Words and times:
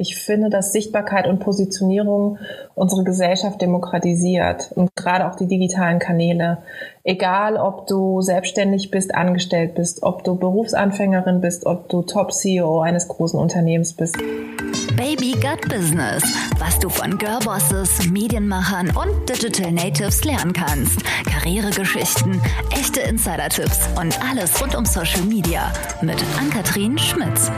Ich 0.00 0.16
finde, 0.16 0.48
dass 0.48 0.72
Sichtbarkeit 0.72 1.26
und 1.26 1.40
Positionierung 1.40 2.38
unsere 2.74 3.04
Gesellschaft 3.04 3.60
demokratisiert 3.60 4.72
und 4.74 4.96
gerade 4.96 5.26
auch 5.26 5.34
die 5.34 5.46
digitalen 5.46 5.98
Kanäle. 5.98 6.62
Egal, 7.04 7.58
ob 7.58 7.86
du 7.86 8.22
selbstständig 8.22 8.90
bist, 8.90 9.14
angestellt 9.14 9.74
bist, 9.74 10.02
ob 10.02 10.24
du 10.24 10.36
Berufsanfängerin 10.36 11.42
bist, 11.42 11.66
ob 11.66 11.90
du 11.90 12.00
Top-CEO 12.00 12.80
eines 12.80 13.08
großen 13.08 13.38
Unternehmens 13.38 13.92
bist. 13.92 14.16
Baby 14.96 15.32
Gut 15.32 15.68
Business, 15.68 16.22
was 16.58 16.78
du 16.78 16.88
von 16.88 17.18
Girlbosses, 17.18 18.08
Medienmachern 18.10 18.96
und 18.96 19.28
Digital 19.28 19.70
Natives 19.70 20.24
lernen 20.24 20.54
kannst. 20.54 21.04
Karrieregeschichten, 21.26 22.40
echte 22.70 23.00
Insider-Tipps 23.00 23.80
und 24.00 24.18
alles 24.26 24.62
rund 24.62 24.74
um 24.74 24.86
Social 24.86 25.22
Media 25.22 25.70
mit 26.00 26.24
Ann-Kathrin 26.38 26.96
Schmitz. 26.96 27.50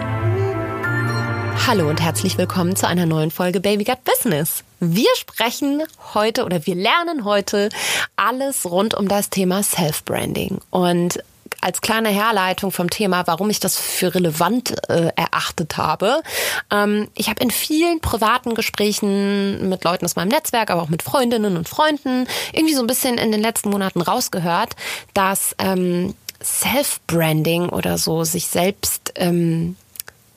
Hallo 1.66 1.88
und 1.88 2.00
herzlich 2.00 2.38
willkommen 2.38 2.76
zu 2.76 2.88
einer 2.88 3.06
neuen 3.06 3.30
Folge 3.30 3.60
Baby 3.60 3.84
Got 3.84 4.04
Business. 4.04 4.64
Wir 4.80 5.08
sprechen 5.16 5.82
heute 6.14 6.44
oder 6.44 6.66
wir 6.66 6.74
lernen 6.74 7.24
heute 7.24 7.68
alles 8.16 8.70
rund 8.70 8.94
um 8.94 9.08
das 9.08 9.30
Thema 9.30 9.62
Self-Branding. 9.62 10.60
Und 10.70 11.22
als 11.60 11.80
kleine 11.80 12.08
Herleitung 12.08 12.72
vom 12.72 12.90
Thema, 12.90 13.26
warum 13.26 13.48
ich 13.48 13.60
das 13.60 13.78
für 13.78 14.14
relevant 14.14 14.74
äh, 14.88 15.12
erachtet 15.14 15.76
habe. 15.76 16.22
Ähm, 16.70 17.08
ich 17.14 17.28
habe 17.28 17.42
in 17.42 17.50
vielen 17.50 18.00
privaten 18.00 18.54
Gesprächen 18.54 19.68
mit 19.68 19.84
Leuten 19.84 20.04
aus 20.04 20.16
meinem 20.16 20.28
Netzwerk, 20.28 20.70
aber 20.70 20.82
auch 20.82 20.88
mit 20.88 21.02
Freundinnen 21.02 21.56
und 21.56 21.68
Freunden 21.68 22.26
irgendwie 22.52 22.74
so 22.74 22.80
ein 22.80 22.88
bisschen 22.88 23.16
in 23.16 23.30
den 23.30 23.40
letzten 23.40 23.70
Monaten 23.70 24.00
rausgehört, 24.00 24.74
dass 25.14 25.54
ähm, 25.58 26.14
Self-Branding 26.42 27.68
oder 27.68 27.96
so 27.98 28.24
sich 28.24 28.48
selbst 28.48 29.12
ähm, 29.14 29.76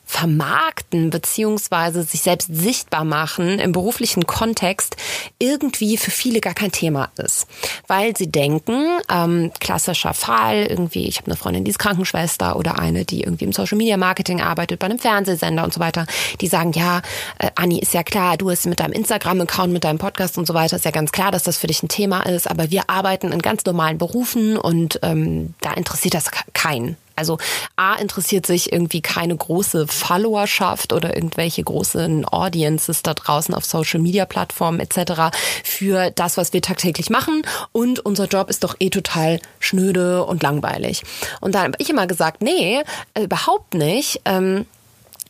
vermarkten 0.06 1.10
beziehungsweise 1.10 2.04
sich 2.04 2.22
selbst 2.22 2.50
sichtbar 2.52 3.04
machen 3.04 3.60
im 3.60 3.72
beruflichen 3.72 4.28
Kontext 4.28 4.96
irgendwie 5.40 5.98
für 5.98 6.12
viele 6.12 6.40
gar 6.40 6.54
kein 6.54 6.72
Thema 6.72 7.10
ist. 7.18 7.48
Weil 7.88 8.16
sie 8.16 8.32
denken, 8.32 9.00
ähm, 9.12 9.52
klassischer 9.60 10.14
Fall, 10.14 10.68
irgendwie, 10.68 11.08
ich 11.08 11.18
habe 11.18 11.28
eine 11.28 11.36
Freundin, 11.36 11.64
die 11.64 11.72
ist 11.72 11.80
Krankenschwester 11.80 12.56
oder 12.56 12.80
eine, 12.80 13.04
die 13.04 13.22
irgendwie 13.22 13.46
im 13.46 13.54
Social 13.54 13.78
Media 13.78 13.98
Marketing 13.98 14.42
arbeitet, 14.42 14.80
bei 14.80 14.86
einem 14.86 15.00
Fernsehsender 15.00 15.64
und 15.64 15.74
so 15.74 15.80
weiter, 15.80 16.06
die 16.40 16.48
sagen, 16.48 16.72
ja, 16.74 17.02
äh, 17.40 17.50
Anni, 17.56 17.80
ist 17.80 17.94
ja 17.94 18.04
klar, 18.04 18.38
du 18.38 18.50
hast 18.50 18.68
mit 18.68 18.80
deinem 18.80 18.94
Instagram-Account, 18.94 19.74
mit 19.74 19.84
deinem 19.84 19.98
Podcast 19.98 20.38
und 20.38 20.46
so 20.46 20.54
weiter, 20.54 20.76
ist 20.76 20.86
ja 20.86 20.92
ganz 20.92 21.12
klar, 21.12 21.32
dass 21.32 21.44
das 21.44 21.58
für 21.58 21.68
dich 21.68 21.82
ein 21.82 21.90
Thema 21.90 22.22
ist, 22.22 22.50
aber 22.50 22.70
wir 22.70 22.90
arbeiten 22.90 23.32
in 23.32 23.42
ganz 23.42 23.66
normalen 23.66 23.98
Berufen 23.98 24.58
und 24.58 25.00
ähm, 25.02 25.56
da 25.62 25.74
interessiert 25.74 26.14
das 26.14 26.30
keinen. 26.54 26.98
Also 27.16 27.38
A 27.76 27.96
interessiert 27.96 28.46
sich 28.46 28.72
irgendwie 28.72 29.02
keine 29.02 29.36
große 29.36 29.88
Followerschaft 29.88 30.94
oder 30.94 31.16
irgendwelche 31.16 31.64
großen 31.64 32.26
Audiences 32.26 33.04
da 33.04 33.14
draußen 33.14 33.54
auf 33.54 33.66
Social 33.66 34.00
Media 34.00 34.26
Plattformen 34.26 34.80
etc. 34.80 35.36
für 35.64 36.12
das, 36.12 36.38
was 36.38 36.54
wir 36.54 36.62
tagtäglich 36.62 37.10
machen. 37.10 37.44
Und 37.72 38.00
unser 38.00 38.26
Job 38.26 38.50
ist 38.50 38.64
doch 38.64 38.76
eh 38.80 38.90
total 38.90 39.40
schnöde 39.60 40.24
und 40.26 40.44
langweilig. 40.44 41.04
Und 41.42 41.56
da 41.56 41.64
habe 41.64 41.74
ich 41.78 41.90
immer 41.90 42.08
gesagt, 42.08 42.42
nee, 42.42 42.84
äh, 43.14 43.24
überhaupt 43.24 43.74
nicht. 43.74 44.22
Ähm, 44.26 44.66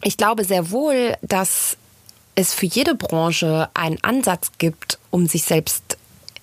ich 0.02 0.18
glaube 0.18 0.44
sehr 0.44 0.72
wohl, 0.72 1.16
dass 1.22 1.78
es 2.36 2.54
für 2.54 2.66
jede 2.66 2.96
Branche 2.96 3.70
einen 3.74 4.04
Ansatz 4.04 4.52
gibt, 4.58 5.00
um 5.10 5.28
sich 5.28 5.44
selbst 5.44 5.98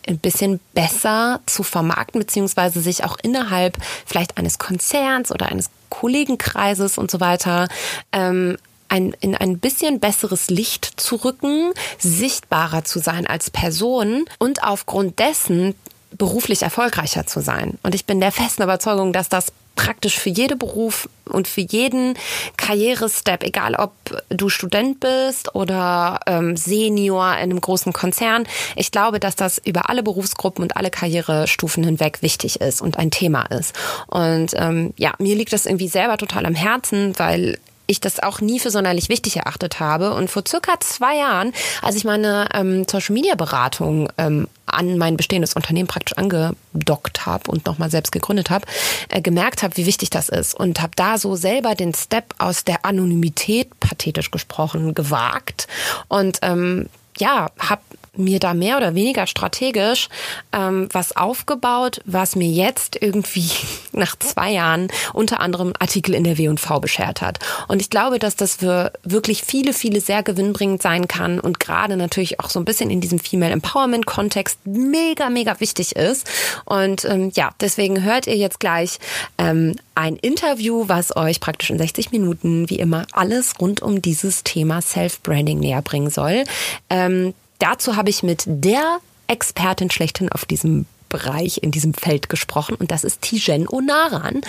ein 0.07 0.19
bisschen 0.19 0.61
besser 0.75 1.41
zu 1.47 1.63
vermarkten, 1.63 2.21
beziehungsweise 2.21 2.81
sich 2.81 3.05
auch 3.05 3.17
innerhalb 3.23 3.77
vielleicht 4.07 4.37
eines 4.37 4.59
Konzerns 4.59 5.31
oder 5.31 5.47
eines 5.47 5.71
Kollegenkreises 5.91 6.99
und 6.99 7.11
so 7.11 7.21
weiter 7.21 7.69
ähm, 8.13 8.57
ein, 8.89 9.15
in 9.21 9.35
ein 9.35 9.59
bisschen 9.59 10.01
besseres 10.01 10.49
Licht 10.49 11.01
zu 11.01 11.17
rücken, 11.17 11.73
sichtbarer 11.99 12.85
zu 12.85 12.99
sein 12.99 13.27
als 13.27 13.51
Person 13.51 14.27
und 14.39 14.63
aufgrund 14.63 15.19
dessen 15.19 15.75
beruflich 16.19 16.63
erfolgreicher 16.63 17.27
zu 17.27 17.41
sein. 17.41 17.79
Und 17.83 17.95
ich 17.95 18.05
bin 18.05 18.21
der 18.21 18.33
festen 18.33 18.63
Überzeugung, 18.63 19.15
dass 19.15 19.31
das 19.31 19.47
praktisch 19.77 20.19
für 20.19 20.31
jeden 20.31 20.59
Beruf 20.59 21.09
und 21.25 21.49
für 21.49 21.63
jeden 21.63 22.15
Karrierestep, 22.57 23.43
egal 23.43 23.75
ob 23.75 23.93
du 24.29 24.49
Student 24.49 25.01
bist 25.01 25.55
oder 25.55 26.21
ähm, 26.27 26.57
Senior 26.57 27.33
in 27.33 27.51
einem 27.51 27.61
großen 27.61 27.93
Konzern. 27.93 28.47
Ich 28.77 28.91
glaube, 28.91 29.19
dass 29.21 29.37
das 29.37 29.59
über 29.59 29.89
alle 29.89 30.03
Berufsgruppen 30.03 30.63
und 30.63 30.77
alle 30.77 30.91
Karrierestufen 30.91 31.85
hinweg 31.85 32.23
wichtig 32.23 32.61
ist 32.61 32.81
und 32.81 32.99
ein 32.99 33.11
Thema 33.11 33.45
ist. 33.47 33.75
Und 34.09 34.53
ähm, 34.57 34.93
ja, 34.97 35.15
mir 35.19 35.35
liegt 35.35 35.53
das 35.53 35.67
irgendwie 35.67 35.89
selber 35.89 36.19
total 36.19 36.47
am 36.47 36.55
Herzen, 36.55 37.19
weil 37.19 37.59
ich 37.93 38.01
das 38.01 38.21
auch 38.21 38.41
nie 38.41 38.59
für 38.59 38.71
sonderlich 38.71 39.09
wichtig 39.09 39.37
erachtet 39.37 39.81
habe. 39.81 40.15
Und 40.15 40.31
vor 40.31 40.43
circa 40.47 40.81
zwei 40.81 41.17
Jahren, 41.17 41.53
als 41.81 41.97
ich 41.97 42.05
meine 42.05 42.49
ähm, 42.53 42.85
Social 42.91 43.15
Media 43.15 43.35
Beratung 43.35 44.09
ähm, 44.19 44.49
an 44.67 44.99
mein 44.99 45.17
bestehendes 45.17 45.55
Unternehmen 45.55 45.89
praktisch 45.89 46.17
angedockt 46.17 47.27
habe 47.27 47.51
und 47.51 47.67
nochmal 47.67 47.91
selbst 47.91 48.11
gegründet 48.11 48.51
habe, 48.51 48.67
äh, 49.09 49.21
gemerkt 49.21 49.63
habe, 49.63 49.77
wie 49.77 49.87
wichtig 49.87 50.11
das 50.11 50.29
ist 50.29 50.55
und 50.55 50.81
habe 50.81 50.93
da 50.97 51.19
so 51.19 51.37
selber 51.37 51.75
den 51.75 51.95
Step 51.95 52.35
aus 52.39 52.65
der 52.65 52.85
Anonymität, 52.85 53.79
pathetisch 53.81 54.31
gesprochen, 54.31 54.95
gewagt 54.95 55.69
und 56.09 56.39
ähm, 56.43 56.89
ja, 57.19 57.51
habe 57.59 57.83
mir 58.17 58.41
da 58.41 58.53
mehr 58.53 58.77
oder 58.77 58.95
weniger 58.95 59.27
strategisch 59.27 60.09
ähm, 60.53 60.89
was 60.93 61.17
aufgebaut, 61.17 62.01
was 62.05 62.37
mir 62.37 62.49
jetzt 62.49 63.01
irgendwie 63.01 63.49
nach 63.93 64.17
zwei 64.19 64.53
Jahren 64.53 64.89
unter 65.15 65.41
anderem 65.41 65.73
Artikel 65.79 66.15
in 66.15 66.25
der 66.25 66.37
W&V 66.37 66.81
beschert 66.81 67.23
hat. 67.23 67.39
Und 67.69 67.81
ich 67.81 67.89
glaube, 67.89 68.19
dass 68.19 68.37
das 68.37 68.57
für 68.57 68.93
wirklich 69.03 69.43
viele, 69.43 69.73
viele 69.73 70.01
sehr 70.01 70.23
gewinnbringend 70.23 70.83
sein 70.83 71.09
kann 71.09 71.41
und 71.41 71.59
gerade 71.59 71.97
natürlich 71.97 72.39
auch 72.41 72.51
so 72.51 72.61
ein 72.61 72.67
bisschen 72.67 72.91
in 72.91 73.01
diesem 73.01 73.19
Female 73.19 73.53
Empowerment 73.53 74.05
Kontext 74.05 74.59
mega, 74.65 75.31
mega 75.31 75.59
wichtig 75.61 75.97
ist. 75.97 76.29
Und 76.67 77.07
ähm, 77.07 77.31
ja, 77.35 77.51
deswegen 77.61 78.03
hört 78.03 78.27
ihr 78.27 78.37
jetzt 78.37 78.61
gleich 78.61 78.99
ähm, 79.39 79.77
ein 79.95 80.17
Interview, 80.17 80.85
was 80.87 81.17
euch 81.17 81.41
praktisch 81.41 81.71
in 81.71 81.79
60 81.79 82.13
Minuten 82.13 82.69
wie 82.69 82.79
immer 82.79 83.07
alles 83.13 83.55
rund 83.59 83.81
um 83.81 84.03
dieses 84.03 84.45
Thema 84.45 84.83
Self-Branding 84.83 85.59
näher 85.59 85.83
bringen 85.83 86.11
soll. 86.11 86.45
Ähm, 86.91 87.35
Dazu 87.63 87.95
habe 87.95 88.11
ich 88.11 88.25
mit 88.25 88.43
der 88.45 88.99
Expertin 89.29 89.89
schlechthin 89.89 90.29
auf 90.33 90.45
diesem 90.45 90.85
Bereich, 91.13 91.59
in 91.63 91.71
diesem 91.71 91.93
Feld 91.93 92.31
gesprochen 92.31 92.75
und 92.75 92.91
das 92.91 93.05
ist 93.05 93.21
Tijen 93.21 93.69
Onaran. 93.69 94.41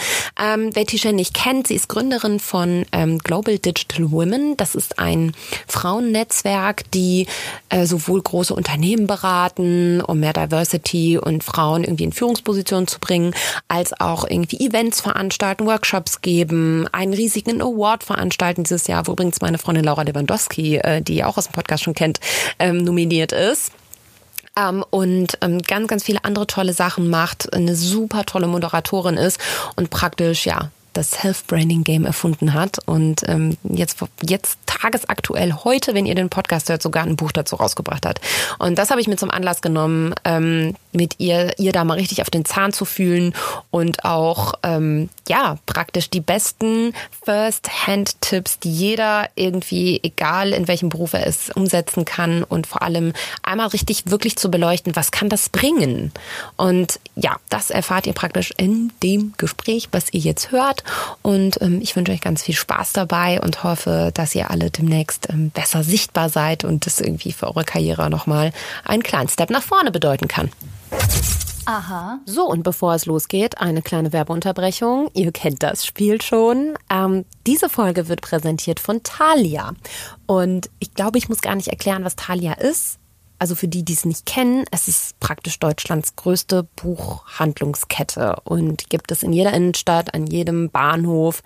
Ähm, 0.41 0.69
wer 0.73 0.85
Tijen 0.85 1.17
nicht 1.17 1.33
kennt, 1.33 1.67
sie 1.67 1.75
ist 1.75 1.89
Gründerin 1.89 2.39
von 2.39 2.85
ähm, 2.93 3.17
Global 3.17 3.59
Digital 3.59 4.11
Women. 4.11 4.55
Das 4.55 4.73
ist 4.73 4.97
ein 4.97 5.33
Frauennetzwerk, 5.67 6.89
die 6.91 7.27
äh, 7.67 7.85
sowohl 7.85 8.21
große 8.21 8.55
Unternehmen 8.55 9.07
beraten, 9.07 9.99
um 9.99 10.21
mehr 10.21 10.31
Diversity 10.31 11.17
und 11.17 11.43
Frauen 11.43 11.83
irgendwie 11.83 12.05
in 12.05 12.13
Führungspositionen 12.13 12.87
zu 12.87 12.99
bringen, 12.99 13.35
als 13.67 13.99
auch 13.99 14.23
irgendwie 14.27 14.65
Events 14.65 15.01
veranstalten, 15.01 15.65
Workshops 15.65 16.21
geben, 16.21 16.87
einen 16.93 17.13
riesigen 17.13 17.61
Award 17.61 18.05
veranstalten 18.05 18.63
dieses 18.63 18.87
Jahr, 18.87 19.05
wo 19.05 19.11
übrigens 19.11 19.41
meine 19.41 19.57
Freundin 19.57 19.83
Laura 19.83 20.03
Lewandowski, 20.03 20.77
äh, 20.77 21.01
die 21.01 21.17
ihr 21.17 21.27
auch 21.27 21.37
aus 21.37 21.47
dem 21.47 21.53
Podcast 21.53 21.83
schon 21.83 21.93
kennt, 21.93 22.21
ähm, 22.57 22.77
nominiert 22.77 23.33
ist 23.33 23.73
ähm, 24.57 24.83
und 24.89 25.37
ähm, 25.41 25.61
ganz, 25.61 25.87
ganz 25.87 26.03
viele 26.03 26.23
andere 26.23 26.47
tolle 26.47 26.73
Sachen 26.73 27.09
macht, 27.09 27.53
eine 27.53 27.75
super 27.75 28.25
tolle 28.25 28.47
Moderatorin 28.47 29.17
ist 29.17 29.39
und 29.75 29.89
praktisch, 29.89 30.45
ja, 30.45 30.69
das 30.93 31.11
Self-Branding-Game 31.11 32.05
erfunden 32.05 32.53
hat 32.53 32.77
und 32.85 33.21
ähm, 33.27 33.57
jetzt, 33.63 33.97
jetzt 34.21 34.59
tagesaktuell 34.65 35.53
heute, 35.63 35.93
wenn 35.93 36.05
ihr 36.05 36.15
den 36.15 36.29
Podcast 36.29 36.69
hört, 36.69 36.81
sogar 36.81 37.03
ein 37.03 37.15
Buch 37.15 37.31
dazu 37.31 37.55
rausgebracht 37.55 38.05
hat. 38.05 38.19
Und 38.59 38.77
das 38.77 38.89
habe 38.89 39.01
ich 39.01 39.07
mir 39.07 39.15
zum 39.15 39.31
Anlass 39.31 39.61
genommen, 39.61 40.13
ähm, 40.25 40.75
mit 40.91 41.15
ihr, 41.19 41.57
ihr 41.57 41.71
da 41.71 41.83
mal 41.83 41.97
richtig 41.97 42.21
auf 42.21 42.29
den 42.29 42.45
Zahn 42.45 42.71
zu 42.73 42.85
fühlen 42.85 43.33
und 43.71 44.05
auch, 44.05 44.53
ähm, 44.63 45.09
ja, 45.27 45.57
praktisch 45.65 46.09
die 46.09 46.21
besten 46.21 46.93
First-Hand-Tipps, 47.25 48.59
die 48.59 48.71
jeder 48.71 49.29
irgendwie, 49.35 49.99
egal 50.03 50.53
in 50.53 50.67
welchem 50.67 50.89
Beruf 50.89 51.13
er 51.13 51.25
ist, 51.25 51.55
umsetzen 51.55 52.05
kann 52.05 52.43
und 52.43 52.67
vor 52.67 52.81
allem 52.81 53.13
einmal 53.41 53.67
richtig 53.67 54.03
wirklich 54.05 54.35
zu 54.35 54.51
beleuchten, 54.51 54.95
was 54.95 55.11
kann 55.11 55.29
das 55.29 55.49
bringen? 55.49 56.11
Und 56.57 56.99
ja, 57.15 57.37
das 57.49 57.69
erfahrt 57.69 58.07
ihr 58.07 58.13
praktisch 58.13 58.53
in 58.57 58.91
dem 59.01 59.33
Gespräch, 59.37 59.89
was 59.91 60.13
ihr 60.13 60.19
jetzt 60.19 60.51
hört. 60.51 60.82
Und 61.21 61.61
ähm, 61.61 61.79
ich 61.81 61.95
wünsche 61.95 62.11
euch 62.11 62.21
ganz 62.21 62.43
viel 62.43 62.55
Spaß 62.55 62.93
dabei 62.93 63.41
und 63.41 63.63
hoffe, 63.63 64.11
dass 64.13 64.35
ihr 64.35 64.51
alle 64.51 64.71
demnächst 64.71 65.29
ähm, 65.29 65.49
besser 65.49 65.83
sichtbar 65.83 66.29
seid 66.29 66.63
und 66.63 66.85
das 66.85 66.99
irgendwie 66.99 67.31
für 67.31 67.47
eure 67.47 67.63
Karriere 67.63 68.09
nochmal 68.09 68.51
einen 68.83 69.03
kleinen 69.03 69.29
Step 69.29 69.49
nach 69.49 69.63
vorne 69.63 69.91
bedeuten 69.91 70.27
kann. 70.27 70.51
Aha. 71.65 72.19
So, 72.25 72.45
und 72.45 72.63
bevor 72.63 72.93
es 72.93 73.05
losgeht, 73.05 73.59
eine 73.59 73.81
kleine 73.81 74.11
Werbeunterbrechung. 74.11 75.09
Ihr 75.13 75.31
kennt 75.31 75.63
das 75.63 75.85
Spiel 75.85 76.21
schon. 76.21 76.73
Ähm, 76.89 77.25
diese 77.47 77.69
Folge 77.69 78.09
wird 78.09 78.21
präsentiert 78.21 78.79
von 78.79 79.01
Thalia. 79.03 79.73
Und 80.25 80.69
ich 80.79 80.93
glaube, 80.93 81.17
ich 81.17 81.29
muss 81.29 81.41
gar 81.41 81.55
nicht 81.55 81.69
erklären, 81.69 82.03
was 82.03 82.15
Thalia 82.15 82.53
ist 82.53 82.99
also 83.39 83.55
für 83.55 83.67
die, 83.67 83.83
die 83.83 83.93
es 83.93 84.05
nicht 84.05 84.25
kennen, 84.25 84.65
es 84.71 84.87
ist 84.87 85.19
praktisch 85.19 85.59
Deutschlands 85.59 86.15
größte 86.15 86.67
Buchhandlungskette 86.75 88.37
und 88.43 88.89
gibt 88.89 89.11
es 89.11 89.23
in 89.23 89.33
jeder 89.33 89.53
Innenstadt, 89.53 90.13
an 90.13 90.27
jedem 90.27 90.69
Bahnhof, 90.69 91.43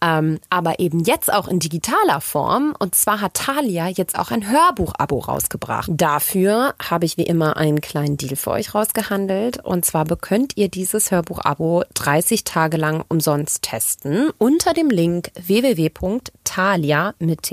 ähm, 0.00 0.40
aber 0.50 0.80
eben 0.80 1.00
jetzt 1.00 1.32
auch 1.32 1.48
in 1.48 1.58
digitaler 1.58 2.20
Form. 2.20 2.74
Und 2.78 2.94
zwar 2.94 3.20
hat 3.20 3.34
Thalia 3.34 3.88
jetzt 3.88 4.18
auch 4.18 4.30
ein 4.30 4.50
Hörbuch-Abo 4.50 5.18
rausgebracht. 5.18 5.90
Dafür 5.92 6.74
habe 6.80 7.04
ich 7.04 7.16
wie 7.16 7.22
immer 7.22 7.56
einen 7.56 7.80
kleinen 7.80 8.16
Deal 8.16 8.36
für 8.36 8.50
euch 8.50 8.74
rausgehandelt. 8.74 9.64
Und 9.64 9.84
zwar 9.84 10.04
könnt 10.04 10.56
ihr 10.56 10.68
dieses 10.68 11.10
Hörbuch-Abo 11.10 11.84
30 11.94 12.44
Tage 12.44 12.76
lang 12.76 13.04
umsonst 13.08 13.62
testen 13.62 14.30
unter 14.38 14.72
dem 14.74 14.90
Link 14.90 15.30
www.thalia 15.34 17.14
mit 17.18 17.44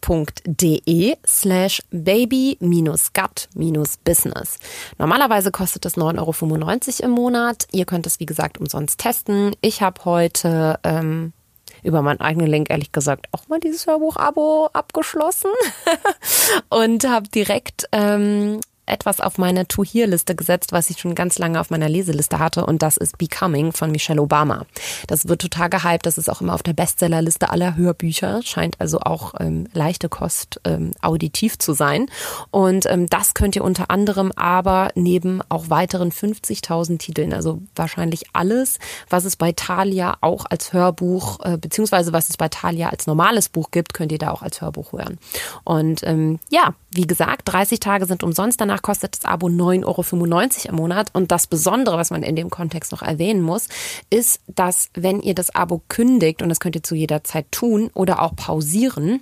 th.de 0.00 1.16
slash 1.26 1.82
baby 1.90 2.56
gut-business. 3.12 4.58
Normalerweise 4.98 5.50
kostet 5.50 5.86
es 5.86 5.96
9,95 5.96 7.02
Euro 7.02 7.06
im 7.06 7.10
Monat. 7.10 7.66
Ihr 7.72 7.84
könnt 7.84 8.06
es, 8.06 8.20
wie 8.20 8.26
gesagt, 8.26 8.58
umsonst 8.58 8.98
testen. 8.98 9.54
Ich 9.60 9.82
habe 9.82 10.04
heute 10.04 10.78
ähm, 10.84 11.32
über 11.82 12.02
meinen 12.02 12.20
eigenen 12.20 12.46
Link 12.46 12.70
ehrlich 12.70 12.92
gesagt 12.92 13.26
auch 13.32 13.48
mal 13.48 13.60
dieses 13.60 13.86
Hörbuch-Abo 13.86 14.70
abgeschlossen 14.72 15.50
und 16.68 17.08
habe 17.08 17.28
direkt 17.28 17.86
ähm, 17.92 18.60
etwas 18.90 19.20
auf 19.20 19.38
meine 19.38 19.66
To-Hear-Liste 19.66 20.34
gesetzt, 20.34 20.72
was 20.72 20.90
ich 20.90 20.98
schon 20.98 21.14
ganz 21.14 21.38
lange 21.38 21.60
auf 21.60 21.70
meiner 21.70 21.88
Leseliste 21.88 22.38
hatte 22.38 22.66
und 22.66 22.82
das 22.82 22.96
ist 22.96 23.18
Becoming 23.18 23.72
von 23.72 23.90
Michelle 23.90 24.20
Obama. 24.20 24.66
Das 25.06 25.28
wird 25.28 25.40
total 25.40 25.70
gehypt, 25.70 26.06
das 26.06 26.18
ist 26.18 26.28
auch 26.28 26.40
immer 26.40 26.54
auf 26.54 26.62
der 26.62 26.72
Bestsellerliste 26.72 27.50
aller 27.50 27.76
Hörbücher, 27.76 28.40
scheint 28.42 28.80
also 28.80 29.00
auch 29.00 29.34
ähm, 29.40 29.68
leichte 29.72 30.08
Kost 30.08 30.60
ähm, 30.64 30.92
auditiv 31.00 31.58
zu 31.58 31.72
sein 31.72 32.06
und 32.50 32.86
ähm, 32.86 33.06
das 33.06 33.34
könnt 33.34 33.56
ihr 33.56 33.64
unter 33.64 33.90
anderem 33.90 34.32
aber 34.32 34.90
neben 34.94 35.40
auch 35.48 35.70
weiteren 35.70 36.10
50.000 36.10 36.98
Titeln, 36.98 37.32
also 37.32 37.60
wahrscheinlich 37.74 38.24
alles, 38.32 38.78
was 39.08 39.24
es 39.24 39.36
bei 39.36 39.52
Thalia 39.52 40.16
auch 40.20 40.46
als 40.48 40.72
Hörbuch, 40.72 41.40
äh, 41.44 41.56
beziehungsweise 41.56 42.12
was 42.12 42.28
es 42.28 42.36
bei 42.36 42.48
Thalia 42.48 42.88
als 42.88 43.06
normales 43.06 43.48
Buch 43.48 43.70
gibt, 43.70 43.94
könnt 43.94 44.12
ihr 44.12 44.18
da 44.18 44.30
auch 44.30 44.42
als 44.42 44.60
Hörbuch 44.60 44.92
hören. 44.92 45.18
Und 45.64 46.00
ähm, 46.04 46.38
ja, 46.48 46.74
wie 46.92 47.06
gesagt, 47.06 47.42
30 47.44 47.80
Tage 47.80 48.06
sind 48.06 48.22
umsonst, 48.22 48.60
danach 48.60 48.79
kostet 48.82 49.16
das 49.16 49.24
Abo 49.24 49.46
9,95 49.46 49.86
Euro 49.86 50.04
im 50.68 50.74
Monat. 50.76 51.10
Und 51.12 51.30
das 51.30 51.46
Besondere, 51.46 51.96
was 51.96 52.10
man 52.10 52.22
in 52.22 52.36
dem 52.36 52.50
Kontext 52.50 52.92
noch 52.92 53.02
erwähnen 53.02 53.42
muss, 53.42 53.68
ist, 54.10 54.40
dass 54.46 54.90
wenn 54.94 55.20
ihr 55.20 55.34
das 55.34 55.54
Abo 55.54 55.82
kündigt, 55.88 56.42
und 56.42 56.48
das 56.48 56.60
könnt 56.60 56.76
ihr 56.76 56.82
zu 56.82 56.94
jeder 56.94 57.24
Zeit 57.24 57.46
tun 57.50 57.90
oder 57.94 58.22
auch 58.22 58.36
pausieren, 58.36 59.20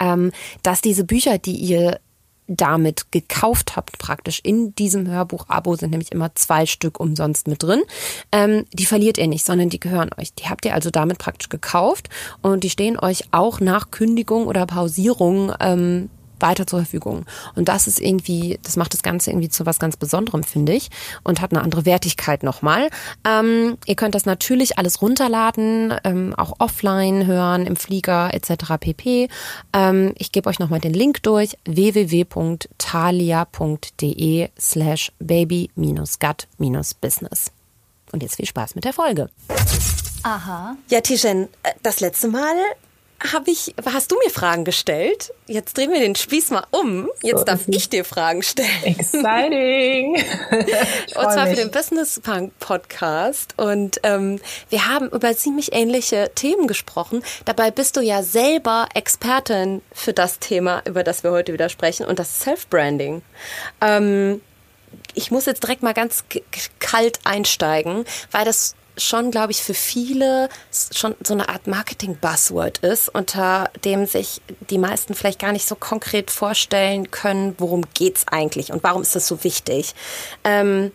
ähm, 0.00 0.32
dass 0.62 0.80
diese 0.80 1.04
Bücher, 1.04 1.38
die 1.38 1.56
ihr 1.56 2.00
damit 2.48 3.10
gekauft 3.10 3.76
habt, 3.76 3.98
praktisch 3.98 4.40
in 4.42 4.74
diesem 4.76 5.08
Hörbuch-Abo 5.08 5.76
sind 5.76 5.90
nämlich 5.90 6.12
immer 6.12 6.34
zwei 6.34 6.66
Stück 6.66 7.00
umsonst 7.00 7.48
mit 7.48 7.62
drin. 7.62 7.82
Ähm, 8.30 8.64
die 8.72 8.86
verliert 8.86 9.18
ihr 9.18 9.26
nicht, 9.26 9.44
sondern 9.44 9.68
die 9.68 9.80
gehören 9.80 10.10
euch. 10.16 10.32
Die 10.34 10.48
habt 10.48 10.64
ihr 10.64 10.74
also 10.74 10.90
damit 10.90 11.18
praktisch 11.18 11.48
gekauft 11.48 12.08
und 12.42 12.62
die 12.62 12.70
stehen 12.70 12.98
euch 12.98 13.24
auch 13.32 13.60
nach 13.60 13.90
Kündigung 13.90 14.46
oder 14.46 14.66
Pausierung 14.66 15.52
ähm, 15.60 16.08
weiter 16.40 16.66
zur 16.66 16.80
Verfügung. 16.80 17.24
Und 17.54 17.68
das 17.68 17.86
ist 17.86 18.00
irgendwie, 18.00 18.58
das 18.62 18.76
macht 18.76 18.92
das 18.92 19.02
Ganze 19.02 19.30
irgendwie 19.30 19.48
zu 19.48 19.64
was 19.66 19.78
ganz 19.78 19.96
Besonderem, 19.96 20.42
finde 20.42 20.72
ich, 20.72 20.90
und 21.22 21.40
hat 21.40 21.52
eine 21.52 21.62
andere 21.62 21.86
Wertigkeit 21.86 22.42
nochmal. 22.42 22.90
Ähm, 23.26 23.78
ihr 23.86 23.94
könnt 23.94 24.14
das 24.14 24.26
natürlich 24.26 24.78
alles 24.78 25.00
runterladen, 25.02 25.94
ähm, 26.04 26.34
auch 26.36 26.54
offline 26.58 27.26
hören, 27.26 27.66
im 27.66 27.76
Flieger 27.76 28.34
etc. 28.34 28.74
pp. 28.80 29.28
Ähm, 29.72 30.12
ich 30.16 30.32
gebe 30.32 30.48
euch 30.48 30.58
nochmal 30.58 30.80
den 30.80 30.92
Link 30.92 31.22
durch, 31.22 31.56
www.thalia.de 31.64 34.48
slash 34.58 35.12
baby-gut-business. 35.18 37.52
Und 38.12 38.22
jetzt 38.22 38.36
viel 38.36 38.46
Spaß 38.46 38.74
mit 38.74 38.84
der 38.84 38.92
Folge. 38.92 39.30
Aha. 40.22 40.76
Ja, 40.88 41.00
Tijen, 41.00 41.48
äh, 41.62 41.72
das 41.82 42.00
letzte 42.00 42.28
Mal 42.28 42.54
habe 43.32 43.50
ich, 43.50 43.74
hast 43.84 44.12
du 44.12 44.16
mir 44.22 44.30
Fragen 44.30 44.64
gestellt? 44.64 45.32
Jetzt 45.46 45.76
drehen 45.76 45.90
wir 45.90 46.00
den 46.00 46.14
Spieß 46.14 46.50
mal 46.50 46.64
um. 46.70 47.08
Jetzt 47.22 47.40
so 47.40 47.44
darf 47.44 47.60
ich 47.66 47.88
dir 47.88 48.04
Fragen 48.04 48.42
stellen. 48.42 48.68
Exciting! 48.82 50.16
und 50.50 51.32
zwar 51.32 51.46
mich. 51.46 51.54
für 51.56 51.62
den 51.62 51.70
Business 51.70 52.20
Punk 52.20 52.58
Podcast. 52.58 53.54
Und 53.56 54.00
ähm, 54.02 54.40
wir 54.68 54.88
haben 54.88 55.08
über 55.08 55.34
ziemlich 55.36 55.72
ähnliche 55.72 56.30
Themen 56.34 56.66
gesprochen. 56.66 57.22
Dabei 57.44 57.70
bist 57.70 57.96
du 57.96 58.00
ja 58.00 58.22
selber 58.22 58.88
Expertin 58.94 59.82
für 59.92 60.12
das 60.12 60.38
Thema, 60.38 60.82
über 60.86 61.02
das 61.02 61.22
wir 61.22 61.30
heute 61.30 61.52
wieder 61.52 61.68
sprechen, 61.68 62.06
und 62.06 62.18
das 62.18 62.40
Self-Branding. 62.40 63.22
Ähm, 63.80 64.40
ich 65.14 65.30
muss 65.30 65.46
jetzt 65.46 65.62
direkt 65.62 65.82
mal 65.82 65.94
ganz 65.94 66.24
kalt 66.78 67.20
einsteigen, 67.24 68.04
weil 68.30 68.44
das 68.44 68.74
schon, 68.96 69.30
glaube 69.30 69.52
ich, 69.52 69.62
für 69.62 69.74
viele 69.74 70.48
schon 70.94 71.14
so 71.22 71.34
eine 71.34 71.48
Art 71.48 71.66
Marketing-Buzzword 71.66 72.78
ist, 72.78 73.08
unter 73.08 73.70
dem 73.84 74.06
sich 74.06 74.40
die 74.70 74.78
meisten 74.78 75.14
vielleicht 75.14 75.38
gar 75.38 75.52
nicht 75.52 75.66
so 75.66 75.74
konkret 75.74 76.30
vorstellen 76.30 77.10
können, 77.10 77.54
worum 77.58 77.84
geht's 77.94 78.26
eigentlich 78.28 78.72
und 78.72 78.82
warum 78.82 79.02
ist 79.02 79.14
das 79.14 79.26
so 79.26 79.44
wichtig. 79.44 79.94
Ähm, 80.44 80.92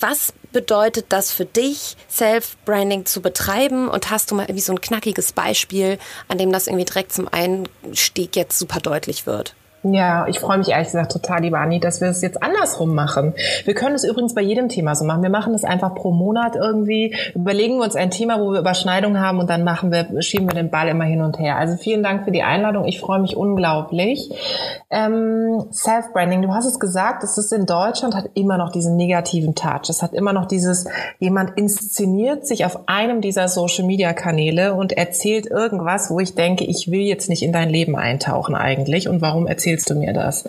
was 0.00 0.34
bedeutet 0.52 1.06
das 1.08 1.32
für 1.32 1.46
dich, 1.46 1.96
Self-Branding 2.10 3.06
zu 3.06 3.22
betreiben? 3.22 3.88
Und 3.88 4.10
hast 4.10 4.30
du 4.30 4.34
mal 4.34 4.44
irgendwie 4.44 4.60
so 4.60 4.72
ein 4.72 4.80
knackiges 4.80 5.32
Beispiel, 5.32 5.98
an 6.28 6.38
dem 6.38 6.52
das 6.52 6.66
irgendwie 6.66 6.84
direkt 6.84 7.12
zum 7.12 7.28
Einstieg 7.28 8.36
jetzt 8.36 8.58
super 8.58 8.80
deutlich 8.80 9.26
wird? 9.26 9.54
Ja, 9.92 10.26
ich 10.26 10.40
freue 10.40 10.58
mich 10.58 10.70
ehrlich 10.70 10.88
gesagt 10.88 11.12
total, 11.12 11.42
lieber 11.42 11.60
Anni, 11.60 11.78
dass 11.78 12.00
wir 12.00 12.08
es 12.08 12.20
jetzt 12.20 12.42
andersrum 12.42 12.94
machen. 12.94 13.34
Wir 13.64 13.74
können 13.74 13.94
es 13.94 14.02
übrigens 14.02 14.34
bei 14.34 14.40
jedem 14.40 14.68
Thema 14.68 14.96
so 14.96 15.04
machen. 15.04 15.22
Wir 15.22 15.30
machen 15.30 15.54
es 15.54 15.62
einfach 15.62 15.94
pro 15.94 16.10
Monat 16.10 16.56
irgendwie, 16.56 17.14
überlegen 17.34 17.76
wir 17.76 17.84
uns 17.84 17.94
ein 17.94 18.10
Thema, 18.10 18.40
wo 18.40 18.52
wir 18.52 18.58
Überschneidungen 18.58 19.20
haben 19.20 19.38
und 19.38 19.48
dann 19.48 19.62
machen 19.62 19.92
wir, 19.92 20.22
schieben 20.22 20.48
wir 20.48 20.54
den 20.54 20.70
Ball 20.70 20.88
immer 20.88 21.04
hin 21.04 21.22
und 21.22 21.38
her. 21.38 21.56
Also 21.56 21.76
vielen 21.76 22.02
Dank 22.02 22.24
für 22.24 22.32
die 22.32 22.42
Einladung. 22.42 22.84
Ich 22.86 22.98
freue 22.98 23.20
mich 23.20 23.36
unglaublich. 23.36 24.30
Ähm, 24.90 25.66
Self-Branding, 25.70 26.42
du 26.42 26.52
hast 26.52 26.66
es 26.66 26.80
gesagt, 26.80 27.22
es 27.22 27.38
ist 27.38 27.52
in 27.52 27.66
Deutschland, 27.66 28.16
hat 28.16 28.30
immer 28.34 28.58
noch 28.58 28.72
diesen 28.72 28.96
negativen 28.96 29.54
Touch. 29.54 29.88
Es 29.88 30.02
hat 30.02 30.14
immer 30.14 30.32
noch 30.32 30.46
dieses, 30.46 30.86
jemand 31.20 31.56
inszeniert 31.56 32.46
sich 32.46 32.64
auf 32.64 32.88
einem 32.88 33.20
dieser 33.20 33.46
Social-Media-Kanäle 33.46 34.74
und 34.74 34.92
erzählt 34.92 35.46
irgendwas, 35.46 36.10
wo 36.10 36.18
ich 36.18 36.34
denke, 36.34 36.64
ich 36.64 36.90
will 36.90 37.02
jetzt 37.02 37.28
nicht 37.28 37.42
in 37.42 37.52
dein 37.52 37.70
Leben 37.70 37.94
eintauchen 37.94 38.56
eigentlich. 38.56 39.08
Und 39.08 39.20
warum 39.20 39.46
erzählt 39.46 39.75
erzählst 39.76 39.90
du 39.90 39.94
mir 39.94 40.12
das? 40.12 40.48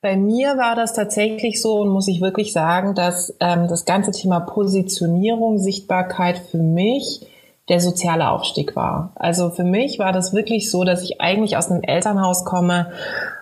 Bei 0.00 0.16
mir 0.16 0.56
war 0.56 0.76
das 0.76 0.92
tatsächlich 0.92 1.60
so 1.60 1.80
und 1.80 1.88
muss 1.88 2.08
ich 2.08 2.20
wirklich 2.20 2.52
sagen, 2.52 2.94
dass 2.94 3.34
ähm, 3.40 3.66
das 3.68 3.84
ganze 3.84 4.10
Thema 4.10 4.40
Positionierung, 4.40 5.58
Sichtbarkeit 5.58 6.38
für 6.38 6.58
mich 6.58 7.26
der 7.68 7.80
soziale 7.80 8.30
Aufstieg 8.30 8.76
war. 8.76 9.12
Also 9.14 9.50
für 9.50 9.64
mich 9.64 9.98
war 9.98 10.12
das 10.12 10.32
wirklich 10.32 10.70
so, 10.70 10.84
dass 10.84 11.02
ich 11.02 11.20
eigentlich 11.20 11.56
aus 11.56 11.70
einem 11.70 11.82
Elternhaus 11.82 12.44
komme, 12.44 12.92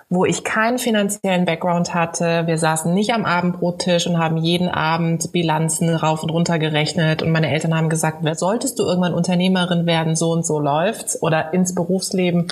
wo 0.08 0.24
ich 0.24 0.44
keinen 0.44 0.78
finanziellen 0.78 1.46
Background 1.46 1.92
hatte. 1.92 2.46
Wir 2.46 2.58
saßen 2.58 2.94
nicht 2.94 3.12
am 3.12 3.24
Abendbrottisch 3.24 4.06
und 4.06 4.18
haben 4.18 4.36
jeden 4.36 4.68
Abend 4.68 5.32
Bilanzen 5.32 5.92
rauf 5.92 6.22
und 6.22 6.30
runter 6.30 6.60
gerechnet. 6.60 7.22
Und 7.22 7.32
meine 7.32 7.50
Eltern 7.50 7.74
haben 7.74 7.88
gesagt, 7.88 8.18
wer 8.20 8.36
solltest 8.36 8.78
du 8.78 8.84
irgendwann 8.84 9.14
Unternehmerin 9.14 9.84
werden, 9.84 10.14
so 10.14 10.30
und 10.30 10.46
so 10.46 10.60
läuft's 10.60 11.20
oder 11.20 11.52
ins 11.52 11.74
Berufsleben 11.74 12.46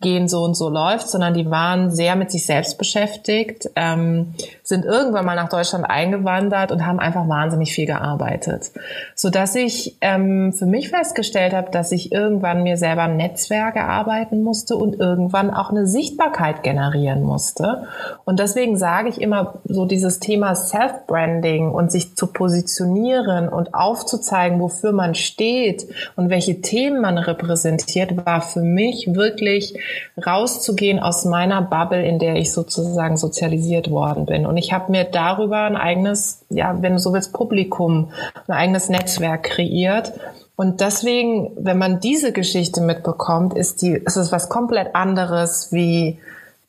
gehen, 0.00 0.28
so 0.28 0.44
und 0.44 0.54
so 0.54 0.68
läuft's, 0.68 1.10
sondern 1.10 1.34
die 1.34 1.50
waren 1.50 1.90
sehr 1.90 2.14
mit 2.14 2.30
sich 2.30 2.46
selbst 2.46 2.78
beschäftigt, 2.78 3.68
ähm, 3.74 4.34
sind 4.62 4.84
irgendwann 4.84 5.26
mal 5.26 5.34
nach 5.34 5.48
Deutschland 5.48 5.90
eingewandert 5.90 6.70
und 6.70 6.86
haben 6.86 7.00
einfach 7.00 7.28
wahnsinnig 7.28 7.72
viel 7.72 7.86
gearbeitet. 7.86 8.70
So 9.16 9.30
dass 9.30 9.56
ich 9.56 9.96
ähm, 10.00 10.52
für 10.52 10.66
mich 10.66 10.90
festgestellt 10.90 11.54
habe, 11.54 11.72
dass 11.72 11.90
ich 11.90 12.12
irgendwann 12.12 12.62
mir 12.62 12.76
selber 12.76 13.08
Netzwerke 13.08 13.82
arbeiten 13.82 14.42
musste 14.44 14.76
und 14.76 14.94
irgendwann 14.94 15.50
auch 15.50 15.70
eine 15.70 15.88
Sichtbarkeit 15.88 16.62
generieren 16.62 16.99
generieren 17.00 17.22
musste. 17.22 17.88
Und 18.24 18.38
deswegen 18.38 18.76
sage 18.76 19.08
ich 19.08 19.20
immer 19.20 19.54
so 19.64 19.86
dieses 19.86 20.20
Thema 20.20 20.54
Self-Branding 20.54 21.70
und 21.70 21.90
sich 21.90 22.16
zu 22.16 22.26
positionieren 22.26 23.48
und 23.48 23.74
aufzuzeigen, 23.74 24.60
wofür 24.60 24.92
man 24.92 25.14
steht 25.14 25.86
und 26.16 26.30
welche 26.30 26.60
Themen 26.60 27.00
man 27.00 27.18
repräsentiert, 27.18 28.24
war 28.26 28.40
für 28.40 28.60
mich 28.60 29.14
wirklich 29.14 29.78
rauszugehen 30.24 31.00
aus 31.00 31.24
meiner 31.24 31.62
Bubble, 31.62 32.04
in 32.04 32.18
der 32.18 32.36
ich 32.36 32.52
sozusagen 32.52 33.16
sozialisiert 33.16 33.90
worden 33.90 34.26
bin. 34.26 34.46
Und 34.46 34.56
ich 34.56 34.72
habe 34.72 34.92
mir 34.92 35.04
darüber 35.04 35.62
ein 35.62 35.76
eigenes, 35.76 36.44
ja, 36.50 36.76
wenn 36.80 36.92
du 36.92 36.98
so 36.98 37.12
willst, 37.12 37.32
Publikum, 37.32 38.10
ein 38.46 38.54
eigenes 38.54 38.88
Netzwerk 38.88 39.44
kreiert. 39.44 40.12
Und 40.56 40.82
deswegen, 40.82 41.52
wenn 41.56 41.78
man 41.78 42.00
diese 42.00 42.32
Geschichte 42.32 42.82
mitbekommt, 42.82 43.54
ist 43.56 43.80
die, 43.80 43.92
ist 43.92 44.16
es 44.16 44.30
was 44.30 44.50
komplett 44.50 44.94
anderes 44.94 45.72
wie 45.72 46.18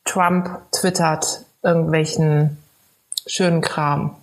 Trump 0.04 0.48
twittert 0.72 1.44
irgendwelchen 1.62 2.58
schönen 3.26 3.60
Kram. 3.60 4.16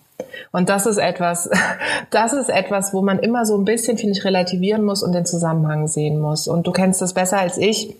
Und 0.51 0.69
das 0.69 0.85
ist 0.85 0.97
etwas, 0.97 1.49
das 2.11 2.33
ist 2.33 2.49
etwas, 2.49 2.93
wo 2.93 3.01
man 3.01 3.19
immer 3.19 3.45
so 3.45 3.57
ein 3.57 3.65
bisschen, 3.65 3.97
finde 3.97 4.17
ich, 4.17 4.25
relativieren 4.25 4.83
muss 4.83 5.03
und 5.03 5.13
den 5.13 5.25
Zusammenhang 5.25 5.87
sehen 5.87 6.19
muss. 6.19 6.47
Und 6.47 6.67
du 6.67 6.71
kennst 6.71 7.01
das 7.01 7.13
besser 7.13 7.39
als 7.39 7.57
ich. 7.57 7.95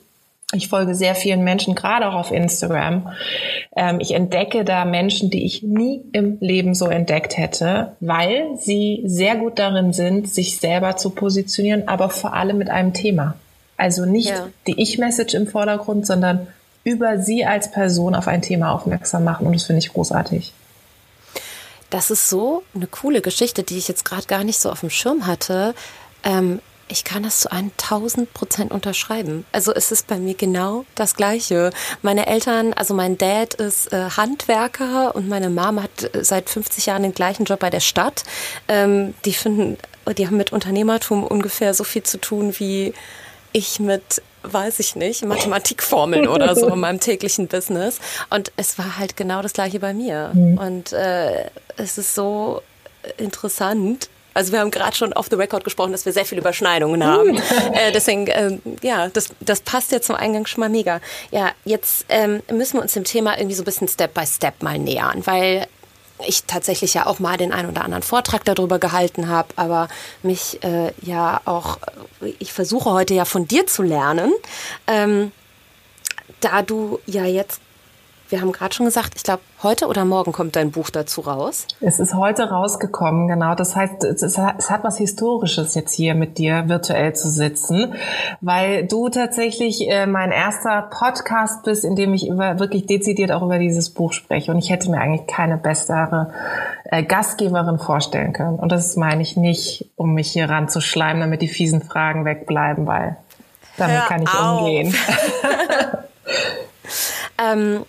Ich 0.52 0.68
folge 0.68 0.96
sehr 0.96 1.14
vielen 1.14 1.44
Menschen, 1.44 1.76
gerade 1.76 2.08
auch 2.08 2.16
auf 2.16 2.32
Instagram. 2.32 3.10
Ähm, 3.76 4.00
ich 4.00 4.16
entdecke 4.16 4.66
da 4.66 4.84
Menschen, 4.84 5.30
die 5.30 5.46
ich 5.46 5.62
nie 5.62 6.02
im 6.12 6.40
Leben 6.40 6.74
so 6.74 6.88
entdeckt 6.88 7.38
hätte, 7.38 7.92
weil 8.00 8.58
sie 8.58 9.04
sehr 9.06 9.36
gut 9.36 9.60
darin 9.60 9.94
sind, 9.94 10.28
sich 10.28 10.58
selber 10.58 10.98
zu 10.98 11.12
positionieren, 11.12 11.88
aber 11.88 12.10
vor 12.10 12.34
allem 12.34 12.58
mit 12.58 12.72
einem 12.72 12.94
Thema. 12.94 13.36
Also 13.78 14.06
nicht 14.06 14.30
ja. 14.30 14.48
die 14.66 14.82
Ich-Message 14.82 15.36
im 15.36 15.46
Vordergrund, 15.46 16.08
sondern 16.08 16.48
über 16.84 17.20
sie 17.20 17.46
als 17.46 17.72
Person 17.72 18.16
auf 18.16 18.28
ein 18.28 18.42
Thema 18.42 18.72
aufmerksam 18.72 19.24
machen. 19.24 19.48
Und 19.48 19.54
das 19.54 19.64
finde 19.64 19.80
ich 19.80 19.94
großartig. 19.94 20.54
Das 21.90 22.12
ist 22.12 22.30
so 22.30 22.64
eine 22.76 22.88
coole 22.88 23.22
Geschichte, 23.22 23.64
die 23.64 23.78
ich 23.78 23.88
jetzt 23.88 24.06
gerade 24.06 24.28
gar 24.28 24.44
nicht 24.44 24.60
so 24.60 24.72
auf 24.72 24.82
dem 24.82 24.90
Schirm 24.90 25.26
hatte. 25.26 25.74
Ähm, 26.24 26.60
ich 26.92 27.04
kann 27.04 27.24
das 27.24 27.42
zu 27.42 27.52
einem 27.52 27.72
tausend 27.78 28.34
Prozent 28.34 28.72
unterschreiben. 28.72 29.46
Also 29.52 29.74
es 29.74 29.92
ist 29.92 30.08
bei 30.08 30.18
mir 30.18 30.34
genau 30.34 30.86
das 30.96 31.16
Gleiche. 31.16 31.72
Meine 32.02 32.26
Eltern, 32.26 32.74
also 32.74 32.94
mein 32.94 33.18
Dad 33.18 33.54
ist 33.56 33.94
äh, 33.94 34.10
Handwerker 34.18 35.16
und 35.16 35.30
meine 35.30 35.50
Mama 35.50 35.84
hat 35.84 36.16
äh, 36.16 36.24
seit 36.24 36.50
50 36.50 36.88
Jahren 36.88 37.04
den 37.04 37.14
gleichen 37.14 37.46
Job 37.46 37.60
bei 37.60 37.70
der 37.70 37.80
Stadt. 37.80 38.24
Ähm, 38.68 39.14
die 39.26 39.34
finden, 39.34 39.78
die 40.18 40.28
haben 40.28 40.38
mit 40.38 40.52
Unternehmertum 40.52 41.24
ungefähr 41.24 41.74
so 41.74 41.84
viel 41.84 42.04
zu 42.04 42.20
tun 42.20 42.56
wie 42.58 42.94
ich 43.52 43.80
mit 43.80 44.22
weiß 44.44 44.80
ich 44.80 44.96
nicht, 44.96 45.26
Mathematikformeln 45.26 46.28
oder 46.28 46.56
so 46.56 46.68
in 46.68 46.80
meinem 46.80 47.00
täglichen 47.00 47.48
Business. 47.48 48.00
Und 48.30 48.52
es 48.58 48.78
war 48.78 48.98
halt 48.98 49.18
genau 49.18 49.42
das 49.42 49.54
gleiche 49.54 49.80
bei 49.80 49.94
mir. 49.94 50.32
Mhm. 50.34 50.58
Und 50.58 50.94
äh, 50.94 51.50
es 51.78 51.98
ist 51.98 52.16
so 52.16 52.62
interessant. 53.18 54.10
Also 54.34 54.52
wir 54.54 54.60
haben 54.60 54.72
gerade 54.72 54.96
schon 54.96 55.12
off 55.14 55.28
the 55.30 55.36
record 55.36 55.64
gesprochen, 55.64 55.92
dass 55.92 56.06
wir 56.06 56.14
sehr 56.14 56.26
viele 56.26 56.42
Überschneidungen 56.42 57.04
haben. 57.04 57.36
äh, 57.74 57.92
deswegen, 57.92 58.28
äh, 58.28 58.58
ja, 58.82 59.10
das, 59.10 59.30
das 59.40 59.62
passt 59.62 59.92
ja 59.92 60.02
zum 60.02 60.16
Eingang 60.16 60.46
schon 60.46 60.62
mal 60.62 60.70
mega. 60.70 61.02
Ja, 61.32 61.52
jetzt 61.66 62.06
ähm, 62.10 62.42
müssen 62.52 62.78
wir 62.78 62.82
uns 62.82 62.94
dem 62.94 63.04
Thema 63.04 63.38
irgendwie 63.38 63.56
so 63.56 63.64
ein 63.64 63.66
bisschen 63.66 63.88
Step 63.88 64.14
by 64.14 64.26
Step 64.26 64.62
mal 64.62 64.78
nähern, 64.78 65.26
weil 65.26 65.68
ich 66.26 66.44
tatsächlich 66.44 66.94
ja 66.94 67.06
auch 67.06 67.20
mal 67.20 67.38
den 67.38 67.54
einen 67.54 67.70
oder 67.70 67.84
anderen 67.84 68.04
Vortrag 68.04 68.44
darüber 68.46 68.80
gehalten 68.80 69.30
habe, 69.30 69.50
aber 69.56 69.88
mich 70.24 70.64
äh, 70.64 70.92
ja 71.02 71.42
auch, 71.46 71.78
ich 72.40 72.54
versuche 72.54 72.92
heute 72.92 73.14
ja 73.14 73.26
von 73.26 73.48
dir 73.48 73.68
zu 73.68 73.84
lernen, 73.84 74.32
ähm, 74.88 75.32
da 76.42 76.62
du 76.62 77.00
ja 77.06 77.26
jetzt 77.26 77.62
wir 78.30 78.42
haben 78.42 78.52
gerade 78.52 78.74
schon 78.76 78.86
gesagt, 78.86 79.14
ich 79.16 79.24
glaube, 79.24 79.42
heute 79.64 79.88
oder 79.88 80.06
morgen 80.06 80.32
kommt 80.32 80.56
dein 80.56 80.70
Buch 80.70 80.92
dazu 80.92 81.22
raus. 81.22 81.66
Es 81.82 82.00
ist 82.00 82.14
heute 82.14 82.50
rausgekommen, 82.50 83.28
genau. 83.28 83.56
Das 83.56 83.76
heißt, 83.76 84.04
es 84.04 84.38
hat 84.38 84.84
was 84.84 84.98
Historisches 84.98 85.74
jetzt 85.74 85.94
hier 85.94 86.14
mit 86.14 86.38
dir 86.38 86.70
virtuell 86.70 87.14
zu 87.14 87.28
sitzen, 87.28 87.96
weil 88.40 88.86
du 88.86 89.10
tatsächlich 89.10 89.90
äh, 89.90 90.06
mein 90.06 90.32
erster 90.32 90.90
Podcast 90.92 91.64
bist, 91.64 91.84
in 91.84 91.96
dem 91.96 92.14
ich 92.14 92.28
über, 92.28 92.60
wirklich 92.60 92.86
dezidiert 92.86 93.32
auch 93.32 93.42
über 93.42 93.58
dieses 93.58 93.90
Buch 93.90 94.14
spreche. 94.14 94.52
Und 94.52 94.60
ich 94.60 94.70
hätte 94.70 94.92
mir 94.92 95.02
eigentlich 95.02 95.26
keine 95.26 95.58
bessere 95.58 96.32
äh, 96.86 97.04
Gastgeberin 97.04 97.80
vorstellen 97.80 98.34
können. 98.34 98.60
Und 98.60 98.72
das 98.72 98.96
meine 98.96 99.24
ich 99.24 99.38
nicht, 99.38 99.90
um 99.96 100.14
mich 100.14 100.32
hier 100.32 100.48
ranzuschleimen, 100.48 101.22
damit 101.22 101.42
die 101.42 101.48
fiesen 101.48 101.82
Fragen 101.82 102.26
wegbleiben, 102.26 102.86
weil 102.86 103.18
damit 103.78 103.98
Hör 103.98 104.08
kann 104.08 104.22
ich 104.22 104.34
auf. 104.34 104.62
umgehen. 104.62 104.94
ähm, 107.44 107.86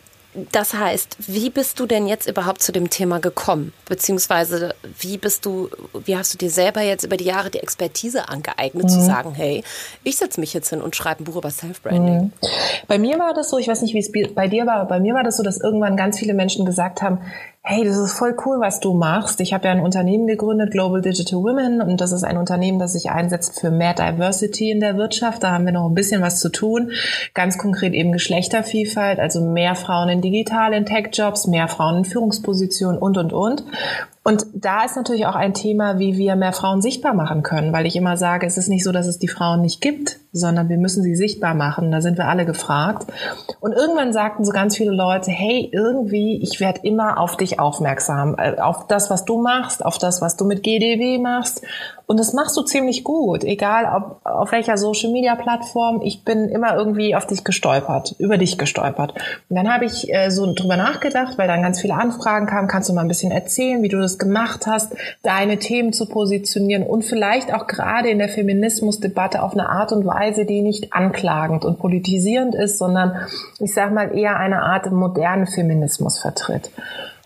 das 0.52 0.74
heißt, 0.74 1.16
wie 1.26 1.50
bist 1.50 1.80
du 1.80 1.86
denn 1.86 2.06
jetzt 2.06 2.28
überhaupt 2.28 2.62
zu 2.62 2.70
dem 2.70 2.88
Thema 2.88 3.18
gekommen? 3.18 3.72
Beziehungsweise 3.88 4.74
wie 4.98 5.18
bist 5.18 5.44
du, 5.44 5.68
wie 6.04 6.16
hast 6.16 6.34
du 6.34 6.38
dir 6.38 6.50
selber 6.50 6.82
jetzt 6.82 7.04
über 7.04 7.16
die 7.16 7.24
Jahre 7.24 7.50
die 7.50 7.58
Expertise 7.58 8.28
angeeignet, 8.28 8.84
mhm. 8.84 8.88
zu 8.88 9.00
sagen, 9.00 9.34
hey, 9.34 9.64
ich 10.04 10.16
setze 10.16 10.38
mich 10.38 10.54
jetzt 10.54 10.70
hin 10.70 10.82
und 10.82 10.94
schreibe 10.94 11.22
ein 11.22 11.24
Buch 11.24 11.36
über 11.36 11.50
Self-Branding? 11.50 12.20
Mhm. 12.20 12.32
Bei 12.86 12.98
mir 12.98 13.18
war 13.18 13.34
das 13.34 13.50
so, 13.50 13.58
ich 13.58 13.66
weiß 13.66 13.82
nicht, 13.82 13.94
wie 13.94 13.98
es 13.98 14.34
bei 14.34 14.46
dir 14.46 14.66
war, 14.66 14.76
aber 14.76 14.88
bei 14.88 15.00
mir 15.00 15.14
war 15.14 15.24
das 15.24 15.36
so, 15.36 15.42
dass 15.42 15.60
irgendwann 15.60 15.96
ganz 15.96 16.18
viele 16.18 16.34
Menschen 16.34 16.64
gesagt 16.64 17.02
haben, 17.02 17.18
hey, 17.62 17.84
das 17.84 17.96
ist 17.98 18.12
voll 18.12 18.34
cool, 18.46 18.58
was 18.58 18.80
du 18.80 18.94
machst. 18.94 19.40
Ich 19.40 19.52
habe 19.52 19.66
ja 19.66 19.72
ein 19.72 19.80
Unternehmen 19.80 20.26
gegründet, 20.26 20.70
Global 20.70 21.02
Digital 21.02 21.40
Women, 21.40 21.82
und 21.82 22.00
das 22.00 22.10
ist 22.10 22.24
ein 22.24 22.38
Unternehmen, 22.38 22.78
das 22.78 22.94
sich 22.94 23.10
einsetzt 23.10 23.60
für 23.60 23.70
mehr 23.70 23.92
Diversity 23.92 24.70
in 24.70 24.80
der 24.80 24.96
Wirtschaft. 24.96 25.42
Da 25.42 25.50
haben 25.50 25.66
wir 25.66 25.72
noch 25.72 25.86
ein 25.88 25.94
bisschen 25.94 26.22
was 26.22 26.40
zu 26.40 26.50
tun. 26.50 26.92
Ganz 27.34 27.58
konkret 27.58 27.92
eben 27.92 28.12
Geschlechtervielfalt, 28.12 29.20
also 29.20 29.44
mehr 29.44 29.74
Frauen 29.74 30.08
in 30.08 30.22
digital, 30.22 30.72
in 30.72 30.86
Tech-Jobs, 30.86 31.46
mehr 31.48 31.68
Frauen 31.68 31.98
in 31.98 32.04
Führungspositionen 32.04 32.98
und, 32.98 33.18
und, 33.18 33.32
und. 33.32 33.64
Und 34.30 34.46
da 34.54 34.84
ist 34.84 34.94
natürlich 34.94 35.26
auch 35.26 35.34
ein 35.34 35.54
Thema, 35.54 35.98
wie 35.98 36.16
wir 36.16 36.36
mehr 36.36 36.52
Frauen 36.52 36.80
sichtbar 36.80 37.14
machen 37.14 37.42
können, 37.42 37.72
weil 37.72 37.84
ich 37.84 37.96
immer 37.96 38.16
sage, 38.16 38.46
es 38.46 38.58
ist 38.58 38.68
nicht 38.68 38.84
so, 38.84 38.92
dass 38.92 39.08
es 39.08 39.18
die 39.18 39.26
Frauen 39.26 39.60
nicht 39.60 39.80
gibt, 39.80 40.20
sondern 40.32 40.68
wir 40.68 40.78
müssen 40.78 41.02
sie 41.02 41.16
sichtbar 41.16 41.54
machen. 41.54 41.90
Da 41.90 42.00
sind 42.00 42.16
wir 42.16 42.28
alle 42.28 42.46
gefragt. 42.46 43.12
Und 43.58 43.72
irgendwann 43.72 44.12
sagten 44.12 44.44
so 44.44 44.52
ganz 44.52 44.76
viele 44.76 44.92
Leute, 44.92 45.32
hey, 45.32 45.68
irgendwie, 45.72 46.40
ich 46.44 46.60
werde 46.60 46.82
immer 46.84 47.18
auf 47.18 47.36
dich 47.36 47.58
aufmerksam, 47.58 48.36
äh, 48.38 48.60
auf 48.60 48.86
das, 48.86 49.10
was 49.10 49.24
du 49.24 49.42
machst, 49.42 49.84
auf 49.84 49.98
das, 49.98 50.22
was 50.22 50.36
du 50.36 50.44
mit 50.44 50.62
GDW 50.62 51.18
machst. 51.18 51.62
Und 52.10 52.18
das 52.18 52.32
machst 52.32 52.56
du 52.56 52.62
ziemlich 52.62 53.04
gut, 53.04 53.44
egal 53.44 53.84
ob, 53.84 54.26
auf 54.26 54.50
welcher 54.50 54.76
Social-Media-Plattform. 54.76 56.00
Ich 56.02 56.24
bin 56.24 56.48
immer 56.48 56.74
irgendwie 56.74 57.14
auf 57.14 57.24
dich 57.24 57.44
gestolpert, 57.44 58.16
über 58.18 58.36
dich 58.36 58.58
gestolpert. 58.58 59.14
Und 59.48 59.54
dann 59.54 59.72
habe 59.72 59.84
ich 59.84 60.12
äh, 60.12 60.28
so 60.30 60.52
drüber 60.52 60.76
nachgedacht, 60.76 61.38
weil 61.38 61.46
dann 61.46 61.62
ganz 61.62 61.80
viele 61.80 61.94
Anfragen 61.94 62.46
kamen. 62.46 62.66
Kannst 62.66 62.88
du 62.88 62.94
mal 62.94 63.02
ein 63.02 63.06
bisschen 63.06 63.30
erzählen, 63.30 63.80
wie 63.84 63.88
du 63.88 64.00
das 64.00 64.18
gemacht 64.18 64.66
hast, 64.66 64.92
deine 65.22 65.60
Themen 65.60 65.92
zu 65.92 66.04
positionieren 66.06 66.82
und 66.82 67.04
vielleicht 67.04 67.54
auch 67.54 67.68
gerade 67.68 68.08
in 68.10 68.18
der 68.18 68.28
Feminismusdebatte 68.28 69.40
auf 69.40 69.52
eine 69.52 69.68
Art 69.68 69.92
und 69.92 70.04
Weise, 70.04 70.44
die 70.44 70.62
nicht 70.62 70.92
anklagend 70.92 71.64
und 71.64 71.78
politisierend 71.78 72.56
ist, 72.56 72.78
sondern 72.78 73.14
ich 73.60 73.72
sage 73.72 73.94
mal 73.94 74.18
eher 74.18 74.36
eine 74.36 74.62
Art 74.62 74.90
modernen 74.90 75.46
Feminismus 75.46 76.18
vertritt. 76.18 76.72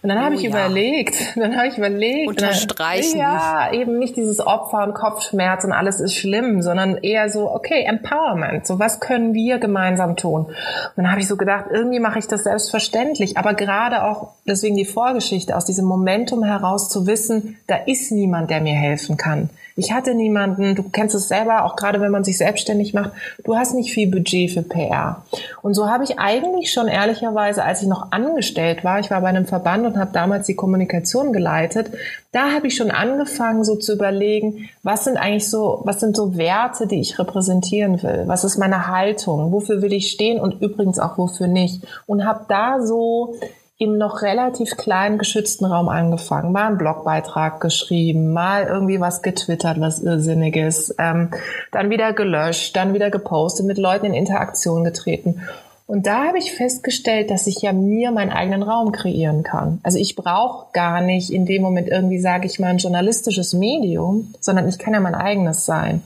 Und 0.05 0.11
dann 0.11 0.23
habe 0.23 0.35
oh, 0.35 0.39
ich 0.39 0.43
ja. 0.45 0.51
überlegt, 0.51 1.35
dann 1.35 1.57
habe 1.57 1.69
ich 1.69 1.79
überlegt. 1.79 2.29
Unterstreichen. 2.29 3.19
ja, 3.19 3.73
eben 3.73 3.99
nicht 3.99 4.19
dieses 4.19 4.39
Opfer 4.39 4.85
und 4.85 4.93
Kopfschmerz 4.93 5.65
und 5.65 5.73
alles 5.73 5.99
ist 5.99 6.15
schlimm, 6.15 6.61
sondern 6.61 6.99
eher 6.99 7.31
so, 7.31 7.51
okay, 7.51 7.85
Empowerment. 7.85 8.67
So, 8.67 8.79
was 8.79 9.01
können 9.01 9.33
wir 9.33 9.57
gemeinsam 9.59 10.17
tun? 10.17 10.45
Und 10.45 10.55
dann 10.95 11.11
habe 11.11 11.23
ich 11.23 11.27
so 11.27 11.39
gedacht, 11.39 11.69
irgendwie 11.73 12.01
mache 12.01 12.19
ich 12.19 12.29
das 12.29 12.45
selbstverständlich. 12.45 13.39
Aber 13.39 13.55
gerade 13.55 14.05
auch, 14.05 14.33
deswegen 14.47 14.77
die 14.77 14.85
Vorgeschichte, 14.85 15.57
aus 15.57 15.65
diesem 15.65 15.87
Momentum 15.87 16.45
heraus 16.45 16.91
zu 16.91 17.07
wissen, 17.07 17.57
da 17.67 17.77
ist 17.87 18.13
niemand, 18.13 18.51
der 18.51 18.61
mir 18.61 18.75
helfen 18.75 19.17
kann. 19.17 19.49
Ich 19.77 19.93
hatte 19.93 20.15
niemanden, 20.15 20.77
du 20.77 20.85
kennst 20.85 21.17
es 21.17 21.27
selber, 21.27 21.65
auch 21.65 21.75
gerade 21.75 22.01
wenn 22.01 22.13
man 22.13 22.23
sich 22.23 22.39
selbstständig 22.39 22.95
macht, 22.95 23.11
du 23.43 23.57
hast 23.57 23.75
nicht 23.75 23.93
viel 23.93 24.09
Budget 24.09 24.53
für 24.53 24.63
PR. 24.63 25.25
Und 25.63 25.75
so 25.75 25.89
habe 25.89 26.05
ich 26.05 26.19
eigentlich 26.21 26.73
schon 26.73 26.87
ehrlicherweise, 26.87 27.65
als 27.65 27.83
ich 27.83 27.89
noch 27.89 28.13
angestellt 28.13 28.85
war, 28.85 29.01
ich 29.01 29.11
war 29.11 29.21
bei 29.21 29.29
einem 29.29 29.47
Verband 29.47 29.85
und 29.85 29.97
habe 29.97 30.13
damals 30.13 30.47
die 30.47 30.55
Kommunikation 30.55 31.33
geleitet, 31.33 31.91
da 32.31 32.53
habe 32.53 32.69
ich 32.69 32.77
schon 32.77 32.93
angefangen, 32.93 33.65
so 33.65 33.75
zu 33.75 33.95
überlegen, 33.95 34.69
was 34.85 35.05
sind 35.05 35.17
eigentlich 35.17 35.51
so, 35.51 35.83
was 35.85 35.99
sind 35.99 36.15
so 36.17 36.37
Werte, 36.37 36.87
die 36.87 37.01
ich 37.01 37.19
repräsentieren 37.19 38.03
will? 38.03 38.25
Was 38.27 38.45
ist 38.45 38.59
meine 38.59 38.87
Haltung? 38.87 39.51
Wofür 39.51 39.83
will 39.83 39.93
ich 39.93 40.11
stehen 40.11 40.41
und 40.41 40.63
übrigens 40.63 41.01
auch 41.01 41.19
wofür 41.19 41.49
nicht? 41.49 41.83
Und 42.07 42.25
habe 42.25 42.45
da 42.49 42.81
so 42.81 43.35
im 43.77 43.99
noch 43.99 44.23
relativ 44.23 44.77
kleinen 44.77 45.19
geschützten 45.19 45.65
Raum 45.65 45.89
angefangen, 45.89 46.53
mal 46.53 46.69
einen 46.69 46.79
Blogbeitrag 46.79 47.61
geschrieben, 47.61 48.33
mal 48.33 48.67
irgendwie 48.67 49.01
was 49.01 49.23
getwittert, 49.23 49.81
was 49.81 50.01
irrsinniges, 50.01 50.95
ähm, 50.99 51.31
dann 51.73 51.91
wieder 51.91 52.13
gelöscht, 52.13 52.77
dann 52.77 52.95
wieder 52.95 53.11
gepostet, 53.11 53.67
mit 53.67 53.79
Leuten 53.79 54.07
in 54.07 54.15
Interaktion 54.15 54.85
getreten. 54.85 55.43
Und 55.87 56.07
da 56.07 56.25
habe 56.25 56.39
ich 56.39 56.53
festgestellt, 56.53 57.31
dass 57.31 57.47
ich 57.47 57.61
ja 57.61 57.73
mir 57.73 58.11
meinen 58.11 58.31
eigenen 58.31 58.63
Raum 58.63 58.93
kreieren 58.93 59.43
kann. 59.43 59.81
Also 59.83 59.99
ich 59.99 60.17
brauche 60.17 60.69
gar 60.73 61.03
nicht 61.03 61.31
in 61.31 61.45
dem 61.45 61.61
Moment 61.61 61.89
irgendwie, 61.89 62.21
sage 62.21 62.47
ich 62.47 62.59
mal, 62.59 62.69
ein 62.69 62.79
journalistisches 62.79 63.53
Medium, 63.53 64.33
sondern 64.41 64.69
ich 64.69 64.79
kann 64.79 64.95
ja 64.95 65.01
mein 65.01 65.15
eigenes 65.15 65.67
sein. 65.67 66.03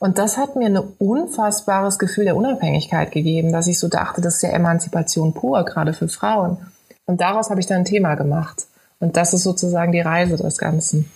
Und 0.00 0.18
das 0.18 0.38
hat 0.38 0.56
mir 0.56 0.66
ein 0.66 0.78
unfassbares 0.98 1.98
Gefühl 1.98 2.24
der 2.24 2.34
Unabhängigkeit 2.34 3.12
gegeben, 3.12 3.52
dass 3.52 3.66
ich 3.66 3.78
so 3.78 3.86
dachte, 3.86 4.22
das 4.22 4.36
ist 4.36 4.42
ja 4.42 4.48
Emanzipation 4.48 5.34
pur, 5.34 5.62
gerade 5.64 5.92
für 5.92 6.08
Frauen. 6.08 6.56
Und 7.10 7.20
daraus 7.20 7.50
habe 7.50 7.58
ich 7.58 7.66
dann 7.66 7.78
ein 7.78 7.84
Thema 7.84 8.14
gemacht. 8.14 8.66
Und 9.00 9.16
das 9.16 9.34
ist 9.34 9.42
sozusagen 9.42 9.90
die 9.90 10.00
Reise 10.00 10.36
des 10.36 10.58
Ganzen. 10.58 11.10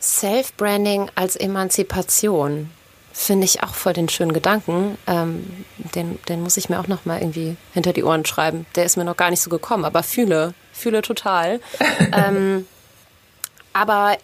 Self-Branding 0.00 1.10
als 1.16 1.34
Emanzipation 1.34 2.70
finde 3.12 3.44
ich 3.44 3.64
auch 3.64 3.74
voll 3.74 3.92
den 3.92 4.08
schönen 4.08 4.32
Gedanken. 4.32 4.96
Ähm, 5.08 5.64
den, 5.96 6.20
den 6.28 6.42
muss 6.42 6.56
ich 6.56 6.68
mir 6.68 6.78
auch 6.78 6.86
noch 6.86 7.06
mal 7.06 7.18
irgendwie 7.18 7.56
hinter 7.74 7.92
die 7.92 8.04
Ohren 8.04 8.24
schreiben. 8.24 8.66
Der 8.76 8.84
ist 8.84 8.96
mir 8.96 9.04
noch 9.04 9.16
gar 9.16 9.30
nicht 9.30 9.42
so 9.42 9.50
gekommen, 9.50 9.84
aber 9.84 10.04
fühle, 10.04 10.54
fühle 10.72 11.02
total. 11.02 11.58
ähm, 12.12 12.66
aber 13.76 14.16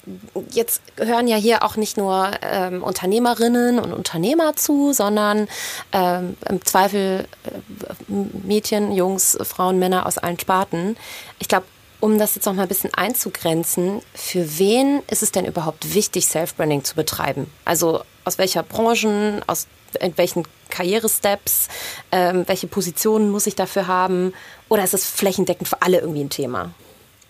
jetzt 0.51 0.81
hören 0.97 1.29
ja 1.29 1.37
hier 1.37 1.63
auch 1.63 1.77
nicht 1.77 1.99
nur 1.99 2.31
ähm, 2.41 2.83
Unternehmerinnen 2.83 3.79
und 3.79 3.93
Unternehmer 3.93 4.57
zu, 4.57 4.95
sondern 4.95 5.47
ähm, 5.93 6.39
im 6.49 6.65
Zweifel 6.65 7.27
äh, 7.45 8.13
Mädchen, 8.47 8.93
Jungs, 8.93 9.37
Frauen, 9.43 9.79
Männer 9.79 10.07
aus 10.07 10.17
allen 10.17 10.41
Sparten. 10.41 10.97
Ich 11.39 11.49
glaube, 11.49 11.67
um 12.01 12.19
das 12.19 12.35
jetzt 12.35 12.47
noch 12.47 12.55
mal 12.55 12.63
ein 12.63 12.69
bisschen 12.69 12.95
einzugrenzen, 12.95 14.01
für 14.15 14.59
wen 14.59 15.03
ist 15.11 15.23
es 15.23 15.33
denn 15.33 15.45
überhaupt 15.45 15.93
wichtig, 15.93 16.27
Self-Branding 16.27 16.83
zu 16.83 16.95
betreiben? 16.95 17.47
Also 17.67 18.01
aus 18.25 18.39
welcher 18.39 18.63
Branchen, 18.63 19.43
aus 19.47 19.67
in 20.01 20.17
welchen 20.17 20.45
Karrieresteps? 20.71 21.69
Ähm, 22.11 22.45
welche 22.47 22.69
Positionen 22.69 23.29
muss 23.29 23.47
ich 23.47 23.55
dafür 23.55 23.87
haben? 23.87 24.33
Oder 24.71 24.83
ist 24.83 24.95
es 24.95 25.05
flächendeckend 25.05 25.69
für 25.69 25.83
alle 25.83 25.99
irgendwie 25.99 26.25
ein 26.25 26.31
Thema? 26.31 26.71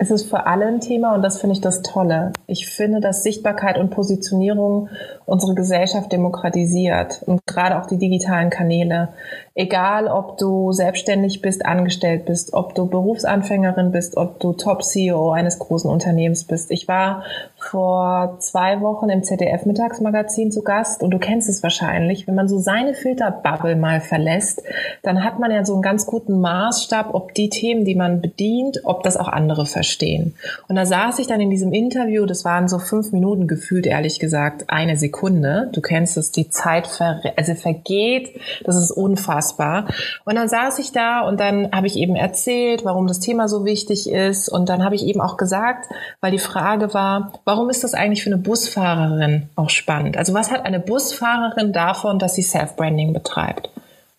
Es 0.03 0.11
ist 0.11 0.29
für 0.29 0.47
alle 0.47 0.67
ein 0.67 0.81
Thema 0.81 1.15
und 1.15 1.23
das 1.23 1.41
finde 1.41 1.55
ich 1.55 1.61
das 1.61 1.81
Tolle. 1.83 2.33
Ich 2.49 2.67
finde, 2.67 2.99
dass 2.99 3.23
Sichtbarkeit 3.23 3.79
und 3.79 3.91
Positionierung 3.91 4.89
unsere 5.27 5.55
Gesellschaft 5.55 6.11
demokratisiert 6.11 7.23
und 7.25 7.47
gerade 7.47 7.81
auch 7.81 7.87
die 7.87 7.99
digitalen 7.99 8.51
Kanäle. 8.51 9.11
Egal, 9.55 10.07
ob 10.07 10.39
du 10.39 10.73
selbstständig 10.73 11.43
bist, 11.43 11.67
angestellt 11.67 12.25
bist, 12.25 12.55
ob 12.55 12.75
du 12.75 12.87
Berufsanfängerin 12.87 13.93
bist, 13.93 14.17
ob 14.17 14.41
du 14.41 14.55
Top-CEO 14.55 15.31
eines 15.31 15.59
großen 15.59 15.91
Unternehmens 15.91 16.45
bist. 16.45 16.71
Ich 16.71 16.89
war 16.89 17.25
vor 17.59 18.37
zwei 18.39 18.81
Wochen 18.81 19.11
im 19.11 19.23
ZDF-Mittagsmagazin 19.23 20.53
zu 20.53 20.63
Gast 20.63 21.03
und 21.03 21.11
du 21.11 21.19
kennst 21.19 21.51
es 21.51 21.63
wahrscheinlich. 21.63 22.27
Wenn 22.27 22.35
man 22.35 22.49
so 22.49 22.59
seine 22.59 22.95
Filterbubble 22.95 23.77
mal 23.77 24.01
verlässt, 24.01 24.63
dann 25.03 25.23
hat 25.23 25.39
man 25.39 25.51
ja 25.51 25.67
so 25.67 25.75
einen 25.75 25.83
ganz 25.83 26.07
guten 26.07 26.41
Maßstab, 26.41 27.13
ob 27.13 27.35
die 27.35 27.51
Themen, 27.51 27.85
die 27.85 27.95
man 27.95 28.23
bedient, 28.23 28.81
ob 28.85 29.03
das 29.03 29.19
auch 29.19 29.29
andere 29.29 29.67
verstehen. 29.67 30.35
Und 30.67 30.77
da 30.77 30.87
saß 30.87 31.19
ich 31.19 31.27
dann 31.27 31.43
in 31.43 31.51
diesem 31.51 31.75
Interview, 31.75 32.25
das 32.25 32.47
waren 32.47 32.69
so 32.69 32.79
fünf 32.79 33.13
Minuten 33.13 33.49
gefühlt, 33.49 33.87
ehrlich 33.87 34.19
gesagt, 34.19 34.71
eine 34.71 34.97
Sekunde. 34.97 35.69
Du 35.73 35.83
kennst 35.83 36.17
es, 36.17 36.33
die 36.33 36.49
Zeit 36.49 36.87
ver 36.87 37.21
also 37.37 37.55
vergeht, 37.55 38.41
das 38.65 38.77
ist 38.77 38.91
unfassbar 38.91 39.42
unfassbar. 39.43 39.87
Und 40.25 40.37
dann 40.37 40.49
saß 40.49 40.79
ich 40.79 40.93
da 40.93 41.21
und 41.23 41.41
dann 41.41 41.71
habe 41.73 41.87
ich 41.87 41.97
eben 41.97 42.17
erzählt, 42.17 42.85
warum 42.85 43.07
das 43.07 43.21
Thema 43.21 43.49
so 43.49 43.65
wichtig 43.65 44.09
ist. 44.11 44.49
Und 44.49 44.69
dann 44.69 44.85
habe 44.85 44.95
ich 44.95 45.05
eben 45.07 45.21
auch 45.21 45.37
gesagt, 45.37 45.87
weil 46.21 46.31
die 46.31 46.39
Frage 46.39 46.95
war, 46.95 47.33
warum 47.45 47.71
ist 47.71 47.85
das 47.85 47.95
eigentlich 47.95 48.23
für 48.23 48.31
eine 48.31 48.39
Busfahrerin 48.39 49.49
auch 49.57 49.71
spannend? 49.71 50.17
Also 50.17 50.35
was 50.35 50.51
hat 50.51 50.65
eine 50.65 50.81
Busfahrerin 50.81 51.73
davon, 51.73 52.19
dass 52.19 52.35
sie 52.35 52.43
Self-Branding 52.43 53.13
betreibt? 53.13 53.71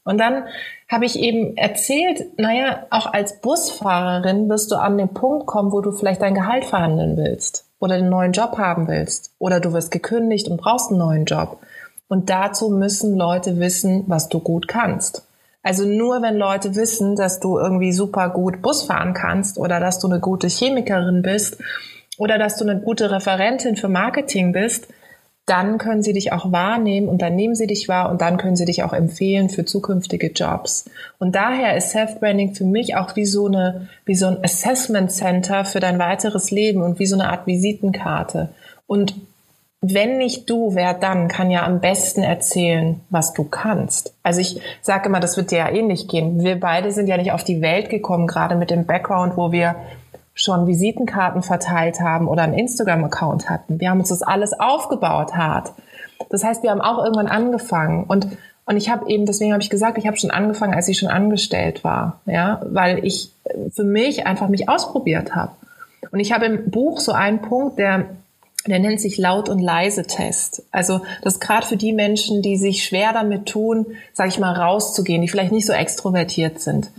Und 0.05 0.17
dann 0.17 0.43
habe 0.89 1.05
ich 1.05 1.17
eben 1.17 1.55
erzählt, 1.55 2.37
naja, 2.37 2.85
auch 2.89 3.11
als 3.13 3.39
Busfahrerin 3.39 4.49
wirst 4.49 4.69
du 4.71 4.75
an 4.75 4.97
den 4.97 5.13
Punkt 5.13 5.47
kommen, 5.47 5.71
wo 5.71 5.79
du 5.79 5.91
vielleicht 5.91 6.21
dein 6.21 6.35
Gehalt 6.35 6.65
verhandeln 6.65 7.15
willst 7.15 7.65
oder 7.79 7.95
einen 7.95 8.09
neuen 8.09 8.33
Job 8.33 8.57
haben 8.57 8.87
willst 8.87 9.33
oder 9.39 9.61
du 9.61 9.71
wirst 9.71 9.91
gekündigt 9.91 10.49
und 10.49 10.57
brauchst 10.57 10.89
einen 10.89 10.99
neuen 10.99 11.25
Job. 11.25 11.57
Und 12.07 12.29
dazu 12.29 12.69
müssen 12.69 13.15
Leute 13.15 13.59
wissen, 13.59 14.03
was 14.07 14.29
du 14.29 14.39
gut 14.39 14.67
kannst. 14.67 15.27
Also 15.63 15.85
nur 15.85 16.21
wenn 16.21 16.35
Leute 16.35 16.75
wissen, 16.75 17.15
dass 17.15 17.39
du 17.39 17.57
irgendwie 17.57 17.93
super 17.93 18.29
gut 18.29 18.61
Bus 18.61 18.83
fahren 18.83 19.13
kannst 19.13 19.57
oder 19.57 19.79
dass 19.79 19.99
du 19.99 20.07
eine 20.07 20.19
gute 20.19 20.47
Chemikerin 20.47 21.21
bist 21.21 21.57
oder 22.17 22.37
dass 22.37 22.57
du 22.57 22.67
eine 22.67 22.81
gute 22.81 23.09
Referentin 23.11 23.77
für 23.77 23.87
Marketing 23.87 24.51
bist, 24.51 24.87
dann 25.45 25.77
können 25.77 26.03
sie 26.03 26.13
dich 26.13 26.31
auch 26.31 26.51
wahrnehmen 26.51 27.09
und 27.09 27.21
dann 27.21 27.35
nehmen 27.35 27.55
sie 27.55 27.67
dich 27.67 27.89
wahr 27.89 28.09
und 28.09 28.21
dann 28.21 28.37
können 28.37 28.55
sie 28.55 28.65
dich 28.65 28.83
auch 28.83 28.93
empfehlen 28.93 29.49
für 29.49 29.65
zukünftige 29.65 30.31
Jobs. 30.31 30.89
Und 31.19 31.35
daher 31.35 31.75
ist 31.75 31.91
Self-Branding 31.91 32.55
für 32.55 32.63
mich 32.63 32.95
auch 32.95 33.15
wie 33.15 33.25
so 33.25 33.47
eine, 33.47 33.89
wie 34.05 34.15
so 34.15 34.27
ein 34.27 34.43
Assessment 34.43 35.11
Center 35.11 35.65
für 35.65 35.81
dein 35.81 35.99
weiteres 35.99 36.51
Leben 36.51 36.81
und 36.81 36.99
wie 36.99 37.05
so 37.05 37.15
eine 37.15 37.29
Art 37.29 37.45
Visitenkarte. 37.45 38.49
Und 38.87 39.15
wenn 39.85 40.17
nicht 40.17 40.49
du, 40.49 40.75
wer 40.75 40.93
dann 40.93 41.27
kann 41.27 41.51
ja 41.51 41.65
am 41.65 41.81
besten 41.81 42.23
erzählen, 42.23 43.01
was 43.09 43.33
du 43.33 43.43
kannst. 43.43 44.15
Also 44.23 44.39
ich 44.39 44.61
sage 44.81 45.09
immer, 45.09 45.19
das 45.19 45.35
wird 45.35 45.51
dir 45.51 45.59
ja 45.59 45.69
ähnlich 45.69 46.07
gehen. 46.07 46.41
Wir 46.41 46.57
beide 46.57 46.91
sind 46.91 47.07
ja 47.07 47.17
nicht 47.17 47.33
auf 47.33 47.43
die 47.43 47.61
Welt 47.61 47.89
gekommen, 47.89 48.25
gerade 48.25 48.55
mit 48.55 48.71
dem 48.71 48.85
Background, 48.85 49.35
wo 49.35 49.51
wir 49.51 49.75
schon 50.33 50.67
Visitenkarten 50.67 51.43
verteilt 51.43 51.99
haben 51.99 52.29
oder 52.29 52.43
einen 52.43 52.53
Instagram-Account 52.53 53.49
hatten. 53.49 53.81
Wir 53.81 53.89
haben 53.89 53.99
uns 53.99 54.09
das 54.09 54.23
alles 54.23 54.57
aufgebaut 54.57 55.35
hart. 55.35 55.73
Das 56.29 56.45
heißt, 56.45 56.63
wir 56.63 56.71
haben 56.71 56.81
auch 56.81 57.03
irgendwann 57.03 57.27
angefangen 57.27 58.05
und 58.05 58.27
und 58.65 58.77
ich 58.77 58.89
habe 58.89 59.09
eben, 59.09 59.25
deswegen 59.25 59.51
habe 59.51 59.61
ich 59.61 59.69
gesagt, 59.69 59.97
ich 59.97 60.07
habe 60.07 60.15
schon 60.15 60.31
angefangen, 60.31 60.73
als 60.73 60.87
ich 60.87 60.97
schon 60.97 61.09
angestellt 61.09 61.83
war, 61.83 62.21
ja, 62.25 62.61
weil 62.63 63.03
ich 63.05 63.29
für 63.71 63.83
mich 63.83 64.25
einfach 64.25 64.47
mich 64.47 64.69
ausprobiert 64.69 65.35
habe. 65.35 65.51
Und 66.11 66.21
ich 66.21 66.31
habe 66.31 66.45
im 66.45 66.71
Buch 66.71 67.01
so 67.01 67.11
einen 67.11 67.41
Punkt, 67.41 67.77
der 67.77 68.05
der 68.67 68.79
nennt 68.79 69.01
sich 69.01 69.17
Laut- 69.17 69.49
und 69.49 69.59
Leise-Test. 69.59 70.63
Also 70.71 71.01
das 71.21 71.35
ist 71.35 71.39
gerade 71.39 71.65
für 71.65 71.77
die 71.77 71.93
Menschen, 71.93 72.41
die 72.41 72.57
sich 72.57 72.83
schwer 72.83 73.11
damit 73.13 73.47
tun, 73.47 73.85
sage 74.13 74.29
ich 74.29 74.39
mal, 74.39 74.53
rauszugehen, 74.53 75.21
die 75.21 75.27
vielleicht 75.27 75.51
nicht 75.51 75.67
so 75.67 75.73
extrovertiert 75.73 76.59
sind. 76.59 76.89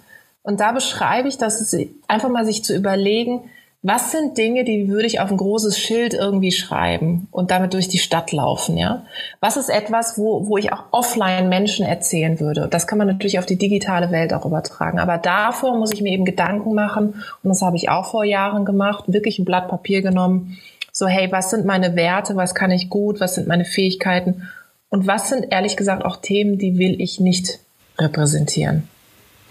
Und 0.42 0.60
da 0.60 0.72
beschreibe 0.72 1.28
ich, 1.28 1.38
dass 1.38 1.60
es 1.60 1.74
einfach 2.06 2.28
mal 2.28 2.44
sich 2.44 2.64
zu 2.64 2.76
überlegen, 2.76 3.50
was 3.86 4.12
sind 4.12 4.38
Dinge, 4.38 4.64
die 4.64 4.88
würde 4.88 5.06
ich 5.06 5.20
auf 5.20 5.30
ein 5.30 5.36
großes 5.36 5.78
Schild 5.78 6.14
irgendwie 6.14 6.52
schreiben 6.52 7.28
und 7.30 7.50
damit 7.50 7.74
durch 7.74 7.86
die 7.86 7.98
Stadt 7.98 8.32
laufen, 8.32 8.78
ja? 8.78 9.04
Was 9.40 9.58
ist 9.58 9.68
etwas, 9.68 10.16
wo, 10.16 10.48
wo 10.48 10.56
ich 10.56 10.72
auch 10.72 10.84
offline 10.90 11.50
Menschen 11.50 11.84
erzählen 11.84 12.40
würde? 12.40 12.66
Das 12.66 12.86
kann 12.86 12.96
man 12.96 13.08
natürlich 13.08 13.38
auf 13.38 13.44
die 13.44 13.58
digitale 13.58 14.10
Welt 14.10 14.32
auch 14.32 14.46
übertragen. 14.46 14.98
Aber 14.98 15.18
davor 15.18 15.76
muss 15.76 15.92
ich 15.92 16.00
mir 16.00 16.12
eben 16.12 16.24
Gedanken 16.24 16.72
machen 16.74 17.22
und 17.42 17.50
das 17.50 17.60
habe 17.60 17.76
ich 17.76 17.90
auch 17.90 18.06
vor 18.06 18.24
Jahren 18.24 18.64
gemacht, 18.64 19.04
wirklich 19.08 19.38
ein 19.38 19.44
Blatt 19.44 19.68
Papier 19.68 20.00
genommen 20.00 20.56
so, 20.96 21.08
hey, 21.08 21.30
was 21.32 21.50
sind 21.50 21.66
meine 21.66 21.96
Werte, 21.96 22.36
was 22.36 22.54
kann 22.54 22.70
ich 22.70 22.88
gut, 22.88 23.18
was 23.18 23.34
sind 23.34 23.48
meine 23.48 23.64
Fähigkeiten 23.64 24.48
und 24.90 25.08
was 25.08 25.28
sind 25.28 25.50
ehrlich 25.50 25.76
gesagt 25.76 26.04
auch 26.04 26.18
Themen, 26.18 26.56
die 26.56 26.78
will 26.78 27.00
ich 27.00 27.18
nicht 27.18 27.58
repräsentieren. 27.98 28.88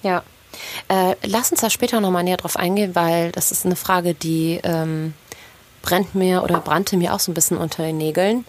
Ja. 0.03 0.23
Äh, 0.87 1.15
lass 1.25 1.51
uns 1.51 1.59
da 1.59 1.69
später 1.69 1.99
nochmal 1.99 2.23
näher 2.23 2.37
drauf 2.37 2.55
eingehen, 2.55 2.95
weil 2.95 3.33
das 3.33 3.51
ist 3.51 3.65
eine 3.65 3.75
Frage, 3.75 4.13
die 4.13 4.61
ähm, 4.63 5.13
brennt 5.81 6.15
mir 6.15 6.43
oder 6.43 6.61
brannte 6.61 6.95
mir 6.95 7.13
auch 7.13 7.19
so 7.19 7.29
ein 7.29 7.35
bisschen 7.35 7.57
unter 7.57 7.83
den 7.83 7.97
Nägeln. 7.97 8.45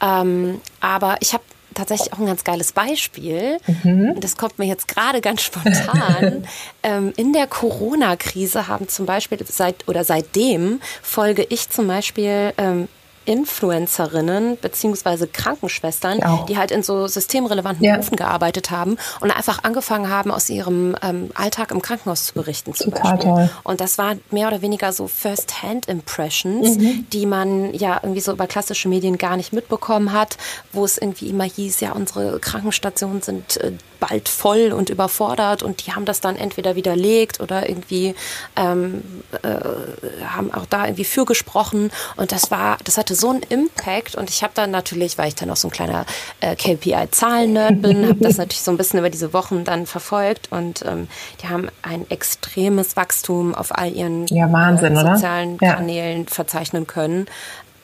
Ähm, 0.00 0.60
aber 0.80 1.16
ich 1.20 1.32
habe 1.32 1.42
tatsächlich 1.76 2.12
auch 2.12 2.18
ein 2.18 2.26
ganz 2.26 2.44
geiles 2.44 2.72
Beispiel. 2.72 3.58
Mhm. 3.84 4.18
Das 4.20 4.36
kommt 4.36 4.58
mir 4.58 4.66
jetzt 4.66 4.88
gerade 4.88 5.20
ganz 5.20 5.42
spontan. 5.42 6.44
ähm, 6.82 7.12
in 7.16 7.32
der 7.32 7.46
Corona-Krise 7.46 8.68
haben 8.68 8.88
zum 8.88 9.06
Beispiel 9.06 9.38
seit 9.46 9.86
oder 9.88 10.04
seitdem 10.04 10.80
folge 11.02 11.46
ich 11.48 11.70
zum 11.70 11.86
Beispiel 11.86 12.52
ähm, 12.58 12.88
Influencerinnen 13.26 14.56
beziehungsweise 14.60 15.26
Krankenschwestern, 15.26 16.20
die 16.48 16.56
halt 16.56 16.70
in 16.70 16.82
so 16.82 17.06
systemrelevanten 17.06 17.84
ja. 17.84 17.94
Berufen 17.96 18.16
gearbeitet 18.16 18.70
haben 18.70 18.96
und 19.20 19.30
einfach 19.30 19.64
angefangen 19.64 20.08
haben, 20.08 20.30
aus 20.30 20.48
ihrem 20.48 20.96
ähm, 21.02 21.30
Alltag 21.34 21.70
im 21.72 21.82
Krankenhaus 21.82 22.26
zu 22.26 22.34
berichten. 22.34 22.72
Zum 22.72 22.92
Total 22.92 23.12
Beispiel. 23.12 23.30
toll. 23.30 23.50
Und 23.64 23.80
das 23.80 23.98
war 23.98 24.14
mehr 24.30 24.48
oder 24.48 24.62
weniger 24.62 24.92
so 24.92 25.08
First-Hand-Impressions, 25.08 26.78
mhm. 26.78 27.06
die 27.12 27.26
man 27.26 27.74
ja 27.74 28.00
irgendwie 28.02 28.20
so 28.20 28.32
über 28.32 28.46
klassische 28.46 28.88
Medien 28.88 29.18
gar 29.18 29.36
nicht 29.36 29.52
mitbekommen 29.52 30.12
hat, 30.12 30.38
wo 30.72 30.84
es 30.84 30.96
irgendwie 30.98 31.28
immer 31.28 31.44
hieß, 31.44 31.80
ja, 31.80 31.92
unsere 31.92 32.38
Krankenstationen 32.38 33.22
sind 33.22 33.56
äh, 33.58 33.72
bald 34.00 34.28
voll 34.28 34.72
und 34.72 34.90
überfordert 34.90 35.62
und 35.62 35.86
die 35.86 35.92
haben 35.92 36.04
das 36.04 36.20
dann 36.20 36.36
entweder 36.36 36.76
widerlegt 36.76 37.40
oder 37.40 37.68
irgendwie 37.68 38.14
ähm, 38.56 39.02
äh, 39.42 40.24
haben 40.24 40.52
auch 40.52 40.66
da 40.66 40.84
irgendwie 40.84 41.04
für 41.04 41.24
gesprochen. 41.24 41.90
Und 42.16 42.32
das 42.32 42.50
war, 42.50 42.78
das 42.84 42.98
hatte 42.98 43.14
so 43.14 43.30
einen 43.30 43.42
Impact 43.42 44.14
und 44.14 44.30
ich 44.30 44.42
habe 44.42 44.52
dann 44.54 44.70
natürlich, 44.70 45.18
weil 45.18 45.28
ich 45.28 45.34
dann 45.34 45.50
auch 45.50 45.56
so 45.56 45.68
ein 45.68 45.72
kleiner 45.72 46.06
äh, 46.40 46.56
KPI-Zahlen-Nerd 46.56 47.82
bin, 47.82 48.08
habe 48.08 48.20
das 48.20 48.36
natürlich 48.36 48.62
so 48.62 48.70
ein 48.70 48.76
bisschen 48.76 48.98
über 48.98 49.10
diese 49.10 49.32
Wochen 49.32 49.64
dann 49.64 49.86
verfolgt 49.86 50.48
und 50.50 50.84
ähm, 50.84 51.08
die 51.42 51.48
haben 51.48 51.68
ein 51.82 52.08
extremes 52.10 52.96
Wachstum 52.96 53.54
auf 53.54 53.76
all 53.76 53.92
ihren 53.92 54.26
ja, 54.28 54.50
Wahnsinn, 54.52 54.96
äh, 54.96 55.12
sozialen 55.14 55.58
Kanälen 55.58 56.26
verzeichnen 56.28 56.86
können, 56.86 57.26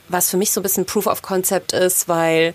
was 0.08 0.30
für 0.30 0.36
mich 0.36 0.52
so 0.52 0.60
ein 0.60 0.62
bisschen 0.62 0.84
Proof 0.84 1.06
of 1.06 1.22
Concept 1.22 1.72
ist, 1.72 2.08
weil 2.08 2.54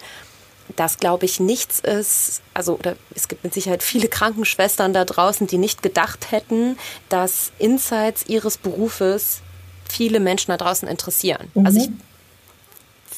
das, 0.75 0.97
glaube 0.97 1.25
ich, 1.25 1.39
nichts 1.39 1.80
ist, 1.80 2.41
also 2.53 2.75
oder 2.75 2.95
es 3.15 3.27
gibt 3.27 3.43
mit 3.43 3.53
Sicherheit 3.53 3.84
viele 3.84 4.08
Krankenschwestern 4.08 4.93
da 4.93 5.06
draußen, 5.06 5.47
die 5.47 5.58
nicht 5.58 5.82
gedacht 5.82 6.32
hätten, 6.32 6.77
dass 7.10 7.51
Insights 7.58 8.25
ihres 8.27 8.58
Berufes 8.58 9.41
viele 9.89 10.19
Menschen 10.19 10.51
da 10.51 10.58
draußen 10.58 10.88
interessieren. 10.88 11.49
Mhm. 11.53 11.65
Also 11.65 11.80
ich 11.80 11.89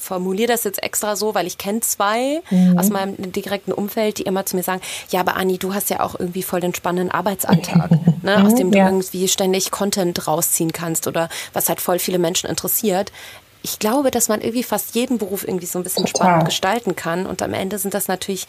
formuliere 0.09 0.51
das 0.51 0.63
jetzt 0.63 0.81
extra 0.81 1.15
so, 1.15 1.35
weil 1.35 1.45
ich 1.45 1.59
kenne 1.59 1.81
zwei 1.81 2.41
mhm. 2.49 2.79
aus 2.79 2.89
meinem 2.89 3.31
direkten 3.31 3.71
Umfeld, 3.71 4.17
die 4.17 4.23
immer 4.23 4.43
zu 4.43 4.55
mir 4.55 4.63
sagen, 4.63 4.81
ja, 5.11 5.19
aber 5.19 5.35
Anni, 5.35 5.59
du 5.59 5.75
hast 5.75 5.91
ja 5.91 5.99
auch 5.99 6.19
irgendwie 6.19 6.41
voll 6.41 6.61
den 6.61 6.73
spannenden 6.73 7.11
Arbeitsalltag, 7.11 7.91
ne, 8.23 8.43
aus 8.43 8.55
dem 8.55 8.71
du 8.71 8.79
ja. 8.79 8.87
irgendwie 8.87 9.27
ständig 9.27 9.69
Content 9.69 10.27
rausziehen 10.27 10.73
kannst 10.73 11.05
oder 11.05 11.29
was 11.53 11.69
halt 11.69 11.79
voll 11.79 11.99
viele 11.99 12.17
Menschen 12.17 12.49
interessiert 12.49 13.11
ich 13.61 13.79
glaube, 13.79 14.11
dass 14.11 14.29
man 14.29 14.41
irgendwie 14.41 14.63
fast 14.63 14.95
jeden 14.95 15.17
Beruf 15.17 15.47
irgendwie 15.47 15.65
so 15.65 15.79
ein 15.79 15.83
bisschen 15.83 16.05
Total. 16.05 16.27
spannend 16.27 16.45
gestalten 16.45 16.95
kann. 16.95 17.25
Und 17.25 17.41
am 17.41 17.53
Ende 17.53 17.77
sind 17.77 17.93
das 17.93 18.07
natürlich 18.07 18.47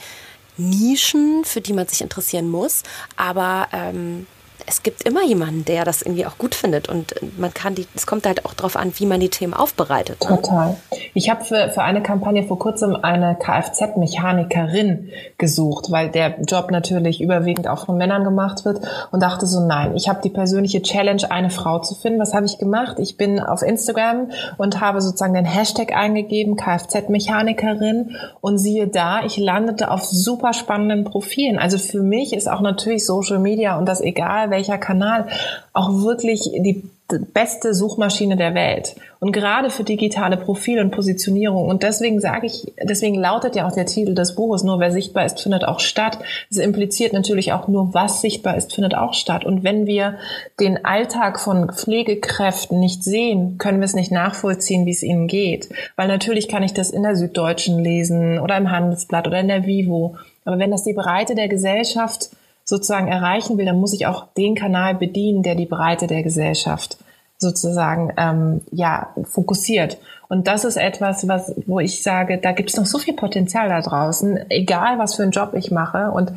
Nischen, 0.57 1.45
für 1.45 1.61
die 1.61 1.73
man 1.73 1.89
sich 1.89 2.01
interessieren 2.01 2.49
muss. 2.49 2.83
Aber 3.17 3.69
ähm, 3.73 4.27
es 4.71 4.85
gibt 4.85 5.03
immer 5.03 5.25
jemanden, 5.25 5.65
der 5.65 5.85
das 5.85 6.01
irgendwie 6.01 6.27
auch 6.27 6.39
gut 6.39 6.55
findet 6.55 6.89
und 6.89 7.15
man 7.37 7.53
kann 7.53 7.75
die, 7.75 7.89
es 7.97 8.07
kommt 8.07 8.25
halt 8.25 8.47
auch 8.47 8.55
darauf 8.55 8.77
an, 8.77 8.93
wie 8.97 9.07
man 9.07 9.19
die 9.19 9.29
Themen 9.29 9.53
aufbereitet. 9.53 10.21
Ne? 10.23 10.37
Total. 10.37 10.77
Ich 11.13 11.29
habe 11.29 11.45
für, 11.45 11.71
für 11.71 11.83
eine 11.83 12.03
Kampagne 12.03 12.45
vor 12.45 12.59
kurzem 12.59 12.95
eine 12.95 13.35
Kfz-Mechanikerin 13.35 15.11
gesucht, 15.39 15.91
weil 15.91 16.11
der 16.11 16.41
Job 16.43 16.71
natürlich 16.71 17.21
überwiegend 17.21 17.67
auch 17.67 17.87
von 17.87 17.97
Männern 17.97 18.23
gemacht 18.23 18.65
wird 18.65 18.81
und 19.11 19.21
dachte 19.21 19.49
so, 19.49 19.67
nein, 19.67 19.97
ich 19.97 20.09
habe 20.09 20.21
die 20.23 20.31
persönliche 20.31 20.83
Challenge, 20.83 21.29
eine 21.29 21.51
Frau 21.51 21.81
zu 21.81 21.97
finden. 21.97 22.21
Was 22.21 22.33
habe 22.33 22.47
ich 22.47 22.59
gemacht? 22.59 22.99
Ich 23.01 23.17
bin 23.17 23.41
auf 23.41 23.63
Instagram 23.63 24.31
und 24.57 24.81
habe 24.81 25.01
sozusagen 25.01 25.35
den 25.35 25.47
Hashtag 25.47 25.97
eingegeben, 25.97 26.55
Kfz-Mechanikerin 26.55 28.17
und 28.41 28.59
siehe 28.59 28.87
da, 28.87 29.25
ich 29.25 29.37
landete 29.37 29.91
auf 29.91 30.05
super 30.05 30.53
spannenden 30.53 31.03
Profilen. 31.03 31.59
Also 31.59 31.77
für 31.79 32.03
mich 32.03 32.33
ist 32.33 32.49
auch 32.49 32.61
natürlich 32.61 33.05
Social 33.05 33.41
Media 33.41 33.77
und 33.77 33.87
das 33.87 34.01
egal 34.01 34.49
welcher 34.61 34.79
Kanal 34.79 35.27
auch 35.73 36.03
wirklich 36.03 36.51
die 36.53 36.83
beste 37.09 37.75
Suchmaschine 37.75 38.37
der 38.37 38.55
Welt. 38.55 38.95
Und 39.19 39.33
gerade 39.33 39.71
für 39.71 39.83
digitale 39.83 40.37
Profile 40.37 40.81
und 40.81 40.93
Positionierung. 40.93 41.69
Und 41.69 41.83
deswegen 41.83 42.21
sage 42.21 42.47
ich, 42.47 42.73
deswegen 42.81 43.17
lautet 43.17 43.57
ja 43.57 43.67
auch 43.67 43.73
der 43.73 43.87
Titel 43.87 44.15
des 44.15 44.35
Buches, 44.35 44.63
nur 44.63 44.79
wer 44.79 44.93
sichtbar 44.93 45.27
ist, 45.27 45.43
findet 45.43 45.65
auch 45.65 45.81
statt. 45.81 46.19
Es 46.51 46.59
impliziert 46.59 47.13
natürlich 47.13 47.53
auch 47.53 47.69
nur, 47.69 47.93
was 47.93 48.21
sichtbar 48.21 48.57
ist, 48.57 48.73
findet 48.73 48.95
auch 48.95 49.13
statt. 49.13 49.45
Und 49.45 49.65
wenn 49.65 49.87
wir 49.87 50.19
den 50.61 50.85
Alltag 50.85 51.41
von 51.41 51.73
Pflegekräften 51.73 52.79
nicht 52.79 53.03
sehen, 53.03 53.59
können 53.59 53.81
wir 53.81 53.87
es 53.87 53.95
nicht 53.95 54.13
nachvollziehen, 54.13 54.87
wie 54.87 54.93
es 54.93 55.03
ihnen 55.03 55.27
geht. 55.27 55.69
Weil 55.97 56.09
natürlich 56.09 56.49
kann 56.49 56.63
ich 56.63 56.75
das 56.75 56.91
in 56.91 57.03
der 57.03 57.17
Süddeutschen 57.17 57.79
lesen 57.81 58.39
oder 58.39 58.57
im 58.57 58.71
Handelsblatt 58.71 59.27
oder 59.27 59.41
in 59.41 59.49
der 59.49 59.67
Vivo. 59.67 60.17
Aber 60.45 60.59
wenn 60.59 60.71
das 60.71 60.85
die 60.85 60.95
Breite 60.95 61.35
der 61.35 61.49
Gesellschaft 61.49 62.31
sozusagen 62.71 63.09
erreichen 63.09 63.59
will, 63.59 63.67
dann 63.67 63.81
muss 63.81 63.93
ich 63.93 64.07
auch 64.07 64.29
den 64.39 64.55
Kanal 64.55 64.95
bedienen, 64.95 65.43
der 65.43 65.57
die 65.57 65.67
Breite 65.67 66.07
der 66.07 66.23
Gesellschaft 66.23 66.97
sozusagen 67.37 68.13
ähm, 68.17 68.61
ja 68.71 69.15
fokussiert. 69.25 69.99
Und 70.29 70.47
das 70.47 70.65
ist 70.65 70.77
etwas, 70.77 71.27
was 71.27 71.55
wo 71.67 71.81
ich 71.81 72.03
sage, 72.03 72.39
da 72.39 72.53
gibt 72.53 72.71
es 72.71 72.77
noch 72.77 72.87
so 72.87 72.99
viel 72.99 73.15
Potenzial 73.15 73.69
da 73.69 73.81
draußen, 73.81 74.51
egal 74.51 74.99
was 74.99 75.17
für 75.17 75.23
einen 75.23 75.33
Job 75.33 75.55
ich 75.55 75.71
mache. 75.71 76.11
Und 76.13 76.33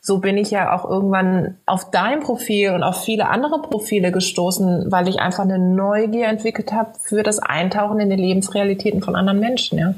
so 0.00 0.18
bin 0.18 0.36
ich 0.36 0.50
ja 0.50 0.76
auch 0.76 0.88
irgendwann 0.88 1.56
auf 1.64 1.90
dein 1.90 2.20
Profil 2.20 2.72
und 2.72 2.82
auf 2.82 3.04
viele 3.04 3.28
andere 3.28 3.62
Profile 3.62 4.12
gestoßen, 4.12 4.90
weil 4.92 5.08
ich 5.08 5.20
einfach 5.20 5.44
eine 5.44 5.58
Neugier 5.58 6.26
entwickelt 6.28 6.72
habe 6.72 6.90
für 7.00 7.22
das 7.22 7.38
Eintauchen 7.38 8.00
in 8.00 8.10
die 8.10 8.16
Lebensrealitäten 8.16 9.02
von 9.02 9.16
anderen 9.16 9.40
Menschen. 9.40 9.78
Ja. 9.78 9.94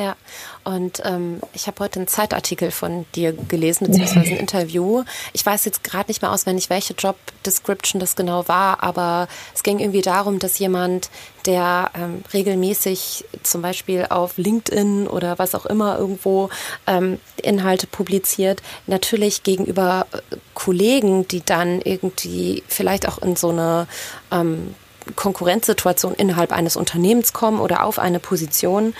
Ja, 0.00 0.16
und 0.64 1.02
ähm, 1.04 1.40
ich 1.52 1.66
habe 1.66 1.84
heute 1.84 1.98
einen 1.98 2.08
Zeitartikel 2.08 2.70
von 2.70 3.04
dir 3.14 3.34
gelesen, 3.34 3.86
beziehungsweise 3.86 4.30
ein 4.30 4.36
Interview. 4.38 5.04
Ich 5.34 5.44
weiß 5.44 5.66
jetzt 5.66 5.84
gerade 5.84 6.08
nicht 6.08 6.22
mehr 6.22 6.32
auswendig, 6.32 6.70
welche 6.70 6.94
Job 6.94 7.16
Description 7.44 8.00
das 8.00 8.16
genau 8.16 8.48
war, 8.48 8.82
aber 8.82 9.28
es 9.54 9.62
ging 9.62 9.78
irgendwie 9.78 10.00
darum, 10.00 10.38
dass 10.38 10.58
jemand, 10.58 11.10
der 11.44 11.90
ähm, 11.94 12.24
regelmäßig 12.32 13.26
zum 13.42 13.60
Beispiel 13.60 14.06
auf 14.08 14.38
LinkedIn 14.38 15.06
oder 15.06 15.38
was 15.38 15.54
auch 15.54 15.66
immer 15.66 15.98
irgendwo 15.98 16.48
ähm, 16.86 17.20
Inhalte 17.36 17.86
publiziert, 17.86 18.62
natürlich 18.86 19.42
gegenüber 19.42 20.06
äh, 20.12 20.36
Kollegen, 20.54 21.28
die 21.28 21.44
dann 21.44 21.82
irgendwie 21.82 22.62
vielleicht 22.68 23.06
auch 23.06 23.18
in 23.18 23.36
so 23.36 23.50
eine 23.50 23.86
ähm, 24.32 24.74
Konkurrenzsituation 25.16 26.14
innerhalb 26.14 26.52
eines 26.52 26.76
Unternehmens 26.76 27.32
kommen 27.32 27.60
oder 27.60 27.84
auf 27.84 27.98
eine 27.98 28.20
Position, 28.20 28.94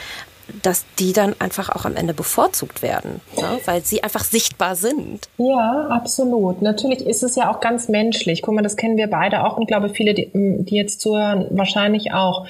dass 0.63 0.85
die 0.99 1.13
dann 1.13 1.35
einfach 1.39 1.71
auch 1.71 1.85
am 1.85 1.97
Ende 1.97 2.15
bevorzugt 2.15 2.83
werden, 2.83 3.21
ne? 3.37 3.61
weil 3.65 3.83
sie 3.83 4.03
einfach 4.03 4.25
sichtbar 4.25 4.77
sind. 4.77 5.29
Ja, 5.39 5.89
absolut. 5.91 6.63
Natürlich 6.63 7.07
ist 7.07 7.23
es 7.23 7.37
ja 7.37 7.51
auch 7.51 7.61
ganz 7.61 7.89
menschlich. 7.89 8.43
Guck 8.43 8.55
mal, 8.55 8.63
das 8.63 8.77
kennen 8.77 8.97
wir 8.97 9.09
beide 9.09 9.45
auch 9.45 9.57
und 9.57 9.67
glaube 9.67 9.89
viele, 9.89 10.15
die, 10.15 10.31
die 10.33 10.77
jetzt 10.77 11.01
zuhören, 11.01 11.47
wahrscheinlich 11.51 12.13
auch. 12.13 12.47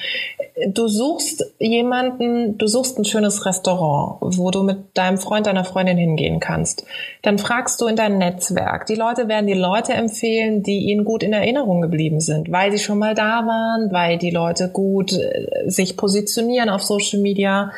Du 0.68 0.88
suchst 0.88 1.44
jemanden, 1.58 2.58
du 2.58 2.66
suchst 2.66 2.98
ein 2.98 3.04
schönes 3.04 3.46
Restaurant, 3.46 4.18
wo 4.20 4.50
du 4.50 4.62
mit 4.62 4.78
deinem 4.94 5.18
Freund, 5.18 5.46
deiner 5.46 5.64
Freundin 5.64 5.96
hingehen 5.96 6.40
kannst. 6.40 6.84
Dann 7.22 7.38
fragst 7.38 7.80
du 7.80 7.86
in 7.86 7.96
dein 7.96 8.18
Netzwerk. 8.18 8.86
Die 8.86 8.94
Leute 8.94 9.28
werden 9.28 9.46
die 9.46 9.54
Leute 9.54 9.92
empfehlen, 9.92 10.62
die 10.62 10.90
ihnen 10.90 11.04
gut 11.04 11.22
in 11.22 11.32
Erinnerung 11.32 11.80
geblieben 11.80 12.20
sind, 12.20 12.50
weil 12.52 12.72
sie 12.72 12.78
schon 12.78 12.98
mal 12.98 13.14
da 13.14 13.46
waren, 13.46 13.92
weil 13.92 14.18
die 14.18 14.30
Leute 14.30 14.68
gut 14.68 15.12
äh, 15.12 15.68
sich 15.68 15.96
positionieren 15.96 16.68
auf 16.68 16.82
Social 16.82 17.20
Media 17.20 17.72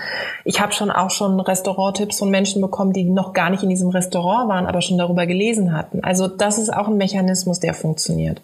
ich 0.45 0.61
habe 0.61 0.73
schon 0.73 0.91
auch 0.91 1.11
schon 1.11 1.39
Restauranttipps 1.41 2.19
von 2.19 2.31
Menschen 2.31 2.61
bekommen, 2.61 2.93
die 2.93 3.05
noch 3.05 3.33
gar 3.33 3.51
nicht 3.51 3.63
in 3.63 3.69
diesem 3.69 3.91
Restaurant 3.91 4.49
waren, 4.49 4.67
aber 4.67 4.81
schon 4.81 4.99
darüber 4.99 5.27
gelesen 5.27 5.77
hatten. 5.77 6.03
Also 6.03 6.27
das 6.27 6.59
ist 6.59 6.73
auch 6.73 6.89
ein 6.89 6.97
Mechanismus, 6.97 7.61
der 7.61 7.75
funktioniert. 7.75 8.41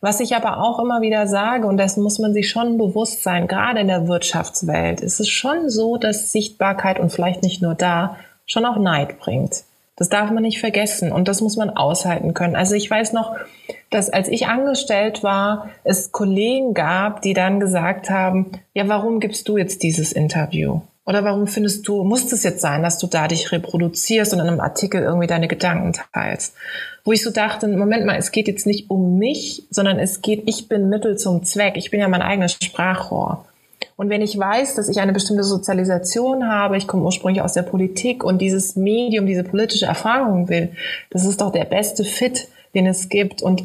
Was 0.00 0.20
ich 0.20 0.34
aber 0.34 0.62
auch 0.62 0.78
immer 0.78 1.00
wieder 1.02 1.26
sage, 1.26 1.66
und 1.66 1.76
das 1.76 1.96
muss 1.96 2.18
man 2.18 2.32
sich 2.32 2.48
schon 2.48 2.78
bewusst 2.78 3.22
sein, 3.22 3.46
gerade 3.46 3.81
in 3.82 3.88
der 3.88 4.08
Wirtschaftswelt, 4.08 5.00
ist 5.00 5.20
es 5.20 5.28
schon 5.28 5.68
so, 5.68 5.98
dass 5.98 6.32
Sichtbarkeit 6.32 6.98
und 6.98 7.12
vielleicht 7.12 7.42
nicht 7.42 7.60
nur 7.60 7.74
da 7.74 8.16
schon 8.46 8.64
auch 8.64 8.78
Neid 8.78 9.18
bringt. 9.18 9.64
Das 9.96 10.08
darf 10.08 10.30
man 10.30 10.42
nicht 10.42 10.58
vergessen 10.58 11.12
und 11.12 11.28
das 11.28 11.42
muss 11.42 11.56
man 11.56 11.70
aushalten 11.70 12.32
können. 12.32 12.56
Also 12.56 12.74
ich 12.74 12.90
weiß 12.90 13.12
noch, 13.12 13.36
dass 13.90 14.08
als 14.08 14.28
ich 14.28 14.46
angestellt 14.46 15.22
war, 15.22 15.68
es 15.84 16.12
Kollegen 16.12 16.72
gab, 16.72 17.20
die 17.20 17.34
dann 17.34 17.60
gesagt 17.60 18.08
haben, 18.08 18.52
ja, 18.72 18.88
warum 18.88 19.20
gibst 19.20 19.48
du 19.48 19.58
jetzt 19.58 19.82
dieses 19.82 20.12
Interview? 20.12 20.80
Oder 21.04 21.24
warum 21.24 21.46
findest 21.46 21.86
du, 21.88 22.04
muss 22.04 22.32
es 22.32 22.44
jetzt 22.44 22.60
sein, 22.60 22.82
dass 22.82 22.98
du 22.98 23.06
da 23.06 23.26
dich 23.26 23.50
reproduzierst 23.50 24.32
und 24.32 24.40
in 24.40 24.46
einem 24.46 24.60
Artikel 24.60 25.02
irgendwie 25.02 25.26
deine 25.26 25.48
Gedanken 25.48 25.92
teilst? 26.12 26.54
Wo 27.04 27.12
ich 27.12 27.22
so 27.22 27.30
dachte, 27.30 27.66
Moment 27.66 28.06
mal, 28.06 28.16
es 28.16 28.30
geht 28.30 28.46
jetzt 28.46 28.66
nicht 28.66 28.88
um 28.88 29.18
mich, 29.18 29.64
sondern 29.70 29.98
es 29.98 30.22
geht, 30.22 30.44
ich 30.46 30.68
bin 30.68 30.88
Mittel 30.88 31.18
zum 31.18 31.44
Zweck. 31.44 31.76
Ich 31.76 31.90
bin 31.90 32.00
ja 32.00 32.08
mein 32.08 32.22
eigenes 32.22 32.52
Sprachrohr. 32.52 33.44
Und 34.02 34.08
wenn 34.08 34.20
ich 34.20 34.36
weiß, 34.36 34.74
dass 34.74 34.88
ich 34.88 35.00
eine 35.00 35.12
bestimmte 35.12 35.44
Sozialisation 35.44 36.48
habe, 36.48 36.76
ich 36.76 36.88
komme 36.88 37.04
ursprünglich 37.04 37.40
aus 37.40 37.52
der 37.52 37.62
Politik 37.62 38.24
und 38.24 38.40
dieses 38.40 38.74
Medium, 38.74 39.26
diese 39.26 39.44
politische 39.44 39.86
Erfahrung 39.86 40.48
will, 40.48 40.72
das 41.10 41.24
ist 41.24 41.40
doch 41.40 41.52
der 41.52 41.66
beste 41.66 42.02
Fit, 42.02 42.48
den 42.74 42.88
es 42.88 43.08
gibt. 43.08 43.42
Und 43.42 43.62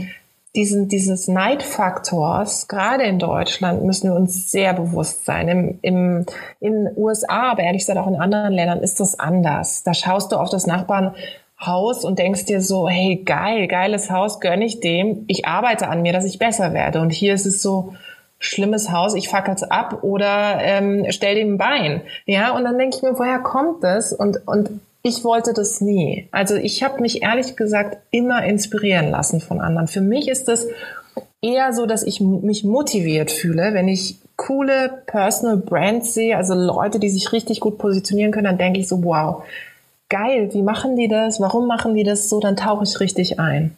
diesen, 0.55 0.89
dieses 0.89 1.27
Neidfaktors, 1.27 2.67
gerade 2.67 3.05
in 3.05 3.17
Deutschland, 3.17 3.83
müssen 3.83 4.11
wir 4.11 4.15
uns 4.15 4.51
sehr 4.51 4.75
bewusst 4.75 5.25
sein. 5.25 5.47
Im, 5.47 5.79
im, 5.81 6.25
in 6.59 6.87
USA, 6.95 7.53
aber 7.53 7.63
ehrlich 7.63 7.81
gesagt 7.81 7.97
auch 7.97 8.05
in 8.05 8.17
anderen 8.17 8.53
Ländern 8.53 8.81
ist 8.81 8.99
das 8.99 9.17
anders. 9.17 9.81
Da 9.81 9.95
schaust 9.95 10.31
du 10.31 10.35
auf 10.35 10.51
das 10.51 10.67
Nachbarnhaus 10.67 12.05
und 12.05 12.19
denkst 12.19 12.45
dir 12.45 12.61
so, 12.61 12.87
hey, 12.87 13.23
geil, 13.25 13.67
geiles 13.67 14.11
Haus, 14.11 14.39
gönn 14.39 14.61
ich 14.61 14.81
dem. 14.81 15.25
Ich 15.25 15.47
arbeite 15.47 15.87
an 15.87 16.03
mir, 16.03 16.13
dass 16.13 16.25
ich 16.25 16.37
besser 16.37 16.73
werde. 16.73 17.01
Und 17.01 17.09
hier 17.09 17.33
ist 17.33 17.47
es 17.47 17.63
so, 17.63 17.95
schlimmes 18.39 18.91
Haus, 18.91 19.15
ich 19.15 19.29
fackel's 19.29 19.63
ab 19.63 20.03
oder 20.03 20.59
ähm, 20.61 21.05
stell 21.09 21.35
dem 21.35 21.53
ein 21.53 21.57
Bein. 21.57 22.01
Ja, 22.25 22.55
und 22.55 22.63
dann 22.63 22.77
denke 22.77 22.97
ich 22.97 23.03
mir, 23.03 23.17
woher 23.17 23.39
kommt 23.39 23.83
das? 23.83 24.13
Und, 24.13 24.47
und 24.47 24.69
ich 25.01 25.23
wollte 25.23 25.53
das 25.53 25.81
nie. 25.81 26.27
Also 26.31 26.55
ich 26.55 26.83
habe 26.83 27.01
mich 27.01 27.23
ehrlich 27.23 27.55
gesagt 27.55 27.97
immer 28.11 28.43
inspirieren 28.43 29.09
lassen 29.09 29.39
von 29.39 29.61
anderen. 29.61 29.87
Für 29.87 30.01
mich 30.01 30.27
ist 30.27 30.49
es 30.49 30.67
eher 31.41 31.73
so, 31.73 31.85
dass 31.85 32.03
ich 32.03 32.19
mich 32.19 32.63
motiviert 32.63 33.31
fühle, 33.31 33.73
wenn 33.73 33.87
ich 33.87 34.17
coole 34.35 35.01
Personal 35.07 35.57
Brands 35.57 36.13
sehe, 36.13 36.37
also 36.37 36.53
Leute, 36.53 36.99
die 36.99 37.09
sich 37.09 37.31
richtig 37.31 37.59
gut 37.59 37.77
positionieren 37.77 38.31
können, 38.31 38.45
dann 38.45 38.57
denke 38.57 38.79
ich 38.79 38.87
so, 38.87 39.03
wow, 39.03 39.43
geil, 40.09 40.49
wie 40.53 40.61
machen 40.61 40.95
die 40.95 41.07
das? 41.07 41.39
Warum 41.39 41.67
machen 41.67 41.95
die 41.95 42.03
das 42.03 42.29
so? 42.29 42.39
Dann 42.39 42.55
tauche 42.55 42.83
ich 42.83 42.99
richtig 42.99 43.39
ein. 43.39 43.75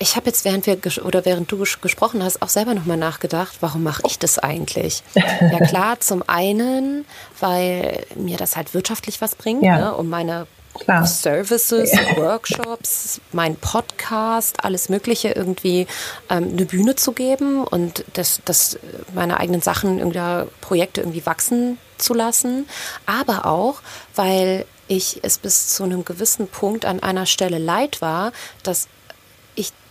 Ich 0.00 0.16
habe 0.16 0.26
jetzt, 0.26 0.44
während 0.44 0.66
wir 0.66 0.78
oder 1.04 1.24
während 1.24 1.50
du 1.50 1.58
gesprochen 1.58 2.22
hast, 2.22 2.40
auch 2.42 2.48
selber 2.48 2.74
nochmal 2.74 2.96
nachgedacht, 2.96 3.56
warum 3.60 3.82
mache 3.82 4.02
ich 4.06 4.18
das 4.18 4.38
eigentlich? 4.38 5.02
ja 5.14 5.58
klar, 5.66 6.00
zum 6.00 6.22
einen, 6.26 7.04
weil 7.40 8.06
mir 8.14 8.36
das 8.36 8.56
halt 8.56 8.74
wirtschaftlich 8.74 9.20
was 9.20 9.34
bringt, 9.34 9.62
ja. 9.62 9.78
ne, 9.78 9.94
um 9.94 10.08
meine 10.08 10.46
Klar. 10.78 11.06
Services. 11.06 11.90
Workshops, 12.16 13.20
mein 13.32 13.56
Podcast, 13.56 14.64
alles 14.64 14.88
Mögliche 14.88 15.30
irgendwie 15.30 15.86
ähm, 16.30 16.50
eine 16.52 16.66
Bühne 16.66 16.94
zu 16.94 17.12
geben 17.12 17.64
und 17.64 18.04
das, 18.14 18.40
das 18.44 18.78
meine 19.14 19.38
eigenen 19.38 19.60
Sachen, 19.60 19.98
irgendwie 19.98 20.50
Projekte 20.60 21.00
irgendwie 21.00 21.26
wachsen 21.26 21.78
zu 21.96 22.14
lassen. 22.14 22.68
Aber 23.06 23.46
auch, 23.46 23.80
weil 24.14 24.66
ich 24.86 25.20
es 25.22 25.38
bis 25.38 25.68
zu 25.68 25.84
einem 25.84 26.04
gewissen 26.04 26.48
Punkt 26.48 26.84
an 26.84 27.00
einer 27.02 27.26
Stelle 27.26 27.58
leid 27.58 28.00
war, 28.00 28.32
dass 28.62 28.88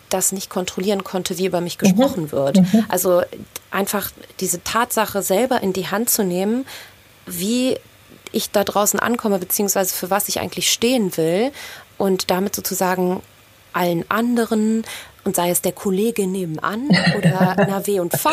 das 0.10 0.32
nicht 0.32 0.50
kontrollieren 0.50 1.04
konnte, 1.04 1.38
wie 1.38 1.46
über 1.46 1.62
mich 1.62 1.78
mhm. 1.78 1.88
gesprochen 1.88 2.24
mhm. 2.24 2.32
wird. 2.32 2.58
Mhm. 2.58 2.86
Also 2.90 3.22
einfach 3.72 4.12
diese 4.40 4.64
Tatsache 4.64 5.22
selber 5.22 5.62
in 5.62 5.74
die 5.74 5.88
Hand 5.88 6.10
zu 6.10 6.24
nehmen, 6.24 6.66
wie 7.26 7.78
ich 8.32 8.52
da 8.52 8.64
draußen 8.64 9.00
ankomme, 9.00 9.40
beziehungsweise 9.40 9.94
für 9.94 10.10
was 10.10 10.30
ich 10.30 10.40
eigentlich 10.40 10.72
stehen 10.72 11.16
will 11.18 11.52
und 11.98 12.30
damit 12.30 12.56
sozusagen 12.56 13.22
allen 13.74 14.10
anderen 14.10 14.86
und 15.28 15.36
sei 15.36 15.50
es 15.50 15.62
der 15.62 15.74
Kollege 15.74 16.26
nebenan 16.26 16.88
oder 17.18 17.52
einer 17.58 17.86
W 17.86 18.00
und 18.00 18.18
V 18.18 18.30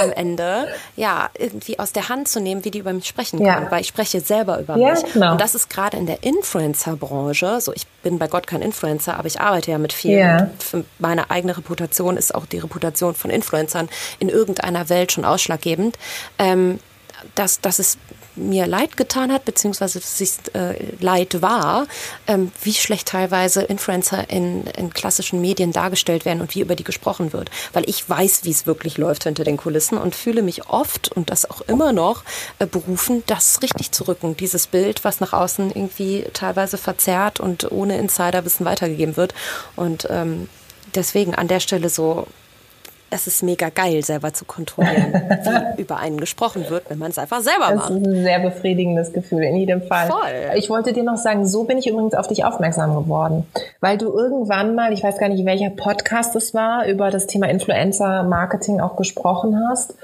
am 0.00 0.10
Ende, 0.12 0.66
ja, 0.96 1.30
irgendwie 1.38 1.78
aus 1.78 1.92
der 1.92 2.08
Hand 2.08 2.26
zu 2.26 2.40
nehmen, 2.40 2.64
wie 2.64 2.72
die 2.72 2.80
über 2.80 2.92
mich 2.92 3.06
sprechen 3.06 3.38
können, 3.38 3.64
ja. 3.64 3.70
weil 3.70 3.82
ich 3.82 3.86
spreche 3.86 4.20
selber 4.20 4.58
über 4.58 4.76
ja, 4.76 4.90
mich. 4.90 5.12
Genau. 5.12 5.32
Und 5.32 5.40
das 5.40 5.54
ist 5.54 5.70
gerade 5.70 5.96
in 5.96 6.06
der 6.06 6.24
Influencer-Branche, 6.24 7.60
so 7.60 7.72
ich 7.72 7.86
bin 8.02 8.18
bei 8.18 8.26
Gott 8.26 8.48
kein 8.48 8.62
Influencer, 8.62 9.16
aber 9.16 9.28
ich 9.28 9.40
arbeite 9.40 9.70
ja 9.70 9.78
mit 9.78 9.92
vielen. 9.92 10.18
Ja. 10.18 10.50
Für 10.58 10.84
meine 10.98 11.30
eigene 11.30 11.56
Reputation 11.56 12.16
ist 12.16 12.34
auch 12.34 12.46
die 12.46 12.58
Reputation 12.58 13.14
von 13.14 13.30
Influencern 13.30 13.88
in 14.18 14.28
irgendeiner 14.28 14.88
Welt 14.88 15.12
schon 15.12 15.24
ausschlaggebend. 15.24 15.96
Ähm, 16.38 16.80
dass, 17.36 17.60
dass 17.60 17.78
es 17.78 17.96
mir 18.36 18.66
leid 18.66 18.96
getan 18.96 19.32
hat, 19.32 19.44
beziehungsweise 19.44 20.00
dass 20.00 20.20
es 20.20 20.38
äh, 20.54 20.74
leid 21.00 21.42
war, 21.42 21.86
ähm, 22.26 22.52
wie 22.62 22.74
schlecht 22.74 23.08
teilweise 23.08 23.62
Influencer 23.62 24.28
in, 24.30 24.66
in 24.68 24.92
klassischen 24.92 25.40
Medien 25.40 25.72
dargestellt 25.72 26.24
werden 26.24 26.40
und 26.40 26.54
wie 26.54 26.60
über 26.60 26.76
die 26.76 26.84
gesprochen 26.84 27.32
wird. 27.32 27.50
Weil 27.72 27.88
ich 27.88 28.08
weiß, 28.08 28.40
wie 28.44 28.50
es 28.50 28.66
wirklich 28.66 28.98
läuft 28.98 29.24
hinter 29.24 29.44
den 29.44 29.56
Kulissen 29.56 29.98
und 29.98 30.14
fühle 30.14 30.42
mich 30.42 30.68
oft 30.68 31.10
und 31.12 31.30
das 31.30 31.48
auch 31.50 31.60
immer 31.62 31.92
noch 31.92 32.24
äh, 32.58 32.66
berufen, 32.66 33.22
das 33.26 33.62
richtig 33.62 33.92
zu 33.92 34.04
rücken. 34.04 34.36
Dieses 34.36 34.66
Bild, 34.66 35.04
was 35.04 35.20
nach 35.20 35.32
außen 35.32 35.70
irgendwie 35.70 36.26
teilweise 36.32 36.78
verzerrt 36.78 37.40
und 37.40 37.70
ohne 37.70 37.98
Insiderwissen 37.98 38.66
weitergegeben 38.66 39.16
wird. 39.16 39.34
Und 39.76 40.06
ähm, 40.10 40.48
deswegen 40.94 41.34
an 41.34 41.48
der 41.48 41.60
Stelle 41.60 41.88
so 41.88 42.26
es 43.14 43.28
ist 43.28 43.42
mega 43.44 43.68
geil, 43.68 44.02
selber 44.02 44.32
zu 44.32 44.44
kontrollieren, 44.44 45.12
wie 45.76 45.80
über 45.82 45.98
einen 45.98 46.18
gesprochen 46.18 46.68
wird, 46.68 46.90
wenn 46.90 46.98
man 46.98 47.12
es 47.12 47.18
einfach 47.18 47.40
selber 47.40 47.68
das 47.68 47.76
macht. 47.76 47.90
Das 47.90 47.96
ist 47.98 48.06
ein 48.06 48.22
sehr 48.24 48.40
befriedigendes 48.40 49.12
Gefühl, 49.12 49.44
in 49.44 49.56
jedem 49.56 49.82
Fall. 49.82 50.08
Voll. 50.08 50.56
Ich 50.56 50.68
wollte 50.68 50.92
dir 50.92 51.04
noch 51.04 51.16
sagen, 51.16 51.46
so 51.46 51.62
bin 51.62 51.78
ich 51.78 51.86
übrigens 51.86 52.14
auf 52.14 52.26
dich 52.26 52.44
aufmerksam 52.44 52.94
geworden, 52.94 53.46
weil 53.80 53.98
du 53.98 54.06
irgendwann 54.06 54.74
mal, 54.74 54.92
ich 54.92 55.04
weiß 55.04 55.18
gar 55.18 55.28
nicht, 55.28 55.44
welcher 55.44 55.70
Podcast 55.70 56.34
es 56.34 56.54
war, 56.54 56.86
über 56.86 57.10
das 57.10 57.26
Thema 57.26 57.48
Influencer-Marketing 57.48 58.80
auch 58.80 58.96
gesprochen 58.96 59.60
hast 59.68 59.94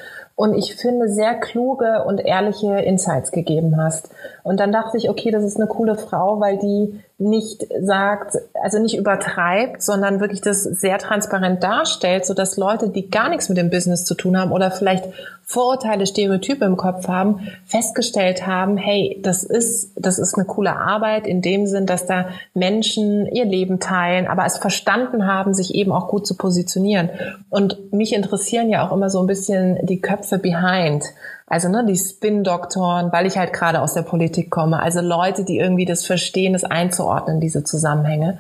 und 0.41 0.55
ich 0.55 0.75
finde 0.75 1.11
sehr 1.11 1.35
kluge 1.35 2.05
und 2.05 2.19
ehrliche 2.19 2.79
Insights 2.79 3.31
gegeben 3.31 3.77
hast. 3.77 4.09
Und 4.43 4.61
dann 4.61 4.73
dachte 4.73 4.97
ich, 4.97 5.11
okay, 5.11 5.31
das 5.31 5.45
ist 5.45 5.57
eine 5.57 5.67
coole 5.67 5.97
Frau, 5.97 6.41
weil 6.41 6.59
die 6.59 7.01
nicht 7.19 7.67
sagt, 7.83 8.39
also 8.63 8.79
nicht 8.79 8.97
übertreibt, 8.97 9.83
sondern 9.83 10.21
wirklich 10.21 10.41
das 10.41 10.63
sehr 10.63 10.97
transparent 10.99 11.63
darstellt, 11.63 12.25
so 12.25 12.33
dass 12.33 12.57
Leute, 12.57 12.89
die 12.89 13.11
gar 13.11 13.29
nichts 13.29 13.51
mit 13.51 13.59
dem 13.59 13.69
Business 13.69 14.05
zu 14.07 14.15
tun 14.15 14.39
haben 14.39 14.53
oder 14.53 14.71
vielleicht 14.71 15.05
Vorurteile, 15.43 16.07
Stereotype 16.07 16.65
im 16.65 16.77
Kopf 16.77 17.09
haben, 17.09 17.49
festgestellt 17.67 18.47
haben, 18.47 18.77
hey, 18.77 19.19
das 19.21 19.43
ist, 19.43 19.93
das 19.97 20.19
ist 20.19 20.37
eine 20.37 20.47
coole 20.47 20.77
Arbeit 20.77 21.27
in 21.27 21.43
dem 21.43 21.67
Sinn, 21.67 21.87
dass 21.87 22.07
da 22.07 22.29
Menschen 22.55 23.27
ihr 23.27 23.45
Leben 23.45 23.81
teilen, 23.81 24.29
aber 24.29 24.47
es 24.47 24.59
verstanden 24.59 25.27
haben, 25.27 25.53
sich 25.53 25.75
eben 25.75 25.91
auch 25.91 26.09
gut 26.09 26.27
zu 26.27 26.37
positionieren. 26.37 27.11
Und 27.51 27.93
mich 27.93 28.15
interessieren 28.15 28.71
ja 28.71 28.87
auch 28.87 28.93
immer 28.93 29.11
so 29.11 29.21
ein 29.21 29.27
bisschen 29.27 29.85
die 29.85 30.01
Köpfe 30.01 30.39
behind. 30.39 31.05
Also 31.51 31.69
ne, 31.69 31.85
die 31.85 31.97
Spin-Doktoren, 31.97 33.11
weil 33.11 33.27
ich 33.27 33.37
halt 33.37 33.53
gerade 33.53 33.81
aus 33.81 33.93
der 33.93 34.03
Politik 34.03 34.51
komme. 34.51 34.81
Also 34.81 35.01
Leute, 35.01 35.45
die 35.45 35.59
irgendwie 35.59 35.85
das 35.85 36.07
verstehen, 36.07 36.53
das 36.53 36.63
einzuordnen, 36.63 37.41
diese 37.41 37.65
Zusammenhänge. 37.65 38.39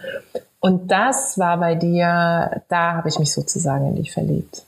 Und 0.61 0.93
das 0.93 1.37
war 1.37 1.59
bei 1.59 1.75
dir, 1.75 2.63
da 2.69 2.93
habe 2.95 3.09
ich 3.09 3.19
mich 3.19 3.33
sozusagen 3.33 3.89
in 3.89 3.97
dich 3.97 4.13
verliebt. 4.13 4.63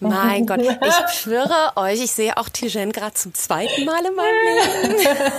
Mein 0.00 0.46
Gott, 0.46 0.60
ich 0.60 1.14
schwöre 1.14 1.72
euch, 1.76 2.04
ich 2.04 2.12
sehe 2.12 2.36
auch 2.36 2.50
Tijen 2.50 2.92
gerade 2.92 3.14
zum 3.14 3.32
zweiten 3.32 3.86
Mal 3.86 4.04
in 4.04 4.14
meinem 4.14 4.84
Leben. 4.84 5.32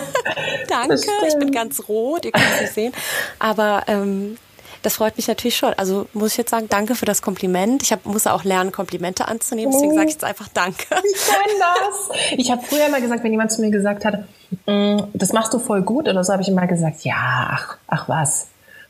Danke, 0.67 1.11
ich 1.27 1.37
bin 1.37 1.51
ganz 1.51 1.87
rot, 1.87 2.25
ihr 2.25 2.31
könnt 2.31 2.45
es 2.55 2.61
nicht 2.61 2.73
sehen. 2.73 2.93
Aber 3.37 3.83
ähm, 3.85 4.37
das 4.81 4.95
freut 4.95 5.17
mich 5.17 5.27
natürlich 5.27 5.57
schon. 5.57 5.73
Also 5.73 6.07
muss 6.13 6.31
ich 6.31 6.37
jetzt 6.37 6.51
sagen, 6.51 6.67
danke 6.69 6.95
für 6.95 7.05
das 7.05 7.21
Kompliment. 7.21 7.83
Ich 7.83 7.91
hab, 7.91 8.05
muss 8.05 8.27
auch 8.27 8.43
lernen, 8.43 8.71
Komplimente 8.71 9.27
anzunehmen. 9.27 9.71
Deswegen 9.71 9.93
sage 9.93 10.07
ich 10.07 10.13
jetzt 10.13 10.23
einfach 10.23 10.47
Danke. 10.53 10.83
Ich 10.89 11.27
kann 11.27 11.51
das. 11.59 12.17
Ich 12.37 12.51
habe 12.51 12.61
früher 12.61 12.87
immer 12.87 13.01
gesagt, 13.01 13.23
wenn 13.23 13.31
jemand 13.31 13.51
zu 13.51 13.61
mir 13.61 13.71
gesagt 13.71 14.05
hat, 14.05 14.25
mm, 14.65 14.99
das 15.13 15.33
machst 15.33 15.53
du 15.53 15.59
voll 15.59 15.81
gut 15.81 16.07
oder 16.07 16.23
so, 16.23 16.33
habe 16.33 16.41
ich 16.41 16.49
immer 16.49 16.67
gesagt, 16.67 17.03
ja, 17.03 17.15
ach, 17.51 17.77
ach 17.87 18.09
was. 18.09 18.47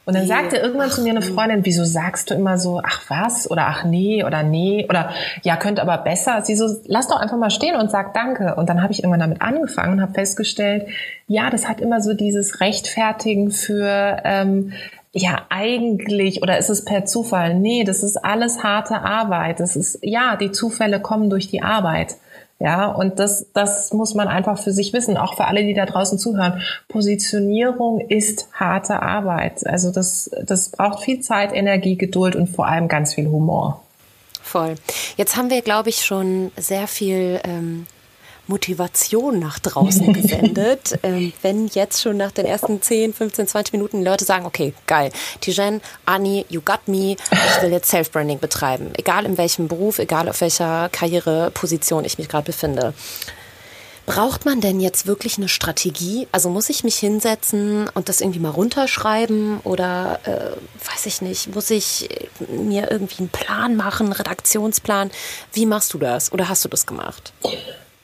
Und 0.09 0.15
dann 0.15 0.23
nee. 0.23 0.29
sagte 0.29 0.57
irgendwann 0.57 0.89
ach, 0.89 0.95
zu 0.95 1.03
mir 1.03 1.11
eine 1.11 1.21
Freundin, 1.21 1.63
wieso 1.65 1.83
sagst 1.83 2.31
du 2.31 2.33
immer 2.33 2.57
so, 2.57 2.81
ach 2.83 3.03
was 3.09 3.49
oder 3.51 3.67
ach 3.67 3.83
nee 3.83 4.23
oder 4.23 4.41
nee 4.41 4.87
oder 4.89 5.11
ja, 5.43 5.55
könnte 5.55 5.83
aber 5.83 5.99
besser. 5.99 6.41
Sie 6.41 6.55
so, 6.55 6.67
lass 6.85 7.07
doch 7.07 7.19
einfach 7.19 7.37
mal 7.37 7.51
stehen 7.51 7.75
und 7.75 7.91
sag 7.91 8.15
Danke. 8.15 8.55
Und 8.55 8.69
dann 8.69 8.81
habe 8.81 8.91
ich 8.91 9.03
irgendwann 9.03 9.19
damit 9.19 9.41
angefangen 9.43 9.93
und 9.93 10.01
habe 10.01 10.13
festgestellt, 10.13 10.87
ja, 11.27 11.51
das 11.51 11.67
hat 11.67 11.79
immer 11.79 12.01
so 12.01 12.15
dieses 12.15 12.59
Rechtfertigen 12.59 13.51
für 13.51 14.17
ähm, 14.23 14.73
ja, 15.11 15.45
eigentlich, 15.49 16.43
oder 16.43 16.57
ist 16.57 16.69
es 16.69 16.85
per 16.85 17.05
Zufall? 17.05 17.55
Nee, 17.55 17.83
das 17.83 18.03
ist 18.03 18.17
alles 18.17 18.63
harte 18.63 18.99
Arbeit. 18.99 19.59
Das 19.59 19.75
ist, 19.75 19.99
ja, 20.01 20.35
die 20.35 20.51
Zufälle 20.51 21.01
kommen 21.01 21.29
durch 21.29 21.47
die 21.47 21.63
Arbeit. 21.63 22.15
Ja, 22.59 22.87
und 22.87 23.19
das, 23.19 23.47
das 23.53 23.93
muss 23.93 24.15
man 24.15 24.27
einfach 24.27 24.59
für 24.59 24.73
sich 24.73 24.91
wissen, 24.91 25.15
auch 25.15 25.35
für 25.35 25.45
alle, 25.45 25.63
die 25.63 25.73
da 25.73 25.85
draußen 25.85 26.19
zuhören. 26.19 26.61
Positionierung 26.89 28.01
ist 28.01 28.49
harte 28.53 29.01
Arbeit. 29.01 29.65
Also 29.65 29.91
das, 29.91 30.29
das 30.43 30.69
braucht 30.69 31.01
viel 31.01 31.21
Zeit, 31.21 31.53
Energie, 31.53 31.95
Geduld 31.95 32.35
und 32.35 32.47
vor 32.47 32.67
allem 32.67 32.89
ganz 32.89 33.15
viel 33.15 33.27
Humor. 33.27 33.81
Voll. 34.41 34.75
Jetzt 35.15 35.37
haben 35.37 35.49
wir, 35.49 35.61
glaube 35.61 35.89
ich, 35.89 36.03
schon 36.03 36.51
sehr 36.57 36.87
viel 36.87 37.39
ähm, 37.45 37.87
Motivation 38.49 39.39
nach 39.39 39.59
draußen 39.59 40.11
gesendet. 40.13 40.99
ähm, 41.03 41.31
wenn 41.41 41.67
jetzt 41.67 42.01
schon 42.01 42.17
nach 42.17 42.31
den 42.31 42.45
ersten 42.45 42.81
10, 42.81 43.13
15, 43.13 43.47
20 43.47 43.73
Minuten 43.73 44.03
Leute 44.03 44.25
sagen, 44.25 44.45
okay, 44.45 44.73
geil, 44.87 45.11
Tijen, 45.39 45.81
Anni, 46.05 46.45
you 46.49 46.61
got 46.61 46.87
me, 46.87 47.15
ich 47.31 47.61
will 47.61 47.71
jetzt 47.71 47.89
Self-Branding 47.89 48.39
betreiben. 48.39 48.91
Egal 48.97 49.25
in 49.25 49.37
welchem 49.37 49.67
Beruf, 49.67 49.99
egal 49.99 50.27
auf 50.27 50.41
welcher 50.41 50.89
Karriereposition 50.89 52.03
ich 52.03 52.17
mich 52.17 52.27
gerade 52.27 52.45
befinde. 52.45 52.93
Braucht 54.09 54.43
man 54.43 54.59
denn 54.59 54.79
jetzt 54.79 55.05
wirklich 55.05 55.37
eine 55.37 55.47
Strategie? 55.47 56.27
Also 56.31 56.49
muss 56.49 56.71
ich 56.71 56.83
mich 56.83 56.95
hinsetzen 56.95 57.87
und 57.93 58.09
das 58.09 58.21
irgendwie 58.21 58.39
mal 58.39 58.49
runterschreiben 58.49 59.59
oder 59.59 60.19
äh, 60.23 60.89
weiß 60.91 61.05
ich 61.05 61.21
nicht, 61.21 61.53
muss 61.53 61.69
ich 61.69 62.09
mir 62.39 62.89
irgendwie 62.89 63.19
einen 63.19 63.29
Plan 63.29 63.75
machen, 63.75 64.07
einen 64.07 64.13
Redaktionsplan? 64.13 65.11
Wie 65.53 65.67
machst 65.67 65.93
du 65.93 65.99
das 65.99 66.31
oder 66.31 66.49
hast 66.49 66.65
du 66.65 66.69
das 66.69 66.87
gemacht? 66.87 67.33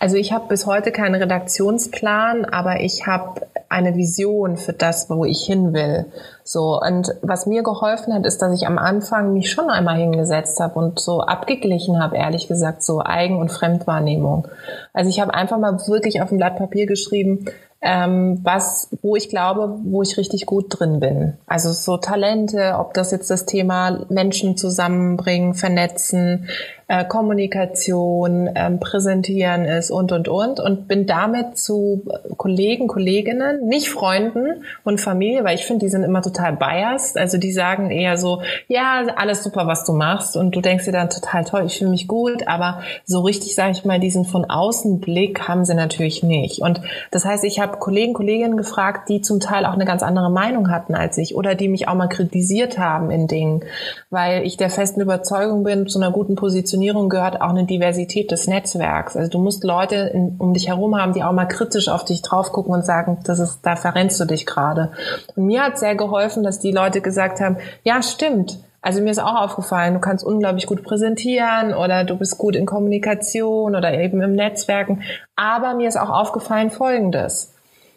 Also 0.05 0.17
ich 0.17 0.31
habe 0.31 0.49
bis 0.49 0.67
heute 0.67 0.91
keinen 0.91 1.15
Redaktionsplan, 1.15 2.45
aber 2.45 2.81
ich 2.81 3.07
habe 3.07 3.41
eine 3.69 3.95
Vision 3.95 4.55
für 4.55 4.71
das, 4.71 5.09
wo 5.09 5.25
ich 5.25 5.43
hin 5.47 5.73
will. 5.73 6.05
So 6.43 6.79
und 6.79 7.15
was 7.23 7.47
mir 7.47 7.63
geholfen 7.63 8.13
hat, 8.13 8.23
ist, 8.27 8.39
dass 8.39 8.53
ich 8.53 8.67
am 8.67 8.77
Anfang 8.77 9.33
mich 9.33 9.49
schon 9.49 9.71
einmal 9.71 9.97
hingesetzt 9.97 10.59
habe 10.59 10.77
und 10.77 10.99
so 10.99 11.21
abgeglichen 11.21 11.99
habe, 11.99 12.17
ehrlich 12.17 12.47
gesagt, 12.47 12.83
so 12.83 13.01
Eigen- 13.03 13.39
und 13.39 13.51
Fremdwahrnehmung. 13.51 14.47
Also 14.93 15.09
ich 15.09 15.19
habe 15.19 15.33
einfach 15.33 15.57
mal 15.57 15.79
wirklich 15.87 16.21
auf 16.21 16.31
ein 16.31 16.37
Blatt 16.37 16.57
Papier 16.57 16.85
geschrieben, 16.85 17.45
ähm, 17.81 18.39
was, 18.43 18.89
wo 19.01 19.15
ich 19.15 19.29
glaube, 19.29 19.79
wo 19.83 20.03
ich 20.03 20.17
richtig 20.17 20.45
gut 20.45 20.67
drin 20.69 20.99
bin. 20.99 21.33
Also 21.47 21.71
so 21.71 21.97
Talente, 21.97 22.75
ob 22.77 22.93
das 22.93 23.11
jetzt 23.11 23.31
das 23.31 23.45
Thema 23.45 24.05
Menschen 24.09 24.55
zusammenbringen, 24.55 25.55
vernetzen, 25.55 26.47
äh, 26.87 27.03
Kommunikation, 27.05 28.49
ähm, 28.53 28.79
Präsentieren 28.79 29.65
ist 29.65 29.89
und, 29.89 30.11
und, 30.11 30.27
und. 30.27 30.59
Und 30.59 30.87
bin 30.87 31.07
damit 31.07 31.57
zu 31.57 32.03
Kollegen, 32.37 32.87
Kolleginnen, 32.87 33.67
nicht 33.67 33.89
Freunden 33.89 34.63
und 34.83 35.01
Familie, 35.01 35.43
weil 35.43 35.55
ich 35.55 35.65
finde, 35.65 35.85
die 35.85 35.89
sind 35.89 36.03
immer 36.03 36.21
total 36.21 36.55
biased. 36.55 37.17
Also 37.17 37.39
die 37.39 37.51
sagen 37.51 37.89
eher 37.89 38.17
so, 38.17 38.41
ja, 38.67 39.03
alles 39.15 39.43
super, 39.43 39.65
was 39.65 39.83
du 39.85 39.93
machst. 39.93 40.37
Und 40.37 40.55
du 40.55 40.61
denkst 40.61 40.85
dir 40.85 40.91
dann 40.91 41.09
total 41.09 41.43
toll, 41.43 41.63
ich 41.65 41.79
fühle 41.79 41.89
mich 41.89 42.07
gut. 42.07 42.47
Aber 42.47 42.81
so 43.03 43.21
richtig, 43.21 43.55
sage 43.55 43.71
ich 43.71 43.83
mal, 43.83 43.99
diesen 43.99 44.25
von 44.25 44.45
außen 44.45 44.99
Blick 44.99 45.47
haben 45.47 45.65
sie 45.65 45.73
natürlich 45.73 46.21
nicht. 46.21 46.61
Und 46.61 46.81
das 47.09 47.25
heißt, 47.25 47.45
ich 47.45 47.59
habe 47.59 47.77
Kollegen, 47.77 48.13
Kolleginnen 48.13 48.57
gefragt, 48.57 49.09
die 49.09 49.21
zum 49.21 49.39
Teil 49.39 49.65
auch 49.65 49.73
eine 49.73 49.85
ganz 49.85 50.03
andere 50.03 50.29
Meinung 50.29 50.69
hatten 50.69 50.93
als 50.93 51.17
ich 51.17 51.35
oder 51.35 51.55
die 51.55 51.67
mich 51.67 51.87
auch 51.87 51.95
mal 51.95 52.07
kritisiert 52.07 52.77
haben 52.77 53.09
in 53.09 53.25
Dingen, 53.25 53.63
weil 54.11 54.45
ich 54.45 54.55
der 54.57 54.69
festen 54.69 55.01
Überzeugung 55.01 55.63
bin, 55.63 55.87
zu 55.87 55.99
einer 55.99 56.11
guten 56.11 56.35
Position 56.35 56.74
Positionierung 56.75 57.07
gehört 57.07 57.39
auch 57.39 57.51
eine 57.51 57.63
Diversität 57.63 58.31
des 58.31 58.47
Netzwerks. 58.47 59.15
Also 59.15 59.31
du 59.31 59.39
musst 59.39 59.63
Leute 59.63 59.95
in, 60.13 60.35
um 60.39 60.53
dich 60.53 60.67
herum 60.67 60.99
haben, 60.99 61.13
die 61.13 61.23
auch 61.23 61.31
mal 61.31 61.45
kritisch 61.45 61.87
auf 61.87 62.03
dich 62.03 62.21
drauf 62.21 62.51
gucken 62.51 62.73
und 62.73 62.83
sagen, 62.83 63.19
das 63.23 63.39
ist, 63.39 63.59
da 63.61 63.77
verrennst 63.77 64.19
du 64.19 64.25
dich 64.25 64.45
gerade. 64.45 64.91
Und 65.35 65.45
mir 65.45 65.63
hat 65.63 65.79
sehr 65.79 65.95
geholfen, 65.95 66.43
dass 66.43 66.59
die 66.59 66.73
Leute 66.73 66.99
gesagt 66.99 67.39
haben, 67.39 67.57
ja, 67.83 68.01
stimmt. 68.03 68.59
Also 68.81 69.01
mir 69.01 69.11
ist 69.11 69.23
auch 69.23 69.41
aufgefallen, 69.41 69.93
du 69.93 70.01
kannst 70.01 70.25
unglaublich 70.25 70.65
gut 70.65 70.83
präsentieren 70.83 71.73
oder 71.73 72.03
du 72.03 72.17
bist 72.17 72.37
gut 72.37 72.57
in 72.57 72.65
Kommunikation 72.65 73.73
oder 73.73 73.93
eben 73.93 74.21
im 74.21 74.33
Netzwerken. 74.33 75.01
Aber 75.37 75.75
mir 75.75 75.87
ist 75.87 75.97
auch 75.97 76.09
aufgefallen 76.09 76.71
Folgendes. 76.71 77.53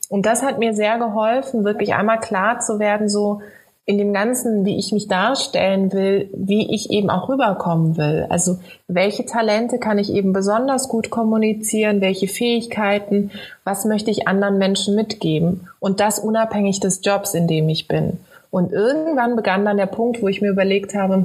Und 0.09 0.25
das 0.25 0.45
hat 0.45 0.61
mir 0.61 0.73
sehr 0.73 0.99
geholfen, 0.99 1.65
wirklich 1.65 1.95
einmal 1.95 2.21
klar 2.21 2.61
zu 2.61 2.79
werden, 2.79 3.09
so, 3.09 3.43
in 3.89 3.97
dem 3.97 4.13
Ganzen, 4.13 4.67
wie 4.67 4.77
ich 4.77 4.93
mich 4.93 5.09
darstellen 5.09 5.95
will, 5.95 6.29
wie 6.35 6.75
ich 6.75 6.91
eben 6.91 7.09
auch 7.09 7.31
rüberkommen 7.31 7.97
will. 7.97 8.27
Also 8.29 8.59
welche 8.87 9.25
Talente 9.25 9.79
kann 9.79 9.99
ich 9.99 10.13
eben 10.13 10.35
besonders 10.35 10.89
gut 10.89 11.09
kommunizieren, 11.09 12.03
welche 12.03 12.29
Fähigkeiten, 12.29 13.31
was 13.65 13.87
möchte 13.87 14.11
ich 14.11 14.29
anderen 14.29 14.59
Menschen 14.59 14.95
mitgeben 14.95 15.69
und 15.81 16.01
das 16.01 16.19
unabhängig 16.19 16.81
des 16.81 17.01
Jobs, 17.03 17.33
in 17.33 17.49
dem 17.49 17.71
ich 17.71 17.89
bin. 17.89 18.19
Und 18.51 18.73
irgendwann 18.73 19.37
begann 19.37 19.65
dann 19.65 19.79
der 19.79 19.87
Punkt, 19.87 20.21
wo 20.21 20.29
ich 20.29 20.43
mir 20.43 20.51
überlegt 20.51 20.95
habe, 20.95 21.25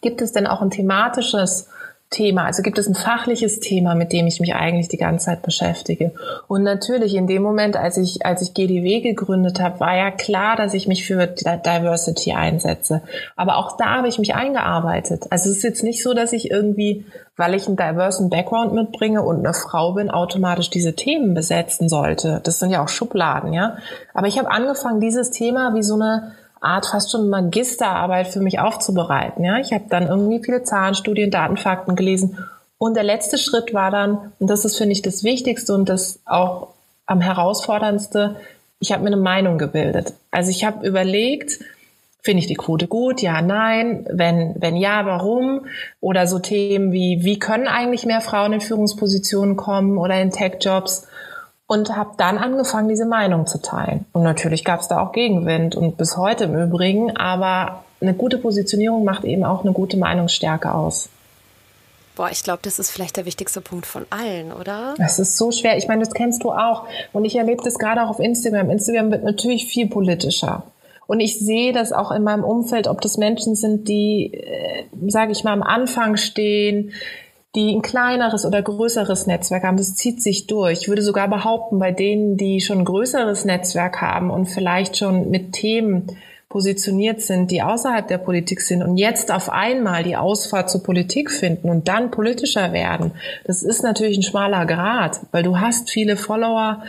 gibt 0.00 0.20
es 0.20 0.30
denn 0.30 0.46
auch 0.46 0.62
ein 0.62 0.70
thematisches 0.70 1.68
Thema? 2.10 2.46
Also 2.46 2.62
gibt 2.62 2.78
es 2.78 2.86
ein 2.86 2.94
fachliches 2.94 3.60
Thema, 3.60 3.94
mit 3.94 4.12
dem 4.12 4.26
ich 4.26 4.40
mich 4.40 4.54
eigentlich 4.54 4.88
die 4.88 4.96
ganze 4.96 5.26
Zeit 5.26 5.42
beschäftige? 5.42 6.12
Und 6.46 6.62
natürlich 6.62 7.14
in 7.14 7.26
dem 7.26 7.42
Moment, 7.42 7.76
als 7.76 7.98
ich, 7.98 8.24
als 8.24 8.40
ich 8.40 8.54
GDW 8.54 9.00
gegründet 9.00 9.60
habe, 9.60 9.80
war 9.80 9.96
ja 9.96 10.10
klar, 10.10 10.56
dass 10.56 10.72
ich 10.72 10.88
mich 10.88 11.06
für 11.06 11.26
Diversity 11.26 12.32
einsetze. 12.32 13.02
Aber 13.36 13.58
auch 13.58 13.76
da 13.76 13.98
habe 13.98 14.08
ich 14.08 14.18
mich 14.18 14.34
eingearbeitet. 14.34 15.26
Also 15.30 15.50
es 15.50 15.58
ist 15.58 15.62
jetzt 15.64 15.82
nicht 15.82 16.02
so, 16.02 16.14
dass 16.14 16.32
ich 16.32 16.50
irgendwie, 16.50 17.04
weil 17.36 17.54
ich 17.54 17.66
einen 17.66 17.76
diversen 17.76 18.30
Background 18.30 18.72
mitbringe 18.72 19.22
und 19.22 19.44
eine 19.44 19.52
Frau 19.52 19.92
bin, 19.92 20.10
automatisch 20.10 20.70
diese 20.70 20.94
Themen 20.94 21.34
besetzen 21.34 21.90
sollte. 21.90 22.40
Das 22.42 22.58
sind 22.58 22.70
ja 22.70 22.82
auch 22.82 22.88
Schubladen, 22.88 23.52
ja. 23.52 23.76
Aber 24.14 24.28
ich 24.28 24.38
habe 24.38 24.50
angefangen, 24.50 25.00
dieses 25.00 25.30
Thema 25.30 25.74
wie 25.74 25.82
so 25.82 25.94
eine 25.94 26.32
Art 26.60 26.86
fast 26.86 27.10
schon 27.12 27.28
Magisterarbeit 27.28 28.28
für 28.28 28.40
mich 28.40 28.58
aufzubereiten. 28.58 29.44
Ja, 29.44 29.58
ich 29.58 29.72
habe 29.72 29.84
dann 29.88 30.08
irgendwie 30.08 30.42
viele 30.42 30.62
Zahlenstudien, 30.62 31.30
Datenfakten 31.30 31.96
gelesen. 31.96 32.38
Und 32.78 32.94
der 32.94 33.04
letzte 33.04 33.38
Schritt 33.38 33.74
war 33.74 33.90
dann, 33.90 34.32
und 34.38 34.48
das 34.48 34.64
ist, 34.64 34.76
finde 34.76 34.92
ich, 34.92 35.02
das 35.02 35.24
Wichtigste 35.24 35.74
und 35.74 35.88
das 35.88 36.20
auch 36.24 36.68
am 37.06 37.20
herausforderndste, 37.20 38.36
ich 38.80 38.92
habe 38.92 39.02
mir 39.02 39.08
eine 39.08 39.16
Meinung 39.16 39.58
gebildet. 39.58 40.14
Also 40.30 40.50
ich 40.50 40.64
habe 40.64 40.86
überlegt, 40.86 41.58
finde 42.22 42.40
ich 42.40 42.46
die 42.46 42.54
Quote 42.54 42.86
gut? 42.86 43.22
Ja, 43.22 43.42
nein. 43.42 44.06
Wenn, 44.10 44.54
wenn 44.58 44.76
ja, 44.76 45.04
warum? 45.06 45.66
Oder 46.00 46.26
so 46.26 46.38
Themen 46.38 46.92
wie, 46.92 47.24
wie 47.24 47.38
können 47.38 47.66
eigentlich 47.66 48.06
mehr 48.06 48.20
Frauen 48.20 48.52
in 48.52 48.60
Führungspositionen 48.60 49.56
kommen 49.56 49.98
oder 49.98 50.20
in 50.20 50.30
Tech-Jobs? 50.30 51.08
Und 51.68 51.94
habe 51.94 52.12
dann 52.16 52.38
angefangen, 52.38 52.88
diese 52.88 53.04
Meinung 53.04 53.46
zu 53.46 53.60
teilen. 53.60 54.06
Und 54.12 54.22
natürlich 54.22 54.64
gab 54.64 54.80
es 54.80 54.88
da 54.88 55.00
auch 55.00 55.12
Gegenwind 55.12 55.76
und 55.76 55.98
bis 55.98 56.16
heute 56.16 56.44
im 56.44 56.56
Übrigen, 56.56 57.16
aber 57.16 57.84
eine 58.00 58.14
gute 58.14 58.38
Positionierung 58.38 59.04
macht 59.04 59.24
eben 59.24 59.44
auch 59.44 59.62
eine 59.62 59.72
gute 59.72 59.98
Meinungsstärke 59.98 60.72
aus. 60.72 61.10
Boah, 62.16 62.30
ich 62.30 62.42
glaube, 62.42 62.60
das 62.62 62.78
ist 62.78 62.90
vielleicht 62.90 63.18
der 63.18 63.26
wichtigste 63.26 63.60
Punkt 63.60 63.84
von 63.84 64.06
allen, 64.10 64.50
oder? 64.50 64.94
Das 64.96 65.18
ist 65.18 65.36
so 65.36 65.52
schwer. 65.52 65.76
Ich 65.76 65.86
meine, 65.86 66.02
das 66.02 66.14
kennst 66.14 66.42
du 66.42 66.52
auch. 66.52 66.86
Und 67.12 67.26
ich 67.26 67.36
erlebe 67.36 67.62
das 67.62 67.78
gerade 67.78 68.02
auch 68.02 68.08
auf 68.08 68.18
Instagram. 68.18 68.70
Instagram 68.70 69.10
wird 69.10 69.22
natürlich 69.22 69.66
viel 69.66 69.88
politischer. 69.88 70.64
Und 71.06 71.20
ich 71.20 71.38
sehe 71.38 71.72
das 71.72 71.92
auch 71.92 72.10
in 72.10 72.22
meinem 72.22 72.44
Umfeld, 72.44 72.88
ob 72.88 73.02
das 73.02 73.18
Menschen 73.18 73.54
sind, 73.54 73.88
die, 73.88 74.32
äh, 74.32 74.84
sage 75.08 75.32
ich 75.32 75.44
mal, 75.44 75.52
am 75.52 75.62
Anfang 75.62 76.16
stehen, 76.16 76.92
die 77.54 77.74
ein 77.74 77.82
kleineres 77.82 78.44
oder 78.44 78.62
größeres 78.62 79.26
Netzwerk 79.26 79.64
haben, 79.64 79.78
das 79.78 79.94
zieht 79.94 80.22
sich 80.22 80.46
durch. 80.46 80.82
Ich 80.82 80.88
würde 80.88 81.02
sogar 81.02 81.28
behaupten, 81.28 81.78
bei 81.78 81.92
denen, 81.92 82.36
die 82.36 82.60
schon 82.60 82.78
ein 82.78 82.84
größeres 82.84 83.44
Netzwerk 83.44 84.00
haben 84.00 84.30
und 84.30 84.46
vielleicht 84.46 84.96
schon 84.96 85.30
mit 85.30 85.52
Themen 85.52 86.06
positioniert 86.48 87.20
sind, 87.20 87.50
die 87.50 87.62
außerhalb 87.62 88.08
der 88.08 88.16
Politik 88.16 88.62
sind 88.62 88.82
und 88.82 88.96
jetzt 88.96 89.30
auf 89.30 89.50
einmal 89.50 90.02
die 90.02 90.16
Ausfahrt 90.16 90.70
zur 90.70 90.82
Politik 90.82 91.30
finden 91.30 91.68
und 91.68 91.88
dann 91.88 92.10
politischer 92.10 92.72
werden, 92.72 93.12
das 93.44 93.62
ist 93.62 93.82
natürlich 93.82 94.16
ein 94.16 94.22
schmaler 94.22 94.64
Grad, 94.64 95.20
weil 95.30 95.42
du 95.42 95.60
hast 95.60 95.90
viele 95.90 96.16
Follower, 96.16 96.82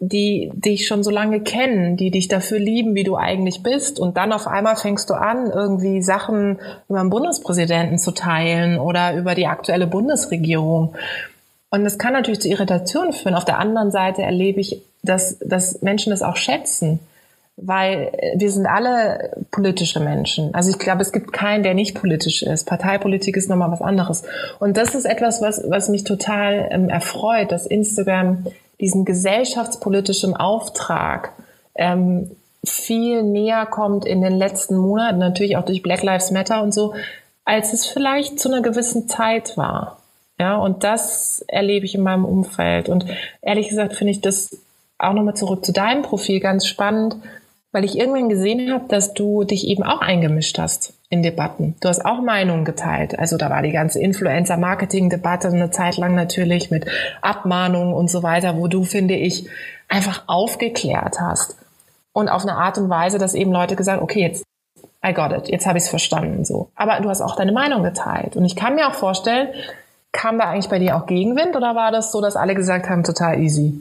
die 0.00 0.50
dich 0.54 0.88
schon 0.88 1.04
so 1.04 1.10
lange 1.10 1.40
kennen, 1.40 1.96
die 1.96 2.10
dich 2.10 2.26
dafür 2.26 2.58
lieben, 2.58 2.96
wie 2.96 3.04
du 3.04 3.16
eigentlich 3.16 3.62
bist 3.62 4.00
und 4.00 4.16
dann 4.16 4.32
auf 4.32 4.48
einmal 4.48 4.74
fängst 4.74 5.08
du 5.08 5.14
an, 5.14 5.52
irgendwie 5.54 6.02
Sachen 6.02 6.58
über 6.88 6.98
den 6.98 7.10
Bundespräsidenten 7.10 7.98
zu 7.98 8.10
teilen 8.10 8.80
oder 8.80 9.14
über 9.14 9.36
die 9.36 9.46
aktuelle 9.46 9.86
Bundesregierung. 9.86 10.96
Und 11.70 11.84
das 11.84 11.98
kann 11.98 12.12
natürlich 12.12 12.40
zu 12.40 12.48
Irritationen 12.48 13.12
führen. 13.12 13.34
Auf 13.34 13.44
der 13.44 13.58
anderen 13.58 13.92
Seite 13.92 14.22
erlebe 14.22 14.60
ich, 14.60 14.82
dass, 15.02 15.38
dass 15.38 15.82
Menschen 15.82 16.10
das 16.10 16.22
auch 16.22 16.36
schätzen 16.36 16.98
weil 17.56 18.12
wir 18.36 18.50
sind 18.50 18.66
alle 18.66 19.30
politische 19.50 20.00
Menschen. 20.00 20.54
Also 20.54 20.70
ich 20.70 20.78
glaube, 20.78 21.00
es 21.00 21.12
gibt 21.12 21.32
keinen, 21.32 21.62
der 21.62 21.74
nicht 21.74 21.94
politisch 21.94 22.42
ist. 22.42 22.66
Parteipolitik 22.66 23.36
ist 23.36 23.48
nochmal 23.48 23.70
was 23.70 23.80
anderes. 23.80 24.24
Und 24.58 24.76
das 24.76 24.94
ist 24.94 25.06
etwas, 25.06 25.40
was, 25.40 25.62
was 25.66 25.88
mich 25.88 26.04
total 26.04 26.68
ähm, 26.70 26.90
erfreut, 26.90 27.52
dass 27.52 27.66
Instagram 27.66 28.46
diesen 28.78 29.06
gesellschaftspolitischen 29.06 30.36
Auftrag 30.36 31.32
ähm, 31.74 32.30
viel 32.62 33.22
näher 33.22 33.64
kommt 33.64 34.04
in 34.04 34.20
den 34.20 34.34
letzten 34.34 34.76
Monaten, 34.76 35.18
natürlich 35.18 35.56
auch 35.56 35.64
durch 35.64 35.82
Black 35.82 36.02
Lives 36.02 36.30
Matter 36.30 36.62
und 36.62 36.74
so, 36.74 36.94
als 37.44 37.72
es 37.72 37.86
vielleicht 37.86 38.38
zu 38.38 38.50
einer 38.50 38.60
gewissen 38.60 39.08
Zeit 39.08 39.56
war. 39.56 39.98
Ja, 40.38 40.56
und 40.56 40.84
das 40.84 41.42
erlebe 41.48 41.86
ich 41.86 41.94
in 41.94 42.02
meinem 42.02 42.26
Umfeld. 42.26 42.90
Und 42.90 43.06
ehrlich 43.40 43.68
gesagt 43.68 43.94
finde 43.94 44.10
ich 44.10 44.20
das 44.20 44.58
auch 44.98 45.14
nochmal 45.14 45.34
zurück 45.34 45.64
zu 45.64 45.72
deinem 45.72 46.02
Profil 46.02 46.40
ganz 46.40 46.66
spannend, 46.66 47.16
weil 47.76 47.84
ich 47.84 47.98
irgendwann 47.98 48.30
gesehen 48.30 48.72
habe, 48.72 48.88
dass 48.88 49.12
du 49.12 49.44
dich 49.44 49.68
eben 49.68 49.82
auch 49.82 50.00
eingemischt 50.00 50.58
hast 50.58 50.94
in 51.10 51.22
Debatten. 51.22 51.76
Du 51.82 51.90
hast 51.90 52.06
auch 52.06 52.22
Meinungen 52.22 52.64
geteilt. 52.64 53.18
Also 53.18 53.36
da 53.36 53.50
war 53.50 53.60
die 53.60 53.70
ganze 53.70 54.00
Influencer-Marketing-Debatte 54.00 55.48
eine 55.48 55.70
Zeit 55.70 55.98
lang 55.98 56.14
natürlich 56.14 56.70
mit 56.70 56.86
Abmahnungen 57.20 57.92
und 57.92 58.10
so 58.10 58.22
weiter, 58.22 58.56
wo 58.56 58.66
du, 58.66 58.84
finde 58.84 59.12
ich, 59.12 59.50
einfach 59.88 60.22
aufgeklärt 60.26 61.20
hast. 61.20 61.58
Und 62.14 62.30
auf 62.30 62.44
eine 62.44 62.54
Art 62.54 62.78
und 62.78 62.88
Weise, 62.88 63.18
dass 63.18 63.34
eben 63.34 63.52
Leute 63.52 63.76
gesagt, 63.76 64.00
okay, 64.00 64.22
jetzt 64.22 64.42
I 65.06 65.12
got 65.12 65.32
it, 65.32 65.50
jetzt 65.50 65.66
habe 65.66 65.76
ich 65.76 65.84
es 65.84 65.90
verstanden 65.90 66.46
so. 66.46 66.70
Aber 66.76 66.98
du 67.00 67.10
hast 67.10 67.20
auch 67.20 67.36
deine 67.36 67.52
Meinung 67.52 67.82
geteilt. 67.82 68.36
Und 68.36 68.46
ich 68.46 68.56
kann 68.56 68.76
mir 68.76 68.88
auch 68.88 68.94
vorstellen, 68.94 69.48
kam 70.12 70.38
da 70.38 70.44
eigentlich 70.48 70.70
bei 70.70 70.78
dir 70.78 70.96
auch 70.96 71.04
Gegenwind 71.04 71.54
oder 71.54 71.74
war 71.74 71.92
das 71.92 72.10
so, 72.10 72.22
dass 72.22 72.36
alle 72.36 72.54
gesagt 72.54 72.88
haben, 72.88 73.04
total 73.04 73.38
easy? 73.38 73.74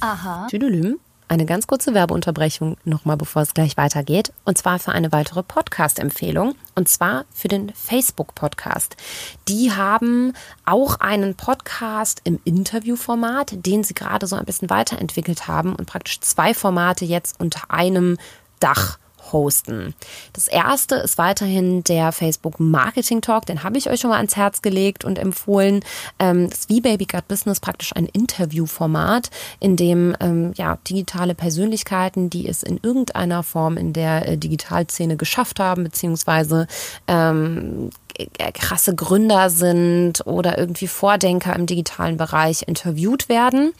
Aha. 0.00 0.46
Tüdelüm. 0.48 1.00
Eine 1.30 1.46
ganz 1.46 1.68
kurze 1.68 1.94
Werbeunterbrechung 1.94 2.76
nochmal, 2.84 3.16
bevor 3.16 3.42
es 3.42 3.54
gleich 3.54 3.76
weitergeht. 3.76 4.32
Und 4.44 4.58
zwar 4.58 4.80
für 4.80 4.90
eine 4.90 5.12
weitere 5.12 5.44
Podcast-Empfehlung. 5.44 6.56
Und 6.74 6.88
zwar 6.88 7.24
für 7.32 7.46
den 7.46 7.72
Facebook-Podcast. 7.72 8.96
Die 9.46 9.70
haben 9.70 10.32
auch 10.64 10.98
einen 10.98 11.36
Podcast 11.36 12.20
im 12.24 12.40
Interviewformat, 12.42 13.64
den 13.64 13.84
sie 13.84 13.94
gerade 13.94 14.26
so 14.26 14.34
ein 14.34 14.44
bisschen 14.44 14.70
weiterentwickelt 14.70 15.46
haben 15.46 15.76
und 15.76 15.86
praktisch 15.86 16.18
zwei 16.18 16.52
Formate 16.52 17.04
jetzt 17.04 17.38
unter 17.38 17.70
einem 17.70 18.18
Dach 18.58 18.98
hosten. 19.32 19.94
Das 20.32 20.48
erste 20.48 20.96
ist 20.96 21.18
weiterhin 21.18 21.84
der 21.84 22.12
Facebook 22.12 22.60
Marketing 22.60 23.20
Talk, 23.20 23.46
den 23.46 23.62
habe 23.62 23.78
ich 23.78 23.90
euch 23.90 24.00
schon 24.00 24.10
mal 24.10 24.16
ans 24.16 24.36
Herz 24.36 24.62
gelegt 24.62 25.04
und 25.04 25.18
empfohlen. 25.18 25.84
Ähm, 26.18 26.50
das 26.50 26.68
wie 26.68 26.80
Baby 26.80 27.06
Got 27.06 27.28
Business 27.28 27.60
praktisch 27.60 27.94
ein 27.94 28.06
Interviewformat, 28.06 29.30
in 29.58 29.76
dem 29.76 30.16
ähm, 30.20 30.52
ja, 30.56 30.78
digitale 30.88 31.34
Persönlichkeiten, 31.34 32.30
die 32.30 32.48
es 32.48 32.62
in 32.62 32.78
irgendeiner 32.82 33.42
Form 33.42 33.76
in 33.76 33.92
der 33.92 34.28
äh, 34.28 34.36
Digitalszene 34.36 35.16
geschafft 35.16 35.60
haben, 35.60 35.84
beziehungsweise 35.84 36.66
ähm, 37.08 37.90
äh, 37.90 37.99
krasse 38.54 38.94
Gründer 38.94 39.50
sind 39.50 40.26
oder 40.26 40.58
irgendwie 40.58 40.86
Vordenker 40.86 41.54
im 41.54 41.66
digitalen 41.66 42.16
Bereich 42.16 42.64
interviewt 42.66 43.28
werden. 43.28 43.72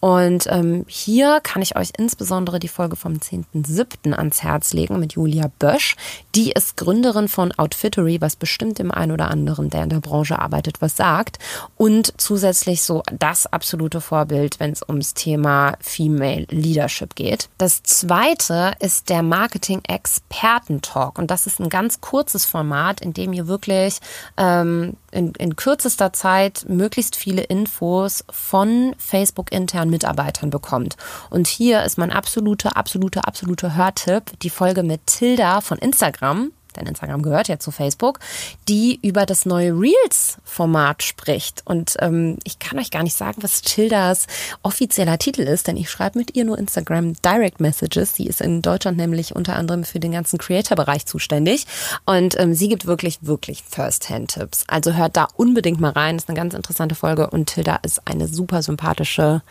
Und 0.00 0.46
ähm, 0.50 0.84
hier 0.88 1.40
kann 1.42 1.62
ich 1.62 1.76
euch 1.76 1.92
insbesondere 1.96 2.58
die 2.58 2.68
Folge 2.68 2.96
vom 2.96 3.14
10.7. 3.14 4.12
ans 4.12 4.42
Herz 4.42 4.72
legen 4.72 4.98
mit 4.98 5.14
Julia 5.14 5.50
Bösch. 5.58 5.96
Die 6.34 6.52
ist 6.52 6.76
Gründerin 6.76 7.28
von 7.28 7.52
Outfittery, 7.52 8.20
was 8.20 8.36
bestimmt 8.36 8.78
dem 8.78 8.90
einen 8.90 9.12
oder 9.12 9.30
anderen, 9.30 9.70
der 9.70 9.84
in 9.84 9.90
der 9.90 10.00
Branche 10.00 10.38
arbeitet, 10.38 10.80
was 10.80 10.96
sagt. 10.96 11.38
Und 11.76 12.12
zusätzlich 12.20 12.82
so 12.82 13.02
das 13.12 13.46
absolute 13.46 14.00
Vorbild, 14.00 14.60
wenn 14.60 14.72
es 14.72 14.82
ums 14.86 15.14
Thema 15.14 15.74
Female 15.80 16.46
Leadership 16.50 17.14
geht. 17.14 17.48
Das 17.58 17.82
zweite 17.82 18.72
ist 18.80 19.08
der 19.08 19.22
Marketing 19.22 19.80
Experten 19.86 20.82
Talk. 20.82 21.18
Und 21.18 21.30
das 21.30 21.46
ist 21.46 21.60
ein 21.60 21.68
ganz 21.68 22.00
kurzes 22.00 22.44
Format, 22.44 23.00
in 23.00 23.12
dem 23.12 23.32
ihr 23.32 23.46
wirklich 23.46 23.85
wirklich 23.86 24.00
ähm, 24.36 24.94
in, 25.10 25.32
in 25.38 25.56
kürzester 25.56 26.12
Zeit 26.12 26.66
möglichst 26.68 27.16
viele 27.16 27.42
Infos 27.42 28.24
von 28.30 28.94
Facebook-internen 28.98 29.90
Mitarbeitern 29.90 30.50
bekommt. 30.50 30.96
Und 31.30 31.46
hier 31.46 31.84
ist 31.84 31.98
mein 31.98 32.12
absoluter, 32.12 32.76
absoluter, 32.76 33.26
absoluter 33.26 33.76
Hörtipp, 33.76 34.38
die 34.42 34.50
Folge 34.50 34.82
mit 34.82 35.06
Tilda 35.06 35.60
von 35.60 35.78
Instagram 35.78 36.52
denn 36.76 36.86
Instagram 36.86 37.22
gehört 37.22 37.48
ja 37.48 37.58
zu 37.58 37.70
Facebook, 37.70 38.20
die 38.68 38.98
über 39.02 39.26
das 39.26 39.46
neue 39.46 39.72
Reels-Format 39.72 41.02
spricht. 41.02 41.62
Und 41.64 41.94
ähm, 42.00 42.38
ich 42.44 42.58
kann 42.58 42.78
euch 42.78 42.90
gar 42.90 43.02
nicht 43.02 43.16
sagen, 43.16 43.42
was 43.42 43.62
Tildas 43.62 44.26
offizieller 44.62 45.18
Titel 45.18 45.42
ist, 45.42 45.66
denn 45.66 45.76
ich 45.76 45.90
schreibe 45.90 46.18
mit 46.18 46.36
ihr 46.36 46.44
nur 46.44 46.58
Instagram 46.58 47.14
Direct 47.22 47.60
Messages. 47.60 48.14
Sie 48.14 48.26
ist 48.26 48.40
in 48.40 48.62
Deutschland 48.62 48.96
nämlich 48.96 49.34
unter 49.34 49.56
anderem 49.56 49.84
für 49.84 50.00
den 50.00 50.12
ganzen 50.12 50.38
Creator-Bereich 50.38 51.06
zuständig. 51.06 51.66
Und 52.04 52.38
ähm, 52.38 52.54
sie 52.54 52.68
gibt 52.68 52.86
wirklich, 52.86 53.18
wirklich 53.22 53.62
First-Hand-Tipps. 53.68 54.64
Also 54.68 54.94
hört 54.94 55.16
da 55.16 55.28
unbedingt 55.36 55.80
mal 55.80 55.90
rein. 55.90 56.16
Das 56.16 56.24
ist 56.24 56.28
eine 56.28 56.38
ganz 56.38 56.54
interessante 56.54 56.94
Folge 56.94 57.30
und 57.30 57.46
Tilda 57.46 57.76
ist 57.82 58.02
eine 58.06 58.28
super 58.28 58.62
sympathische, 58.62 59.42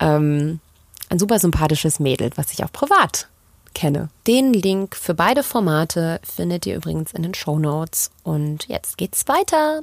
ähm, 0.00 0.60
ein 1.10 1.18
super 1.18 1.38
sympathisches 1.38 2.00
Mädel, 2.00 2.30
was 2.36 2.52
ich 2.52 2.64
auch 2.64 2.72
privat 2.72 3.28
kenne. 3.74 4.08
Den 4.26 4.52
Link 4.52 4.96
für 4.96 5.14
beide 5.14 5.42
Formate 5.42 6.20
findet 6.22 6.66
ihr 6.66 6.76
übrigens 6.76 7.12
in 7.12 7.22
den 7.22 7.34
Show 7.34 7.58
Notes. 7.58 8.10
Und 8.22 8.68
jetzt 8.68 8.96
geht's 8.96 9.26
weiter. 9.28 9.82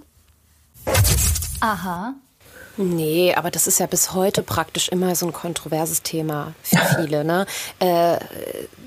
Aha. 1.60 2.16
Nee, 2.78 3.34
aber 3.36 3.52
das 3.52 3.68
ist 3.68 3.80
ja 3.80 3.86
bis 3.86 4.14
heute 4.14 4.44
praktisch 4.44 4.90
immer 4.90 5.14
so 5.16 5.28
ein 5.28 5.34
kontroverses 5.34 6.02
Thema 6.04 6.54
für 6.64 6.78
viele. 7.02 7.24
Ne? 7.24 7.46
Äh, 7.80 8.18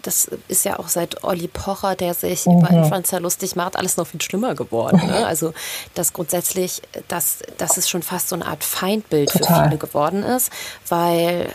das 0.02 0.28
ist 0.48 0.64
ja 0.64 0.78
auch 0.78 0.88
seit 0.88 1.24
Olli 1.24 1.48
Pocher, 1.48 1.94
der 1.94 2.14
sich 2.14 2.46
mhm. 2.46 2.58
über 2.58 2.70
Influencer 2.70 3.20
lustig 3.20 3.56
macht, 3.56 3.76
alles 3.76 3.96
noch 3.96 4.06
viel 4.06 4.20
schlimmer 4.20 4.54
geworden. 4.54 5.00
Ne? 5.06 5.24
Also, 5.34 5.54
dass 5.94 6.12
grundsätzlich, 6.12 6.82
dass, 7.08 7.38
dass 7.56 7.76
es 7.76 7.88
schon 7.88 8.02
fast 8.02 8.28
so 8.28 8.36
eine 8.36 8.46
Art 8.46 8.62
Feindbild 8.62 9.30
Total. 9.30 9.46
für 9.46 9.64
viele 9.64 9.78
geworden 9.78 10.22
ist, 10.22 10.50
weil 10.88 11.48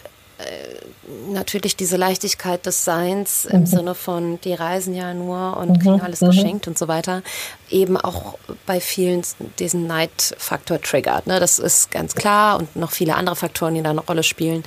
natürlich 1.30 1.76
diese 1.76 1.98
Leichtigkeit 1.98 2.66
des 2.66 2.86
Seins 2.86 3.46
im 3.46 3.62
mhm. 3.62 3.66
Sinne 3.66 3.96
von, 3.96 4.40
die 4.42 4.54
reisen 4.54 4.94
ja 4.94 5.14
nur 5.14 5.58
und 5.58 5.70
mhm. 5.70 5.80
kriegen 5.80 6.02
alles 6.02 6.22
mhm. 6.22 6.28
geschenkt 6.28 6.68
und 6.68 6.78
so 6.78 6.88
weiter, 6.88 7.24
eben 7.70 7.98
auch 7.98 8.38
bei 8.66 8.80
vielen 8.80 9.22
diesen 9.60 9.88
Neidfaktor 9.88 10.82
triggert. 10.82 11.28
Ne? 11.28 11.40
Das 11.40 11.60
ist 11.60 11.92
ganz 11.92 12.16
klar 12.16 12.58
und 12.58 12.76
noch 12.76 12.92
viele 12.92 13.16
andere 13.16 13.36
Faktoren, 13.36 13.76
die 13.76 13.82
da 13.82 13.90
eine 13.90 14.02
Rolle 14.02 14.24
spielen. 14.24 14.64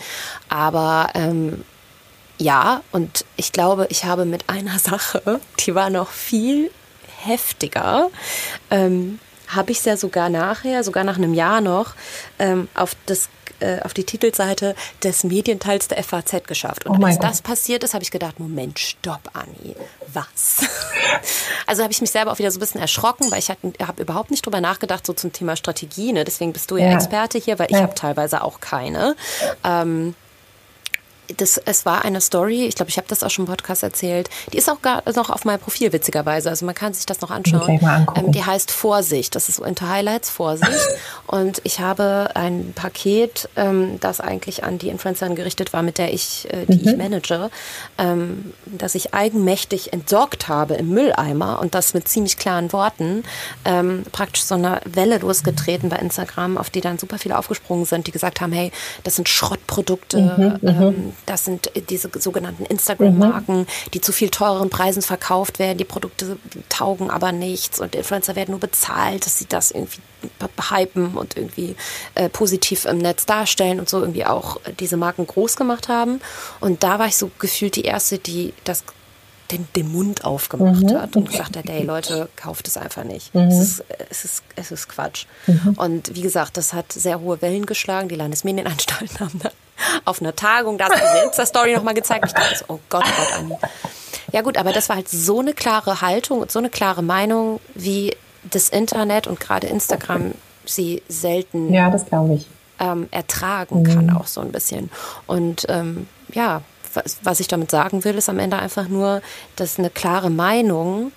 Aber 0.48 1.08
ähm, 1.14 1.64
ja, 2.38 2.82
und 2.92 3.24
ich 3.36 3.52
glaube, 3.52 3.86
ich 3.90 4.04
habe 4.04 4.24
mit 4.24 4.48
einer 4.48 4.78
Sache, 4.78 5.40
die 5.60 5.74
war 5.74 5.90
noch 5.90 6.10
viel 6.10 6.70
heftiger, 7.24 8.08
ähm, 8.70 9.20
habe 9.48 9.70
ich 9.70 9.78
es 9.78 9.84
ja 9.84 9.96
sogar 9.96 10.30
nachher, 10.30 10.82
sogar 10.82 11.04
nach 11.04 11.18
einem 11.18 11.34
Jahr 11.34 11.60
noch, 11.60 11.94
ähm, 12.38 12.68
auf 12.74 12.96
das 13.06 13.28
äh, 13.62 13.80
auf 13.84 13.94
die 13.94 14.04
Titelseite 14.04 14.74
des 15.02 15.24
Medienteils 15.24 15.88
der 15.88 16.02
FAZ 16.02 16.44
geschafft. 16.46 16.86
Und 16.86 17.02
oh 17.02 17.06
als 17.06 17.18
Gott. 17.18 17.30
das 17.30 17.42
passiert 17.42 17.84
ist, 17.84 17.94
habe 17.94 18.02
ich 18.02 18.10
gedacht, 18.10 18.40
Moment, 18.40 18.78
stopp, 18.78 19.30
Anni, 19.32 19.74
was? 20.12 20.66
also 21.66 21.82
habe 21.82 21.92
ich 21.92 22.00
mich 22.00 22.10
selber 22.10 22.32
auch 22.32 22.38
wieder 22.38 22.50
so 22.50 22.58
ein 22.58 22.60
bisschen 22.60 22.80
erschrocken, 22.80 23.30
weil 23.30 23.38
ich 23.38 23.50
habe 23.50 24.02
überhaupt 24.02 24.30
nicht 24.30 24.44
drüber 24.44 24.60
nachgedacht, 24.60 25.06
so 25.06 25.12
zum 25.12 25.32
Thema 25.32 25.56
Strategie. 25.56 26.12
Ne? 26.12 26.24
Deswegen 26.24 26.52
bist 26.52 26.70
du 26.70 26.76
ja, 26.76 26.86
ja. 26.86 26.94
Experte 26.94 27.38
hier, 27.38 27.58
weil 27.58 27.68
ich 27.70 27.76
ja. 27.76 27.82
habe 27.82 27.94
teilweise 27.94 28.42
auch 28.42 28.60
keine. 28.60 29.16
Ähm, 29.64 30.14
das, 31.36 31.58
es 31.58 31.86
war 31.86 32.04
eine 32.04 32.20
Story, 32.20 32.66
ich 32.66 32.74
glaube, 32.74 32.90
ich 32.90 32.96
habe 32.96 33.06
das 33.08 33.22
auch 33.22 33.30
schon 33.30 33.44
im 33.44 33.50
Podcast 33.50 33.82
erzählt, 33.82 34.28
die 34.52 34.58
ist 34.58 34.68
auch 34.68 34.82
gar 34.82 35.02
noch 35.14 35.30
auf 35.30 35.44
meinem 35.44 35.60
Profil, 35.60 35.92
witzigerweise. 35.92 36.50
Also 36.50 36.66
man 36.66 36.74
kann 36.74 36.94
sich 36.94 37.06
das 37.06 37.20
noch 37.20 37.30
anschauen. 37.30 37.80
Ähm, 38.16 38.32
die 38.32 38.44
heißt 38.44 38.70
Vorsicht. 38.70 39.34
Das 39.34 39.48
ist 39.48 39.58
unter 39.58 39.88
Highlights 39.88 40.30
Vorsicht. 40.30 40.72
Und 41.26 41.60
ich 41.64 41.80
habe 41.80 42.30
ein 42.34 42.72
Paket, 42.74 43.48
ähm, 43.56 43.98
das 44.00 44.20
eigentlich 44.20 44.64
an 44.64 44.78
die 44.78 44.88
Influencerin 44.88 45.34
gerichtet 45.34 45.72
war, 45.72 45.82
mit 45.82 45.98
der 45.98 46.12
ich, 46.12 46.48
äh, 46.50 46.66
die 46.66 46.82
mhm. 46.82 46.88
ich 46.88 46.96
manage, 46.96 47.50
ähm, 47.98 48.52
das 48.66 48.94
ich 48.94 49.14
eigenmächtig 49.14 49.92
entsorgt 49.92 50.48
habe 50.48 50.74
im 50.74 50.90
Mülleimer 50.90 51.60
und 51.60 51.74
das 51.74 51.94
mit 51.94 52.08
ziemlich 52.08 52.36
klaren 52.36 52.72
Worten, 52.72 53.22
ähm, 53.64 54.04
praktisch 54.12 54.42
so 54.44 54.54
eine 54.54 54.80
Welle 54.84 55.18
losgetreten 55.18 55.88
bei 55.88 55.96
Instagram, 55.96 56.58
auf 56.58 56.70
die 56.70 56.80
dann 56.80 56.98
super 56.98 57.18
viele 57.18 57.38
aufgesprungen 57.38 57.84
sind, 57.84 58.06
die 58.06 58.12
gesagt 58.12 58.40
haben, 58.40 58.52
hey, 58.52 58.72
das 59.04 59.16
sind 59.16 59.28
Schrottprodukte, 59.28 60.60
mhm, 60.62 61.11
das 61.26 61.44
sind 61.44 61.70
diese 61.88 62.10
sogenannten 62.18 62.64
Instagram-Marken, 62.64 63.60
mhm. 63.60 63.66
die 63.94 64.00
zu 64.00 64.12
viel 64.12 64.30
teureren 64.30 64.70
Preisen 64.70 65.02
verkauft 65.02 65.58
werden. 65.58 65.78
Die 65.78 65.84
Produkte 65.84 66.38
taugen 66.68 67.10
aber 67.10 67.32
nichts 67.32 67.80
und 67.80 67.94
Influencer 67.94 68.36
werden 68.36 68.52
nur 68.52 68.60
bezahlt, 68.60 69.26
dass 69.26 69.38
sie 69.38 69.46
das 69.46 69.70
irgendwie 69.70 70.00
hypen 70.70 71.16
und 71.16 71.36
irgendwie 71.36 71.76
äh, 72.14 72.28
positiv 72.28 72.84
im 72.84 72.98
Netz 72.98 73.26
darstellen 73.26 73.80
und 73.80 73.88
so 73.88 74.00
irgendwie 74.00 74.24
auch 74.24 74.60
diese 74.78 74.96
Marken 74.96 75.26
groß 75.26 75.56
gemacht 75.56 75.88
haben. 75.88 76.20
Und 76.60 76.82
da 76.82 76.98
war 76.98 77.06
ich 77.06 77.16
so 77.16 77.30
gefühlt 77.38 77.76
die 77.76 77.84
Erste, 77.84 78.18
die 78.18 78.52
das 78.64 78.84
den, 79.52 79.68
den 79.76 79.92
Mund 79.92 80.24
aufgemacht 80.24 80.82
mhm. 80.82 80.98
hat 80.98 81.16
und 81.16 81.30
gesagt 81.30 81.56
hat, 81.56 81.68
hey 81.68 81.84
Leute, 81.84 82.28
kauft 82.36 82.66
es 82.68 82.76
einfach 82.76 83.04
nicht. 83.04 83.34
Mhm. 83.34 83.42
Es, 83.42 83.60
ist, 83.60 83.84
es, 84.10 84.24
ist, 84.24 84.44
es 84.56 84.70
ist 84.70 84.88
Quatsch. 84.88 85.26
Mhm. 85.46 85.74
Und 85.76 86.14
wie 86.14 86.22
gesagt, 86.22 86.56
das 86.56 86.72
hat 86.72 86.92
sehr 86.92 87.20
hohe 87.20 87.42
Wellen 87.42 87.66
geschlagen. 87.66 88.08
Die 88.08 88.14
Landesmedienanstalten 88.16 89.20
haben 89.20 89.38
dann 89.42 89.52
auf 90.04 90.20
einer 90.20 90.34
Tagung 90.34 90.78
das 90.78 90.90
diese 90.90 91.24
Insta-Story 91.26 91.74
nochmal 91.74 91.94
gezeigt. 91.94 92.24
Ich 92.26 92.32
dachte, 92.32 92.64
oh 92.68 92.78
Gott, 92.88 93.04
oh 93.06 93.10
Gott, 93.16 93.38
Anni. 93.38 93.56
Ja 94.32 94.40
gut, 94.42 94.56
aber 94.56 94.72
das 94.72 94.88
war 94.88 94.96
halt 94.96 95.08
so 95.08 95.40
eine 95.40 95.52
klare 95.52 96.00
Haltung 96.00 96.40
und 96.40 96.50
so 96.50 96.58
eine 96.58 96.70
klare 96.70 97.02
Meinung, 97.02 97.60
wie 97.74 98.16
das 98.50 98.68
Internet 98.68 99.26
und 99.26 99.40
gerade 99.40 99.66
Instagram 99.66 100.32
sie 100.64 101.02
selten 101.08 101.72
ja, 101.72 101.90
das 101.90 102.06
ich. 102.30 102.46
Ähm, 102.78 103.08
ertragen 103.10 103.80
mhm. 103.80 103.84
kann, 103.84 104.10
auch 104.10 104.26
so 104.26 104.40
ein 104.40 104.52
bisschen. 104.52 104.90
Und 105.26 105.66
ähm, 105.68 106.08
ja, 106.32 106.62
was, 106.94 107.40
ich 107.40 107.48
damit 107.48 107.70
sagen 107.70 108.04
will, 108.04 108.16
ist 108.16 108.28
am 108.28 108.38
Ende 108.38 108.58
einfach 108.58 108.88
nur, 108.88 109.22
dass 109.56 109.78
eine 109.78 109.90
klare 109.90 110.30
Meinung 110.30 111.12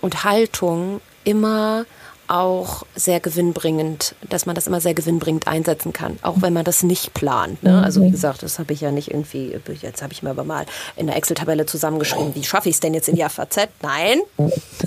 und 0.00 0.24
Haltung 0.24 1.00
immer 1.24 1.84
auch 2.30 2.84
sehr 2.94 3.18
gewinnbringend, 3.18 4.14
dass 4.28 4.46
man 4.46 4.54
das 4.54 4.68
immer 4.68 4.80
sehr 4.80 4.94
gewinnbringend 4.94 5.48
einsetzen 5.48 5.92
kann, 5.92 6.18
auch 6.22 6.36
wenn 6.40 6.52
man 6.52 6.64
das 6.64 6.84
nicht 6.84 7.12
plant. 7.12 7.62
Ne? 7.62 7.82
Also 7.82 8.00
wie 8.00 8.06
mhm. 8.06 8.12
gesagt, 8.12 8.42
das 8.44 8.58
habe 8.60 8.72
ich 8.72 8.80
ja 8.80 8.92
nicht 8.92 9.10
irgendwie, 9.10 9.58
jetzt 9.82 10.00
habe 10.00 10.12
ich 10.12 10.22
mir 10.22 10.30
aber 10.30 10.44
mal 10.44 10.64
in 10.96 11.08
der 11.08 11.16
Excel-Tabelle 11.16 11.66
zusammengeschrieben, 11.66 12.34
wie 12.36 12.44
schaffe 12.44 12.68
ich 12.68 12.76
es 12.76 12.80
denn 12.80 12.94
jetzt 12.94 13.08
in 13.08 13.16
die 13.16 13.24
FAZ? 13.28 13.68
Nein, 13.82 14.20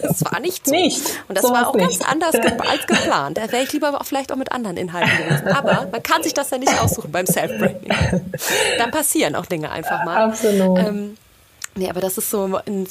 das 0.01 0.23
war 0.23 0.39
nicht 0.39 0.65
so. 0.65 0.73
Nicht. 0.73 1.01
Und 1.27 1.37
das 1.37 1.45
so 1.45 1.51
war 1.51 1.67
auch 1.67 1.75
nicht. 1.75 1.99
ganz 1.99 2.09
anders 2.09 2.31
ge 2.31 2.53
als 2.59 2.87
geplant. 2.87 3.37
Da 3.37 3.51
wäre 3.51 3.63
ich 3.63 3.73
lieber 3.73 3.99
auch 3.99 4.05
vielleicht 4.05 4.31
auch 4.31 4.37
mit 4.37 4.51
anderen 4.53 4.77
Inhalten 4.77 5.11
gewesen. 5.17 5.47
Aber 5.49 5.89
man 5.91 6.01
kann 6.01 6.23
sich 6.23 6.33
das 6.33 6.49
ja 6.49 6.57
nicht 6.57 6.81
aussuchen 6.81 7.11
beim 7.11 7.25
Self-Branding. 7.25 7.91
Dann 8.77 8.91
passieren 8.91 9.35
auch 9.35 9.45
Dinge 9.45 9.69
einfach 9.69 10.05
mal. 10.05 10.29
Absolut. 10.29 10.79
Ähm, 10.79 11.17
nee, 11.75 11.89
aber 11.89 11.99
das 11.99 12.17
ist 12.17 12.29
so 12.29 12.59
ein 12.65 12.87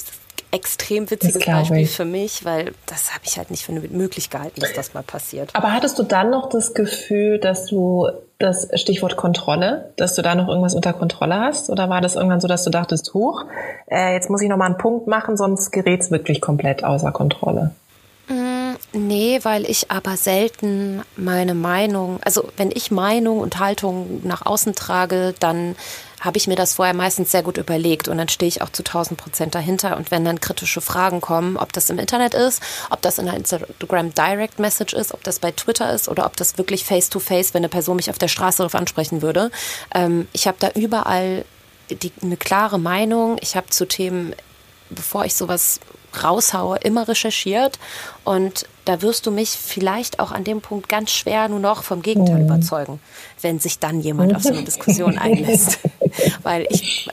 extrem 0.53 1.09
witziges 1.09 1.43
Beispiel 1.45 1.87
für 1.87 2.05
mich, 2.05 2.45
weil 2.45 2.73
das 2.85 3.13
habe 3.13 3.23
ich 3.25 3.37
halt 3.37 3.49
nicht 3.49 3.63
für 3.63 3.71
möglich 3.71 4.29
gehalten, 4.29 4.61
dass 4.61 4.73
das 4.73 4.93
mal 4.93 5.01
passiert. 5.01 5.49
Aber 5.53 5.73
hattest 5.73 5.97
du 5.97 6.03
dann 6.03 6.29
noch 6.29 6.47
das 6.47 6.75
Gefühl, 6.75 7.39
dass 7.39 7.65
du 7.65 8.07
das 8.37 8.67
Stichwort 8.75 9.15
Kontrolle, 9.15 9.91
dass 9.95 10.15
du 10.15 10.21
da 10.21 10.35
noch 10.35 10.47
irgendwas 10.47 10.75
unter 10.75 10.93
Kontrolle 10.93 11.39
hast? 11.39 11.69
Oder 11.69 11.89
war 11.89 12.01
das 12.01 12.15
irgendwann 12.15 12.39
so, 12.41 12.47
dass 12.47 12.63
du 12.63 12.69
dachtest, 12.69 13.13
hoch, 13.13 13.45
äh, 13.89 14.13
jetzt 14.13 14.29
muss 14.29 14.41
ich 14.41 14.49
noch 14.49 14.57
mal 14.57 14.67
einen 14.67 14.77
Punkt 14.77 15.07
machen, 15.07 15.37
sonst 15.37 15.71
gerät 15.71 16.01
es 16.01 16.11
wirklich 16.11 16.39
komplett 16.39 16.83
außer 16.83 17.11
Kontrolle? 17.11 17.71
Mm, 18.27 18.73
nee, 18.91 19.39
weil 19.43 19.65
ich 19.65 19.89
aber 19.89 20.17
selten 20.17 21.01
meine 21.15 21.55
Meinung, 21.55 22.19
also 22.23 22.47
wenn 22.57 22.69
ich 22.71 22.91
Meinung 22.91 23.39
und 23.39 23.59
Haltung 23.59 24.21
nach 24.23 24.45
außen 24.45 24.75
trage, 24.75 25.33
dann 25.39 25.75
habe 26.23 26.37
ich 26.37 26.47
mir 26.47 26.55
das 26.55 26.75
vorher 26.75 26.93
meistens 26.93 27.31
sehr 27.31 27.43
gut 27.43 27.57
überlegt 27.57 28.07
und 28.07 28.17
dann 28.17 28.29
stehe 28.29 28.47
ich 28.47 28.61
auch 28.61 28.69
zu 28.69 28.81
1000 28.81 29.19
Prozent 29.19 29.55
dahinter. 29.55 29.97
Und 29.97 30.09
wenn 30.09 30.23
dann 30.23 30.39
kritische 30.39 30.79
Fragen 30.79 31.19
kommen, 31.19 31.57
ob 31.57 31.73
das 31.73 31.89
im 31.89 31.99
Internet 31.99 32.33
ist, 32.33 32.61
ob 32.89 33.01
das 33.01 33.17
in 33.17 33.25
der 33.25 33.35
Instagram 33.35 34.13
Direct 34.13 34.57
Message 34.57 34.93
ist, 34.93 35.13
ob 35.13 35.21
das 35.23 35.39
bei 35.39 35.51
Twitter 35.51 35.93
ist 35.93 36.07
oder 36.07 36.25
ob 36.25 36.37
das 36.37 36.57
wirklich 36.57 36.85
face 36.85 37.09
to 37.09 37.19
face, 37.19 37.53
wenn 37.53 37.59
eine 37.59 37.69
Person 37.69 37.97
mich 37.97 38.09
auf 38.09 38.17
der 38.17 38.29
Straße 38.29 38.59
darauf 38.59 38.75
ansprechen 38.75 39.21
würde, 39.21 39.51
ähm, 39.93 40.27
ich 40.31 40.47
habe 40.47 40.57
da 40.59 40.69
überall 40.75 41.43
die, 41.89 42.13
eine 42.21 42.37
klare 42.37 42.79
Meinung. 42.79 43.37
Ich 43.41 43.57
habe 43.57 43.69
zu 43.69 43.85
Themen, 43.85 44.33
bevor 44.89 45.25
ich 45.25 45.35
sowas 45.35 45.81
raushaue, 46.23 46.77
immer 46.77 47.07
recherchiert 47.07 47.79
und 48.23 48.65
da 48.85 49.01
wirst 49.01 49.25
du 49.25 49.31
mich 49.31 49.49
vielleicht 49.49 50.19
auch 50.19 50.31
an 50.31 50.43
dem 50.43 50.61
Punkt 50.61 50.89
ganz 50.89 51.11
schwer 51.11 51.47
nur 51.47 51.59
noch 51.59 51.83
vom 51.83 52.01
Gegenteil 52.01 52.39
mhm. 52.39 52.45
überzeugen, 52.45 52.99
wenn 53.41 53.59
sich 53.59 53.79
dann 53.79 54.01
jemand 54.01 54.35
auf 54.35 54.43
so 54.43 54.53
eine 54.53 54.63
Diskussion 54.63 55.17
einlässt. 55.17 55.79
Weil 56.43 56.67
ich 56.69 57.09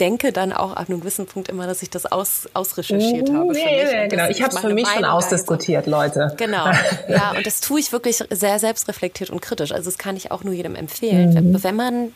denke 0.00 0.32
dann 0.32 0.52
auch 0.52 0.72
ab 0.72 0.88
einem 0.88 1.00
gewissen 1.00 1.26
Punkt 1.26 1.48
immer, 1.48 1.66
dass 1.66 1.82
ich 1.82 1.90
das 1.90 2.06
aus, 2.06 2.48
ausrecherchiert 2.54 3.30
habe. 3.30 3.54
Für 3.54 3.64
mich 3.64 4.10
genau, 4.10 4.28
ich 4.28 4.42
habe 4.42 4.54
es 4.54 4.60
für 4.60 4.72
mich 4.72 4.84
Meinung 4.84 5.00
schon 5.00 5.04
ausdiskutiert, 5.04 5.86
Leute. 5.86 6.34
Genau, 6.38 6.66
ja, 7.08 7.32
und 7.36 7.46
das 7.46 7.60
tue 7.60 7.80
ich 7.80 7.92
wirklich 7.92 8.22
sehr 8.30 8.58
selbstreflektiert 8.58 9.30
und 9.30 9.42
kritisch. 9.42 9.72
Also 9.72 9.90
das 9.90 9.98
kann 9.98 10.16
ich 10.16 10.30
auch 10.30 10.44
nur 10.44 10.54
jedem 10.54 10.76
empfehlen. 10.76 11.30
Mhm. 11.30 11.34
Wenn, 11.34 11.64
wenn 11.64 11.76
man 11.76 12.12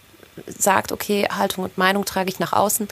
sagt, 0.47 0.93
okay, 0.93 1.29
Haltung 1.31 1.65
und 1.65 1.79
Meinung 1.79 2.05
trage 2.05 2.29
ich 2.29 2.39
nach 2.39 2.53
außen, 2.53 2.89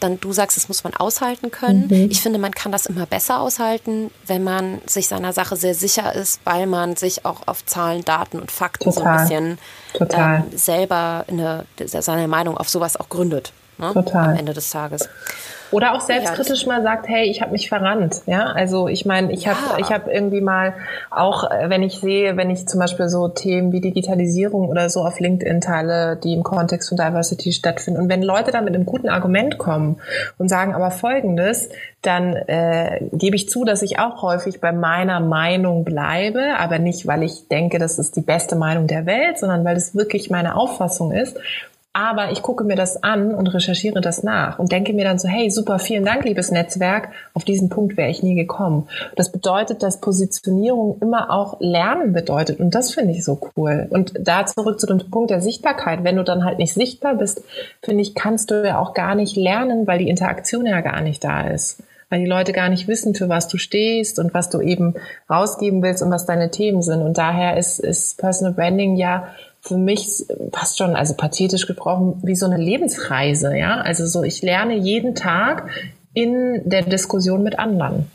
dann 0.00 0.20
du 0.20 0.32
sagst, 0.32 0.56
das 0.56 0.68
muss 0.68 0.84
man 0.84 0.94
aushalten 0.94 1.50
können. 1.50 1.88
Mhm. 1.88 2.10
Ich 2.10 2.20
finde, 2.20 2.38
man 2.38 2.52
kann 2.52 2.72
das 2.72 2.86
immer 2.86 3.06
besser 3.06 3.40
aushalten, 3.40 4.10
wenn 4.26 4.44
man 4.44 4.80
sich 4.86 5.08
seiner 5.08 5.32
Sache 5.32 5.56
sehr 5.56 5.74
sicher 5.74 6.14
ist, 6.14 6.40
weil 6.44 6.66
man 6.66 6.96
sich 6.96 7.24
auch 7.24 7.46
auf 7.46 7.64
Zahlen, 7.64 8.04
Daten 8.04 8.38
und 8.38 8.50
Fakten 8.50 8.84
Total. 8.84 9.02
so 9.02 9.08
ein 9.08 9.16
bisschen 9.22 9.58
Total. 9.94 10.44
Ähm, 10.50 10.58
selber 10.58 11.24
eine, 11.28 11.64
seine 11.84 12.28
Meinung 12.28 12.56
auf 12.56 12.68
sowas 12.68 12.96
auch 12.96 13.08
gründet. 13.08 13.52
Ne? 13.78 13.92
Total. 13.92 14.30
Am 14.30 14.36
Ende 14.36 14.54
des 14.54 14.70
Tages. 14.70 15.08
Oder 15.70 15.94
auch 15.94 16.00
selbstkritisch 16.00 16.66
mal 16.66 16.82
sagt, 16.82 17.08
hey, 17.08 17.28
ich 17.30 17.42
habe 17.42 17.52
mich 17.52 17.68
verrannt. 17.68 18.22
Ja, 18.26 18.46
also 18.46 18.88
ich 18.88 19.04
meine, 19.04 19.32
ich 19.32 19.46
habe 19.46 19.58
ja. 19.70 19.78
ich 19.78 19.92
habe 19.92 20.10
irgendwie 20.10 20.40
mal 20.40 20.74
auch, 21.10 21.50
äh, 21.50 21.68
wenn 21.68 21.82
ich 21.82 22.00
sehe, 22.00 22.36
wenn 22.36 22.50
ich 22.50 22.66
zum 22.66 22.80
Beispiel 22.80 23.08
so 23.08 23.28
Themen 23.28 23.72
wie 23.72 23.80
Digitalisierung 23.80 24.68
oder 24.68 24.88
so 24.88 25.04
auf 25.04 25.20
LinkedIn 25.20 25.60
teile, 25.60 26.16
die 26.16 26.32
im 26.32 26.42
Kontext 26.42 26.88
von 26.88 26.96
Diversity 26.96 27.52
stattfinden, 27.52 28.00
und 28.00 28.08
wenn 28.08 28.22
Leute 28.22 28.50
dann 28.50 28.64
mit 28.64 28.74
einem 28.74 28.86
guten 28.86 29.08
Argument 29.08 29.58
kommen 29.58 30.00
und 30.38 30.48
sagen, 30.48 30.74
aber 30.74 30.90
Folgendes, 30.90 31.68
dann 32.02 32.34
äh, 32.34 33.00
gebe 33.12 33.36
ich 33.36 33.48
zu, 33.48 33.64
dass 33.64 33.82
ich 33.82 33.98
auch 33.98 34.22
häufig 34.22 34.60
bei 34.60 34.72
meiner 34.72 35.20
Meinung 35.20 35.84
bleibe, 35.84 36.54
aber 36.58 36.78
nicht, 36.78 37.06
weil 37.06 37.22
ich 37.22 37.48
denke, 37.48 37.78
das 37.78 37.98
ist 37.98 38.16
die 38.16 38.20
beste 38.20 38.56
Meinung 38.56 38.86
der 38.86 39.04
Welt, 39.04 39.38
sondern 39.38 39.64
weil 39.64 39.76
es 39.76 39.94
wirklich 39.94 40.30
meine 40.30 40.56
Auffassung 40.56 41.12
ist. 41.12 41.36
Aber 41.98 42.30
ich 42.30 42.42
gucke 42.42 42.62
mir 42.62 42.76
das 42.76 43.02
an 43.02 43.34
und 43.34 43.48
recherchiere 43.48 44.00
das 44.00 44.22
nach 44.22 44.60
und 44.60 44.70
denke 44.70 44.92
mir 44.92 45.02
dann 45.04 45.18
so, 45.18 45.26
hey, 45.26 45.50
super, 45.50 45.80
vielen 45.80 46.04
Dank, 46.04 46.24
liebes 46.24 46.52
Netzwerk. 46.52 47.08
Auf 47.34 47.44
diesen 47.44 47.70
Punkt 47.70 47.96
wäre 47.96 48.08
ich 48.08 48.22
nie 48.22 48.36
gekommen. 48.36 48.86
Das 49.16 49.32
bedeutet, 49.32 49.82
dass 49.82 50.00
Positionierung 50.00 50.98
immer 51.00 51.32
auch 51.32 51.56
Lernen 51.58 52.12
bedeutet. 52.12 52.60
Und 52.60 52.76
das 52.76 52.94
finde 52.94 53.14
ich 53.14 53.24
so 53.24 53.40
cool. 53.56 53.88
Und 53.90 54.12
da 54.16 54.46
zurück 54.46 54.78
zu 54.78 54.86
dem 54.86 55.10
Punkt 55.10 55.30
der 55.30 55.40
Sichtbarkeit. 55.40 56.04
Wenn 56.04 56.14
du 56.14 56.22
dann 56.22 56.44
halt 56.44 56.58
nicht 56.58 56.72
sichtbar 56.72 57.16
bist, 57.16 57.42
finde 57.82 58.02
ich, 58.02 58.14
kannst 58.14 58.52
du 58.52 58.64
ja 58.64 58.78
auch 58.78 58.94
gar 58.94 59.16
nicht 59.16 59.34
lernen, 59.34 59.88
weil 59.88 59.98
die 59.98 60.08
Interaktion 60.08 60.66
ja 60.66 60.80
gar 60.82 61.00
nicht 61.00 61.24
da 61.24 61.48
ist 61.48 61.82
weil 62.10 62.20
die 62.20 62.26
Leute 62.26 62.52
gar 62.52 62.70
nicht 62.70 62.88
wissen, 62.88 63.14
für 63.14 63.28
was 63.28 63.48
du 63.48 63.58
stehst 63.58 64.18
und 64.18 64.32
was 64.32 64.48
du 64.48 64.60
eben 64.60 64.94
rausgeben 65.28 65.82
willst 65.82 66.02
und 66.02 66.10
was 66.10 66.24
deine 66.24 66.50
Themen 66.50 66.80
sind. 66.80 67.02
Und 67.02 67.18
daher 67.18 67.58
ist, 67.58 67.80
ist 67.80 68.18
Personal 68.18 68.54
Branding 68.54 68.96
ja 68.96 69.28
für 69.68 69.76
mich 69.76 70.24
fast 70.52 70.78
schon, 70.78 70.96
also 70.96 71.14
pathetisch 71.14 71.66
gesprochen, 71.66 72.20
wie 72.22 72.34
so 72.34 72.46
eine 72.46 72.56
Lebensreise, 72.56 73.56
ja. 73.56 73.80
Also 73.80 74.06
so, 74.06 74.22
ich 74.22 74.42
lerne 74.42 74.76
jeden 74.76 75.14
Tag 75.14 75.68
in 76.14 76.62
der 76.64 76.82
Diskussion 76.82 77.42
mit 77.42 77.58
anderen. 77.58 78.10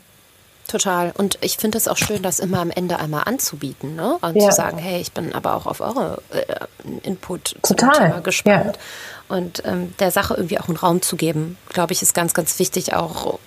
Total. 0.66 1.12
Und 1.16 1.38
ich 1.40 1.56
finde 1.56 1.78
es 1.78 1.88
auch 1.88 1.96
schön, 1.96 2.22
das 2.22 2.40
immer 2.40 2.58
am 2.58 2.70
Ende 2.70 2.98
einmal 2.98 3.22
anzubieten, 3.26 3.94
ne? 3.94 4.16
Und 4.20 4.36
ja. 4.36 4.50
zu 4.50 4.56
sagen, 4.56 4.78
hey, 4.78 5.00
ich 5.00 5.12
bin 5.12 5.34
aber 5.34 5.54
auch 5.54 5.66
auf 5.66 5.80
eure 5.80 6.20
äh, 6.30 6.42
Input 7.02 7.56
Total. 7.62 8.20
gespannt. 8.22 8.78
Ja. 9.28 9.36
Und 9.36 9.62
ähm, 9.64 9.94
der 10.00 10.10
Sache 10.10 10.34
irgendwie 10.34 10.58
auch 10.58 10.68
einen 10.68 10.76
Raum 10.76 11.02
zu 11.02 11.16
geben, 11.16 11.56
glaube 11.68 11.92
ich, 11.92 12.02
ist 12.02 12.14
ganz, 12.14 12.34
ganz 12.34 12.58
wichtig, 12.58 12.94
auch 12.94 13.38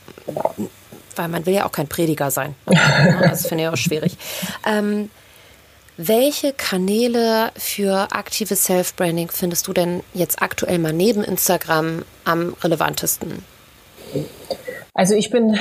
weil 1.16 1.28
man 1.28 1.46
will 1.46 1.54
ja 1.54 1.66
auch 1.66 1.72
kein 1.72 1.88
Prediger 1.88 2.32
sein. 2.32 2.56
das 3.22 3.48
finde 3.48 3.66
ich 3.66 3.70
auch 3.70 3.78
schwierig. 3.78 4.18
Ähm, 4.66 5.10
welche 5.98 6.54
Kanäle 6.54 7.52
für 7.58 8.12
aktives 8.12 8.66
Self-Branding 8.66 9.32
findest 9.32 9.68
du 9.68 9.74
denn 9.74 10.04
jetzt 10.14 10.42
aktuell 10.42 10.78
mal 10.78 10.94
neben 10.94 11.24
Instagram 11.24 12.06
am 12.24 12.54
relevantesten? 12.62 13.44
Also 14.98 15.14
ich 15.14 15.30
bin 15.30 15.56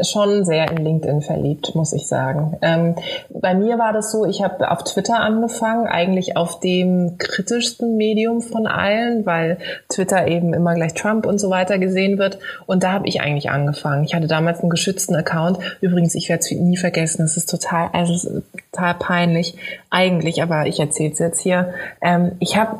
schon 0.00 0.44
sehr 0.44 0.70
in 0.70 0.76
LinkedIn 0.76 1.22
verliebt, 1.22 1.74
muss 1.74 1.92
ich 1.92 2.06
sagen. 2.06 2.56
Ähm, 2.62 2.94
bei 3.30 3.52
mir 3.52 3.78
war 3.78 3.92
das 3.92 4.12
so, 4.12 4.24
ich 4.24 4.44
habe 4.44 4.70
auf 4.70 4.84
Twitter 4.84 5.16
angefangen, 5.18 5.88
eigentlich 5.88 6.36
auf 6.36 6.60
dem 6.60 7.16
kritischsten 7.18 7.96
Medium 7.96 8.42
von 8.42 8.68
allen, 8.68 9.26
weil 9.26 9.58
Twitter 9.88 10.28
eben 10.28 10.54
immer 10.54 10.74
gleich 10.74 10.94
Trump 10.94 11.26
und 11.26 11.40
so 11.40 11.50
weiter 11.50 11.78
gesehen 11.78 12.16
wird. 12.16 12.38
Und 12.66 12.84
da 12.84 12.92
habe 12.92 13.08
ich 13.08 13.20
eigentlich 13.20 13.50
angefangen. 13.50 14.04
Ich 14.04 14.14
hatte 14.14 14.28
damals 14.28 14.60
einen 14.60 14.70
geschützten 14.70 15.16
Account. 15.16 15.58
Übrigens, 15.80 16.14
ich 16.14 16.28
werde 16.28 16.40
es 16.40 16.50
nie 16.52 16.76
vergessen. 16.76 17.24
Es 17.24 17.36
ist 17.36 17.50
total, 17.50 17.90
also 17.92 18.14
es 18.14 18.24
ist 18.24 18.42
total 18.70 18.94
peinlich 18.94 19.56
eigentlich, 19.90 20.44
aber 20.44 20.66
ich 20.66 20.78
erzähle 20.78 21.12
es 21.12 21.18
jetzt 21.18 21.40
hier. 21.40 21.74
Ähm, 22.00 22.36
ich 22.38 22.56
habe 22.56 22.78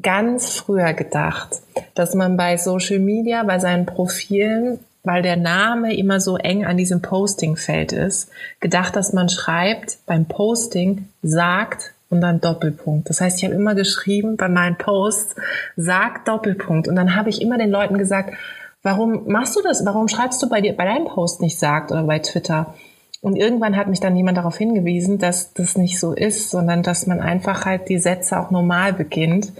ganz 0.00 0.54
früher 0.54 0.94
gedacht, 0.94 1.60
dass 1.94 2.14
man 2.14 2.38
bei 2.38 2.56
Social 2.56 3.00
Media, 3.00 3.42
bei 3.42 3.58
seinen 3.58 3.84
Profilen 3.84 4.78
weil 5.02 5.22
der 5.22 5.36
Name 5.36 5.96
immer 5.96 6.20
so 6.20 6.36
eng 6.36 6.64
an 6.64 6.76
diesem 6.76 7.02
Postingfeld 7.02 7.92
ist, 7.92 8.30
gedacht, 8.60 8.96
dass 8.96 9.12
man 9.12 9.28
schreibt 9.28 9.98
beim 10.06 10.26
Posting 10.26 11.08
sagt 11.22 11.94
und 12.10 12.20
dann 12.20 12.40
Doppelpunkt. 12.40 13.08
Das 13.08 13.20
heißt, 13.20 13.38
ich 13.38 13.44
habe 13.44 13.54
immer 13.54 13.74
geschrieben 13.74 14.36
bei 14.36 14.48
meinen 14.48 14.76
Posts 14.76 15.36
sagt 15.76 16.28
Doppelpunkt 16.28 16.88
und 16.88 16.96
dann 16.96 17.14
habe 17.16 17.30
ich 17.30 17.40
immer 17.40 17.56
den 17.56 17.70
Leuten 17.70 17.96
gesagt, 17.96 18.34
warum 18.82 19.26
machst 19.28 19.56
du 19.56 19.62
das? 19.62 19.84
Warum 19.86 20.08
schreibst 20.08 20.42
du 20.42 20.48
bei 20.48 20.60
dir 20.60 20.76
bei 20.76 20.84
deinem 20.84 21.06
Post 21.06 21.40
nicht 21.40 21.58
sagt 21.58 21.92
oder 21.92 22.02
bei 22.04 22.18
Twitter? 22.18 22.74
Und 23.22 23.36
irgendwann 23.36 23.76
hat 23.76 23.88
mich 23.88 24.00
dann 24.00 24.16
jemand 24.16 24.38
darauf 24.38 24.56
hingewiesen, 24.56 25.18
dass 25.18 25.52
das 25.52 25.76
nicht 25.76 26.00
so 26.00 26.12
ist, 26.12 26.50
sondern 26.50 26.82
dass 26.82 27.06
man 27.06 27.20
einfach 27.20 27.66
halt 27.66 27.88
die 27.88 27.98
Sätze 27.98 28.40
auch 28.40 28.50
normal 28.50 28.94
beginnt. 28.94 29.52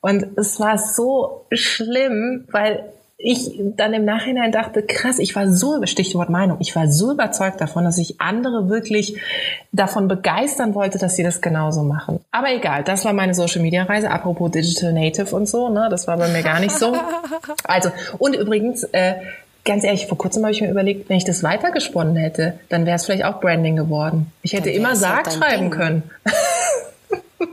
Und 0.00 0.36
es 0.36 0.58
war 0.58 0.78
so 0.78 1.44
schlimm, 1.52 2.46
weil 2.50 2.92
ich 3.22 3.52
dann 3.76 3.94
im 3.94 4.04
Nachhinein 4.04 4.50
dachte, 4.50 4.82
krass, 4.82 5.18
ich 5.18 5.36
war 5.36 5.48
so, 5.48 5.84
Stichwort 5.86 6.28
Meinung, 6.28 6.56
ich 6.60 6.74
war 6.74 6.88
so 6.88 7.12
überzeugt 7.12 7.60
davon, 7.60 7.84
dass 7.84 7.98
ich 7.98 8.20
andere 8.20 8.68
wirklich 8.68 9.16
davon 9.70 10.08
begeistern 10.08 10.74
wollte, 10.74 10.98
dass 10.98 11.14
sie 11.14 11.22
das 11.22 11.40
genauso 11.40 11.84
machen. 11.84 12.18
Aber 12.32 12.52
egal, 12.52 12.82
das 12.82 13.04
war 13.04 13.12
meine 13.12 13.34
Social 13.34 13.62
Media 13.62 13.84
Reise, 13.84 14.10
apropos 14.10 14.50
Digital 14.50 14.92
Native 14.92 15.34
und 15.34 15.48
so, 15.48 15.68
ne, 15.68 15.86
das 15.88 16.08
war 16.08 16.16
bei 16.16 16.28
mir 16.28 16.42
gar 16.42 16.60
nicht 16.60 16.76
so. 16.76 16.96
Also, 17.64 17.90
und 18.18 18.34
übrigens, 18.34 18.84
äh, 18.84 19.14
ganz 19.64 19.84
ehrlich, 19.84 20.06
vor 20.06 20.18
kurzem 20.18 20.42
habe 20.42 20.52
ich 20.52 20.60
mir 20.60 20.70
überlegt, 20.70 21.08
wenn 21.08 21.16
ich 21.16 21.24
das 21.24 21.42
weitergesponnen 21.42 22.16
hätte, 22.16 22.58
dann 22.68 22.86
wäre 22.86 22.96
es 22.96 23.04
vielleicht 23.04 23.24
auch 23.24 23.40
Branding 23.40 23.76
geworden. 23.76 24.32
Ich 24.42 24.52
hätte 24.52 24.70
immer 24.70 24.96
Sarg 24.96 25.32
schreiben 25.32 25.62
Ding. 25.62 25.70
können. 25.70 26.02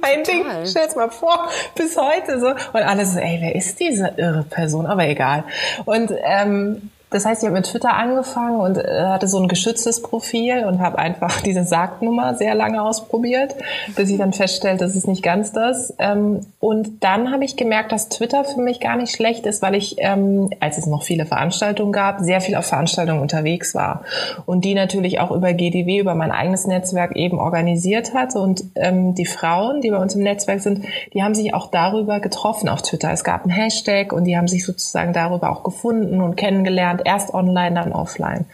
mein 0.02 0.24
Ding. 0.24 0.46
Stell's 0.66 0.96
mal 0.96 1.10
vor, 1.10 1.50
bis 1.76 1.98
heute 1.98 2.40
so. 2.40 2.48
Und 2.50 2.84
alles 2.84 3.14
so, 3.14 3.20
ey, 3.20 3.40
wer 3.42 3.56
ist 3.56 3.80
diese 3.80 4.14
irre 4.18 4.44
Person? 4.50 4.86
Aber 4.86 5.08
egal. 5.08 5.44
Und 5.86 6.12
ähm, 6.24 6.92
das 7.12 7.26
heißt, 7.26 7.42
ich 7.42 7.48
habe 7.48 7.58
mit 7.58 7.66
Twitter 7.66 7.94
angefangen 7.94 8.60
und 8.60 8.78
äh, 8.78 9.06
hatte 9.08 9.28
so 9.28 9.40
ein 9.40 9.48
geschütztes 9.48 10.02
Profil 10.02 10.66
und 10.66 10.80
habe 10.80 11.00
einfach 11.00 11.42
diese 11.46 11.64
Sargnummer 11.64 12.36
sehr 12.36 12.54
lange 12.54 12.82
ausprobiert, 12.82 13.56
bis 13.96 14.10
ich 14.10 14.18
dann 14.18 14.34
feststellte, 14.34 14.86
das 14.86 14.96
ist 14.96 15.08
nicht 15.08 15.24
ganz 15.24 15.52
das. 15.52 15.94
Ähm, 15.98 16.42
und 16.60 17.04
dann 17.04 17.32
habe 17.32 17.46
ich 17.46 17.56
gemerkt, 17.56 17.92
dass 17.92 18.10
Twitter 18.10 18.44
für 18.44 18.62
mich 18.62 18.80
gar 18.80 18.96
nicht 18.96 19.16
schlecht 19.16 19.46
ist, 19.46 19.62
weil 19.62 19.76
ich, 19.76 19.96
ähm, 20.00 20.50
als 20.60 20.78
es 20.78 20.86
noch 20.86 21.04
viele 21.04 21.26
Veranstaltungen 21.26 21.92
gab, 21.92 22.20
sehr 22.20 22.42
viel 22.42 22.56
auf 22.56 22.66
Veranstaltungen 22.66 23.22
unterwegs 23.22 23.74
war 23.74 24.04
und 24.46 24.64
die 24.64 24.76
natürlich 24.76 25.20
auch 25.20 25.32
über 25.32 25.54
GDW, 25.54 26.00
über 26.00 26.16
mein 26.16 26.32
eigenes 26.32 26.68
Netzwerk 26.68 27.16
eben 27.16 27.40
organisiert 27.40 28.14
hatte. 28.14 28.40
Und 28.40 28.64
ähm, 28.76 29.16
die 29.16 29.26
Frauen, 29.26 29.82
die 29.82 29.90
bei 29.90 29.98
uns 29.98 30.14
im 30.14 30.22
Netzwerk 30.22 30.62
sind, 30.62 30.86
die 31.14 31.24
haben 31.24 31.34
sich 31.34 31.54
auch 31.54 31.72
darüber 31.72 32.20
getroffen 32.20 32.70
auf 32.70 32.84
Twitter. 32.84 33.12
Es 33.12 33.24
gab 33.24 33.44
einen 33.44 33.52
Hashtag 33.52 34.14
und 34.14 34.26
die 34.26 34.38
haben 34.38 34.48
sich 34.48 34.66
sozusagen 34.66 35.14
darüber 35.14 35.50
auch 35.50 35.64
gefunden 35.64 36.22
und 36.22 36.36
kennengelernt 36.36 36.99
gelernt, 37.04 37.22
erst 37.22 37.34
online, 37.34 37.76
dann 37.76 37.94
offline. 37.94 38.46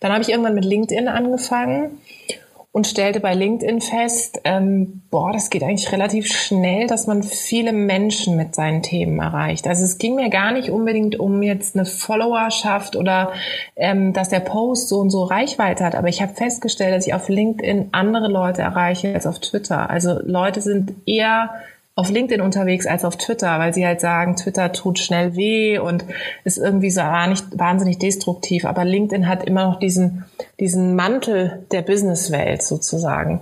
Dann 0.00 0.12
habe 0.12 0.22
ich 0.22 0.28
irgendwann 0.28 0.54
mit 0.54 0.64
LinkedIn 0.64 1.08
angefangen 1.08 1.98
und 2.70 2.86
stellte 2.86 3.18
bei 3.18 3.34
LinkedIn 3.34 3.80
fest, 3.80 4.40
ähm, 4.44 5.02
boah, 5.10 5.32
das 5.32 5.50
geht 5.50 5.62
eigentlich 5.62 5.90
relativ 5.90 6.26
schnell, 6.28 6.86
dass 6.86 7.06
man 7.06 7.22
viele 7.22 7.72
Menschen 7.72 8.36
mit 8.36 8.54
seinen 8.54 8.82
Themen 8.82 9.18
erreicht. 9.20 9.66
Also 9.66 9.84
es 9.84 9.98
ging 9.98 10.14
mir 10.14 10.28
gar 10.28 10.52
nicht 10.52 10.70
unbedingt 10.70 11.18
um 11.18 11.42
jetzt 11.42 11.74
eine 11.74 11.86
Followerschaft 11.86 12.94
oder 12.94 13.32
ähm, 13.74 14.12
dass 14.12 14.28
der 14.28 14.40
Post 14.40 14.88
so 14.88 15.00
und 15.00 15.10
so 15.10 15.24
Reichweite 15.24 15.84
hat, 15.84 15.94
aber 15.94 16.08
ich 16.08 16.20
habe 16.20 16.34
festgestellt, 16.34 16.94
dass 16.94 17.06
ich 17.06 17.14
auf 17.14 17.28
LinkedIn 17.28 17.88
andere 17.92 18.28
Leute 18.28 18.62
erreiche 18.62 19.14
als 19.14 19.26
auf 19.26 19.38
Twitter. 19.40 19.88
Also 19.88 20.20
Leute 20.22 20.60
sind 20.60 20.92
eher 21.06 21.50
auf 21.98 22.10
LinkedIn 22.10 22.40
unterwegs 22.40 22.86
als 22.86 23.04
auf 23.04 23.16
Twitter, 23.16 23.58
weil 23.58 23.74
sie 23.74 23.84
halt 23.84 24.00
sagen, 24.00 24.36
Twitter 24.36 24.70
tut 24.70 25.00
schnell 25.00 25.34
weh 25.34 25.78
und 25.78 26.04
ist 26.44 26.56
irgendwie 26.56 26.90
so 26.90 27.02
nicht 27.28 27.58
wahnsinnig 27.58 27.98
destruktiv. 27.98 28.66
Aber 28.66 28.84
LinkedIn 28.84 29.26
hat 29.26 29.42
immer 29.42 29.64
noch 29.64 29.80
diesen, 29.80 30.24
diesen 30.60 30.94
Mantel 30.94 31.66
der 31.72 31.82
Businesswelt 31.82 32.62
sozusagen. 32.62 33.40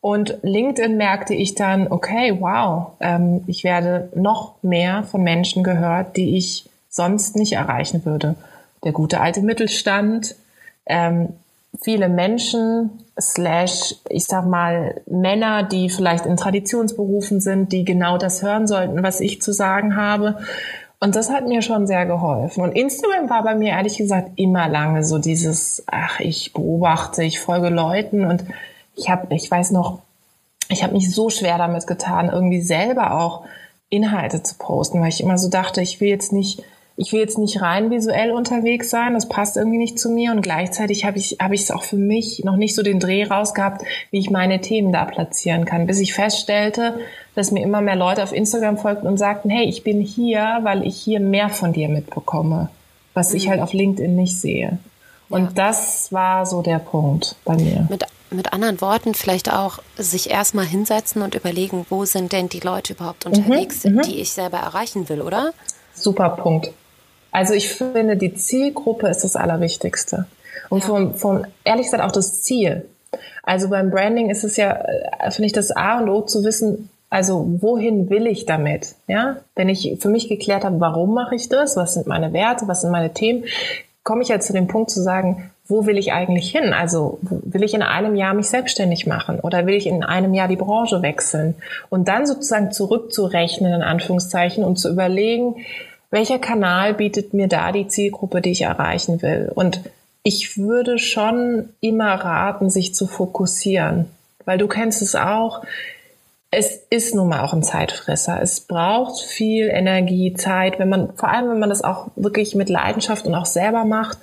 Und 0.00 0.36
LinkedIn 0.42 0.96
merkte 0.96 1.34
ich 1.34 1.54
dann, 1.54 1.86
okay, 1.92 2.36
wow, 2.40 2.88
ähm, 2.98 3.44
ich 3.46 3.62
werde 3.62 4.08
noch 4.16 4.54
mehr 4.62 5.04
von 5.04 5.22
Menschen 5.22 5.62
gehört, 5.62 6.16
die 6.16 6.36
ich 6.36 6.68
sonst 6.88 7.36
nicht 7.36 7.52
erreichen 7.52 8.04
würde. 8.04 8.34
Der 8.82 8.90
gute 8.90 9.20
alte 9.20 9.42
Mittelstand, 9.42 10.34
ähm, 10.86 11.28
viele 11.80 12.08
Menschen, 12.08 12.90
slash, 13.20 13.94
ich 14.08 14.24
sag 14.24 14.46
mal, 14.46 15.00
Männer, 15.06 15.62
die 15.62 15.88
vielleicht 15.88 16.26
in 16.26 16.36
Traditionsberufen 16.36 17.40
sind, 17.40 17.72
die 17.72 17.84
genau 17.84 18.18
das 18.18 18.42
hören 18.42 18.66
sollten, 18.66 19.02
was 19.02 19.20
ich 19.20 19.40
zu 19.42 19.52
sagen 19.52 19.96
habe. 19.96 20.38
Und 21.00 21.16
das 21.16 21.30
hat 21.30 21.48
mir 21.48 21.62
schon 21.62 21.86
sehr 21.86 22.06
geholfen. 22.06 22.62
Und 22.62 22.72
Instagram 22.72 23.28
war 23.28 23.42
bei 23.42 23.54
mir 23.54 23.70
ehrlich 23.70 23.96
gesagt 23.96 24.32
immer 24.36 24.68
lange 24.68 25.04
so 25.04 25.18
dieses, 25.18 25.82
ach, 25.86 26.20
ich 26.20 26.52
beobachte, 26.52 27.24
ich 27.24 27.40
folge 27.40 27.70
Leuten 27.70 28.24
und 28.24 28.44
ich 28.94 29.10
habe, 29.10 29.34
ich 29.34 29.50
weiß 29.50 29.72
noch, 29.72 30.00
ich 30.68 30.82
habe 30.82 30.92
mich 30.92 31.12
so 31.12 31.28
schwer 31.28 31.58
damit 31.58 31.86
getan, 31.86 32.30
irgendwie 32.32 32.60
selber 32.60 33.20
auch 33.20 33.44
Inhalte 33.88 34.42
zu 34.42 34.56
posten, 34.58 35.00
weil 35.00 35.08
ich 35.08 35.20
immer 35.20 35.38
so 35.38 35.50
dachte, 35.50 35.82
ich 35.82 36.00
will 36.00 36.08
jetzt 36.08 36.32
nicht 36.32 36.62
ich 36.96 37.12
will 37.12 37.20
jetzt 37.20 37.38
nicht 37.38 37.60
rein 37.62 37.90
visuell 37.90 38.32
unterwegs 38.32 38.90
sein, 38.90 39.14
das 39.14 39.28
passt 39.28 39.56
irgendwie 39.56 39.78
nicht 39.78 39.98
zu 39.98 40.10
mir 40.10 40.32
und 40.32 40.42
gleichzeitig 40.42 41.04
habe 41.04 41.18
ich 41.18 41.38
habe 41.40 41.54
ich 41.54 41.62
es 41.62 41.70
auch 41.70 41.84
für 41.84 41.96
mich 41.96 42.44
noch 42.44 42.56
nicht 42.56 42.74
so 42.74 42.82
den 42.82 43.00
Dreh 43.00 43.24
rausgehabt, 43.24 43.82
wie 44.10 44.18
ich 44.18 44.30
meine 44.30 44.60
Themen 44.60 44.92
da 44.92 45.04
platzieren 45.04 45.64
kann, 45.64 45.86
bis 45.86 46.00
ich 46.00 46.14
feststellte, 46.14 46.98
dass 47.34 47.50
mir 47.50 47.62
immer 47.62 47.80
mehr 47.80 47.96
Leute 47.96 48.22
auf 48.22 48.32
Instagram 48.32 48.78
folgten 48.78 49.06
und 49.06 49.16
sagten, 49.16 49.48
hey, 49.48 49.64
ich 49.64 49.84
bin 49.84 50.00
hier, 50.00 50.60
weil 50.62 50.86
ich 50.86 50.96
hier 50.96 51.20
mehr 51.20 51.48
von 51.48 51.72
dir 51.72 51.88
mitbekomme, 51.88 52.68
was 53.14 53.30
mhm. 53.30 53.36
ich 53.36 53.48
halt 53.48 53.60
auf 53.60 53.72
LinkedIn 53.72 54.14
nicht 54.14 54.38
sehe. 54.38 54.78
Und 55.28 55.44
ja. 55.44 55.50
das 55.54 56.12
war 56.12 56.44
so 56.44 56.60
der 56.60 56.78
Punkt 56.78 57.36
bei 57.46 57.56
mir. 57.56 57.86
Mit, 57.88 58.04
mit 58.30 58.52
anderen 58.52 58.82
Worten, 58.82 59.14
vielleicht 59.14 59.50
auch 59.50 59.78
sich 59.96 60.30
erstmal 60.30 60.66
hinsetzen 60.66 61.22
und 61.22 61.34
überlegen, 61.34 61.86
wo 61.88 62.04
sind 62.04 62.32
denn 62.32 62.50
die 62.50 62.60
Leute 62.60 62.92
überhaupt 62.92 63.24
mhm, 63.24 63.32
unterwegs, 63.32 63.84
mhm, 63.84 64.02
die 64.02 64.20
ich 64.20 64.32
selber 64.32 64.58
erreichen 64.58 65.08
will, 65.08 65.22
oder? 65.22 65.52
Super 65.94 66.30
Punkt. 66.30 66.72
Also 67.32 67.54
ich 67.54 67.70
finde, 67.70 68.16
die 68.16 68.34
Zielgruppe 68.34 69.08
ist 69.08 69.24
das 69.24 69.34
Allerwichtigste. 69.34 70.26
Und 70.68 70.84
vom, 70.84 71.14
vom, 71.14 71.44
ehrlich 71.64 71.86
gesagt 71.86 72.04
auch 72.04 72.12
das 72.12 72.42
Ziel. 72.42 72.86
Also 73.42 73.68
beim 73.68 73.90
Branding 73.90 74.30
ist 74.30 74.44
es 74.44 74.56
ja, 74.56 74.72
äh, 74.72 75.30
finde 75.30 75.46
ich, 75.46 75.52
das 75.52 75.72
A 75.72 75.98
und 75.98 76.08
O 76.08 76.20
zu 76.22 76.44
wissen, 76.44 76.88
Also 77.10 77.46
wohin 77.60 78.08
will 78.08 78.26
ich 78.26 78.46
damit? 78.46 78.94
Ja, 79.06 79.36
wenn 79.54 79.68
ich 79.68 79.98
für 80.00 80.08
mich 80.08 80.30
geklärt 80.30 80.64
habe, 80.64 80.80
warum 80.80 81.12
mache 81.12 81.34
ich 81.34 81.50
das? 81.50 81.76
Was 81.76 81.92
sind 81.92 82.06
meine 82.06 82.32
Werte? 82.32 82.68
Was 82.68 82.80
sind 82.80 82.90
meine 82.90 83.12
Themen? 83.12 83.44
Komme 84.02 84.22
ich 84.22 84.28
ja 84.28 84.40
zu 84.40 84.54
dem 84.54 84.66
Punkt 84.66 84.88
zu 84.90 85.02
sagen, 85.02 85.50
wo 85.68 85.84
will 85.84 85.98
ich 85.98 86.12
eigentlich 86.12 86.50
hin? 86.50 86.72
Also 86.72 87.18
will 87.20 87.64
ich 87.64 87.74
in 87.74 87.82
einem 87.82 88.14
Jahr 88.14 88.32
mich 88.32 88.48
selbstständig 88.48 89.06
machen 89.06 89.40
oder 89.40 89.66
will 89.66 89.74
ich 89.74 89.86
in 89.86 90.02
einem 90.02 90.32
Jahr 90.32 90.48
die 90.48 90.56
Branche 90.56 91.02
wechseln? 91.02 91.54
Und 91.90 92.08
dann 92.08 92.26
sozusagen 92.26 92.72
zurückzurechnen 92.72 93.74
in 93.74 93.82
Anführungszeichen 93.82 94.64
und 94.64 94.78
zu 94.78 94.90
überlegen, 94.90 95.56
welcher 96.12 96.38
Kanal 96.38 96.94
bietet 96.94 97.34
mir 97.34 97.48
da 97.48 97.72
die 97.72 97.88
Zielgruppe, 97.88 98.40
die 98.40 98.52
ich 98.52 98.62
erreichen 98.62 99.20
will? 99.22 99.50
Und 99.52 99.80
ich 100.22 100.56
würde 100.56 100.98
schon 100.98 101.70
immer 101.80 102.14
raten, 102.14 102.70
sich 102.70 102.94
zu 102.94 103.08
fokussieren, 103.08 104.06
weil 104.44 104.58
du 104.58 104.68
kennst 104.68 105.02
es 105.02 105.16
auch 105.16 105.62
es 106.54 106.86
ist 106.90 107.14
nun 107.14 107.30
mal 107.30 107.40
auch 107.40 107.54
ein 107.54 107.62
Zeitfresser. 107.62 108.40
Es 108.42 108.60
braucht 108.60 109.22
viel 109.22 109.68
Energie, 109.68 110.34
Zeit, 110.34 110.78
wenn 110.78 110.90
man, 110.90 111.14
vor 111.16 111.30
allem 111.30 111.48
wenn 111.48 111.58
man 111.58 111.70
das 111.70 111.82
auch 111.82 112.08
wirklich 112.14 112.54
mit 112.54 112.68
Leidenschaft 112.68 113.24
und 113.24 113.34
auch 113.34 113.46
selber 113.46 113.86
macht. 113.86 114.18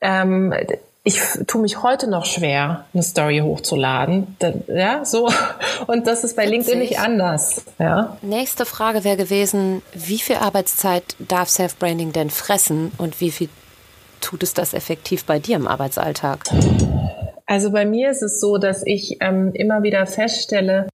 Ähm, 0.00 0.54
ich 1.02 1.20
tue 1.46 1.62
mich 1.62 1.82
heute 1.82 2.08
noch 2.08 2.26
schwer, 2.26 2.84
eine 2.92 3.02
Story 3.02 3.38
hochzuladen. 3.38 4.36
Ja, 4.66 5.04
so. 5.04 5.30
Und 5.86 6.06
das 6.06 6.24
ist 6.24 6.36
bei 6.36 6.42
Witzig. 6.42 6.52
LinkedIn 6.52 6.78
nicht 6.78 6.98
anders. 6.98 7.64
Ja. 7.78 8.18
Nächste 8.20 8.66
Frage 8.66 9.02
wäre 9.02 9.16
gewesen, 9.16 9.82
wie 9.94 10.18
viel 10.18 10.36
Arbeitszeit 10.36 11.16
darf 11.18 11.48
Self-Branding 11.48 12.12
denn 12.12 12.28
fressen 12.28 12.92
und 12.98 13.20
wie 13.20 13.30
viel 13.30 13.48
tut 14.20 14.42
es 14.42 14.52
das 14.52 14.74
effektiv 14.74 15.24
bei 15.24 15.38
dir 15.38 15.56
im 15.56 15.66
Arbeitsalltag? 15.66 16.44
Also 17.46 17.70
bei 17.70 17.86
mir 17.86 18.10
ist 18.10 18.22
es 18.22 18.38
so, 18.38 18.58
dass 18.58 18.86
ich 18.86 19.16
ähm, 19.20 19.52
immer 19.54 19.82
wieder 19.82 20.06
feststelle, 20.06 20.86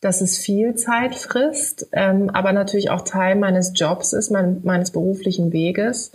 dass 0.00 0.22
es 0.22 0.38
viel 0.38 0.74
Zeit 0.76 1.14
frisst, 1.14 1.88
ähm, 1.92 2.30
aber 2.30 2.52
natürlich 2.52 2.90
auch 2.90 3.02
Teil 3.02 3.36
meines 3.36 3.72
Jobs 3.74 4.14
ist, 4.14 4.30
mein, 4.30 4.60
meines 4.64 4.90
beruflichen 4.90 5.52
Weges. 5.52 6.12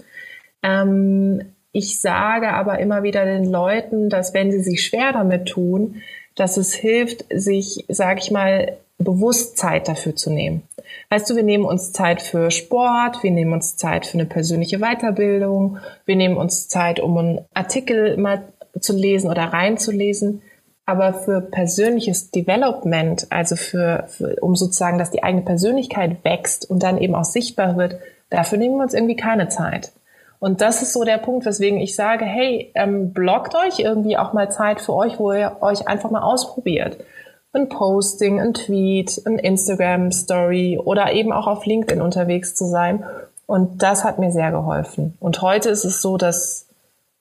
Ähm, 0.63 1.53
ich 1.71 2.01
sage 2.01 2.49
aber 2.49 2.79
immer 2.79 3.03
wieder 3.03 3.25
den 3.25 3.45
Leuten, 3.45 4.09
dass 4.09 4.33
wenn 4.33 4.51
sie 4.51 4.61
sich 4.61 4.85
schwer 4.85 5.13
damit 5.13 5.47
tun, 5.47 6.01
dass 6.35 6.57
es 6.57 6.73
hilft, 6.73 7.25
sich, 7.33 7.85
sage 7.87 8.19
ich 8.21 8.31
mal, 8.31 8.77
bewusst 8.97 9.57
Zeit 9.57 9.87
dafür 9.87 10.15
zu 10.15 10.31
nehmen. 10.31 10.63
Weißt 11.09 11.29
du, 11.29 11.35
wir 11.35 11.43
nehmen 11.43 11.65
uns 11.65 11.91
Zeit 11.91 12.21
für 12.21 12.51
Sport, 12.51 13.23
wir 13.23 13.31
nehmen 13.31 13.53
uns 13.53 13.75
Zeit 13.75 14.05
für 14.05 14.15
eine 14.15 14.25
persönliche 14.25 14.79
Weiterbildung, 14.79 15.77
wir 16.05 16.15
nehmen 16.15 16.37
uns 16.37 16.67
Zeit, 16.67 16.99
um 16.99 17.17
einen 17.17 17.45
Artikel 17.53 18.17
mal 18.17 18.43
zu 18.79 18.95
lesen 18.95 19.29
oder 19.29 19.43
reinzulesen. 19.43 20.41
Aber 20.85 21.13
für 21.13 21.41
persönliches 21.41 22.31
Development, 22.31 23.27
also 23.29 23.55
für, 23.55 24.05
für, 24.07 24.35
um 24.41 24.55
sozusagen, 24.55 24.97
dass 24.97 25.11
die 25.11 25.23
eigene 25.23 25.43
Persönlichkeit 25.43 26.23
wächst 26.23 26.69
und 26.69 26.83
dann 26.83 26.97
eben 26.97 27.15
auch 27.15 27.23
sichtbar 27.23 27.77
wird, 27.77 27.97
dafür 28.29 28.57
nehmen 28.57 28.75
wir 28.75 28.83
uns 28.83 28.93
irgendwie 28.93 29.15
keine 29.15 29.47
Zeit. 29.47 29.91
Und 30.41 30.59
das 30.59 30.81
ist 30.81 30.93
so 30.93 31.03
der 31.03 31.19
Punkt, 31.19 31.45
weswegen 31.45 31.79
ich 31.79 31.95
sage, 31.95 32.25
hey, 32.25 32.71
ähm, 32.73 33.13
blockt 33.13 33.53
euch 33.53 33.77
irgendwie 33.77 34.17
auch 34.17 34.33
mal 34.33 34.49
Zeit 34.49 34.81
für 34.81 34.95
euch, 34.95 35.19
wo 35.19 35.31
ihr 35.31 35.57
euch 35.61 35.87
einfach 35.87 36.09
mal 36.09 36.23
ausprobiert. 36.23 36.97
Ein 37.53 37.69
Posting, 37.69 38.41
ein 38.41 38.55
Tweet, 38.55 39.21
ein 39.27 39.37
Instagram-Story 39.37 40.79
oder 40.83 41.13
eben 41.13 41.31
auch 41.31 41.45
auf 41.45 41.67
LinkedIn 41.67 42.01
unterwegs 42.01 42.55
zu 42.55 42.65
sein. 42.65 43.05
Und 43.45 43.83
das 43.83 44.03
hat 44.03 44.17
mir 44.17 44.31
sehr 44.31 44.49
geholfen. 44.49 45.15
Und 45.19 45.43
heute 45.43 45.69
ist 45.69 45.85
es 45.85 46.01
so, 46.01 46.17
dass 46.17 46.65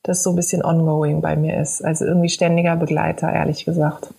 das 0.03 0.23
so 0.23 0.31
ein 0.31 0.37
bisschen 0.37 0.65
ongoing 0.65 1.21
bei 1.21 1.37
mir 1.37 1.61
ist. 1.61 1.85
Also 1.85 2.07
irgendwie 2.07 2.31
ständiger 2.31 2.77
Begleiter, 2.77 3.31
ehrlich 3.31 3.67
gesagt. 3.67 4.15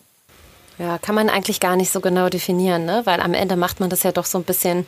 Ja, 0.78 1.00
kann 1.00 1.16
man 1.16 1.30
eigentlich 1.30 1.60
gar 1.60 1.76
nicht 1.76 1.92
so 1.92 2.02
genau 2.02 2.30
definieren, 2.30 2.86
ne? 2.86 3.02
Weil 3.06 3.20
am 3.20 3.34
Ende 3.34 3.56
macht 3.56 3.80
man 3.80 3.90
das 3.90 4.04
ja 4.04 4.12
doch 4.12 4.26
so 4.26 4.38
ein 4.38 4.44
bisschen, 4.44 4.86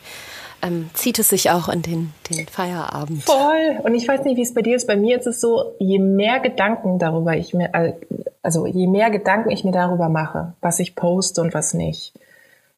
ähm, 0.64 0.90
zieht 0.94 1.18
es 1.18 1.28
sich 1.28 1.50
auch 1.50 1.68
in 1.68 1.82
den, 1.82 2.12
den 2.30 2.46
Feierabend. 2.46 3.24
Voll. 3.24 3.80
Und 3.82 3.94
ich 3.94 4.08
weiß 4.08 4.24
nicht, 4.24 4.36
wie 4.36 4.42
es 4.42 4.54
bei 4.54 4.62
dir 4.62 4.76
ist. 4.76 4.86
Bei 4.86 4.96
mir 4.96 5.18
ist 5.18 5.26
es 5.26 5.40
so, 5.40 5.74
je 5.78 5.98
mehr 5.98 6.40
Gedanken 6.40 6.98
darüber 6.98 7.36
ich 7.36 7.54
mir, 7.54 7.70
also 8.42 8.66
je 8.66 8.86
mehr 8.86 9.10
Gedanken 9.10 9.50
ich 9.50 9.64
mir 9.64 9.72
darüber 9.72 10.08
mache, 10.08 10.54
was 10.60 10.80
ich 10.80 10.94
poste 10.94 11.42
und 11.42 11.54
was 11.54 11.74
nicht, 11.74 12.14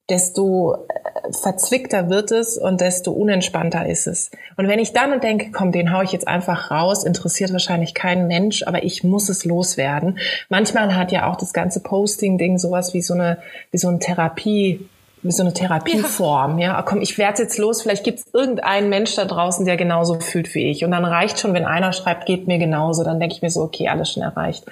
desto 0.09 0.74
äh, 0.74 1.32
verzwickter 1.32 2.09
wird 2.09 2.30
es 2.30 2.59
und 2.59 2.80
desto 2.80 3.12
unentspannter 3.12 3.87
ist 3.87 4.07
es. 4.07 4.30
Und 4.57 4.68
wenn 4.68 4.78
ich 4.78 4.93
dann 4.93 5.20
denke, 5.20 5.51
komm, 5.53 5.72
den 5.72 5.93
hau 5.93 6.03
ich 6.03 6.12
jetzt 6.12 6.28
einfach 6.28 6.70
raus, 6.70 7.05
interessiert 7.05 7.53
wahrscheinlich 7.53 7.95
keinen 7.95 8.26
Mensch, 8.26 8.64
aber 8.64 8.84
ich 8.84 9.05
muss 9.05 9.28
es 9.28 9.45
loswerden. 9.45 10.18
Manchmal 10.49 10.97
hat 10.97 11.12
ja 11.12 11.30
auch 11.30 11.37
das 11.37 11.53
ganze 11.53 11.80
Posting-Ding 11.80 12.59
sowas 12.59 12.95
wie 12.95 13.03
so 13.03 13.14
eine, 13.14 13.39
wie 13.70 13.78
so 13.78 13.89
eine 13.89 13.99
Therapie, 13.99 14.89
so 15.31 15.43
eine 15.43 15.53
Therapieform. 15.53 16.59
Ja, 16.59 16.74
ja. 16.74 16.83
komm, 16.83 17.01
ich 17.01 17.18
werde 17.18 17.43
jetzt 17.43 17.59
los. 17.59 17.83
Vielleicht 17.83 18.05
gibt 18.05 18.20
es 18.20 18.27
irgendeinen 18.33 18.89
Mensch 18.89 19.14
da 19.16 19.24
draußen, 19.24 19.64
der 19.64 19.77
genauso 19.77 20.20
fühlt 20.20 20.55
wie 20.55 20.70
ich. 20.70 20.85
Und 20.85 20.91
dann 20.91 21.05
reicht 21.05 21.41
schon, 21.41 21.55
wenn 21.55 21.64
einer 21.64 21.93
schreibt, 21.93 22.27
geht 22.27 22.47
mir 22.47 22.59
genauso. 22.59 23.05
Dann 23.05 23.20
denke 23.20 23.35
ich 23.35 23.43
mir 23.43 23.51
so, 23.51 23.62
okay, 23.62 23.89
alles 23.89 24.12
schon 24.12 24.22
erreicht. 24.22 24.64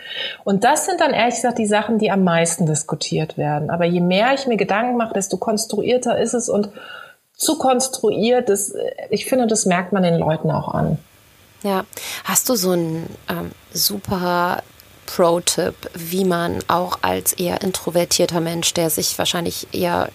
Und 0.45 0.65
das 0.65 0.87
sind 0.87 1.01
dann 1.01 1.13
ehrlich 1.13 1.37
gesagt 1.37 1.59
die 1.59 1.67
Sachen, 1.67 1.99
die 1.99 2.11
am 2.11 2.25
meisten 2.25 2.67
diskutiert 2.67 3.39
werden. 3.39 3.71
Aber 3.71 3.85
je 3.85 4.01
mehr 4.01 4.35
ich 4.35 4.47
mir 4.47 4.57
Gedanken 4.57 4.97
mache, 4.97 5.15
desto 5.15 5.37
konstruierter 5.37 6.19
ist 6.19 6.35
es 6.35 6.49
und 6.49 6.69
zu 7.37 7.59
konstruiert. 7.59 8.49
Das, 8.49 8.75
ich 9.11 9.27
finde, 9.27 9.47
das 9.47 9.67
merkt 9.67 9.93
man 9.93 10.03
den 10.03 10.19
Leuten 10.19 10.51
auch 10.51 10.73
an. 10.73 10.99
Ja, 11.63 11.85
hast 12.25 12.49
du 12.51 12.57
so 12.57 12.73
ein 12.73 13.07
ähm, 13.29 13.53
super 13.73 14.63
Pro-Tipp, 15.07 15.75
wie 15.95 16.25
man 16.25 16.61
auch 16.69 16.99
als 17.03 17.33
eher 17.33 17.63
introvertierter 17.63 18.41
Mensch, 18.41 18.75
der 18.75 18.91
sich 18.91 19.19
wahrscheinlich 19.19 19.69
eher 19.73 20.11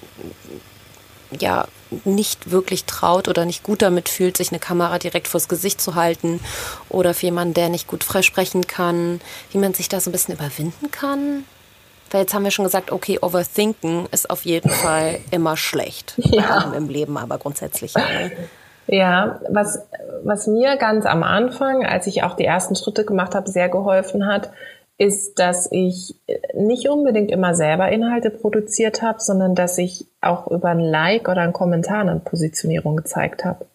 ja 1.32 1.68
nicht 2.06 2.52
wirklich 2.52 2.86
traut 2.86 3.28
oder 3.28 3.46
nicht 3.46 3.64
gut 3.64 3.82
damit 3.82 4.10
fühlt, 4.10 4.38
sich 4.38 4.52
eine 4.52 4.60
Kamera 4.60 5.00
direkt 5.00 5.28
vors 5.28 5.48
Gesicht 5.48 5.82
zu 5.82 5.96
halten 5.96 6.40
oder 6.88 7.14
für 7.14 7.28
jemanden, 7.28 7.54
der 7.54 7.70
nicht 7.70 7.88
gut 7.88 8.04
frei 8.04 8.22
sprechen 8.22 8.68
kann, 8.68 9.22
wie 9.52 9.58
man 9.58 9.74
sich 9.74 9.90
da 9.90 10.00
so 10.00 10.10
ein 10.10 10.14
bisschen 10.14 10.36
überwinden 10.36 10.92
kann? 10.92 11.46
Weil 12.12 12.22
jetzt 12.22 12.34
haben 12.34 12.44
wir 12.44 12.52
schon 12.52 12.66
gesagt, 12.66 12.92
okay, 12.92 13.20
Overthinken 13.22 14.08
ist 14.12 14.30
auf 14.30 14.46
jeden 14.46 14.70
Fall 14.70 15.20
immer 15.32 15.58
schlecht. 15.58 16.16
Ja. 16.30 16.72
Im 16.76 16.90
Leben 16.90 17.18
aber 17.18 17.38
grundsätzlich. 17.38 17.96
Ne? 17.96 18.32
Ja, 18.88 19.40
was, 19.50 19.84
was 20.24 20.48
mir 20.48 20.78
ganz 20.78 21.06
am 21.06 21.24
Anfang, 21.24 21.86
als 21.86 22.08
ich 22.08 22.24
auch 22.24 22.36
die 22.36 22.46
ersten 22.46 22.76
Schritte 22.76 23.04
gemacht 23.04 23.36
habe, 23.36 23.50
sehr 23.50 23.68
geholfen 23.68 24.26
hat, 24.28 24.50
ist, 25.00 25.40
dass 25.40 25.72
ich 25.72 26.14
nicht 26.54 26.90
unbedingt 26.90 27.32
immer 27.32 27.56
selber 27.56 27.90
Inhalte 27.90 28.30
produziert 28.30 29.02
habe, 29.02 29.20
sondern 29.22 29.56
dass 29.56 29.78
ich 29.78 30.06
auch 30.20 30.48
über 30.52 30.70
ein 30.70 30.82
Like 30.82 31.30
oder 31.30 31.42
einen 31.42 31.54
Kommentar 31.54 32.02
eine 32.02 32.20
Positionierung 32.20 32.98
gezeigt 32.98 33.46
habe. 33.46 33.66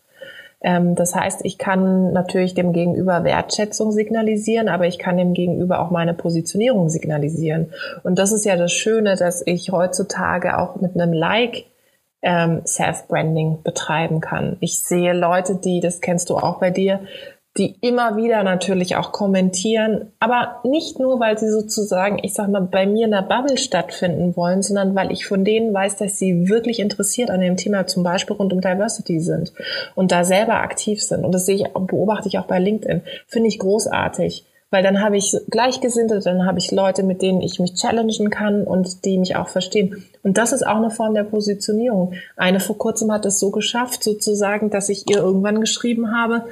Ähm, 0.61 0.95
das 0.95 1.15
heißt, 1.15 1.41
ich 1.45 1.57
kann 1.57 2.13
natürlich 2.13 2.53
dem 2.53 2.75
Gegenüber 2.75 3.25
Wertschätzung 3.25 3.91
signalisieren, 3.91 4.69
aber 4.69 4.87
ich 4.87 4.99
kann 4.99 5.17
dem 5.17 5.33
Gegenüber 5.33 5.81
auch 5.81 5.91
meine 5.91 6.13
Positionierung 6.13 6.91
signalisieren. 6.91 7.73
Und 8.03 8.19
das 8.19 8.31
ist 8.31 8.45
ja 8.45 8.57
das 8.57 8.73
Schöne, 8.73 9.17
dass 9.17 9.43
ich 9.47 9.73
heutzutage 9.73 10.59
auch 10.59 10.77
mit 10.83 10.95
einem 10.95 11.15
Like 11.15 11.65
ähm, 12.21 12.63
Self-Branding 12.67 13.63
betreiben 13.63 14.21
kann. 14.21 14.59
Ich 14.61 14.83
sehe 14.83 15.15
Leute, 15.15 15.57
die, 15.57 15.81
das 15.81 16.03
kennst 16.03 16.29
du 16.29 16.37
auch 16.37 16.59
bei 16.61 16.71
dir, 16.71 17.01
die 17.57 17.77
immer 17.81 18.17
wieder 18.17 18.43
natürlich 18.43 18.97
auch 18.97 19.13
kommentieren, 19.13 20.13
aber 20.19 20.61
nicht 20.65 20.99
nur, 20.99 21.21
weil 21.21 21.39
sie 21.39 21.51
sozusagen, 21.51 22.19
ich 22.23 22.35
sag 22.35 22.49
mal, 22.49 22.63
bei 22.63 22.85
mir 22.85 23.05
in 23.05 23.13
der 23.13 23.23
Bubble 23.23 23.57
stattfinden 23.59 24.37
wollen, 24.37 24.63
sondern 24.63 24.97
weil 24.97 25.13
ich 25.13 25.27
von 25.27 25.45
denen 25.45 25.73
weiß, 25.73 25.97
dass 25.97 26.19
sie 26.19 26.49
wirklich 26.49 26.81
interessiert 26.81 27.31
an 27.31 27.41
dem 27.41 27.57
Thema, 27.57 27.87
zum 27.87 28.03
Beispiel 28.03 28.37
rund 28.37 28.53
um 28.53 28.61
Diversity 28.61 29.21
sind 29.21 29.53
und 29.95 30.11
da 30.11 30.25
selber 30.25 30.55
aktiv 30.55 31.01
sind. 31.01 31.25
Und 31.25 31.33
das 31.33 31.47
sehe 31.47 31.55
ich, 31.55 31.65
beobachte 31.73 32.27
ich 32.29 32.39
auch 32.39 32.47
bei 32.47 32.59
LinkedIn. 32.59 33.03
Finde 33.29 33.49
ich 33.49 33.61
großartig. 33.61 34.45
Weil 34.71 34.83
dann 34.83 35.01
habe 35.01 35.17
ich 35.17 35.37
Gleichgesinnte, 35.51 36.19
dann 36.19 36.47
habe 36.47 36.59
ich 36.59 36.73
Leute, 36.73 37.05
mit 37.05 37.23
denen 37.23 37.41
ich 37.41 37.61
mich 37.61 37.75
challengen 37.75 38.29
kann 38.29 38.65
und 38.65 39.05
die 39.05 39.19
mich 39.19 39.37
auch 39.37 39.47
verstehen. 39.47 40.05
Und 40.25 40.37
das 40.37 40.53
ist 40.53 40.67
auch 40.67 40.79
eine 40.79 40.91
Form 40.91 41.15
der 41.15 41.23
Positionierung. 41.23 42.15
Eine 42.37 42.59
vor 42.59 42.77
kurzem 42.77 43.13
hat 43.13 43.25
es 43.25 43.39
so 43.39 43.53
geschafft, 43.53 44.03
sozusagen, 44.03 44.71
dass 44.71 44.89
ich 44.89 45.09
ihr 45.09 45.19
irgendwann 45.19 45.61
geschrieben 45.61 46.11
habe, 46.11 46.47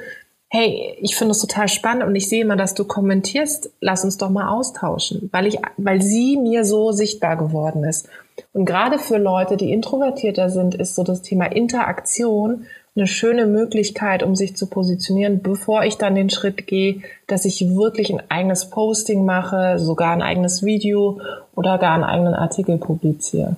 hey, 0.53 0.95
ich 1.01 1.15
finde 1.15 1.31
es 1.31 1.39
total 1.39 1.67
spannend 1.67 2.03
und 2.03 2.15
ich 2.15 2.29
sehe 2.29 2.43
immer, 2.43 2.55
dass 2.55 2.75
du 2.75 2.85
kommentierst, 2.85 3.71
lass 3.81 4.03
uns 4.03 4.19
doch 4.19 4.29
mal 4.29 4.49
austauschen, 4.49 5.27
weil 5.33 5.47
ich, 5.47 5.57
weil 5.77 5.99
sie 6.03 6.37
mir 6.37 6.63
so 6.63 6.91
sichtbar 6.91 7.37
geworden 7.37 7.83
ist. 7.83 8.07
Und 8.53 8.65
gerade 8.65 8.99
für 8.99 9.17
Leute, 9.17 9.57
die 9.57 9.73
introvertierter 9.73 10.51
sind, 10.51 10.75
ist 10.75 10.93
so 10.93 11.03
das 11.03 11.23
Thema 11.23 11.45
Interaktion 11.45 12.67
eine 12.95 13.07
schöne 13.07 13.47
Möglichkeit, 13.47 14.21
um 14.21 14.35
sich 14.35 14.55
zu 14.55 14.67
positionieren, 14.67 15.41
bevor 15.41 15.85
ich 15.85 15.97
dann 15.97 16.13
den 16.13 16.29
Schritt 16.29 16.67
gehe, 16.67 17.01
dass 17.25 17.45
ich 17.45 17.75
wirklich 17.75 18.13
ein 18.13 18.21
eigenes 18.29 18.69
Posting 18.69 19.25
mache, 19.25 19.79
sogar 19.79 20.11
ein 20.11 20.21
eigenes 20.21 20.61
Video 20.61 21.19
oder 21.55 21.79
gar 21.79 21.95
einen 21.95 22.03
eigenen 22.03 22.35
Artikel 22.35 22.77
publiziere. 22.77 23.55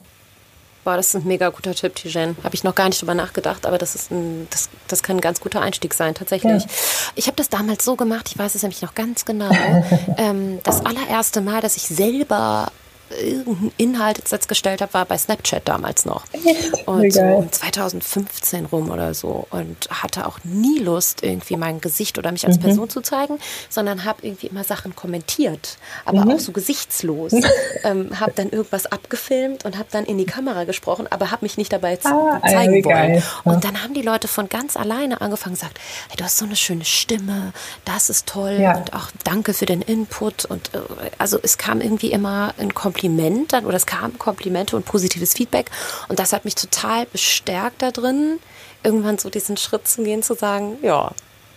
Boah, 0.86 0.98
das 0.98 1.08
ist 1.08 1.16
ein 1.16 1.28
mega 1.28 1.50
guter 1.50 1.74
Tipp, 1.74 1.96
Tijen. 1.96 2.38
Habe 2.44 2.54
ich 2.54 2.64
noch 2.64 2.76
gar 2.76 2.88
nicht 2.88 3.02
drüber 3.02 3.16
nachgedacht, 3.16 3.66
aber 3.66 3.80
das 3.80 3.96
ist 3.96 4.12
ein, 4.12 4.48
das, 4.52 4.70
das 4.88 5.02
kann 5.02 5.18
ein 5.18 5.22
ganz 5.22 5.40
guter 5.40 5.60
Einstieg 5.60 5.96
sein, 5.96 6.14
tatsächlich. 6.14 6.62
Ja. 6.64 6.70
Ich 7.16 7.26
habe 7.26 7.36
das 7.36 7.50
damals 7.50 7.84
so 7.84 7.96
gemacht, 7.96 8.30
ich 8.30 8.38
weiß 8.38 8.54
es 8.54 8.62
nämlich 8.62 8.84
noch 8.84 8.94
ganz 8.94 9.26
genau. 9.26 9.50
ähm, 10.18 10.60
das 10.62 10.86
allererste 10.86 11.42
Mal, 11.42 11.62
dass 11.62 11.76
ich 11.76 11.88
selber 11.88 12.72
irgendeinen 13.18 13.72
Inhalt 13.78 14.20
jetzt 14.32 14.48
gestellt 14.48 14.82
habe, 14.82 14.94
war 14.94 15.06
bei 15.06 15.18
Snapchat 15.18 15.68
damals 15.68 16.06
noch. 16.06 16.24
Echt? 16.32 16.88
Und 16.88 17.14
so 17.14 17.22
um 17.22 17.52
2015 17.52 18.66
rum 18.66 18.90
oder 18.90 19.14
so. 19.14 19.48
Und 19.52 19.90
hatte 19.90 20.28
auch 20.28 20.40
nie 20.44 20.80
Lust, 20.80 21.24
irgendwie 21.24 21.58
mein 21.58 21.82
Gesicht 21.82 22.18
oder 22.18 22.32
mich 22.32 22.46
als 22.46 22.58
mhm. 22.58 22.64
Person 22.64 22.90
zu 22.90 23.02
zeigen, 23.02 23.40
sondern 23.70 24.06
habe 24.06 24.26
irgendwie 24.26 24.48
immer 24.48 24.64
Sachen 24.64 24.96
kommentiert, 24.96 25.78
aber 26.06 26.26
mhm. 26.26 26.32
auch 26.32 26.40
so 26.40 26.52
gesichtslos. 26.52 27.34
ähm, 27.84 28.20
habe 28.20 28.34
dann 28.36 28.50
irgendwas 28.50 28.86
abgefilmt 28.86 29.66
und 29.66 29.78
habe 29.78 29.88
dann 29.92 30.06
in 30.06 30.18
die 30.18 30.26
Kamera 30.26 30.64
gesprochen, 30.64 31.08
aber 31.10 31.32
habe 31.32 31.46
mich 31.46 31.58
nicht 31.58 31.72
dabei 31.72 31.98
ah, 32.04 32.42
zeigen 32.42 32.84
wollen. 32.84 32.84
Geil. 32.84 33.24
Und 33.44 33.64
dann 33.64 33.84
haben 33.84 33.94
die 33.94 34.02
Leute 34.02 34.28
von 34.28 34.50
ganz 34.50 34.78
alleine 34.78 35.22
angefangen 35.22 35.56
gesagt, 35.56 35.80
hey, 36.10 36.18
du 36.18 36.24
hast 36.24 36.38
so 36.38 36.46
eine 36.46 36.56
schöne 36.56 36.86
Stimme, 36.86 37.54
das 37.86 38.10
ist 38.10 38.28
toll 38.28 38.58
ja. 38.60 38.78
und 38.78 38.94
auch 38.94 39.10
danke 39.24 39.54
für 39.54 39.66
den 39.66 39.82
Input. 39.82 40.46
Und 40.46 40.74
äh, 40.74 40.80
also 41.18 41.40
es 41.42 41.58
kam 41.58 41.82
irgendwie 41.82 42.12
immer 42.12 42.54
ein 42.58 42.74
Kompliment 42.74 43.05
dann 43.48 43.66
oder 43.66 43.78
es 43.78 43.86
kamen 43.86 44.18
Komplimente 44.18 44.76
und 44.76 44.86
positives 44.86 45.34
Feedback. 45.34 45.72
Und 46.08 46.20
das 46.20 46.34
hat 46.34 46.46
mich 46.46 46.56
total 46.56 47.06
bestärkt 47.06 47.82
da 47.82 47.92
drin, 47.92 48.40
irgendwann 48.84 49.18
so 49.18 49.30
diesen 49.30 49.58
Schritt 49.58 49.88
zu 49.88 50.04
gehen, 50.04 50.24
zu 50.24 50.36
sagen, 50.36 50.78
ja, 50.82 51.12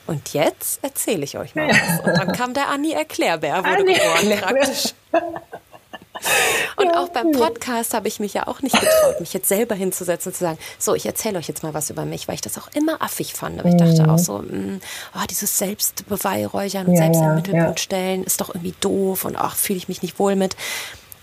und 0.07 0.33
jetzt 0.33 0.83
erzähle 0.83 1.25
ich 1.25 1.37
euch 1.37 1.55
mal 1.55 1.69
was. 1.69 2.01
Und 2.01 2.17
dann 2.17 2.33
kam 2.33 2.55
der 2.55 2.69
Anni 2.69 2.93
Erklärbär, 2.93 3.59
wurde 3.59 3.69
Anni 3.69 3.95
geboren 3.95 4.41
praktisch. 4.41 4.95
Und 6.77 6.87
ja, 6.87 7.03
auch 7.03 7.09
beim 7.11 7.31
Podcast 7.33 7.95
habe 7.95 8.09
ich 8.09 8.21
mich 8.21 8.35
ja 8.35 8.47
auch 8.47 8.61
nicht 8.63 8.79
getraut, 8.79 9.21
mich 9.21 9.33
jetzt 9.33 9.49
selber 9.49 9.75
hinzusetzen 9.75 10.31
und 10.31 10.37
zu 10.37 10.45
sagen, 10.45 10.59
so, 10.79 10.95
ich 10.95 11.07
erzähle 11.07 11.39
euch 11.39 11.49
jetzt 11.49 11.63
mal 11.63 11.75
was 11.75 11.91
über 11.91 12.05
mich, 12.05 12.29
weil 12.29 12.35
ich 12.35 12.41
das 12.41 12.59
auch 12.59 12.69
immer 12.75 13.03
affig 13.03 13.35
fand. 13.35 13.61
Aber 13.61 13.69
ich 13.69 13.77
dachte 13.77 14.11
auch 14.11 14.19
so, 14.19 14.39
mh, 14.39 14.53
mm, 14.53 14.81
oh, 15.15 15.27
dieses 15.29 15.59
Selbstbeweihräuchern 15.59 16.87
und 16.87 16.95
ja, 16.95 17.03
selbst 17.03 17.21
ja, 17.21 17.25
in 17.25 17.29
den 17.29 17.37
Mittelpunkt 17.37 17.81
stellen 17.81 18.25
ist 18.25 18.41
doch 18.41 18.51
irgendwie 18.51 18.75
doof 18.81 19.25
und 19.25 19.37
auch 19.37 19.55
fühle 19.55 19.79
ich 19.79 19.89
mich 19.89 20.03
nicht 20.03 20.19
wohl 20.19 20.37
mit 20.37 20.57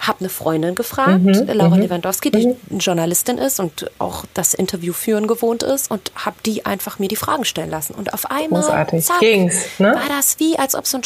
habe 0.08 0.20
eine 0.20 0.30
Freundin 0.30 0.76
gefragt, 0.76 1.22
mhm, 1.22 1.48
Laura 1.48 1.76
mhm, 1.76 1.82
Lewandowski, 1.82 2.32
die 2.32 2.48
mhm. 2.48 2.80
Journalistin 2.80 3.38
ist 3.38 3.60
und 3.60 3.90
auch 4.00 4.26
das 4.34 4.54
Interview 4.54 4.94
führen 4.94 5.28
gewohnt 5.28 5.64
ist 5.64 5.92
und 5.92 6.12
habe 6.16 6.36
die 6.46 6.66
einfach 6.66 7.00
mir 7.00 7.08
die 7.08 7.16
Fragen 7.16 7.46
stellen 7.46 7.70
lassen. 7.70 7.94
Und 7.94 8.14
auf 8.14 8.30
einmal 8.30 8.64
zack, 8.64 9.20
Ging's, 9.20 9.56
ne? 9.80 9.94
war 9.94 10.10
das 10.10 10.40
wie, 10.40 10.58
als 10.58 10.76
ob 10.76 10.88
so 10.88 10.98
ein 10.98 11.04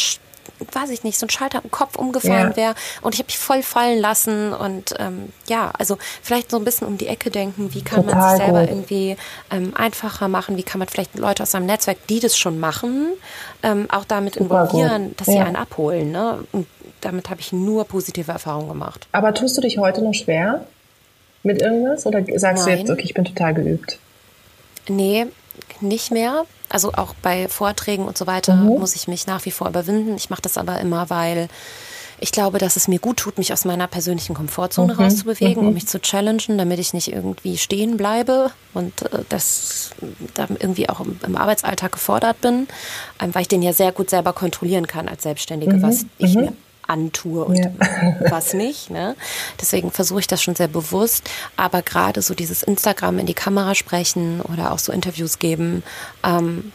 weiß 0.74 0.90
ich 0.90 1.04
nicht, 1.04 1.18
so 1.18 1.26
ein 1.26 1.30
Schalter 1.30 1.62
im 1.64 1.72
Kopf 1.72 1.96
umgefallen 1.96 2.52
ja. 2.52 2.56
wäre 2.56 2.76
und 3.02 3.14
ich 3.14 3.20
habe 3.20 3.28
mich 3.28 3.38
voll 3.38 3.64
fallen 3.64 4.00
lassen 4.00 4.54
und 4.54 4.94
ähm, 5.00 5.32
ja, 5.48 5.72
also 5.78 5.98
vielleicht 6.22 6.52
so 6.52 6.58
ein 6.58 6.64
bisschen 6.64 6.88
um 6.88 6.98
die 6.98 7.08
Ecke 7.08 7.30
denken, 7.30 7.74
wie 7.74 7.82
kann 7.82 8.04
Total 8.04 8.20
man 8.20 8.30
sich 8.30 8.46
selber 8.46 8.62
gut. 8.62 8.70
irgendwie 8.70 9.18
ähm, 9.52 9.74
einfacher 9.76 10.28
machen, 10.28 10.58
wie 10.58 10.64
kann 10.64 10.80
man 10.80 10.88
vielleicht 10.88 11.18
Leute 11.18 11.44
aus 11.44 11.52
seinem 11.52 11.66
Netzwerk, 11.66 12.06
die 12.08 12.20
das 12.20 12.38
schon 12.38 12.60
machen, 12.60 13.10
ähm, 13.64 13.88
auch 13.90 14.06
damit 14.06 14.36
Super 14.36 14.64
involvieren, 14.64 15.10
gut. 15.10 15.22
dass 15.22 15.28
ja. 15.28 15.34
sie 15.34 15.40
einen 15.40 15.56
abholen. 15.56 16.12
Ne? 16.12 16.44
Und 16.52 16.68
damit 17.02 17.30
habe 17.30 17.42
ich 17.42 17.52
nur 17.52 17.86
positive 17.86 18.32
Erfahrungen 18.32 18.70
gemacht. 18.70 19.08
Aber 19.12 19.34
tust 19.34 19.58
du 19.58 19.62
dich 19.62 19.78
heute 19.78 20.02
noch 20.02 20.14
schwer 20.14 20.66
mit 21.44 21.62
irgendwas 21.62 22.06
oder 22.06 22.24
sagst 22.36 22.66
Nein. 22.66 22.76
du 22.76 22.82
jetzt, 22.82 22.92
okay, 22.92 23.04
ich 23.04 23.14
bin 23.14 23.26
total 23.26 23.54
geübt? 23.54 24.00
Nee, 24.88 25.28
nicht 25.82 26.12
mehr. 26.12 26.46
Also 26.70 26.94
auch 26.94 27.14
bei 27.22 27.48
Vorträgen 27.48 28.06
und 28.06 28.18
so 28.18 28.28
weiter 28.28 28.56
mhm. 28.56 28.80
muss 28.80 28.96
ich 28.96 29.08
mich 29.08 29.28
nach 29.28 29.46
wie 29.46 29.52
vor 29.52 29.68
überwinden. 29.68 30.16
Ich 30.16 30.30
mache 30.30 30.42
das 30.42 30.58
aber 30.58 30.80
immer, 30.80 31.10
weil 31.10 31.48
ich 32.22 32.32
glaube, 32.32 32.58
dass 32.58 32.76
es 32.76 32.88
mir 32.88 33.00
gut 33.00 33.18
tut, 33.18 33.38
mich 33.38 33.54
aus 33.54 33.66
meiner 33.66 33.88
persönlichen 33.88 34.36
Komfortzone 34.36 34.94
mhm. 34.94 35.00
rauszubewegen, 35.00 35.64
mhm. 35.64 35.70
um 35.70 35.74
mich 35.74 35.88
zu 35.88 36.00
challengen, 36.00 36.58
damit 36.58 36.80
ich 36.80 36.94
nicht 36.94 37.12
irgendwie 37.12 37.58
stehen 37.58 37.98
bleibe 37.98 38.52
und 38.74 39.02
äh, 39.04 39.20
das 39.30 39.92
dann 40.34 40.58
irgendwie 40.60 40.90
auch 40.90 41.00
im, 41.00 41.20
im, 41.26 41.36
Arbeitsalltag 41.36 41.94
gefordert 41.94 42.42
bin, 42.42 42.68
ähm, 43.22 43.34
weil 43.34 43.44
ich 43.44 43.48
den 43.48 43.62
ja 43.62 43.74
sehr 43.74 43.92
gut 43.92 44.10
selber 44.10 44.34
kontrollieren 44.34 44.88
kann 44.88 45.08
als 45.08 45.24
Selbstständige, 45.24 45.78
mhm. 45.78 45.82
was 45.82 46.06
ich 46.18 46.36
mhm. 46.36 46.42
mir 46.42 46.54
antue 46.90 47.46
und 47.46 47.58
ja. 47.58 47.72
was 48.30 48.54
nicht. 48.54 48.90
Ne? 48.90 49.16
Deswegen 49.60 49.92
versuche 49.92 50.22
ich 50.22 50.28
das 50.28 50.42
schon 50.42 50.56
sehr 50.56 50.68
bewusst. 50.68 51.30
Aber 51.56 51.82
gerade 51.82 52.22
so 52.22 52.34
dieses 52.34 52.64
Instagram 52.64 53.20
in 53.20 53.26
die 53.26 53.34
Kamera 53.34 53.76
sprechen 53.76 54.42
oder 54.42 54.72
auch 54.72 54.80
so 54.80 54.92
Interviews 54.92 55.40
geben, 55.40 55.84
ähm, 56.24 56.72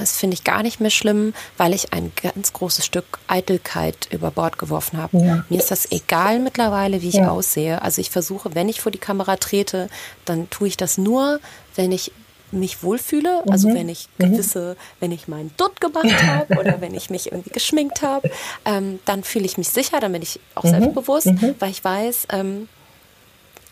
das 0.00 0.16
finde 0.16 0.34
ich 0.34 0.44
gar 0.44 0.62
nicht 0.62 0.80
mehr 0.80 0.90
schlimm, 0.90 1.34
weil 1.58 1.74
ich 1.74 1.92
ein 1.92 2.10
ganz 2.20 2.54
großes 2.54 2.86
Stück 2.86 3.18
Eitelkeit 3.26 4.08
über 4.10 4.30
Bord 4.30 4.58
geworfen 4.58 4.98
habe. 4.98 5.18
Ja. 5.18 5.44
Mir 5.50 5.58
ist 5.58 5.70
das 5.70 5.90
egal 5.92 6.38
mittlerweile, 6.38 7.02
wie 7.02 7.08
ich 7.08 7.16
ja. 7.16 7.30
aussehe. 7.30 7.82
Also 7.82 8.00
ich 8.00 8.10
versuche, 8.10 8.54
wenn 8.54 8.68
ich 8.68 8.80
vor 8.80 8.90
die 8.90 8.98
Kamera 8.98 9.36
trete, 9.36 9.88
dann 10.24 10.48
tue 10.48 10.68
ich 10.68 10.78
das 10.78 10.96
nur, 10.96 11.38
wenn 11.76 11.92
ich 11.92 12.12
mich 12.52 12.82
wohlfühle, 12.82 13.42
also 13.48 13.68
mhm. 13.68 13.74
wenn 13.74 13.88
ich 13.88 14.08
mhm. 14.18 14.32
gewisse, 14.32 14.76
wenn 14.98 15.12
ich 15.12 15.28
meinen 15.28 15.50
Dutt 15.56 15.80
gemacht 15.80 16.22
habe 16.26 16.58
oder 16.58 16.80
wenn 16.80 16.94
ich 16.94 17.10
mich 17.10 17.32
irgendwie 17.32 17.50
geschminkt 17.50 18.02
habe, 18.02 18.30
ähm, 18.64 18.98
dann 19.04 19.22
fühle 19.22 19.44
ich 19.44 19.58
mich 19.58 19.68
sicher, 19.68 20.00
dann 20.00 20.12
bin 20.12 20.22
ich 20.22 20.40
auch 20.54 20.64
mhm. 20.64 20.70
selbstbewusst, 20.70 21.28
weil 21.58 21.70
ich 21.70 21.84
weiß, 21.84 22.26
ähm, 22.32 22.68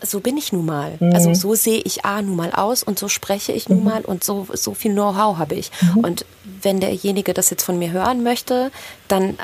so 0.01 0.21
bin 0.21 0.37
ich 0.37 0.53
nun 0.53 0.65
mal. 0.65 0.97
Also 1.13 1.33
so 1.33 1.55
sehe 1.55 1.81
ich 1.83 2.05
A 2.05 2.21
nun 2.21 2.37
mal 2.37 2.51
aus 2.53 2.83
und 2.83 2.97
so 2.97 3.09
spreche 3.09 3.51
ich 3.51 3.67
nun 3.67 3.83
mal 3.83 4.01
und 4.01 4.23
so, 4.23 4.47
so 4.53 4.73
viel 4.73 4.93
Know-how 4.93 5.37
habe 5.37 5.55
ich. 5.55 5.71
Und 6.01 6.25
wenn 6.61 6.79
derjenige 6.79 7.33
das 7.33 7.49
jetzt 7.49 7.63
von 7.63 7.77
mir 7.77 7.91
hören 7.91 8.23
möchte, 8.23 8.71
dann 9.09 9.37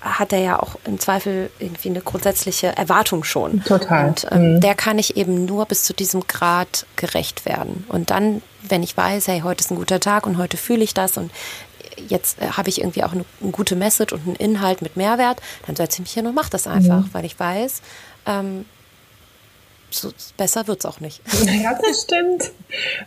hat 0.00 0.32
er 0.32 0.40
ja 0.40 0.60
auch 0.60 0.76
im 0.84 0.98
Zweifel 0.98 1.50
irgendwie 1.58 1.90
eine 1.90 2.00
grundsätzliche 2.00 2.76
Erwartung 2.76 3.24
schon. 3.24 3.62
Total. 3.64 4.08
Und 4.08 4.26
ähm, 4.30 4.60
der 4.60 4.74
kann 4.74 4.98
ich 4.98 5.16
eben 5.16 5.44
nur 5.44 5.66
bis 5.66 5.84
zu 5.84 5.92
diesem 5.92 6.26
Grad 6.26 6.86
gerecht 6.96 7.44
werden. 7.44 7.84
Und 7.88 8.10
dann 8.10 8.42
wenn 8.62 8.82
ich 8.82 8.96
weiß, 8.96 9.28
hey, 9.28 9.40
heute 9.40 9.60
ist 9.60 9.70
ein 9.70 9.76
guter 9.76 10.00
Tag 10.00 10.26
und 10.26 10.36
heute 10.38 10.56
fühle 10.56 10.84
ich 10.84 10.94
das 10.94 11.16
und 11.16 11.30
jetzt 12.08 12.40
äh, 12.40 12.46
habe 12.46 12.68
ich 12.68 12.80
irgendwie 12.80 13.04
auch 13.04 13.12
eine, 13.12 13.24
eine, 13.40 13.50
gute 13.50 13.76
Message 13.76 14.12
und 14.12 14.26
einen 14.26 14.36
Inhalt 14.36 14.82
mit 14.82 14.96
Mehrwert, 14.96 15.40
dann 15.66 15.76
setze 15.76 15.96
ich 15.96 16.00
mich 16.00 16.12
hin 16.12 16.26
und 16.26 16.34
mache 16.34 16.50
das 16.50 16.66
einfach, 16.66 17.04
mhm. 17.04 17.10
weil 17.12 17.24
ich 17.24 17.38
weiß, 17.38 17.82
ähm, 18.26 18.64
so 19.90 20.10
besser 20.36 20.66
wird 20.66 20.80
es 20.80 20.86
auch 20.86 21.00
nicht. 21.00 21.20
Ja, 21.62 21.74
das 21.74 22.02
stimmt. 22.02 22.50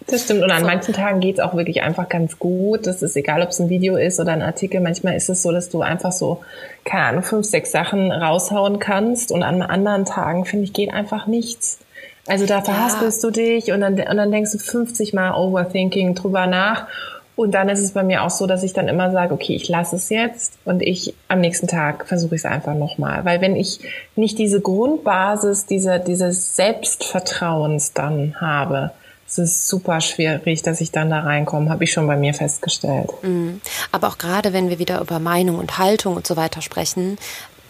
Das 0.07 0.23
stimmt. 0.23 0.43
Und 0.43 0.51
an 0.51 0.61
so. 0.61 0.65
manchen 0.67 0.93
Tagen 0.93 1.19
geht 1.19 1.35
es 1.35 1.39
auch 1.39 1.55
wirklich 1.55 1.81
einfach 1.81 2.09
ganz 2.09 2.37
gut. 2.37 2.85
Das 2.85 3.01
ist 3.01 3.15
egal, 3.15 3.41
ob 3.41 3.49
es 3.49 3.59
ein 3.59 3.69
Video 3.69 3.95
ist 3.95 4.19
oder 4.19 4.33
ein 4.33 4.41
Artikel. 4.41 4.81
Manchmal 4.81 5.15
ist 5.15 5.29
es 5.29 5.41
so, 5.41 5.51
dass 5.51 5.69
du 5.69 5.81
einfach 5.81 6.11
so, 6.11 6.43
keine 6.83 7.05
Ahnung, 7.05 7.23
fünf, 7.23 7.45
sechs 7.45 7.71
Sachen 7.71 8.11
raushauen 8.11 8.79
kannst. 8.79 9.31
Und 9.31 9.43
an 9.43 9.61
anderen 9.61 10.05
Tagen, 10.05 10.45
finde 10.45 10.65
ich, 10.65 10.73
geht 10.73 10.93
einfach 10.93 11.27
nichts. 11.27 11.79
Also 12.27 12.45
da 12.45 12.61
verhaspelst 12.61 13.21
ja. 13.23 13.29
du 13.29 13.33
dich 13.33 13.71
und 13.71 13.81
dann, 13.81 13.93
und 13.99 14.17
dann 14.17 14.31
denkst 14.31 14.51
du 14.53 14.57
50 14.57 15.13
Mal 15.13 15.35
Overthinking 15.35 16.15
drüber 16.15 16.47
nach. 16.47 16.87
Und 17.35 17.51
dann 17.51 17.69
ist 17.69 17.79
es 17.79 17.93
bei 17.93 18.03
mir 18.03 18.23
auch 18.23 18.29
so, 18.29 18.45
dass 18.45 18.63
ich 18.63 18.73
dann 18.73 18.87
immer 18.87 19.11
sage, 19.11 19.33
okay, 19.33 19.55
ich 19.55 19.67
lasse 19.67 19.95
es 19.95 20.09
jetzt 20.09 20.53
und 20.65 20.83
ich 20.83 21.15
am 21.27 21.41
nächsten 21.41 21.67
Tag 21.67 22.07
versuche 22.07 22.35
ich 22.35 22.41
es 22.41 22.45
einfach 22.45 22.75
nochmal. 22.75 23.25
Weil 23.25 23.41
wenn 23.41 23.55
ich 23.55 23.79
nicht 24.15 24.37
diese 24.37 24.61
Grundbasis 24.61 25.65
dieser, 25.65 25.97
dieses 25.97 26.55
Selbstvertrauens 26.55 27.93
dann 27.93 28.35
habe, 28.39 28.91
es 29.27 29.39
ist 29.39 29.67
super 29.67 29.99
schwierig, 29.99 30.61
dass 30.61 30.79
ich 30.79 30.91
dann 30.91 31.09
da 31.09 31.21
reinkomme, 31.21 31.71
habe 31.71 31.85
ich 31.85 31.91
schon 31.91 32.05
bei 32.05 32.17
mir 32.17 32.35
festgestellt. 32.35 33.09
Mhm. 33.23 33.61
Aber 33.91 34.09
auch 34.09 34.19
gerade 34.19 34.53
wenn 34.53 34.69
wir 34.69 34.77
wieder 34.77 35.01
über 35.01 35.17
Meinung 35.17 35.57
und 35.57 35.79
Haltung 35.79 36.15
und 36.15 36.27
so 36.27 36.35
weiter 36.35 36.61
sprechen, 36.61 37.17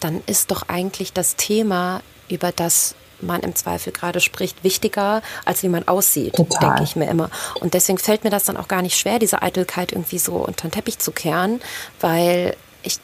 dann 0.01 0.21
ist 0.25 0.51
doch 0.51 0.63
eigentlich 0.67 1.13
das 1.13 1.37
Thema, 1.37 2.01
über 2.27 2.51
das 2.51 2.95
man 3.23 3.41
im 3.41 3.55
Zweifel 3.55 3.91
gerade 3.93 4.19
spricht, 4.19 4.63
wichtiger, 4.63 5.21
als 5.45 5.63
wie 5.63 5.69
man 5.69 5.87
aussieht, 5.87 6.37
denke 6.37 6.83
ich 6.83 6.95
mir 6.95 7.09
immer. 7.09 7.29
Und 7.59 7.73
deswegen 7.73 7.97
fällt 7.97 8.23
mir 8.23 8.29
das 8.29 8.45
dann 8.45 8.57
auch 8.57 8.67
gar 8.67 8.81
nicht 8.81 8.97
schwer, 8.97 9.19
diese 9.19 9.41
Eitelkeit 9.41 9.91
irgendwie 9.91 10.19
so 10.19 10.33
unter 10.33 10.67
den 10.67 10.71
Teppich 10.71 10.99
zu 10.99 11.11
kehren, 11.11 11.61
weil 11.99 12.55
ich 12.83 12.99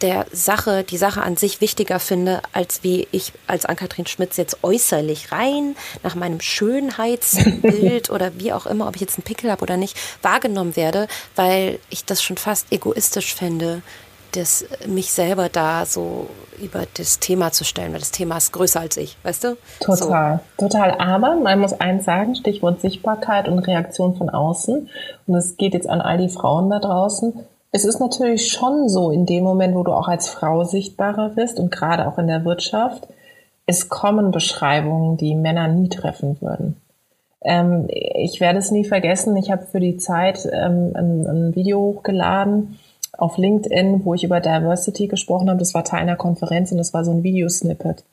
der 0.00 0.26
Sache, 0.32 0.84
die 0.84 0.96
Sache 0.96 1.22
an 1.22 1.36
sich 1.36 1.60
wichtiger 1.60 1.98
finde, 1.98 2.42
als 2.52 2.82
wie 2.82 3.08
ich 3.10 3.32
als 3.46 3.64
Ann-Kathrin 3.64 4.06
Schmitz 4.06 4.36
jetzt 4.36 4.58
äußerlich 4.62 5.32
rein 5.32 5.76
nach 6.02 6.14
meinem 6.14 6.40
Schönheitsbild 6.40 8.10
oder 8.10 8.32
wie 8.38 8.52
auch 8.52 8.66
immer, 8.66 8.88
ob 8.88 8.96
ich 8.96 9.00
jetzt 9.00 9.16
einen 9.16 9.24
Pickel 9.24 9.50
habe 9.50 9.62
oder 9.62 9.76
nicht, 9.76 9.96
wahrgenommen 10.22 10.76
werde, 10.76 11.08
weil 11.36 11.78
ich 11.90 12.04
das 12.04 12.22
schon 12.22 12.36
fast 12.36 12.66
egoistisch 12.70 13.34
finde, 13.34 13.82
das, 14.36 14.64
mich 14.86 15.12
selber 15.12 15.48
da 15.48 15.86
so 15.86 16.28
über 16.60 16.84
das 16.96 17.18
Thema 17.18 17.52
zu 17.52 17.64
stellen, 17.64 17.92
weil 17.92 18.00
das 18.00 18.10
Thema 18.10 18.36
ist 18.36 18.52
größer 18.52 18.80
als 18.80 18.96
ich, 18.96 19.16
weißt 19.22 19.44
du? 19.44 19.56
Total, 19.80 20.40
so. 20.56 20.66
total. 20.66 20.92
Aber 20.98 21.36
man 21.36 21.58
muss 21.58 21.72
eins 21.80 22.04
sagen, 22.04 22.34
Stichwort 22.34 22.80
Sichtbarkeit 22.80 23.48
und 23.48 23.58
Reaktion 23.60 24.16
von 24.16 24.30
außen. 24.30 24.88
Und 25.26 25.34
es 25.34 25.56
geht 25.56 25.74
jetzt 25.74 25.88
an 25.88 26.00
all 26.00 26.18
die 26.18 26.28
Frauen 26.28 26.70
da 26.70 26.78
draußen. 26.78 27.34
Es 27.72 27.84
ist 27.84 27.98
natürlich 27.98 28.52
schon 28.52 28.88
so, 28.88 29.10
in 29.10 29.26
dem 29.26 29.42
Moment, 29.42 29.74
wo 29.74 29.82
du 29.82 29.92
auch 29.92 30.08
als 30.08 30.28
Frau 30.28 30.64
sichtbarer 30.64 31.30
bist 31.30 31.58
und 31.58 31.70
gerade 31.70 32.06
auch 32.06 32.18
in 32.18 32.28
der 32.28 32.44
Wirtschaft, 32.44 33.08
es 33.66 33.88
kommen 33.88 34.30
Beschreibungen, 34.30 35.16
die 35.16 35.34
Männer 35.34 35.68
nie 35.68 35.88
treffen 35.88 36.36
würden. 36.40 36.76
Ähm, 37.42 37.86
ich 37.88 38.40
werde 38.40 38.58
es 38.58 38.70
nie 38.70 38.84
vergessen. 38.84 39.36
Ich 39.36 39.50
habe 39.50 39.66
für 39.66 39.80
die 39.80 39.96
Zeit 39.96 40.46
ähm, 40.52 40.92
ein, 40.94 41.26
ein 41.26 41.54
Video 41.56 41.78
hochgeladen 41.78 42.78
auf 43.18 43.38
LinkedIn, 43.38 44.04
wo 44.04 44.14
ich 44.14 44.24
über 44.24 44.40
Diversity 44.40 45.06
gesprochen 45.06 45.48
habe. 45.48 45.58
Das 45.58 45.74
war 45.74 45.84
Teil 45.84 46.00
einer 46.00 46.16
Konferenz 46.16 46.72
und 46.72 46.78
das 46.78 46.94
war 46.94 47.04
so 47.04 47.12
ein 47.12 47.22
Videosnippet. 47.22 48.04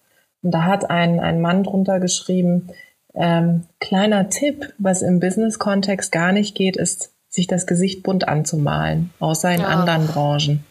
Und 0.44 0.52
da 0.52 0.64
hat 0.64 0.90
ein, 0.90 1.20
ein 1.20 1.42
Mann 1.42 1.64
drunter 1.64 2.00
geschrieben, 2.00 2.70
ähm, 3.14 3.64
kleiner 3.80 4.30
Tipp, 4.30 4.74
was 4.78 5.02
im 5.02 5.20
Business-Kontext 5.20 6.12
gar 6.12 6.32
nicht 6.32 6.56
geht, 6.56 6.78
ist 6.78 7.12
sich 7.32 7.48
das 7.48 7.66
Gesicht 7.66 8.04
bunt 8.04 8.28
anzumalen, 8.28 9.12
außer 9.20 9.50
in 9.52 9.62
ja. 9.62 9.68
anderen 9.68 10.06
Branchen. 10.08 10.66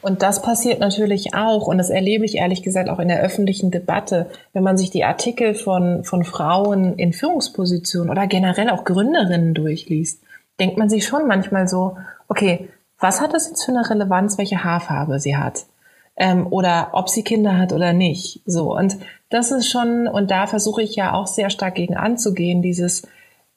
Und 0.00 0.22
das 0.22 0.42
passiert 0.42 0.78
natürlich 0.78 1.34
auch, 1.34 1.66
und 1.66 1.76
das 1.76 1.90
erlebe 1.90 2.24
ich 2.24 2.36
ehrlich 2.36 2.62
gesagt 2.62 2.88
auch 2.88 3.00
in 3.00 3.08
der 3.08 3.20
öffentlichen 3.20 3.72
Debatte, 3.72 4.30
wenn 4.52 4.62
man 4.62 4.76
sich 4.76 4.90
die 4.90 5.02
Artikel 5.02 5.54
von, 5.56 6.04
von 6.04 6.22
Frauen 6.22 6.94
in 6.98 7.12
Führungspositionen 7.12 8.10
oder 8.10 8.28
generell 8.28 8.70
auch 8.70 8.84
Gründerinnen 8.84 9.54
durchliest, 9.54 10.22
denkt 10.60 10.76
man 10.76 10.88
sich 10.88 11.04
schon 11.04 11.26
manchmal 11.26 11.66
so, 11.66 11.96
okay, 12.28 12.68
was 12.98 13.20
hat 13.20 13.34
das 13.34 13.48
jetzt 13.48 13.64
für 13.64 13.72
eine 13.72 13.88
Relevanz, 13.88 14.38
welche 14.38 14.64
Haarfarbe 14.64 15.18
sie 15.18 15.36
hat? 15.36 15.66
Ähm, 16.16 16.46
oder 16.48 16.90
ob 16.92 17.08
sie 17.08 17.24
Kinder 17.24 17.58
hat 17.58 17.72
oder 17.72 17.92
nicht. 17.92 18.40
So. 18.46 18.76
Und 18.76 18.96
das 19.30 19.50
ist 19.50 19.68
schon, 19.68 20.06
und 20.06 20.30
da 20.30 20.46
versuche 20.46 20.82
ich 20.82 20.94
ja 20.94 21.12
auch 21.12 21.26
sehr 21.26 21.50
stark 21.50 21.74
gegen 21.74 21.96
anzugehen, 21.96 22.62
dieses, 22.62 23.02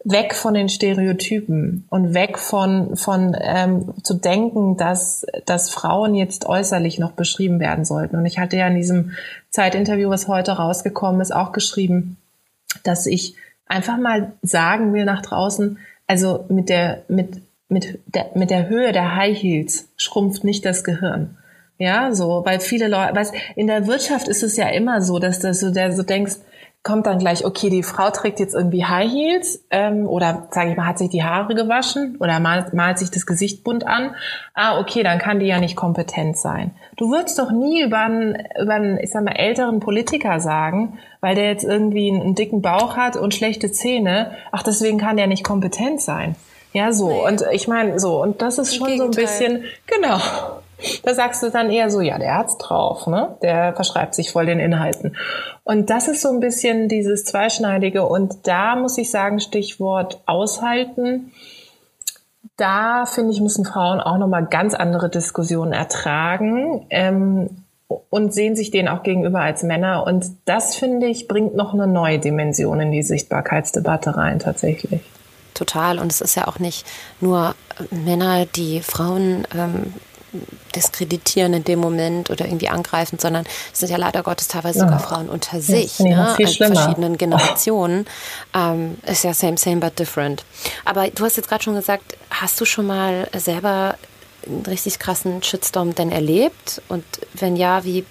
weg 0.10 0.36
von 0.36 0.54
den 0.54 0.70
Stereotypen 0.70 1.86
und 1.90 2.14
weg 2.14 2.38
von, 2.38 2.96
von 2.96 3.36
ähm, 3.40 3.94
zu 4.04 4.14
denken, 4.14 4.78
dass, 4.78 5.26
dass 5.46 5.70
Frauen 5.70 6.16
jetzt 6.16 6.46
äußerlich 6.46 6.98
noch 6.98 7.12
beschrieben 7.12 7.60
werden 7.60 7.84
sollten. 7.84 8.16
Und 8.16 8.26
ich 8.26 8.40
hatte 8.40 8.56
ja 8.58 8.68
in 8.68 8.76
diesem 8.76 9.12
Zeitinterview, 9.50 10.10
was 10.10 10.28
heute 10.28 10.54
rausgekommen 10.54 11.20
ist, 11.20 11.34
auch 11.34 11.52
geschrieben, 11.52 12.18
dass 12.84 13.06
ich 13.06 13.36
einfach 13.66 13.98
mal 13.98 14.34
sagen 14.42 14.94
will 14.94 15.04
nach 15.04 15.22
draußen, 15.22 15.78
also 16.06 16.46
mit 16.48 16.70
der, 16.70 17.04
mit, 17.10 17.42
mit 17.70 18.00
der, 18.08 18.32
mit 18.36 18.50
der 18.50 18.70
Höhe 18.70 18.92
der 18.92 19.16
High 19.16 19.38
Heels 19.38 19.90
schrumpft 19.98 20.44
nicht 20.44 20.66
das 20.66 20.84
Gehirn. 20.84 21.38
Ja, 21.80 22.14
so, 22.14 22.42
weil 22.44 22.60
viele 22.60 22.88
Leute, 22.88 23.16
weißt, 23.16 23.36
in 23.56 23.68
der 23.68 23.86
Wirtschaft 23.86 24.28
ist 24.28 24.42
es 24.42 24.58
ja 24.58 24.68
immer 24.70 25.02
so, 25.02 25.20
dass, 25.20 25.40
dass 25.40 25.60
du 25.60 25.72
der 25.72 25.92
so 25.92 26.02
denkst, 26.02 26.38
kommt 26.88 27.06
dann 27.06 27.20
gleich, 27.20 27.44
okay, 27.44 27.70
die 27.70 27.84
Frau 27.84 28.10
trägt 28.12 28.40
jetzt 28.40 28.56
irgendwie 28.56 28.86
High 28.86 29.12
Heels 29.12 29.66
ähm, 29.72 30.08
oder, 30.08 30.48
sage 30.52 30.72
ich 30.72 30.78
mal, 30.78 30.86
hat 30.86 30.98
sich 30.98 31.10
die 31.10 31.24
Haare 31.24 31.54
gewaschen 31.54 32.16
oder 32.22 32.40
malt, 32.40 32.74
malt 32.74 32.98
sich 32.98 33.12
das 33.12 33.26
Gesicht 33.26 33.66
bunt 33.66 33.86
an. 33.86 34.16
Ah, 34.54 34.80
okay, 34.80 35.04
dann 35.04 35.20
kann 35.20 35.40
die 35.40 35.48
ja 35.48 35.60
nicht 35.60 35.76
kompetent 35.76 36.38
sein. 36.38 36.72
Du 36.96 37.12
würdest 37.12 37.38
doch 37.40 37.52
nie 37.52 37.84
über 37.84 38.00
einen, 38.00 38.38
über 38.62 38.76
einen 38.76 38.98
ich 39.00 39.12
sag 39.12 39.26
mal, 39.26 39.34
älteren 39.34 39.82
Politiker 39.82 40.40
sagen, 40.40 40.98
weil 41.20 41.36
der 41.36 41.50
jetzt 41.50 41.66
irgendwie 41.66 42.10
einen, 42.10 42.22
einen 42.22 42.36
dicken 42.36 42.62
Bauch 42.62 42.96
hat 42.96 43.18
und 43.18 43.36
schlechte 43.36 43.70
Zähne, 43.70 44.32
ach, 44.54 44.64
deswegen 44.64 44.98
kann 44.98 45.18
der 45.18 45.28
nicht 45.28 45.44
kompetent 45.44 46.00
sein. 46.00 46.36
Ja, 46.78 46.92
so. 46.92 47.10
Nee. 47.10 47.26
Und 47.26 47.44
ich 47.54 47.68
meine, 47.68 48.00
so, 48.00 48.22
und 48.22 48.40
das 48.44 48.60
ist 48.60 48.76
schon 48.76 48.96
so 49.00 49.06
ein 49.06 49.12
bisschen, 49.12 49.64
genau. 49.88 50.20
Da 51.04 51.16
sagst 51.16 51.42
du 51.42 51.50
dann 51.50 51.72
eher 51.72 51.90
so, 51.90 52.02
ja, 52.02 52.20
der 52.20 52.38
hat's 52.38 52.60
drauf, 52.60 53.08
ne? 53.08 53.36
Der 53.42 53.74
verschreibt 53.74 54.14
sich 54.14 54.32
voll 54.32 54.46
den 54.46 54.60
Inhalten. 54.60 55.18
Und 55.64 55.90
das 55.90 56.08
ist 56.08 56.22
so 56.22 56.30
ein 56.30 56.40
bisschen 56.40 56.88
dieses 56.88 57.26
Zweischneidige. 57.26 58.06
Und 58.06 58.46
da 58.46 58.76
muss 58.76 58.96
ich 59.00 59.10
sagen, 59.10 59.40
Stichwort 59.40 60.22
aushalten. 60.28 61.32
Da 62.58 63.08
finde 63.08 63.32
ich, 63.32 63.42
müssen 63.42 63.66
Frauen 63.66 64.00
auch 64.00 64.20
nochmal 64.20 64.46
ganz 64.46 64.76
andere 64.76 65.10
Diskussionen 65.10 65.74
ertragen. 65.74 66.86
Ähm, 66.92 67.50
und 67.88 68.36
sehen 68.36 68.56
sich 68.56 68.70
denen 68.70 68.88
auch 68.88 69.02
gegenüber 69.02 69.40
als 69.40 69.64
Männer. 69.64 70.06
Und 70.06 70.28
das, 70.46 70.76
finde 70.76 71.08
ich, 71.08 71.28
bringt 71.28 71.56
noch 71.56 71.74
eine 71.74 71.88
neue 71.88 72.20
Dimension 72.20 72.80
in 72.82 72.92
die 72.92 73.02
Sichtbarkeitsdebatte 73.02 74.16
rein, 74.16 74.38
tatsächlich. 74.38 75.02
Total. 75.58 75.98
Und 75.98 76.12
es 76.12 76.22
ist 76.22 76.36
ja 76.36 76.48
auch 76.48 76.60
nicht 76.60 76.86
nur 77.20 77.56
Männer, 77.90 78.46
die 78.46 78.82
Frauen 78.82 79.48
ähm, 79.56 79.94
diskreditieren 80.76 81.54
in 81.54 81.64
dem 81.64 81.80
Moment 81.80 82.30
oder 82.30 82.46
irgendwie 82.46 82.70
angreifen, 82.70 83.18
sondern 83.18 83.46
es 83.74 83.80
sind 83.80 83.90
ja 83.90 83.98
leider 83.98 84.22
Gottes 84.22 84.48
teilweise 84.48 84.80
ja. 84.80 84.86
sogar 84.86 85.00
Frauen 85.00 85.30
unter 85.30 85.60
sich, 85.60 86.00
ne? 86.00 86.36
in 86.38 86.48
verschiedenen 86.48 87.18
Generationen. 87.18 88.06
Ähm, 88.54 88.98
ist 89.08 89.24
ja 89.24 89.34
same, 89.34 89.58
same, 89.58 89.78
but 89.78 89.98
different. 89.98 90.46
Aber 90.86 91.10
du 91.10 91.26
hast 91.26 91.38
jetzt 91.38 91.50
gerade 91.50 91.64
schon 91.64 91.74
gesagt, 91.74 92.18
hast 92.30 92.62
du 92.62 92.66
schon 92.66 92.86
mal 92.86 93.28
selber 93.36 93.96
einen 94.46 94.64
richtig 94.68 95.00
krassen 95.00 95.42
Shitstorm 95.42 95.96
denn 95.96 96.12
erlebt? 96.12 96.84
Und 96.88 97.04
wenn 97.34 97.56
ja, 97.56 97.84
wie 97.84 98.06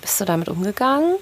bist 0.00 0.20
du 0.20 0.24
damit 0.24 0.48
umgegangen? 0.48 1.16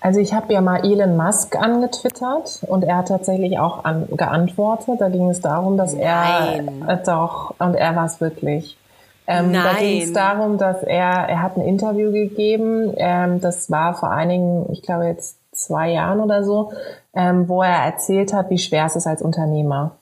Also 0.00 0.20
ich 0.20 0.32
habe 0.32 0.52
ja 0.52 0.60
mal 0.60 0.84
Elon 0.84 1.16
Musk 1.16 1.56
angetwittert 1.56 2.60
und 2.66 2.84
er 2.84 2.98
hat 2.98 3.08
tatsächlich 3.08 3.58
auch 3.58 3.84
an, 3.84 4.06
geantwortet. 4.16 5.00
Da 5.00 5.08
ging 5.08 5.28
es 5.28 5.40
darum, 5.40 5.76
dass 5.76 5.94
Nein. 5.94 6.82
er 6.86 6.94
äh, 6.94 7.02
doch 7.04 7.54
und 7.58 7.74
er 7.74 7.96
war 7.96 8.06
es 8.06 8.20
wirklich. 8.20 8.78
Ähm, 9.26 9.50
Nein. 9.50 9.64
Da 9.64 9.78
ging 9.80 10.02
es 10.02 10.12
darum, 10.12 10.56
dass 10.56 10.82
er, 10.82 11.28
er 11.28 11.42
hat 11.42 11.56
ein 11.56 11.62
Interview 11.62 12.12
gegeben, 12.12 12.94
ähm, 12.96 13.40
das 13.40 13.70
war 13.70 13.94
vor 13.94 14.10
einigen, 14.10 14.66
ich 14.72 14.82
glaube 14.82 15.06
jetzt 15.06 15.36
zwei 15.52 15.90
Jahren 15.90 16.20
oder 16.20 16.44
so, 16.44 16.72
ähm, 17.12 17.48
wo 17.48 17.62
er 17.62 17.84
erzählt 17.84 18.32
hat, 18.32 18.48
wie 18.50 18.58
schwer 18.58 18.86
es 18.86 18.96
ist 18.96 19.06
als 19.06 19.20
Unternehmer. 19.20 19.96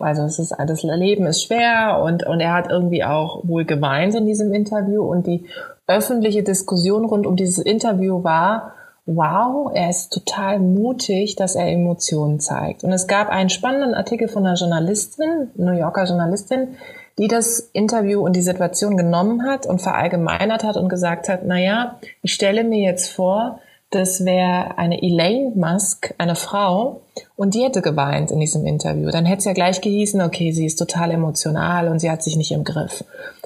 Also 0.00 0.22
es 0.22 0.38
ist, 0.38 0.54
das 0.66 0.82
Leben 0.82 1.26
ist 1.26 1.44
schwer 1.44 2.00
und, 2.04 2.24
und 2.24 2.40
er 2.40 2.54
hat 2.54 2.70
irgendwie 2.70 3.04
auch 3.04 3.40
wohl 3.44 3.64
geweint 3.64 4.14
in 4.14 4.26
diesem 4.26 4.52
Interview 4.52 5.02
und 5.02 5.26
die 5.26 5.46
öffentliche 5.86 6.42
Diskussion 6.42 7.04
rund 7.04 7.26
um 7.26 7.36
dieses 7.36 7.58
Interview 7.58 8.24
war, 8.24 8.72
wow, 9.06 9.70
er 9.74 9.90
ist 9.90 10.12
total 10.12 10.60
mutig, 10.60 11.36
dass 11.36 11.56
er 11.56 11.66
Emotionen 11.66 12.40
zeigt. 12.40 12.84
Und 12.84 12.92
es 12.92 13.06
gab 13.06 13.28
einen 13.28 13.50
spannenden 13.50 13.94
Artikel 13.94 14.28
von 14.28 14.46
einer 14.46 14.56
Journalistin, 14.56 15.50
New 15.56 15.72
Yorker 15.72 16.04
Journalistin, 16.04 16.76
die 17.18 17.28
das 17.28 17.58
Interview 17.72 18.24
und 18.24 18.36
die 18.36 18.42
Situation 18.42 18.96
genommen 18.96 19.44
hat 19.46 19.66
und 19.66 19.82
verallgemeinert 19.82 20.64
hat 20.64 20.76
und 20.76 20.88
gesagt 20.88 21.28
hat, 21.28 21.40
na 21.44 21.58
ja, 21.58 21.98
ich 22.22 22.32
stelle 22.32 22.64
mir 22.64 22.80
jetzt 22.80 23.10
vor, 23.10 23.58
das 23.90 24.24
wäre 24.24 24.78
eine 24.78 25.02
Elaine 25.02 25.52
Musk, 25.54 26.14
eine 26.16 26.34
Frau, 26.34 27.02
und 27.36 27.54
die 27.54 27.62
hätte 27.62 27.82
geweint 27.82 28.30
in 28.30 28.40
diesem 28.40 28.64
Interview. 28.64 29.10
Dann 29.10 29.26
hätte 29.26 29.40
es 29.40 29.44
ja 29.44 29.52
gleich 29.52 29.82
gehießen, 29.82 30.22
okay, 30.22 30.52
sie 30.52 30.64
ist 30.64 30.76
total 30.76 31.10
emotional 31.10 31.88
und 31.88 31.98
sie 31.98 32.10
hat 32.10 32.22
sich 32.22 32.36
nicht 32.36 32.52
im 32.52 32.64
Griff. 32.64 33.04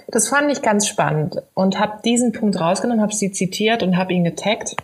Das 0.08 0.28
fand 0.28 0.52
ich 0.52 0.62
ganz 0.62 0.86
spannend 0.86 1.42
und 1.54 1.80
habe 1.80 2.00
diesen 2.04 2.30
Punkt 2.30 2.60
rausgenommen, 2.60 3.02
habe 3.02 3.12
sie 3.12 3.32
zitiert 3.32 3.82
und 3.82 3.96
habe 3.96 4.12
ihn 4.12 4.22
getaggt 4.22 4.76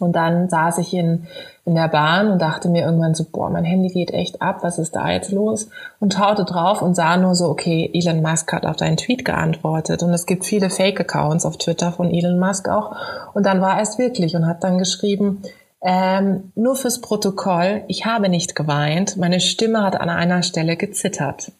und 0.00 0.14
dann 0.14 0.48
saß 0.48 0.78
ich 0.78 0.94
in, 0.94 1.26
in 1.64 1.74
der 1.74 1.88
Bahn 1.88 2.30
und 2.30 2.40
dachte 2.40 2.68
mir 2.68 2.84
irgendwann 2.84 3.14
so, 3.14 3.24
boah, 3.30 3.50
mein 3.50 3.64
Handy 3.64 3.88
geht 3.88 4.12
echt 4.12 4.40
ab, 4.40 4.58
was 4.62 4.78
ist 4.78 4.96
da 4.96 5.10
jetzt 5.10 5.32
los? 5.32 5.68
Und 6.00 6.14
schaute 6.14 6.44
drauf 6.44 6.82
und 6.82 6.94
sah 6.94 7.16
nur 7.16 7.34
so, 7.34 7.46
okay, 7.46 7.90
Elon 7.92 8.22
Musk 8.22 8.52
hat 8.52 8.66
auf 8.66 8.76
deinen 8.76 8.96
Tweet 8.96 9.24
geantwortet. 9.24 10.02
Und 10.02 10.14
es 10.14 10.26
gibt 10.26 10.44
viele 10.44 10.70
Fake-Accounts 10.70 11.44
auf 11.44 11.58
Twitter 11.58 11.92
von 11.92 12.10
Elon 12.10 12.38
Musk 12.38 12.68
auch. 12.68 12.94
Und 13.34 13.44
dann 13.44 13.60
war 13.60 13.76
er 13.76 13.82
es 13.82 13.98
wirklich 13.98 14.34
und 14.36 14.46
hat 14.46 14.64
dann 14.64 14.78
geschrieben, 14.78 15.42
ähm, 15.80 16.52
nur 16.54 16.74
fürs 16.74 17.00
Protokoll, 17.00 17.82
ich 17.86 18.04
habe 18.04 18.28
nicht 18.28 18.56
geweint, 18.56 19.16
meine 19.16 19.40
Stimme 19.40 19.84
hat 19.84 20.00
an 20.00 20.10
einer 20.10 20.42
Stelle 20.42 20.76
gezittert. 20.76 21.52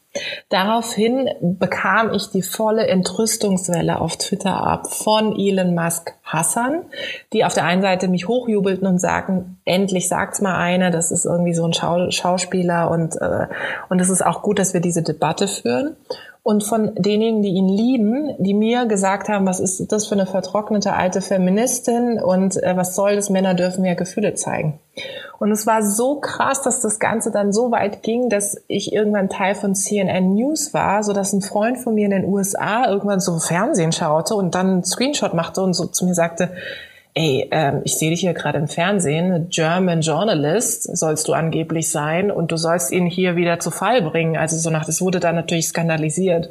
Daraufhin 0.48 1.28
bekam 1.40 2.12
ich 2.12 2.30
die 2.30 2.42
volle 2.42 2.86
Entrüstungswelle 2.86 4.00
auf 4.00 4.16
Twitter 4.16 4.56
ab 4.56 4.90
von 4.90 5.38
Elon 5.38 5.74
Musk 5.74 6.14
Hassan, 6.24 6.82
die 7.32 7.44
auf 7.44 7.54
der 7.54 7.64
einen 7.64 7.82
Seite 7.82 8.08
mich 8.08 8.26
hochjubelten 8.26 8.86
und 8.86 8.98
sagten, 8.98 9.58
endlich 9.64 10.08
sagt's 10.08 10.40
mal 10.40 10.56
einer, 10.56 10.90
das 10.90 11.10
ist 11.10 11.26
irgendwie 11.26 11.54
so 11.54 11.64
ein 11.64 11.74
Schau 11.74 12.10
Schauspieler 12.10 12.90
und 12.90 13.16
äh, 13.16 13.46
und 13.90 14.00
es 14.00 14.08
ist 14.08 14.24
auch 14.24 14.42
gut, 14.42 14.58
dass 14.58 14.72
wir 14.72 14.80
diese 14.80 15.02
Debatte 15.02 15.46
führen 15.46 15.96
und 16.48 16.64
von 16.64 16.94
denjenigen, 16.94 17.42
die 17.42 17.50
ihn 17.50 17.68
lieben, 17.68 18.34
die 18.38 18.54
mir 18.54 18.86
gesagt 18.86 19.28
haben, 19.28 19.44
was 19.44 19.60
ist 19.60 19.92
das 19.92 20.06
für 20.06 20.14
eine 20.14 20.24
vertrocknete 20.24 20.94
alte 20.94 21.20
Feministin 21.20 22.18
und 22.18 22.56
äh, 22.62 22.74
was 22.74 22.96
soll 22.96 23.16
das, 23.16 23.28
Männer 23.28 23.52
dürfen 23.52 23.84
ja 23.84 23.92
Gefühle 23.92 24.32
zeigen. 24.32 24.78
Und 25.38 25.52
es 25.52 25.66
war 25.66 25.82
so 25.82 26.20
krass, 26.20 26.62
dass 26.62 26.80
das 26.80 27.00
Ganze 27.00 27.30
dann 27.30 27.52
so 27.52 27.70
weit 27.70 28.02
ging, 28.02 28.30
dass 28.30 28.62
ich 28.66 28.94
irgendwann 28.94 29.28
Teil 29.28 29.56
von 29.56 29.74
CNN 29.74 30.36
News 30.36 30.72
war, 30.72 31.02
so 31.02 31.12
dass 31.12 31.34
ein 31.34 31.42
Freund 31.42 31.76
von 31.76 31.94
mir 31.94 32.06
in 32.06 32.12
den 32.12 32.24
USA 32.24 32.88
irgendwann 32.88 33.20
so 33.20 33.38
Fernsehen 33.38 33.92
schaute 33.92 34.34
und 34.34 34.54
dann 34.54 34.68
einen 34.68 34.84
Screenshot 34.84 35.34
machte 35.34 35.60
und 35.60 35.74
so 35.74 35.84
zu 35.84 36.06
mir 36.06 36.14
sagte, 36.14 36.48
ey, 37.18 37.48
ähm, 37.50 37.80
ich 37.82 37.98
sehe 37.98 38.10
dich 38.10 38.20
hier 38.20 38.32
gerade 38.32 38.58
im 38.58 38.68
Fernsehen, 38.68 39.48
German 39.50 40.02
Journalist 40.02 40.96
sollst 40.96 41.26
du 41.26 41.32
angeblich 41.32 41.90
sein 41.90 42.30
und 42.30 42.52
du 42.52 42.56
sollst 42.56 42.92
ihn 42.92 43.06
hier 43.06 43.34
wieder 43.34 43.58
zu 43.58 43.72
Fall 43.72 44.02
bringen. 44.02 44.36
Also 44.36 44.56
so 44.56 44.70
nach, 44.70 44.84
das 44.84 45.00
wurde 45.00 45.18
dann 45.18 45.34
natürlich 45.34 45.66
skandalisiert. 45.66 46.48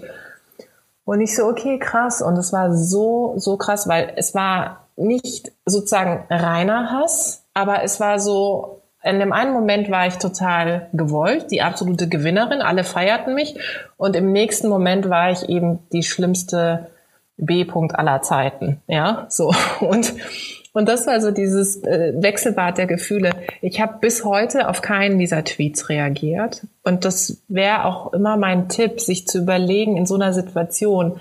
Und 1.05 1.21
ich 1.21 1.33
so, 1.33 1.45
okay, 1.45 1.79
krass. 1.79 2.21
Und 2.21 2.35
es 2.35 2.51
war 2.51 2.75
so, 2.75 3.33
so 3.37 3.55
krass, 3.55 3.87
weil 3.87 4.11
es 4.17 4.35
war 4.35 4.87
nicht 4.97 5.53
sozusagen 5.65 6.25
reiner 6.29 6.91
Hass, 6.91 7.45
aber 7.53 7.83
es 7.83 8.01
war 8.01 8.19
so, 8.19 8.81
in 9.03 9.19
dem 9.19 9.31
einen 9.31 9.53
Moment 9.53 9.89
war 9.89 10.07
ich 10.07 10.17
total 10.17 10.89
gewollt, 10.91 11.49
die 11.49 11.61
absolute 11.61 12.09
Gewinnerin, 12.09 12.61
alle 12.61 12.83
feierten 12.83 13.35
mich. 13.35 13.57
Und 13.95 14.17
im 14.17 14.33
nächsten 14.33 14.67
Moment 14.67 15.07
war 15.07 15.31
ich 15.31 15.47
eben 15.47 15.79
die 15.93 16.03
schlimmste 16.03 16.87
B-Punkt 17.37 17.97
aller 17.97 18.21
Zeiten. 18.21 18.81
Ja, 18.87 19.27
so. 19.29 19.53
Und 19.79 20.13
und 20.77 20.87
das 20.87 21.07
war 21.07 21.19
so 21.21 21.31
dieses 21.31 21.83
äh, 21.83 22.13
Wechselbad 22.15 22.77
der 22.77 22.85
Gefühle. 22.85 23.31
Ich 23.61 23.81
habe 23.81 23.97
bis 23.99 24.23
heute 24.23 24.69
auf 24.69 24.83
keinen 24.83 25.17
dieser 25.17 25.43
Tweets 25.43 25.89
reagiert. 25.89 26.67
Und 26.83 27.03
das 27.03 27.41
wäre 27.47 27.85
auch 27.85 28.13
immer 28.13 28.37
mein 28.37 28.69
Tipp, 28.69 29.01
sich 29.01 29.27
zu 29.27 29.39
überlegen 29.39 29.97
in 29.97 30.05
so 30.05 30.13
einer 30.13 30.33
Situation, 30.33 31.19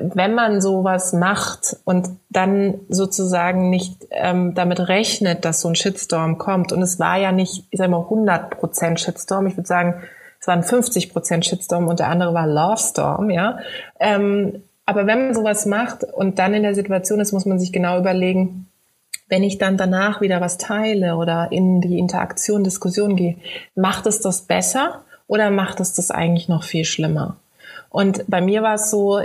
wenn 0.00 0.34
man 0.34 0.60
sowas 0.60 1.12
macht 1.12 1.78
und 1.84 2.10
dann 2.30 2.74
sozusagen 2.88 3.70
nicht 3.70 4.06
ähm, 4.12 4.54
damit 4.54 4.78
rechnet, 4.88 5.44
dass 5.44 5.62
so 5.62 5.68
ein 5.68 5.74
Shitstorm 5.74 6.38
kommt. 6.38 6.72
Und 6.72 6.80
es 6.80 7.00
war 7.00 7.18
ja 7.18 7.32
nicht, 7.32 7.64
ich 7.72 7.78
sag 7.78 7.90
mal, 7.90 8.02
100% 8.02 8.98
Shitstorm. 8.98 9.48
Ich 9.48 9.56
würde 9.56 9.66
sagen, 9.66 10.00
es 10.38 10.46
waren 10.46 10.62
50 10.62 11.12
Prozent 11.12 11.44
Shitstorm 11.44 11.88
und 11.88 11.98
der 11.98 12.06
andere 12.06 12.34
war 12.34 12.46
Love 12.46 12.78
Storm, 12.78 13.30
ja. 13.30 13.58
Ähm, 13.98 14.62
aber 14.84 15.08
wenn 15.08 15.26
man 15.26 15.34
sowas 15.34 15.66
macht 15.66 16.04
und 16.04 16.38
dann 16.38 16.54
in 16.54 16.62
der 16.62 16.76
Situation 16.76 17.18
ist, 17.18 17.32
muss 17.32 17.46
man 17.46 17.58
sich 17.58 17.72
genau 17.72 17.98
überlegen, 17.98 18.68
wenn 19.28 19.42
ich 19.42 19.58
dann 19.58 19.76
danach 19.76 20.20
wieder 20.20 20.40
was 20.40 20.58
teile 20.58 21.16
oder 21.16 21.50
in 21.50 21.80
die 21.80 21.98
Interaktion, 21.98 22.64
Diskussion 22.64 23.16
gehe, 23.16 23.36
macht 23.74 24.06
es 24.06 24.20
das 24.20 24.42
besser 24.42 25.02
oder 25.26 25.50
macht 25.50 25.80
es 25.80 25.94
das 25.94 26.10
eigentlich 26.10 26.48
noch 26.48 26.62
viel 26.62 26.84
schlimmer? 26.84 27.36
Und 27.90 28.24
bei 28.28 28.40
mir 28.40 28.62
war 28.62 28.74
es 28.74 28.90
so, 28.90 29.20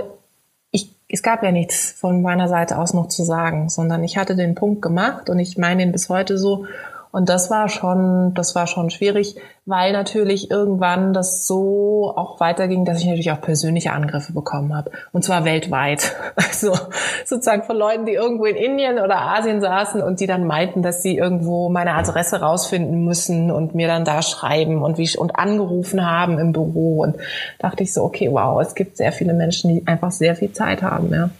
ich, 0.70 0.90
es 1.08 1.22
gab 1.22 1.42
ja 1.42 1.52
nichts 1.52 1.92
von 1.92 2.22
meiner 2.22 2.48
Seite 2.48 2.78
aus 2.78 2.94
noch 2.94 3.08
zu 3.08 3.22
sagen, 3.22 3.68
sondern 3.68 4.02
ich 4.02 4.16
hatte 4.16 4.34
den 4.34 4.54
Punkt 4.54 4.82
gemacht 4.82 5.30
und 5.30 5.38
ich 5.38 5.58
meine 5.58 5.82
ihn 5.82 5.92
bis 5.92 6.08
heute 6.08 6.38
so 6.38 6.66
und 7.12 7.28
das 7.28 7.50
war 7.50 7.68
schon, 7.68 8.32
das 8.32 8.54
war 8.54 8.66
schon 8.66 8.88
schwierig, 8.88 9.36
weil 9.66 9.92
natürlich 9.92 10.50
irgendwann 10.50 11.12
das 11.12 11.46
so 11.46 12.10
auch 12.16 12.40
weiterging, 12.40 12.86
dass 12.86 13.00
ich 13.00 13.06
natürlich 13.06 13.30
auch 13.30 13.40
persönliche 13.42 13.92
Angriffe 13.92 14.32
bekommen 14.32 14.74
habe. 14.74 14.90
Und 15.12 15.22
zwar 15.22 15.44
weltweit. 15.44 16.16
Also 16.52 16.76
sozusagen 17.24 17.62
von 17.64 17.76
Leuten, 17.76 18.06
die 18.06 18.12
irgendwo 18.12 18.46
in 18.46 18.56
Indien 18.56 18.98
oder 18.98 19.20
Asien 19.20 19.60
saßen 19.60 20.02
und 20.02 20.20
die 20.20 20.26
dann 20.26 20.46
meinten, 20.46 20.82
dass 20.82 21.02
sie 21.02 21.16
irgendwo 21.16 21.68
meine 21.68 21.94
Adresse 21.94 22.40
rausfinden 22.40 23.04
müssen 23.04 23.50
und 23.50 23.74
mir 23.74 23.88
dann 23.88 24.04
da 24.04 24.22
schreiben 24.22 24.82
und 24.82 24.98
wie 24.98 25.16
und 25.16 25.36
angerufen 25.36 26.06
haben 26.06 26.38
im 26.38 26.52
Büro. 26.52 27.02
Und 27.02 27.16
dachte 27.58 27.82
ich 27.82 27.92
so, 27.92 28.02
okay, 28.02 28.28
wow, 28.30 28.60
es 28.62 28.74
gibt 28.74 28.96
sehr 28.96 29.12
viele 29.12 29.34
Menschen, 29.34 29.74
die 29.74 29.86
einfach 29.86 30.10
sehr 30.10 30.36
viel 30.36 30.52
Zeit 30.52 30.82
haben, 30.82 31.12
ja. 31.12 31.30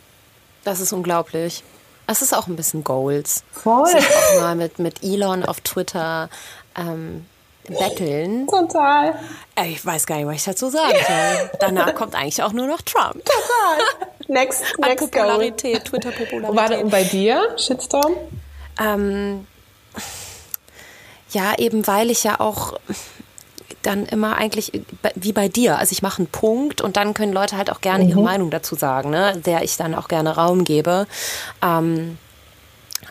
Das 0.65 0.81
ist 0.81 0.93
unglaublich. 0.93 1.65
Es 2.07 2.23
ist 2.23 2.35
auch 2.35 2.47
ein 2.47 2.57
bisschen 2.57 2.85
Goals. 2.85 3.45
Voll. 3.53 3.87
Sich 3.87 4.05
auch 4.05 4.41
mal 4.41 4.55
mit, 4.55 4.79
mit 4.79 5.03
Elon 5.03 5.45
auf 5.45 5.61
Twitter 5.61 6.29
ähm, 6.77 7.27
betteln. 7.69 8.47
Total. 8.47 9.15
Ich 9.67 9.85
weiß 9.85 10.07
gar 10.07 10.17
nicht, 10.17 10.27
was 10.27 10.37
ich 10.37 10.45
dazu 10.45 10.69
sagen 10.69 10.99
soll. 11.07 11.51
Danach 11.61 11.95
kommt 11.97 12.15
eigentlich 12.15 12.43
auch 12.43 12.53
nur 12.53 12.67
noch 12.67 12.83
Trump. 12.83 13.25
Total. 13.25 14.09
Next, 14.29 14.63
next 14.79 14.99
Popularität, 14.99 15.85
Twitter-Popularität. 15.85 16.57
War 16.57 16.69
denn 16.69 16.91
bei 16.91 17.05
dir 17.05 17.55
Shitstorm? 17.57 18.15
Ähm, 18.81 19.47
ja, 21.31 21.59
eben 21.59 21.87
weil 21.87 22.11
ich 22.11 22.25
ja 22.25 22.41
auch 22.41 22.79
dann 23.83 24.07
immer 24.07 24.37
eigentlich 24.37 24.73
wie 25.15 25.33
bei 25.33 25.49
dir. 25.49 25.79
Also 25.79 25.93
ich 25.93 26.03
mache 26.03 26.19
einen 26.19 26.29
Punkt 26.29 26.81
und 26.81 26.97
dann 26.97 27.15
können 27.15 27.33
Leute 27.33 27.57
halt 27.57 27.71
auch 27.71 27.81
gerne 27.81 28.05
mhm. 28.05 28.11
ihre 28.11 28.23
Meinung 28.23 28.51
dazu 28.51 28.75
sagen, 28.75 29.11
ne? 29.11 29.41
der 29.45 29.63
ich 29.63 29.77
dann 29.77 29.95
auch 29.95 30.09
gerne 30.09 30.37
Raum 30.37 30.65
gebe. 30.65 31.07
Ähm, 31.63 32.19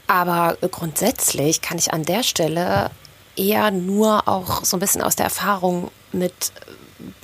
aber 0.07 0.57
grundsätzlich 0.72 1.61
kann 1.61 1.78
ich 1.78 1.93
an 1.93 2.03
der 2.03 2.24
Stelle 2.24 2.91
eher 3.36 3.72
nur 3.72 4.28
auch 4.28 4.63
so 4.63 4.78
ein 4.78 4.80
bisschen 4.80 5.01
aus 5.01 5.15
der 5.15 5.26
Erfahrung 5.26 5.89
mit 6.11 6.34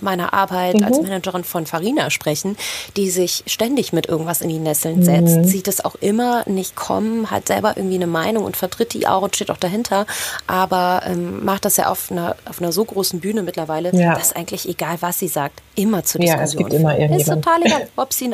meiner 0.01 0.33
Arbeit 0.33 0.75
mhm. 0.75 0.83
als 0.83 1.01
Managerin 1.01 1.43
von 1.43 1.65
Farina 1.65 2.09
sprechen, 2.09 2.57
die 2.95 3.09
sich 3.09 3.43
ständig 3.47 3.93
mit 3.93 4.07
irgendwas 4.07 4.41
in 4.41 4.49
die 4.49 4.59
Nesseln 4.59 5.03
setzt, 5.03 5.37
mhm. 5.37 5.43
sieht 5.43 5.67
es 5.67 5.83
auch 5.83 5.95
immer 5.95 6.43
nicht 6.47 6.75
kommen, 6.75 7.31
hat 7.31 7.47
selber 7.47 7.77
irgendwie 7.77 7.95
eine 7.95 8.07
Meinung 8.07 8.43
und 8.43 8.57
vertritt 8.57 8.93
die 8.93 9.07
auch 9.07 9.21
und 9.21 9.35
steht 9.35 9.51
auch 9.51 9.57
dahinter, 9.57 10.05
aber 10.45 11.03
ähm, 11.05 11.43
macht 11.43 11.65
das 11.65 11.77
ja 11.77 11.89
auf 11.89 12.11
einer, 12.11 12.35
auf 12.45 12.61
einer 12.61 12.71
so 12.71 12.85
großen 12.85 13.19
Bühne 13.19 13.43
mittlerweile, 13.43 13.93
ja. 13.95 14.15
dass 14.15 14.33
eigentlich 14.33 14.67
egal, 14.67 14.97
was 15.01 15.19
sie 15.19 15.27
sagt, 15.27 15.61
immer 15.75 16.03
zur 16.03 16.21
Diskussion 16.21 16.39
ja, 16.39 16.43
es 16.43 16.55
gibt 16.57 16.73
immer 16.73 17.15
Ist 17.15 17.27
total 17.27 17.61
egal, 17.65 17.87
ob 17.95 18.13
sie 18.13 18.33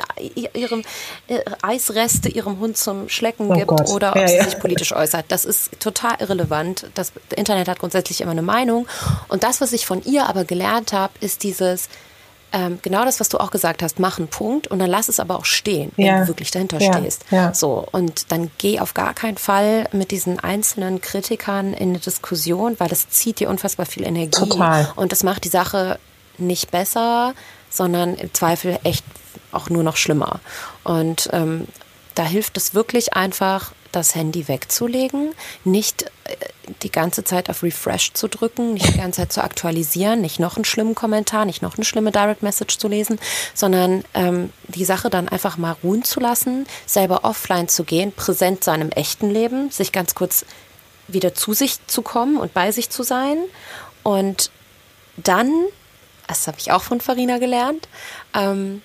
ihrem 0.53 0.83
äh, 1.27 1.39
Eisreste 1.61 2.29
ihrem 2.29 2.59
Hund 2.59 2.77
zum 2.77 3.09
Schlecken 3.09 3.49
oh 3.49 3.53
gibt 3.53 3.67
Gott. 3.67 3.89
oder 3.89 4.11
ob 4.11 4.17
ja, 4.17 4.27
sie 4.27 4.41
sich 4.41 4.59
politisch 4.59 4.93
äußert. 4.93 5.25
Das 5.27 5.45
ist 5.45 5.79
total 5.79 6.15
irrelevant. 6.19 6.87
Das 6.93 7.11
Internet 7.35 7.67
hat 7.67 7.79
grundsätzlich 7.79 8.21
immer 8.21 8.31
eine 8.31 8.41
Meinung 8.41 8.87
und 9.27 9.43
das, 9.43 9.61
was 9.61 9.73
ich 9.73 9.85
von 9.85 10.03
ihr 10.03 10.27
aber 10.27 10.45
gelernt 10.45 10.93
habe, 10.93 11.13
ist 11.19 11.32
ist 11.33 11.43
dieses, 11.43 11.89
ähm, 12.51 12.79
genau 12.83 13.03
das, 13.03 13.19
was 13.19 13.29
du 13.29 13.39
auch 13.39 13.49
gesagt 13.49 13.81
hast, 13.81 13.99
mach 13.99 14.19
einen 14.19 14.27
Punkt 14.27 14.67
und 14.67 14.77
dann 14.77 14.89
lass 14.89 15.09
es 15.09 15.19
aber 15.19 15.37
auch 15.37 15.45
stehen, 15.45 15.91
wenn 15.95 16.05
ja. 16.05 16.19
du 16.21 16.27
wirklich 16.27 16.51
dahinter 16.51 16.79
ja. 16.79 16.93
stehst. 16.93 17.25
Ja. 17.31 17.53
So, 17.53 17.85
und 17.91 18.31
dann 18.31 18.51
geh 18.59 18.79
auf 18.79 18.93
gar 18.93 19.15
keinen 19.15 19.37
Fall 19.37 19.87
mit 19.91 20.11
diesen 20.11 20.39
einzelnen 20.39 21.01
Kritikern 21.01 21.73
in 21.73 21.89
eine 21.89 21.99
Diskussion, 21.99 22.79
weil 22.79 22.89
das 22.89 23.09
zieht 23.09 23.39
dir 23.39 23.49
unfassbar 23.49 23.87
viel 23.87 24.05
Energie. 24.05 24.29
Total. 24.29 24.91
Und 24.95 25.11
das 25.11 25.23
macht 25.23 25.43
die 25.45 25.49
Sache 25.49 25.99
nicht 26.37 26.69
besser, 26.69 27.33
sondern 27.71 28.13
im 28.15 28.31
Zweifel 28.33 28.77
echt 28.83 29.03
auch 29.51 29.69
nur 29.69 29.81
noch 29.81 29.97
schlimmer. 29.97 30.39
Und 30.83 31.29
ähm, 31.33 31.67
da 32.13 32.23
hilft 32.23 32.57
es 32.57 32.75
wirklich 32.75 33.15
einfach, 33.15 33.71
das 33.95 34.15
Handy 34.15 34.47
wegzulegen, 34.47 35.33
nicht 35.63 36.03
äh, 36.25 36.35
die 36.81 36.91
ganze 36.91 37.23
Zeit 37.23 37.49
auf 37.49 37.63
Refresh 37.63 38.13
zu 38.13 38.27
drücken, 38.27 38.73
nicht 38.73 38.93
die 38.93 38.97
ganze 38.97 39.21
Zeit 39.21 39.33
zu 39.33 39.43
aktualisieren, 39.43 40.21
nicht 40.21 40.39
noch 40.39 40.55
einen 40.55 40.65
schlimmen 40.65 40.95
Kommentar, 40.95 41.45
nicht 41.45 41.61
noch 41.61 41.75
eine 41.75 41.85
schlimme 41.85 42.11
Direct 42.11 42.43
Message 42.43 42.77
zu 42.77 42.87
lesen, 42.87 43.19
sondern 43.53 44.03
ähm, 44.13 44.51
die 44.67 44.85
Sache 44.85 45.09
dann 45.09 45.29
einfach 45.29 45.57
mal 45.57 45.75
ruhen 45.83 46.03
zu 46.03 46.19
lassen, 46.19 46.65
selber 46.85 47.23
offline 47.23 47.67
zu 47.67 47.83
gehen, 47.83 48.11
präsent 48.11 48.63
seinem 48.63 48.89
echten 48.89 49.29
Leben, 49.29 49.71
sich 49.71 49.91
ganz 49.91 50.15
kurz 50.15 50.45
wieder 51.07 51.33
zu 51.33 51.53
sich 51.53 51.85
zu 51.87 52.01
kommen 52.01 52.37
und 52.37 52.53
bei 52.53 52.71
sich 52.71 52.89
zu 52.89 53.03
sein. 53.03 53.37
Und 54.03 54.51
dann, 55.17 55.51
das 56.27 56.47
habe 56.47 56.57
ich 56.59 56.71
auch 56.71 56.83
von 56.83 57.01
Farina 57.01 57.37
gelernt, 57.37 57.87
ähm, 58.33 58.81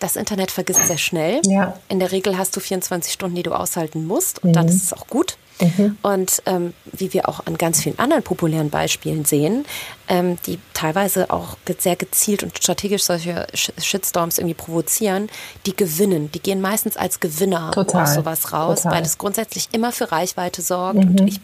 das 0.00 0.16
Internet 0.16 0.50
vergisst 0.50 0.86
sehr 0.86 0.98
schnell. 0.98 1.40
Ja. 1.44 1.78
In 1.88 2.00
der 2.00 2.10
Regel 2.10 2.36
hast 2.36 2.56
du 2.56 2.60
24 2.60 3.12
Stunden, 3.12 3.36
die 3.36 3.42
du 3.42 3.52
aushalten 3.52 4.06
musst 4.06 4.42
und 4.42 4.50
mhm. 4.50 4.54
dann 4.54 4.68
ist 4.68 4.82
es 4.82 4.92
auch 4.92 5.06
gut. 5.06 5.36
Mhm. 5.60 5.98
Und 6.02 6.42
ähm, 6.46 6.72
wie 6.90 7.12
wir 7.12 7.28
auch 7.28 7.46
an 7.46 7.58
ganz 7.58 7.82
vielen 7.82 7.98
anderen 7.98 8.22
populären 8.22 8.70
Beispielen 8.70 9.24
sehen, 9.24 9.66
ähm, 10.08 10.38
die 10.46 10.58
teilweise 10.74 11.30
auch 11.30 11.56
sehr 11.78 11.96
gezielt 11.96 12.42
und 12.42 12.56
strategisch 12.56 13.04
solche 13.04 13.46
Shitstorms 13.54 14.38
irgendwie 14.38 14.54
provozieren, 14.54 15.28
die 15.66 15.76
gewinnen. 15.76 16.30
Die 16.32 16.40
gehen 16.40 16.60
meistens 16.60 16.96
als 16.96 17.20
Gewinner 17.20 17.70
Total. 17.72 18.04
aus 18.04 18.14
sowas 18.14 18.52
raus, 18.52 18.82
Total. 18.82 18.98
weil 18.98 19.04
es 19.04 19.18
grundsätzlich 19.18 19.68
immer 19.72 19.92
für 19.92 20.10
Reichweite 20.10 20.62
sorgt. 20.62 20.96
Mhm. 20.96 21.10
Und 21.10 21.28
ich 21.28 21.40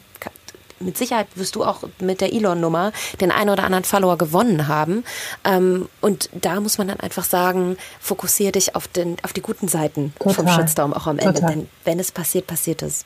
mit 0.81 0.97
Sicherheit 0.97 1.27
wirst 1.35 1.57
du 1.57 1.65
auch 1.65 1.83
mit 2.01 2.21
der 2.21 2.33
Elon-Nummer 2.33 2.93
den 3.21 3.31
einen 3.31 3.51
oder 3.51 3.65
anderen 3.65 3.85
Follower 3.85 4.19
gewonnen 4.19 4.69
haben. 4.69 5.05
Ähm, 5.45 5.89
und 6.01 6.31
da 6.33 6.61
muss 6.61 6.79
man 6.79 6.89
dann 6.89 7.01
einfach 7.01 7.25
sagen, 7.25 7.77
fokussiere 8.01 8.53
dich 8.53 8.75
auf, 8.75 8.89
den, 8.89 9.17
auf 9.23 9.33
die 9.33 9.43
guten 9.43 9.69
Seiten 9.69 10.13
Total. 10.19 10.35
vom 10.35 10.49
Shitstorm 10.49 10.93
auch 10.93 11.07
am 11.07 11.19
Ende. 11.19 11.35
Total. 11.35 11.51
Denn 11.51 11.69
wenn 11.85 11.99
es 11.99 12.13
passiert, 12.13 12.47
passiert 12.47 12.83
es. 12.83 13.05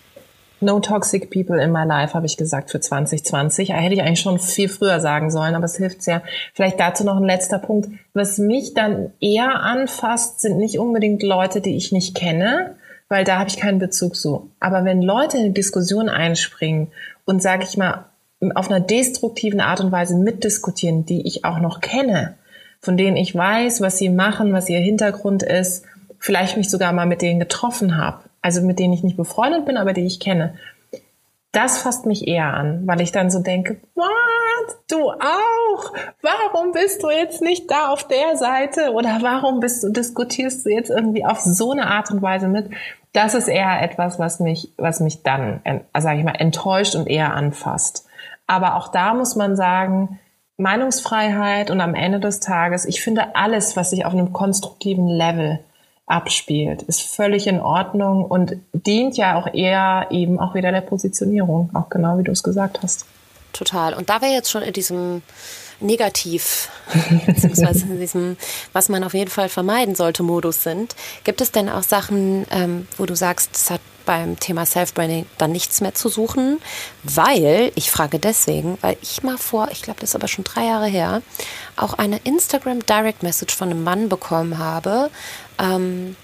No 0.62 0.78
toxic 0.78 1.30
people 1.30 1.62
in 1.62 1.72
my 1.72 1.84
life, 1.84 2.12
habe 2.12 2.26
ich 2.26 2.36
gesagt 2.36 2.70
für 2.70 2.80
2020. 2.80 3.70
Hätte 3.70 3.94
ich 3.94 4.02
eigentlich 4.02 4.20
schon 4.20 4.38
viel 4.38 4.68
früher 4.68 5.00
sagen 5.00 5.30
sollen, 5.30 5.54
aber 5.54 5.64
es 5.64 5.76
hilft 5.76 6.02
sehr. 6.02 6.22
Vielleicht 6.52 6.78
dazu 6.78 7.02
noch 7.02 7.16
ein 7.16 7.24
letzter 7.24 7.58
Punkt. 7.58 7.88
Was 8.12 8.36
mich 8.36 8.74
dann 8.74 9.12
eher 9.20 9.62
anfasst, 9.62 10.42
sind 10.42 10.58
nicht 10.58 10.78
unbedingt 10.78 11.22
Leute, 11.22 11.62
die 11.62 11.76
ich 11.76 11.92
nicht 11.92 12.14
kenne, 12.14 12.76
weil 13.10 13.24
da 13.24 13.38
habe 13.40 13.50
ich 13.50 13.58
keinen 13.58 13.80
Bezug 13.80 14.16
zu. 14.16 14.50
Aber 14.60 14.84
wenn 14.84 15.02
Leute 15.02 15.36
in 15.36 15.46
die 15.46 15.52
Diskussion 15.52 16.08
einspringen 16.08 16.88
und, 17.26 17.42
sage 17.42 17.64
ich 17.64 17.76
mal, 17.76 18.06
auf 18.54 18.70
einer 18.70 18.80
destruktiven 18.80 19.60
Art 19.60 19.80
und 19.80 19.92
Weise 19.92 20.16
mitdiskutieren, 20.16 21.04
die 21.04 21.26
ich 21.26 21.44
auch 21.44 21.58
noch 21.58 21.80
kenne, 21.80 22.36
von 22.80 22.96
denen 22.96 23.16
ich 23.16 23.34
weiß, 23.34 23.82
was 23.82 23.98
sie 23.98 24.08
machen, 24.08 24.54
was 24.54 24.70
ihr 24.70 24.78
Hintergrund 24.78 25.42
ist, 25.42 25.84
vielleicht 26.18 26.56
mich 26.56 26.70
sogar 26.70 26.92
mal 26.92 27.04
mit 27.04 27.20
denen 27.20 27.40
getroffen 27.40 27.98
habe, 27.98 28.20
also 28.40 28.62
mit 28.62 28.78
denen 28.78 28.94
ich 28.94 29.02
nicht 29.02 29.16
befreundet 29.16 29.66
bin, 29.66 29.76
aber 29.76 29.92
die 29.92 30.06
ich 30.06 30.20
kenne. 30.20 30.54
Das 31.52 31.78
fasst 31.78 32.06
mich 32.06 32.28
eher 32.28 32.54
an, 32.54 32.86
weil 32.86 33.00
ich 33.00 33.10
dann 33.10 33.30
so 33.30 33.40
denke, 33.40 33.80
what? 33.96 34.08
Du 34.88 35.10
auch? 35.10 35.92
Warum 36.22 36.72
bist 36.72 37.02
du 37.02 37.10
jetzt 37.10 37.42
nicht 37.42 37.70
da 37.70 37.88
auf 37.88 38.06
der 38.06 38.36
Seite? 38.36 38.92
Oder 38.92 39.18
warum 39.20 39.58
bist 39.58 39.82
du, 39.82 39.88
diskutierst 39.90 40.64
du 40.64 40.70
jetzt 40.70 40.90
irgendwie 40.90 41.24
auf 41.24 41.40
so 41.40 41.72
eine 41.72 41.88
Art 41.88 42.10
und 42.10 42.22
Weise 42.22 42.46
mit? 42.46 42.70
Das 43.12 43.34
ist 43.34 43.48
eher 43.48 43.82
etwas, 43.82 44.18
was 44.18 44.40
mich, 44.40 44.72
was 44.76 45.00
mich 45.00 45.22
dann, 45.22 45.60
also 45.92 46.06
sage 46.06 46.18
ich 46.18 46.24
mal, 46.24 46.36
enttäuscht 46.36 46.94
und 46.94 47.08
eher 47.08 47.34
anfasst. 47.34 48.06
Aber 48.46 48.76
auch 48.76 48.88
da 48.88 49.14
muss 49.14 49.36
man 49.36 49.56
sagen, 49.56 50.18
Meinungsfreiheit 50.56 51.70
und 51.70 51.80
am 51.80 51.94
Ende 51.94 52.20
des 52.20 52.40
Tages, 52.40 52.84
ich 52.84 53.00
finde 53.00 53.34
alles, 53.34 53.76
was 53.76 53.90
sich 53.90 54.04
auf 54.04 54.12
einem 54.12 54.32
konstruktiven 54.32 55.08
Level 55.08 55.60
abspielt, 56.06 56.82
ist 56.82 57.02
völlig 57.02 57.46
in 57.46 57.60
Ordnung 57.60 58.24
und 58.24 58.56
dient 58.72 59.16
ja 59.16 59.38
auch 59.38 59.52
eher 59.52 60.08
eben 60.10 60.38
auch 60.38 60.54
wieder 60.54 60.72
der 60.72 60.80
Positionierung, 60.80 61.70
auch 61.72 61.88
genau 61.88 62.18
wie 62.18 62.24
du 62.24 62.32
es 62.32 62.42
gesagt 62.42 62.82
hast. 62.82 63.06
Total. 63.52 63.94
Und 63.94 64.10
da 64.10 64.20
wäre 64.20 64.32
jetzt 64.32 64.50
schon 64.50 64.62
in 64.62 64.72
diesem 64.72 65.22
negativ, 65.80 66.68
beziehungsweise 67.26 67.86
in 67.86 68.00
diesem, 68.00 68.36
was 68.72 68.88
man 68.88 69.04
auf 69.04 69.14
jeden 69.14 69.30
Fall 69.30 69.48
vermeiden 69.48 69.94
sollte, 69.94 70.22
Modus 70.22 70.62
sind. 70.62 70.94
Gibt 71.24 71.40
es 71.40 71.52
denn 71.52 71.68
auch 71.68 71.82
Sachen, 71.82 72.46
ähm, 72.50 72.86
wo 72.96 73.06
du 73.06 73.16
sagst, 73.16 73.50
es 73.54 73.70
hat 73.70 73.80
beim 74.06 74.38
Thema 74.40 74.66
Self-Branding 74.66 75.26
dann 75.38 75.52
nichts 75.52 75.80
mehr 75.80 75.94
zu 75.94 76.08
suchen? 76.08 76.60
Weil, 77.02 77.72
ich 77.74 77.90
frage 77.90 78.18
deswegen, 78.18 78.78
weil 78.80 78.96
ich 79.02 79.22
mal 79.22 79.38
vor, 79.38 79.68
ich 79.70 79.82
glaube, 79.82 80.00
das 80.00 80.10
ist 80.10 80.14
aber 80.16 80.28
schon 80.28 80.44
drei 80.44 80.66
Jahre 80.66 80.86
her, 80.86 81.22
auch 81.76 81.94
eine 81.94 82.18
Instagram 82.24 82.84
Direct 82.86 83.22
Message 83.22 83.54
von 83.54 83.70
einem 83.70 83.84
Mann 83.84 84.08
bekommen 84.08 84.58
habe, 84.58 85.10
ähm, 85.58 86.16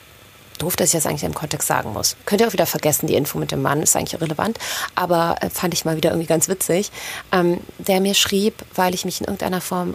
doof, 0.58 0.76
dass 0.76 0.88
ich 0.88 0.92
das 0.92 1.06
eigentlich 1.06 1.24
im 1.24 1.34
Kontext 1.34 1.68
sagen 1.68 1.92
muss. 1.92 2.16
Könnt 2.24 2.40
ihr 2.40 2.48
auch 2.48 2.52
wieder 2.52 2.66
vergessen, 2.66 3.06
die 3.06 3.14
Info 3.14 3.38
mit 3.38 3.52
dem 3.52 3.62
Mann 3.62 3.82
ist 3.82 3.96
eigentlich 3.96 4.14
irrelevant, 4.14 4.58
aber 4.94 5.36
äh, 5.40 5.50
fand 5.50 5.74
ich 5.74 5.84
mal 5.84 5.96
wieder 5.96 6.10
irgendwie 6.10 6.26
ganz 6.26 6.48
witzig, 6.48 6.90
ähm, 7.32 7.60
der 7.78 8.00
mir 8.00 8.14
schrieb, 8.14 8.54
weil 8.74 8.94
ich 8.94 9.04
mich 9.04 9.20
in 9.20 9.26
irgendeiner 9.26 9.60
Form 9.60 9.94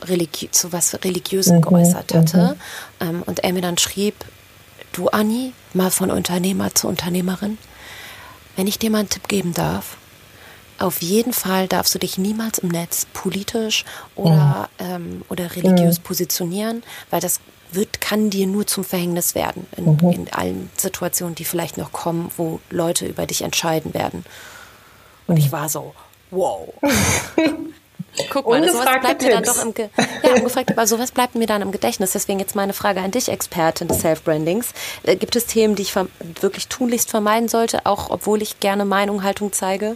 zu 0.52 0.74
was 0.74 1.04
Religiösem 1.04 1.58
mhm, 1.58 1.62
geäußert 1.62 2.14
hatte 2.14 2.58
mhm. 3.00 3.08
ähm, 3.08 3.24
und 3.26 3.44
er 3.44 3.54
mir 3.54 3.62
dann 3.62 3.78
schrieb, 3.78 4.16
du 4.94 5.08
Anni, 5.10 5.54
mal 5.74 5.92
von 5.92 6.12
Unternehmer 6.12 6.74
zu 6.76 6.88
Unternehmerin, 6.88 7.58
wenn 8.56 8.68
ich 8.68 8.80
dir 8.80 8.90
mal 8.90 9.00
einen 9.00 9.10
Tipp 9.10 9.28
geben 9.28 9.54
darf, 9.54 9.98
auf 10.82 11.02
jeden 11.02 11.32
Fall 11.32 11.68
darfst 11.68 11.94
du 11.94 12.00
dich 12.00 12.18
niemals 12.18 12.58
im 12.58 12.70
Netz 12.70 13.06
politisch 13.14 13.86
oder, 14.16 14.70
mhm. 14.80 14.86
ähm, 14.86 15.22
oder 15.30 15.56
religiös 15.56 16.00
mhm. 16.00 16.04
positionieren, 16.04 16.84
weil 17.12 17.22
das 17.22 17.40
wird, 17.74 18.02
kann 18.02 18.30
dir 18.30 18.48
nur 18.48 18.68
zum 18.68 18.84
Verhängnis 18.84 19.36
werden 19.36 19.68
in, 19.78 19.96
mhm. 19.96 20.12
in 20.12 20.34
allen 20.34 20.70
Situationen, 20.78 21.36
die 21.36 21.46
vielleicht 21.46 21.78
noch 21.78 21.92
kommen, 21.92 22.32
wo 22.38 22.60
Leute 22.70 23.06
über 23.06 23.26
dich 23.26 23.42
entscheiden 23.42 23.94
werden. 23.94 24.26
Und 25.28 25.38
ich 25.38 25.52
war 25.52 25.70
so, 25.70 25.94
wow. 26.30 26.74
Guck 28.30 28.48
mal, 28.48 28.68
sowas 28.70 29.00
bleibt 29.00 29.22
mir 29.22 29.30
dann 29.30 29.44
doch 29.44 29.64
im 29.64 29.74
Ge 29.74 29.90
ja, 30.24 30.34
ungefragt, 30.34 30.72
aber 30.72 30.86
sowas 30.86 31.12
bleibt 31.12 31.36
mir 31.36 31.48
dann 31.48 31.62
im 31.62 31.72
Gedächtnis. 31.72 32.12
Deswegen 32.12 32.40
jetzt 32.40 32.56
meine 32.56 32.74
Frage 32.74 33.00
an 33.00 33.12
dich, 33.12 33.30
Expertin 33.30 33.88
des 33.88 34.02
Self-Brandings. 34.02 34.74
Äh, 35.04 35.16
gibt 35.16 35.36
es 35.36 35.46
Themen, 35.46 35.76
die 35.76 35.84
ich 35.84 35.96
wirklich 36.42 36.68
tunlichst 36.68 37.10
vermeiden 37.10 37.48
sollte, 37.48 37.86
auch 37.86 38.10
obwohl 38.10 38.42
ich 38.42 38.60
gerne 38.60 38.84
Meinung, 38.86 39.24
Haltung 39.24 39.54
zeige? 39.54 39.96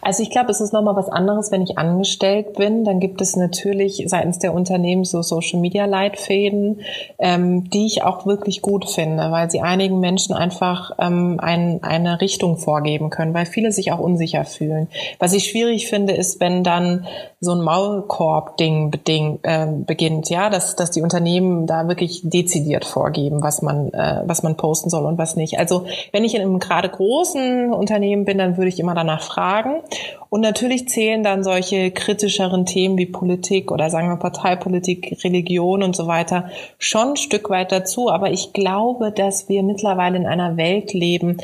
Also 0.00 0.24
ich 0.24 0.30
glaube, 0.30 0.50
es 0.50 0.60
ist 0.60 0.72
nochmal 0.72 0.96
was 0.96 1.08
anderes, 1.08 1.52
wenn 1.52 1.62
ich 1.62 1.78
angestellt 1.78 2.54
bin. 2.54 2.84
Dann 2.84 2.98
gibt 2.98 3.20
es 3.20 3.36
natürlich 3.36 4.02
seitens 4.06 4.40
der 4.40 4.52
Unternehmen 4.52 5.04
so 5.04 5.22
Social-Media-Leitfäden, 5.22 6.80
ähm, 7.18 7.70
die 7.70 7.86
ich 7.86 8.02
auch 8.02 8.26
wirklich 8.26 8.62
gut 8.62 8.90
finde, 8.90 9.30
weil 9.30 9.48
sie 9.50 9.60
einigen 9.60 10.00
Menschen 10.00 10.34
einfach 10.34 10.90
ähm, 10.98 11.38
ein, 11.40 11.84
eine 11.84 12.20
Richtung 12.20 12.56
vorgeben 12.56 13.10
können, 13.10 13.32
weil 13.32 13.46
viele 13.46 13.70
sich 13.70 13.92
auch 13.92 14.00
unsicher 14.00 14.44
fühlen. 14.44 14.88
Was 15.20 15.34
ich 15.34 15.44
schwierig 15.44 15.88
finde, 15.88 16.14
ist, 16.14 16.40
wenn 16.40 16.64
dann 16.64 17.06
so 17.38 17.52
ein 17.52 17.62
Maulkorb-Ding 17.62 19.38
äh, 19.42 19.66
beginnt, 19.86 20.30
ja, 20.30 20.50
dass, 20.50 20.74
dass 20.74 20.90
die 20.90 21.02
Unternehmen 21.02 21.68
da 21.68 21.86
wirklich 21.86 22.22
dezidiert 22.24 22.84
vorgeben, 22.84 23.42
was 23.42 23.62
man, 23.62 23.92
äh, 23.92 24.22
was 24.26 24.42
man 24.42 24.56
posten 24.56 24.90
soll 24.90 25.04
und 25.04 25.18
was 25.18 25.36
nicht. 25.36 25.60
Also 25.60 25.86
wenn 26.10 26.24
ich 26.24 26.34
in 26.34 26.42
einem 26.42 26.58
gerade 26.58 26.88
großen 26.88 27.72
Unternehmen 27.72 28.24
bin, 28.24 28.38
dann 28.38 28.56
würde 28.56 28.68
ich 28.68 28.80
immer 28.80 28.94
danach 28.94 29.22
fragen, 29.22 29.41
fragen. 29.42 29.82
Und 30.30 30.40
natürlich 30.40 30.88
zählen 30.88 31.24
dann 31.24 31.42
solche 31.42 31.90
kritischeren 31.90 32.64
Themen 32.64 32.96
wie 32.96 33.06
Politik 33.06 33.72
oder 33.72 33.90
sagen 33.90 34.08
wir 34.08 34.16
Parteipolitik, 34.16 35.18
Religion 35.24 35.82
und 35.82 35.96
so 35.96 36.06
weiter 36.06 36.48
schon 36.78 37.10
ein 37.10 37.16
Stück 37.16 37.50
weit 37.50 37.72
dazu. 37.72 38.08
Aber 38.08 38.30
ich 38.30 38.52
glaube, 38.52 39.10
dass 39.10 39.48
wir 39.48 39.64
mittlerweile 39.64 40.16
in 40.16 40.26
einer 40.26 40.56
Welt 40.56 40.94
leben, 40.94 41.38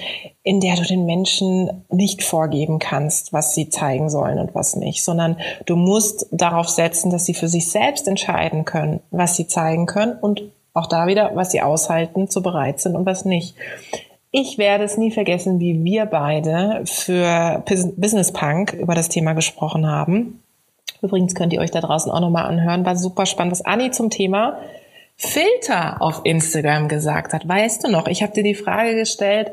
in 0.45 0.61
der 0.61 0.77
du 0.77 0.83
den 0.85 1.07
Menschen 1.07 1.85
nicht 1.91 2.23
vorgeben 2.23 2.79
kannst, 2.79 3.33
was 3.33 3.55
sie 3.55 3.69
zeigen 3.69 4.09
sollen 4.09 4.39
und 4.39 4.55
was 4.55 4.77
nicht, 4.77 5.05
sondern 5.05 5.37
du 5.67 5.75
musst 5.75 6.27
darauf 6.31 6.69
setzen, 6.69 7.11
dass 7.11 7.27
sie 7.27 7.35
für 7.35 7.49
sich 7.49 7.69
selbst 7.69 8.07
entscheiden 8.07 8.65
können, 8.65 9.01
was 9.11 9.37
sie 9.37 9.49
zeigen 9.49 9.87
können 9.87 10.17
und 10.19 10.45
auch 10.73 10.87
da 10.87 11.09
wieder, 11.09 11.33
was 11.35 11.51
sie 11.51 11.61
aushalten, 11.61 12.29
zu 12.29 12.43
bereit 12.43 12.79
sind 12.79 12.95
und 12.95 13.05
was 13.05 13.25
nicht. 13.25 13.57
Ich 14.31 14.59
werde 14.59 14.85
es 14.85 14.99
nie 14.99 15.11
vergessen, 15.11 15.59
wie 15.59 15.85
wir 15.85 16.05
beide 16.05 16.83
für 16.85 17.65
Business 17.97 18.33
Punk 18.33 18.75
über 18.75 18.95
das 18.95 19.09
Thema 19.09 19.33
gesprochen 19.33 19.87
haben. 19.87 20.43
Übrigens 21.01 21.35
könnt 21.35 21.53
ihr 21.53 21.61
euch 21.61 21.71
da 21.71 21.81
draußen 21.81 22.13
auch 22.13 22.21
nochmal 22.21 22.45
anhören. 22.45 22.85
War 22.85 22.97
super 22.97 23.25
spannend, 23.25 23.53
was 23.53 23.65
Anni 23.65 23.91
zum 23.91 24.11
Thema 24.11 24.59
Filter 25.17 26.03
auf 26.03 26.21
Instagram 26.25 26.89
gesagt 26.89 27.33
hat. 27.33 27.49
Weißt 27.49 27.85
du 27.85 27.91
noch, 27.91 28.07
ich 28.07 28.23
habe 28.23 28.33
dir 28.33 28.43
die 28.43 28.55
Frage 28.55 28.95
gestellt, 28.95 29.51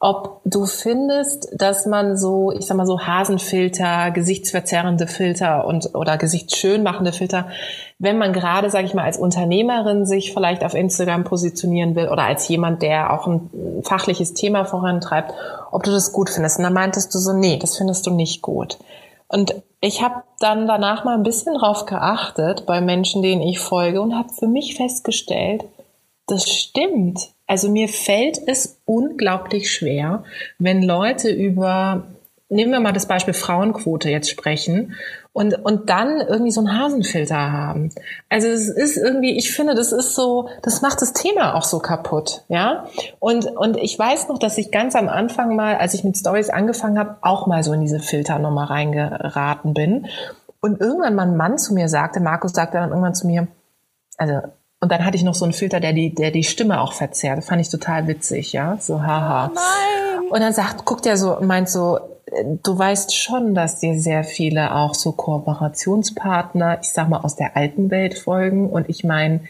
ob 0.00 0.40
du 0.44 0.66
findest, 0.66 1.48
dass 1.52 1.86
man 1.86 2.16
so, 2.16 2.52
ich 2.52 2.66
sag 2.66 2.76
mal 2.76 2.86
so 2.86 3.00
Hasenfilter, 3.00 4.10
gesichtsverzerrende 4.10 5.06
Filter 5.06 5.66
und 5.66 5.94
oder 5.94 6.18
gesichtsschön 6.18 6.82
machende 6.82 7.12
Filter, 7.12 7.48
wenn 7.98 8.18
man 8.18 8.32
gerade, 8.32 8.70
sage 8.70 8.86
ich 8.86 8.94
mal, 8.94 9.04
als 9.04 9.16
Unternehmerin 9.18 10.04
sich 10.04 10.34
vielleicht 10.34 10.64
auf 10.64 10.74
Instagram 10.74 11.24
positionieren 11.24 11.94
will 11.94 12.08
oder 12.08 12.24
als 12.24 12.46
jemand, 12.48 12.82
der 12.82 13.12
auch 13.12 13.26
ein 13.26 13.50
fachliches 13.82 14.34
Thema 14.34 14.64
vorantreibt, 14.64 15.32
ob 15.70 15.82
du 15.84 15.90
das 15.90 16.12
gut 16.12 16.28
findest. 16.28 16.58
Und 16.58 16.64
da 16.64 16.70
meintest 16.70 17.14
du 17.14 17.18
so, 17.18 17.32
nee, 17.32 17.58
das 17.58 17.78
findest 17.78 18.06
du 18.06 18.10
nicht 18.10 18.42
gut. 18.42 18.78
Und 19.28 19.54
ich 19.80 20.02
habe 20.02 20.22
dann 20.38 20.66
danach 20.66 21.04
mal 21.04 21.14
ein 21.14 21.22
bisschen 21.22 21.54
drauf 21.54 21.86
geachtet 21.86 22.66
bei 22.66 22.80
Menschen, 22.80 23.22
denen 23.22 23.42
ich 23.42 23.58
folge 23.58 24.00
und 24.00 24.14
habe 24.14 24.28
für 24.30 24.46
mich 24.46 24.76
festgestellt, 24.76 25.64
das 26.26 26.48
stimmt. 26.48 27.33
Also 27.46 27.70
mir 27.70 27.88
fällt 27.88 28.38
es 28.46 28.80
unglaublich 28.84 29.70
schwer, 29.70 30.24
wenn 30.58 30.82
Leute 30.82 31.30
über, 31.30 32.04
nehmen 32.48 32.72
wir 32.72 32.80
mal 32.80 32.92
das 32.92 33.06
Beispiel 33.06 33.34
Frauenquote 33.34 34.08
jetzt 34.08 34.30
sprechen 34.30 34.94
und, 35.34 35.64
und 35.64 35.90
dann 35.90 36.20
irgendwie 36.20 36.52
so 36.52 36.60
einen 36.60 36.78
Hasenfilter 36.78 37.52
haben. 37.52 37.90
Also 38.30 38.46
es 38.48 38.68
ist 38.68 38.96
irgendwie, 38.96 39.36
ich 39.36 39.52
finde, 39.52 39.74
das 39.74 39.92
ist 39.92 40.14
so, 40.14 40.48
das 40.62 40.80
macht 40.80 41.02
das 41.02 41.12
Thema 41.12 41.54
auch 41.54 41.64
so 41.64 41.80
kaputt, 41.80 42.44
ja. 42.48 42.86
Und, 43.18 43.46
und 43.56 43.76
ich 43.76 43.98
weiß 43.98 44.28
noch, 44.28 44.38
dass 44.38 44.56
ich 44.56 44.70
ganz 44.70 44.94
am 44.94 45.08
Anfang 45.08 45.56
mal, 45.56 45.76
als 45.76 45.92
ich 45.92 46.04
mit 46.04 46.16
Stories 46.16 46.50
angefangen 46.50 46.98
habe, 46.98 47.16
auch 47.20 47.46
mal 47.46 47.62
so 47.62 47.72
in 47.72 47.80
diese 47.80 47.98
Filternummer 47.98 48.70
reingeraten 48.70 49.74
bin. 49.74 50.06
Und 50.60 50.80
irgendwann 50.80 51.16
mal 51.16 51.26
ein 51.26 51.36
Mann 51.36 51.58
zu 51.58 51.74
mir 51.74 51.88
sagte, 51.88 52.20
Markus 52.20 52.52
sagte 52.52 52.78
dann 52.78 52.90
irgendwann 52.90 53.14
zu 53.14 53.26
mir, 53.26 53.48
also 54.16 54.40
und 54.84 54.92
dann 54.92 55.02
hatte 55.06 55.16
ich 55.16 55.22
noch 55.22 55.34
so 55.34 55.46
einen 55.46 55.54
Filter, 55.54 55.80
der 55.80 55.94
die, 55.94 56.14
der 56.14 56.30
die 56.30 56.44
Stimme 56.44 56.78
auch 56.82 56.92
verzerrt. 56.92 57.38
Das 57.38 57.46
fand 57.46 57.58
ich 57.58 57.70
total 57.70 58.06
witzig, 58.06 58.52
ja. 58.52 58.76
So, 58.78 59.02
haha. 59.02 59.46
Oh 59.46 59.54
nein. 59.54 60.28
Und 60.30 60.40
dann 60.40 60.52
sagt, 60.52 60.84
guckt 60.84 61.06
er 61.06 61.16
so, 61.16 61.38
meint 61.40 61.70
so, 61.70 62.00
du 62.62 62.78
weißt 62.78 63.16
schon, 63.16 63.54
dass 63.54 63.80
dir 63.80 63.98
sehr 63.98 64.24
viele 64.24 64.74
auch 64.74 64.92
so 64.92 65.12
Kooperationspartner, 65.12 66.80
ich 66.82 66.90
sag 66.90 67.08
mal, 67.08 67.20
aus 67.20 67.34
der 67.34 67.56
alten 67.56 67.90
Welt 67.90 68.18
folgen. 68.18 68.68
Und 68.68 68.90
ich 68.90 69.04
meine, 69.04 69.40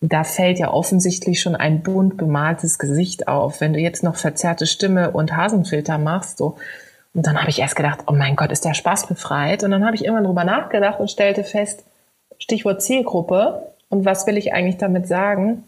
da 0.00 0.22
fällt 0.22 0.60
ja 0.60 0.70
offensichtlich 0.72 1.40
schon 1.40 1.56
ein 1.56 1.82
bunt 1.82 2.16
bemaltes 2.16 2.78
Gesicht 2.78 3.26
auf. 3.26 3.60
Wenn 3.60 3.72
du 3.72 3.80
jetzt 3.80 4.04
noch 4.04 4.14
verzerrte 4.14 4.66
Stimme 4.66 5.10
und 5.10 5.36
Hasenfilter 5.36 5.98
machst, 5.98 6.38
so. 6.38 6.58
Und 7.12 7.26
dann 7.26 7.40
habe 7.40 7.50
ich 7.50 7.58
erst 7.58 7.74
gedacht, 7.74 8.04
oh 8.06 8.12
mein 8.12 8.36
Gott, 8.36 8.52
ist 8.52 8.64
der 8.64 8.74
Spaß 8.74 9.08
befreit? 9.08 9.64
Und 9.64 9.72
dann 9.72 9.84
habe 9.84 9.96
ich 9.96 10.04
irgendwann 10.04 10.26
drüber 10.26 10.44
nachgedacht 10.44 11.00
und 11.00 11.10
stellte 11.10 11.42
fest, 11.42 11.82
Stichwort 12.38 12.82
Zielgruppe, 12.82 13.72
und 13.96 14.04
was 14.04 14.26
will 14.26 14.36
ich 14.36 14.52
eigentlich 14.52 14.76
damit 14.76 15.08
sagen? 15.08 15.64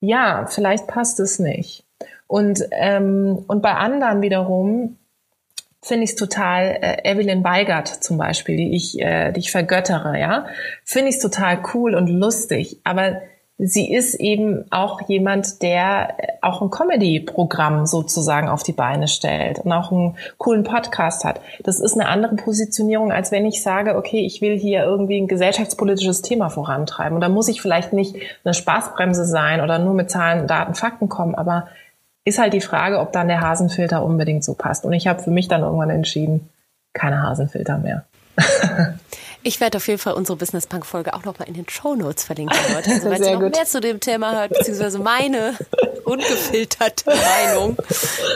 Ja, 0.00 0.46
vielleicht 0.48 0.86
passt 0.86 1.20
es 1.20 1.38
nicht. 1.38 1.84
Und, 2.26 2.62
ähm, 2.72 3.44
und 3.46 3.62
bei 3.62 3.74
anderen 3.74 4.22
wiederum 4.22 4.98
finde 5.82 6.04
ich 6.04 6.10
es 6.10 6.16
total, 6.16 6.78
äh, 6.80 7.10
Evelyn 7.10 7.44
Weigert 7.44 7.88
zum 7.88 8.18
Beispiel, 8.18 8.56
die 8.56 8.74
ich, 8.74 9.00
äh, 9.00 9.32
die 9.32 9.40
ich 9.40 9.50
vergöttere, 9.50 10.18
ja, 10.18 10.46
finde 10.84 11.08
ich 11.08 11.16
es 11.16 11.22
total 11.22 11.62
cool 11.72 11.94
und 11.94 12.08
lustig. 12.08 12.80
Aber 12.84 13.20
sie 13.58 13.92
ist 13.92 14.14
eben 14.14 14.64
auch 14.70 15.08
jemand, 15.08 15.62
der 15.62 16.14
auch 16.42 16.62
ein 16.62 16.70
Comedy-Programm 16.70 17.86
sozusagen 17.86 18.48
auf 18.48 18.62
die 18.62 18.72
Beine 18.72 19.08
stellt 19.08 19.58
und 19.58 19.72
auch 19.72 19.90
einen 19.90 20.16
coolen 20.38 20.62
Podcast 20.62 21.24
hat. 21.24 21.40
Das 21.64 21.80
ist 21.80 21.94
eine 21.94 22.08
andere 22.08 22.36
Positionierung, 22.36 23.10
als 23.10 23.32
wenn 23.32 23.44
ich 23.44 23.62
sage, 23.62 23.96
okay, 23.96 24.24
ich 24.24 24.40
will 24.40 24.56
hier 24.56 24.84
irgendwie 24.84 25.20
ein 25.20 25.26
gesellschaftspolitisches 25.26 26.22
Thema 26.22 26.50
vorantreiben. 26.50 27.16
Und 27.16 27.20
da 27.20 27.28
muss 27.28 27.48
ich 27.48 27.60
vielleicht 27.60 27.92
nicht 27.92 28.14
eine 28.44 28.54
Spaßbremse 28.54 29.24
sein 29.26 29.60
oder 29.60 29.80
nur 29.80 29.94
mit 29.94 30.08
Zahlen, 30.08 30.46
Daten, 30.46 30.74
Fakten 30.74 31.08
kommen, 31.08 31.34
aber 31.34 31.66
ist 32.24 32.38
halt 32.38 32.52
die 32.52 32.60
Frage, 32.60 33.00
ob 33.00 33.12
dann 33.12 33.26
der 33.26 33.40
Hasenfilter 33.40 34.04
unbedingt 34.04 34.44
so 34.44 34.54
passt. 34.54 34.84
Und 34.84 34.92
ich 34.92 35.08
habe 35.08 35.22
für 35.22 35.30
mich 35.30 35.48
dann 35.48 35.62
irgendwann 35.62 35.90
entschieden, 35.90 36.48
keine 36.92 37.22
Hasenfilter 37.22 37.78
mehr. 37.78 38.04
Ich 39.42 39.60
werde 39.60 39.78
auf 39.78 39.86
jeden 39.86 39.98
Fall 39.98 40.14
unsere 40.14 40.36
Business 40.36 40.66
Punk 40.66 40.84
Folge 40.84 41.14
auch 41.14 41.24
noch 41.24 41.38
mal 41.38 41.46
in 41.46 41.54
den 41.54 41.68
Show 41.68 41.94
Notes 41.94 42.24
verlinken, 42.24 42.56
Leute. 42.72 42.90
Also, 42.90 43.10
wenn 43.10 43.22
ihr 43.22 43.32
noch 43.32 43.40
gut. 43.40 43.54
mehr 43.54 43.64
zu 43.64 43.80
dem 43.80 44.00
Thema 44.00 44.32
hört, 44.32 44.50
beziehungsweise 44.50 44.98
meine 44.98 45.56
ungefilterte 46.04 47.04
Meinung, 47.06 47.76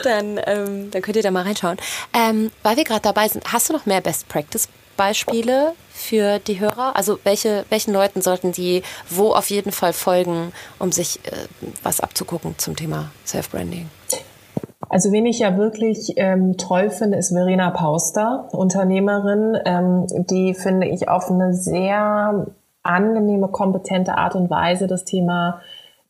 dann, 0.05 0.41
ähm, 0.47 0.91
dann 0.91 1.03
könnt 1.03 1.17
ihr 1.17 1.23
da 1.23 1.31
mal 1.31 1.43
reinschauen. 1.43 1.79
Ähm, 2.13 2.51
weil 2.63 2.77
wir 2.77 2.85
gerade 2.85 3.03
dabei 3.03 3.29
sind, 3.29 3.53
hast 3.53 3.69
du 3.69 3.73
noch 3.73 3.87
mehr 3.87 4.01
Best 4.01 4.29
Practice 4.29 4.69
Beispiele 4.97 5.75
für 5.93 6.39
die 6.39 6.61
Hörer? 6.61 6.95
Also 6.97 7.19
welche, 7.25 7.65
welchen 7.71 7.93
Leuten 7.93 8.23
sollten 8.23 8.53
die 8.53 8.83
wo 9.09 9.33
auf 9.33 9.51
jeden 9.51 9.73
Fall 9.73 9.93
folgen, 9.93 10.53
um 10.79 10.93
sich 10.93 11.21
äh, 11.25 11.47
was 11.83 12.01
abzugucken 12.01 12.55
zum 12.59 12.77
Thema 12.77 13.11
Self-Branding? 13.27 13.89
Also 14.93 15.11
wen 15.11 15.25
ich 15.25 15.39
ja 15.39 15.57
wirklich 15.57 16.13
ähm, 16.17 16.59
toll 16.59 16.91
finde, 16.91 17.17
ist 17.17 17.33
Verena 17.33 17.71
Pauster, 17.71 18.51
Unternehmerin, 18.53 19.57
ähm, 19.65 20.07
die 20.29 20.53
finde 20.53 20.87
ich 20.87 21.09
auf 21.09 21.31
eine 21.31 21.55
sehr 21.55 22.47
angenehme, 22.83 23.49
kompetente 23.49 24.19
Art 24.19 24.37
und 24.37 24.51
Weise 24.51 24.89
das 24.89 25.07
Thema 25.07 25.63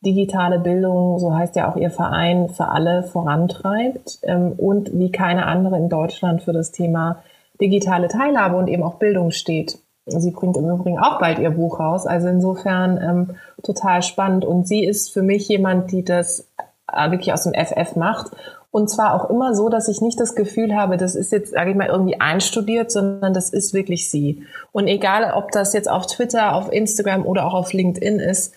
digitale 0.05 0.59
Bildung, 0.59 1.17
so 1.17 1.33
heißt 1.33 1.55
ja 1.55 1.71
auch 1.71 1.77
ihr 1.77 1.91
Verein, 1.91 2.49
für 2.49 2.67
alle 2.67 3.03
vorantreibt 3.03 4.19
ähm, 4.23 4.51
und 4.57 4.91
wie 4.91 5.13
keine 5.13 5.45
andere 5.45 5.77
in 5.77 5.87
Deutschland 5.87 6.43
für 6.43 6.51
das 6.51 6.73
Thema 6.73 7.23
digitale 7.61 8.09
Teilhabe 8.09 8.57
und 8.57 8.67
eben 8.67 8.83
auch 8.83 8.95
Bildung 8.95 9.31
steht. 9.31 9.79
Sie 10.07 10.31
bringt 10.31 10.57
im 10.57 10.69
Übrigen 10.69 10.99
auch 10.99 11.19
bald 11.19 11.39
ihr 11.39 11.51
Buch 11.51 11.79
raus, 11.79 12.05
also 12.05 12.27
insofern 12.27 12.97
ähm, 13.01 13.35
total 13.63 14.01
spannend. 14.01 14.43
Und 14.43 14.67
sie 14.67 14.83
ist 14.83 15.13
für 15.13 15.23
mich 15.23 15.47
jemand, 15.47 15.93
die 15.93 16.03
das 16.03 16.51
äh, 16.91 17.11
wirklich 17.11 17.31
aus 17.31 17.43
dem 17.43 17.53
FF 17.53 17.95
macht. 17.95 18.31
Und 18.73 18.89
zwar 18.89 19.13
auch 19.13 19.29
immer 19.29 19.53
so, 19.53 19.69
dass 19.69 19.87
ich 19.87 20.01
nicht 20.01 20.19
das 20.19 20.33
Gefühl 20.33 20.75
habe, 20.75 20.97
das 20.97 21.13
ist 21.13 21.31
jetzt, 21.31 21.51
sage 21.51 21.69
ich 21.69 21.75
mal, 21.77 21.89
irgendwie 21.89 22.19
einstudiert, 22.19 22.91
sondern 22.91 23.31
das 23.31 23.51
ist 23.51 23.75
wirklich 23.75 24.09
sie. 24.09 24.47
Und 24.71 24.87
egal, 24.87 25.31
ob 25.35 25.51
das 25.51 25.73
jetzt 25.73 25.87
auf 25.87 26.07
Twitter, 26.07 26.55
auf 26.55 26.71
Instagram 26.71 27.23
oder 27.23 27.45
auch 27.45 27.53
auf 27.53 27.71
LinkedIn 27.71 28.19
ist, 28.19 28.55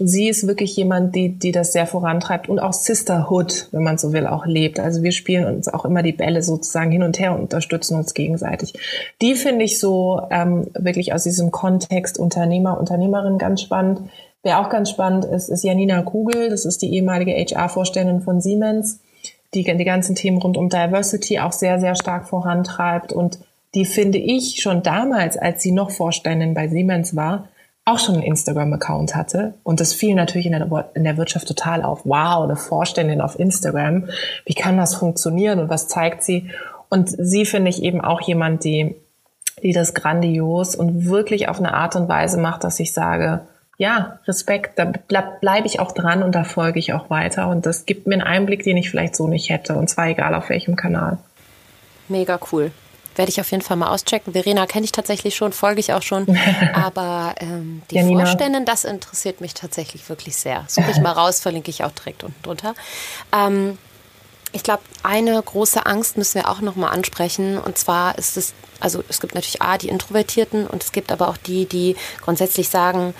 sie 0.00 0.28
ist 0.28 0.48
wirklich 0.48 0.74
jemand, 0.74 1.14
die, 1.14 1.38
die 1.38 1.52
das 1.52 1.72
sehr 1.72 1.86
vorantreibt 1.86 2.48
und 2.48 2.58
auch 2.58 2.72
Sisterhood, 2.72 3.68
wenn 3.70 3.84
man 3.84 3.98
so 3.98 4.12
will, 4.12 4.26
auch 4.26 4.46
lebt. 4.46 4.80
Also 4.80 5.04
wir 5.04 5.12
spielen 5.12 5.44
uns 5.44 5.68
auch 5.68 5.84
immer 5.84 6.02
die 6.02 6.10
Bälle 6.10 6.42
sozusagen 6.42 6.90
hin 6.90 7.04
und 7.04 7.20
her 7.20 7.32
und 7.32 7.42
unterstützen 7.42 7.96
uns 7.96 8.14
gegenseitig. 8.14 8.72
Die 9.20 9.36
finde 9.36 9.64
ich 9.64 9.78
so 9.78 10.22
ähm, 10.30 10.66
wirklich 10.74 11.14
aus 11.14 11.22
diesem 11.22 11.52
Kontext 11.52 12.18
Unternehmer, 12.18 12.80
Unternehmerin 12.80 13.38
ganz 13.38 13.62
spannend. 13.62 14.00
Wer 14.42 14.58
auch 14.58 14.70
ganz 14.70 14.90
spannend 14.90 15.24
ist, 15.24 15.48
ist 15.48 15.62
Janina 15.62 16.02
Kugel. 16.02 16.50
Das 16.50 16.64
ist 16.64 16.82
die 16.82 16.92
ehemalige 16.92 17.30
HR-Vorständin 17.30 18.22
von 18.22 18.40
Siemens, 18.40 18.98
die 19.54 19.64
die 19.64 19.84
ganzen 19.84 20.14
Themen 20.14 20.38
rund 20.38 20.56
um 20.56 20.68
Diversity 20.68 21.38
auch 21.38 21.52
sehr, 21.52 21.78
sehr 21.78 21.94
stark 21.94 22.28
vorantreibt 22.28 23.12
und 23.12 23.38
die 23.74 23.84
finde 23.86 24.18
ich 24.18 24.60
schon 24.60 24.82
damals, 24.82 25.36
als 25.36 25.62
sie 25.62 25.72
noch 25.72 25.90
Vorständin 25.90 26.54
bei 26.54 26.68
Siemens 26.68 27.16
war, 27.16 27.48
auch 27.84 27.98
schon 27.98 28.16
einen 28.16 28.24
Instagram-Account 28.24 29.16
hatte. 29.16 29.54
Und 29.64 29.80
das 29.80 29.92
fiel 29.92 30.14
natürlich 30.14 30.46
in 30.46 30.52
der, 30.52 30.90
in 30.94 31.04
der 31.04 31.16
Wirtschaft 31.16 31.48
total 31.48 31.82
auf. 31.82 32.02
Wow, 32.04 32.44
eine 32.44 32.56
Vorständin 32.56 33.20
auf 33.20 33.38
Instagram. 33.38 34.08
Wie 34.44 34.54
kann 34.54 34.76
das 34.76 34.94
funktionieren 34.94 35.58
und 35.58 35.68
was 35.68 35.88
zeigt 35.88 36.22
sie? 36.22 36.50
Und 36.90 37.08
sie 37.08 37.44
finde 37.44 37.70
ich 37.70 37.82
eben 37.82 38.00
auch 38.00 38.20
jemand, 38.20 38.64
die, 38.64 38.94
die 39.62 39.72
das 39.72 39.94
grandios 39.94 40.76
und 40.76 41.06
wirklich 41.06 41.48
auf 41.48 41.58
eine 41.58 41.74
Art 41.74 41.96
und 41.96 42.08
Weise 42.08 42.38
macht, 42.38 42.64
dass 42.64 42.78
ich 42.78 42.92
sage, 42.92 43.40
ja, 43.78 44.18
Respekt, 44.26 44.78
da 44.78 44.84
bleibe 44.84 45.38
bleib 45.40 45.64
ich 45.64 45.80
auch 45.80 45.92
dran 45.92 46.22
und 46.22 46.34
da 46.34 46.44
folge 46.44 46.78
ich 46.78 46.92
auch 46.92 47.10
weiter. 47.10 47.48
Und 47.48 47.66
das 47.66 47.86
gibt 47.86 48.06
mir 48.06 48.14
einen 48.14 48.22
Einblick, 48.22 48.62
den 48.62 48.76
ich 48.76 48.90
vielleicht 48.90 49.16
so 49.16 49.26
nicht 49.26 49.50
hätte. 49.50 49.74
Und 49.74 49.88
zwar 49.88 50.08
egal 50.08 50.34
auf 50.34 50.48
welchem 50.50 50.76
Kanal. 50.76 51.18
Mega 52.08 52.38
cool 52.52 52.70
werde 53.16 53.30
ich 53.30 53.40
auf 53.40 53.50
jeden 53.50 53.62
Fall 53.62 53.76
mal 53.76 53.88
auschecken. 53.88 54.32
Verena 54.32 54.66
kenne 54.66 54.84
ich 54.84 54.92
tatsächlich 54.92 55.34
schon, 55.34 55.52
folge 55.52 55.80
ich 55.80 55.92
auch 55.92 56.02
schon. 56.02 56.26
Aber 56.74 57.34
ähm, 57.40 57.82
die 57.90 57.96
Janina. 57.96 58.24
Vorständin, 58.24 58.64
das 58.64 58.84
interessiert 58.84 59.40
mich 59.40 59.54
tatsächlich 59.54 60.08
wirklich 60.08 60.36
sehr. 60.36 60.64
Suche 60.68 60.90
ich 60.90 61.00
mal 61.00 61.12
raus, 61.12 61.40
verlinke 61.40 61.70
ich 61.70 61.84
auch 61.84 61.92
direkt 61.92 62.24
unten 62.24 62.42
drunter. 62.42 62.74
Ähm, 63.34 63.78
ich 64.52 64.62
glaube, 64.62 64.82
eine 65.02 65.40
große 65.42 65.86
Angst 65.86 66.18
müssen 66.18 66.34
wir 66.42 66.48
auch 66.48 66.60
nochmal 66.60 66.92
ansprechen. 66.92 67.58
Und 67.58 67.78
zwar 67.78 68.18
ist 68.18 68.36
es, 68.36 68.52
also 68.80 69.02
es 69.08 69.20
gibt 69.20 69.34
natürlich 69.34 69.62
A, 69.62 69.78
die 69.78 69.88
Introvertierten 69.88 70.66
und 70.66 70.82
es 70.82 70.92
gibt 70.92 71.10
aber 71.10 71.28
auch 71.28 71.38
die, 71.38 71.66
die 71.66 71.96
grundsätzlich 72.20 72.68
sagen, 72.68 73.14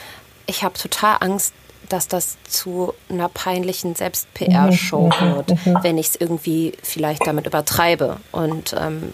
ich 0.47 0.63
habe 0.65 0.79
total 0.79 1.17
Angst, 1.21 1.53
dass 1.89 2.09
das 2.09 2.39
zu 2.49 2.95
einer 3.09 3.29
peinlichen 3.29 3.95
Selbst-PR-Show 3.95 5.11
mhm. 5.21 5.35
wird, 5.35 5.67
mhm. 5.67 5.79
wenn 5.83 5.99
ich 5.99 6.09
es 6.09 6.17
irgendwie 6.17 6.73
vielleicht 6.83 7.27
damit 7.27 7.47
übertreibe. 7.47 8.19
Und 8.31 8.75
ähm, 8.79 9.13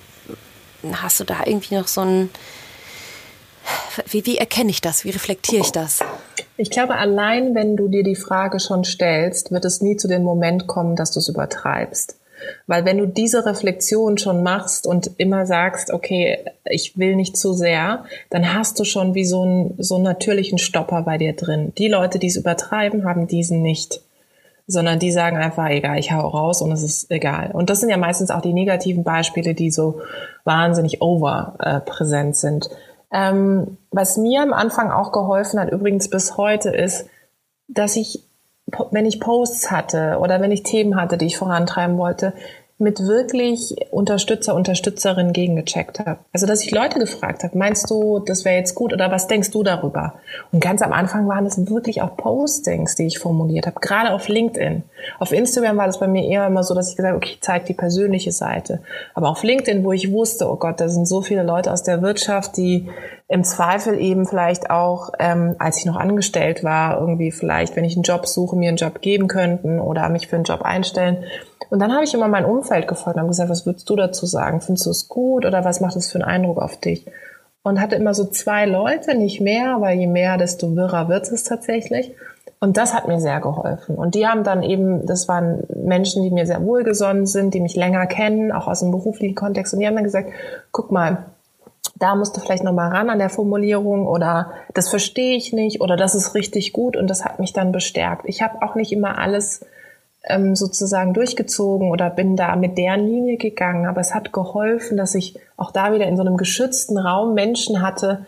Hast 0.92 1.18
du 1.18 1.24
da 1.24 1.40
irgendwie 1.44 1.74
noch 1.74 1.88
so 1.88 2.02
ein, 2.02 2.30
wie, 4.08 4.24
wie 4.26 4.38
erkenne 4.38 4.70
ich 4.70 4.80
das? 4.80 5.04
Wie 5.04 5.10
reflektiere 5.10 5.62
ich 5.62 5.72
das? 5.72 6.00
Ich 6.56 6.70
glaube, 6.70 6.94
allein 6.94 7.54
wenn 7.54 7.76
du 7.76 7.88
dir 7.88 8.04
die 8.04 8.16
Frage 8.16 8.60
schon 8.60 8.84
stellst, 8.84 9.50
wird 9.50 9.64
es 9.64 9.80
nie 9.80 9.96
zu 9.96 10.08
dem 10.08 10.22
Moment 10.22 10.66
kommen, 10.66 10.94
dass 10.94 11.10
du 11.12 11.18
es 11.18 11.28
übertreibst. 11.28 12.17
Weil 12.66 12.84
wenn 12.84 12.98
du 12.98 13.06
diese 13.06 13.46
Reflexion 13.46 14.18
schon 14.18 14.42
machst 14.42 14.86
und 14.86 15.10
immer 15.18 15.46
sagst, 15.46 15.92
okay, 15.92 16.38
ich 16.64 16.98
will 16.98 17.16
nicht 17.16 17.36
zu 17.36 17.52
sehr, 17.52 18.04
dann 18.30 18.54
hast 18.54 18.78
du 18.78 18.84
schon 18.84 19.14
wie 19.14 19.24
so 19.24 19.42
einen, 19.42 19.74
so 19.78 19.96
einen 19.96 20.04
natürlichen 20.04 20.58
Stopper 20.58 21.02
bei 21.02 21.18
dir 21.18 21.34
drin. 21.34 21.72
Die 21.78 21.88
Leute, 21.88 22.18
die 22.18 22.28
es 22.28 22.36
übertreiben, 22.36 23.04
haben 23.04 23.26
diesen 23.26 23.62
nicht 23.62 24.00
sondern 24.70 24.98
die 24.98 25.10
sagen 25.10 25.38
einfach, 25.38 25.70
egal, 25.70 25.98
ich 25.98 26.12
hau 26.12 26.28
raus 26.28 26.60
und 26.60 26.70
es 26.72 26.82
ist 26.82 27.10
egal. 27.10 27.52
Und 27.52 27.70
das 27.70 27.80
sind 27.80 27.88
ja 27.88 27.96
meistens 27.96 28.30
auch 28.30 28.42
die 28.42 28.52
negativen 28.52 29.02
Beispiele, 29.02 29.54
die 29.54 29.70
so 29.70 30.02
wahnsinnig 30.44 31.00
over 31.00 31.54
äh, 31.58 31.80
präsent 31.80 32.36
sind. 32.36 32.68
Ähm, 33.10 33.78
was 33.90 34.18
mir 34.18 34.42
am 34.42 34.52
Anfang 34.52 34.90
auch 34.90 35.10
geholfen 35.10 35.58
hat, 35.58 35.72
übrigens 35.72 36.10
bis 36.10 36.36
heute, 36.36 36.68
ist, 36.68 37.06
dass 37.66 37.96
ich, 37.96 38.27
wenn 38.90 39.06
ich 39.06 39.20
Posts 39.20 39.70
hatte 39.70 40.18
oder 40.20 40.40
wenn 40.40 40.52
ich 40.52 40.62
Themen 40.62 40.96
hatte, 40.96 41.18
die 41.18 41.26
ich 41.26 41.38
vorantreiben 41.38 41.98
wollte, 41.98 42.32
mit 42.80 43.00
wirklich 43.00 43.74
Unterstützer, 43.90 44.54
Unterstützerinnen 44.54 45.32
gegengecheckt 45.32 45.98
habe. 45.98 46.20
Also 46.32 46.46
dass 46.46 46.62
ich 46.62 46.70
Leute 46.70 47.00
gefragt 47.00 47.42
habe, 47.42 47.58
meinst 47.58 47.90
du, 47.90 48.20
das 48.20 48.44
wäre 48.44 48.56
jetzt 48.56 48.76
gut 48.76 48.92
oder 48.92 49.10
was 49.10 49.26
denkst 49.26 49.50
du 49.50 49.64
darüber? 49.64 50.14
Und 50.52 50.60
ganz 50.60 50.80
am 50.82 50.92
Anfang 50.92 51.26
waren 51.26 51.44
es 51.44 51.58
wirklich 51.68 52.02
auch 52.02 52.16
Postings, 52.16 52.94
die 52.94 53.06
ich 53.06 53.18
formuliert 53.18 53.66
habe, 53.66 53.80
gerade 53.80 54.12
auf 54.12 54.28
LinkedIn. 54.28 54.84
Auf 55.18 55.32
Instagram 55.32 55.76
war 55.76 55.86
das 55.86 55.98
bei 55.98 56.06
mir 56.06 56.24
eher 56.24 56.46
immer 56.46 56.62
so, 56.62 56.72
dass 56.72 56.90
ich 56.90 56.96
gesagt 56.96 57.14
habe, 57.14 57.16
okay, 57.16 57.32
ich 57.34 57.40
zeige 57.40 57.64
die 57.64 57.74
persönliche 57.74 58.30
Seite. 58.30 58.80
Aber 59.12 59.30
auf 59.30 59.42
LinkedIn, 59.42 59.82
wo 59.82 59.90
ich 59.90 60.12
wusste, 60.12 60.48
oh 60.48 60.56
Gott, 60.56 60.80
da 60.80 60.88
sind 60.88 61.06
so 61.06 61.20
viele 61.20 61.42
Leute 61.42 61.72
aus 61.72 61.82
der 61.82 62.00
Wirtschaft, 62.00 62.56
die 62.56 62.88
im 63.26 63.42
Zweifel 63.42 64.00
eben 64.00 64.24
vielleicht 64.24 64.70
auch, 64.70 65.10
ähm, 65.18 65.56
als 65.58 65.78
ich 65.78 65.84
noch 65.84 65.96
angestellt 65.96 66.62
war, 66.62 66.98
irgendwie 67.00 67.32
vielleicht, 67.32 67.74
wenn 67.74 67.84
ich 67.84 67.94
einen 67.94 68.04
Job 68.04 68.26
suche, 68.26 68.56
mir 68.56 68.68
einen 68.68 68.78
Job 68.78 69.00
geben 69.00 69.26
könnten 69.26 69.80
oder 69.80 70.08
mich 70.08 70.28
für 70.28 70.36
einen 70.36 70.44
Job 70.44 70.62
einstellen 70.62 71.24
und 71.70 71.80
dann 71.80 71.92
habe 71.92 72.04
ich 72.04 72.14
immer 72.14 72.28
mein 72.28 72.44
Umfeld 72.44 72.88
gefragt 72.88 73.16
und 73.16 73.20
habe 73.20 73.28
gesagt, 73.28 73.50
was 73.50 73.66
würdest 73.66 73.88
du 73.88 73.96
dazu 73.96 74.26
sagen? 74.26 74.60
Findest 74.60 74.86
du 74.86 74.90
es 74.90 75.08
gut 75.08 75.44
oder 75.44 75.64
was 75.64 75.80
macht 75.80 75.96
es 75.96 76.10
für 76.10 76.16
einen 76.16 76.28
Eindruck 76.28 76.62
auf 76.62 76.78
dich? 76.78 77.06
Und 77.62 77.80
hatte 77.80 77.96
immer 77.96 78.14
so 78.14 78.24
zwei 78.24 78.64
Leute, 78.64 79.14
nicht 79.14 79.40
mehr, 79.40 79.80
weil 79.80 79.98
je 79.98 80.06
mehr, 80.06 80.38
desto 80.38 80.74
wirrer 80.76 81.08
wird 81.08 81.30
es 81.30 81.44
tatsächlich. 81.44 82.14
Und 82.60 82.76
das 82.76 82.94
hat 82.94 83.06
mir 83.06 83.20
sehr 83.20 83.40
geholfen. 83.40 83.96
Und 83.96 84.14
die 84.14 84.26
haben 84.26 84.42
dann 84.42 84.62
eben, 84.62 85.06
das 85.06 85.28
waren 85.28 85.62
Menschen, 85.74 86.22
die 86.22 86.30
mir 86.30 86.46
sehr 86.46 86.62
wohlgesonnen 86.64 87.26
sind, 87.26 87.54
die 87.54 87.60
mich 87.60 87.76
länger 87.76 88.06
kennen, 88.06 88.50
auch 88.50 88.66
aus 88.66 88.80
dem 88.80 88.90
beruflichen 88.90 89.34
Kontext. 89.34 89.74
Und 89.74 89.80
die 89.80 89.86
haben 89.86 89.94
dann 89.94 90.04
gesagt, 90.04 90.30
guck 90.72 90.90
mal, 90.90 91.26
da 91.96 92.14
musst 92.14 92.36
du 92.36 92.40
vielleicht 92.40 92.64
nochmal 92.64 92.90
ran 92.90 93.10
an 93.10 93.18
der 93.18 93.30
Formulierung 93.30 94.06
oder 94.06 94.52
das 94.74 94.88
verstehe 94.88 95.36
ich 95.36 95.52
nicht 95.52 95.80
oder 95.80 95.96
das 95.96 96.14
ist 96.14 96.34
richtig 96.34 96.72
gut. 96.72 96.96
Und 96.96 97.08
das 97.08 97.24
hat 97.24 97.38
mich 97.38 97.52
dann 97.52 97.70
bestärkt. 97.70 98.22
Ich 98.26 98.42
habe 98.42 98.62
auch 98.62 98.74
nicht 98.74 98.92
immer 98.92 99.18
alles 99.18 99.64
ähm, 100.28 100.54
sozusagen 100.54 101.14
durchgezogen 101.14 101.90
oder 101.90 102.10
bin 102.10 102.36
da 102.36 102.56
mit 102.56 102.78
deren 102.78 103.06
Linie 103.06 103.36
gegangen. 103.36 103.86
Aber 103.86 104.00
es 104.00 104.14
hat 104.14 104.32
geholfen, 104.32 104.96
dass 104.96 105.14
ich 105.14 105.38
auch 105.56 105.70
da 105.70 105.92
wieder 105.92 106.06
in 106.06 106.16
so 106.16 106.22
einem 106.22 106.36
geschützten 106.36 106.98
Raum 106.98 107.34
Menschen 107.34 107.82
hatte, 107.82 108.26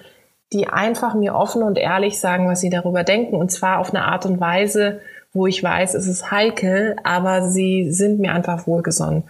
die 0.53 0.69
einfach 0.69 1.15
mir 1.15 1.35
offen 1.35 1.63
und 1.63 1.79
ehrlich 1.79 2.19
sagen, 2.19 2.49
was 2.49 2.61
sie 2.61 2.71
darüber 2.71 3.05
denken. 3.05 3.37
Und 3.37 3.53
zwar 3.53 3.79
auf 3.79 3.91
eine 3.91 4.05
Art 4.05 4.27
und 4.27 4.41
Weise, 4.41 5.01
wo 5.33 5.47
ich 5.47 5.63
weiß, 5.63 5.95
es 5.95 6.09
ist 6.09 6.31
heikel, 6.31 6.97
aber 7.05 7.43
sie 7.43 7.93
sind 7.93 8.19
mir 8.19 8.33
einfach 8.33 8.67
wohlgesonnen. 8.67 9.25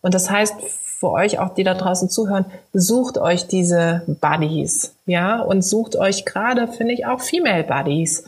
Und 0.00 0.14
das 0.14 0.30
heißt, 0.30 0.54
für 1.02 1.10
euch 1.10 1.40
auch, 1.40 1.52
die 1.52 1.64
da 1.64 1.74
draußen 1.74 2.08
zuhören, 2.08 2.46
sucht 2.72 3.18
euch 3.18 3.48
diese 3.48 4.02
Buddies, 4.06 4.94
ja, 5.04 5.40
und 5.40 5.62
sucht 5.62 5.96
euch 5.96 6.24
gerade, 6.24 6.68
finde 6.68 6.94
ich, 6.94 7.06
auch 7.06 7.20
Female 7.20 7.64
Buddies 7.64 8.24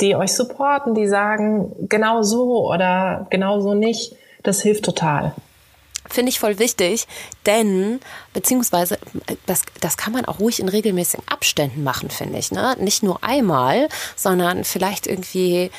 die 0.00 0.14
euch 0.14 0.34
supporten, 0.34 0.94
die 0.94 1.08
sagen, 1.08 1.72
genau 1.88 2.22
so 2.22 2.68
oder 2.68 3.26
genau 3.30 3.60
so 3.60 3.74
nicht. 3.74 4.14
Das 4.42 4.62
hilft 4.62 4.84
total. 4.84 5.34
Finde 6.08 6.30
ich 6.30 6.38
voll 6.38 6.58
wichtig, 6.58 7.08
denn, 7.46 8.00
beziehungsweise, 8.32 8.98
das, 9.46 9.62
das 9.80 9.96
kann 9.96 10.12
man 10.12 10.24
auch 10.24 10.38
ruhig 10.38 10.60
in 10.60 10.68
regelmäßigen 10.68 11.26
Abständen 11.28 11.82
machen, 11.82 12.10
finde 12.10 12.38
ich. 12.38 12.52
Ne? 12.52 12.76
Nicht 12.78 13.02
nur 13.02 13.24
einmal, 13.24 13.88
sondern 14.14 14.62
vielleicht 14.62 15.08
irgendwie 15.08 15.70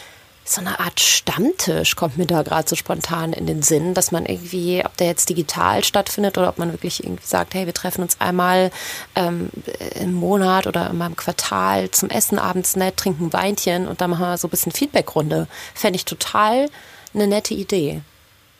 so 0.49 0.61
eine 0.61 0.79
Art 0.79 0.99
Stammtisch 0.99 1.95
kommt 1.95 2.17
mir 2.17 2.25
da 2.25 2.41
gerade 2.41 2.67
so 2.67 2.75
spontan 2.75 3.33
in 3.33 3.45
den 3.45 3.61
Sinn, 3.61 3.93
dass 3.93 4.11
man 4.11 4.25
irgendwie, 4.25 4.83
ob 4.85 4.95
der 4.97 5.07
jetzt 5.07 5.29
digital 5.29 5.83
stattfindet 5.83 6.37
oder 6.37 6.49
ob 6.49 6.57
man 6.57 6.71
wirklich 6.71 7.03
irgendwie 7.03 7.25
sagt, 7.25 7.53
hey, 7.53 7.65
wir 7.65 7.73
treffen 7.73 8.01
uns 8.01 8.19
einmal 8.21 8.71
ähm, 9.15 9.49
im 9.99 10.13
Monat 10.13 10.67
oder 10.67 10.89
in 10.89 10.97
meinem 10.97 11.15
Quartal 11.15 11.91
zum 11.91 12.09
Essen 12.09 12.39
abends 12.39 12.75
nett, 12.75 12.97
trinken 12.97 13.25
ein 13.25 13.33
Weinchen 13.33 13.87
und 13.87 14.01
dann 14.01 14.09
machen 14.09 14.21
wir 14.21 14.37
so 14.37 14.47
ein 14.47 14.51
bisschen 14.51 14.71
Feedbackrunde. 14.71 15.47
Fände 15.73 15.97
ich 15.97 16.05
total 16.05 16.69
eine 17.13 17.27
nette 17.27 17.53
Idee. 17.53 18.01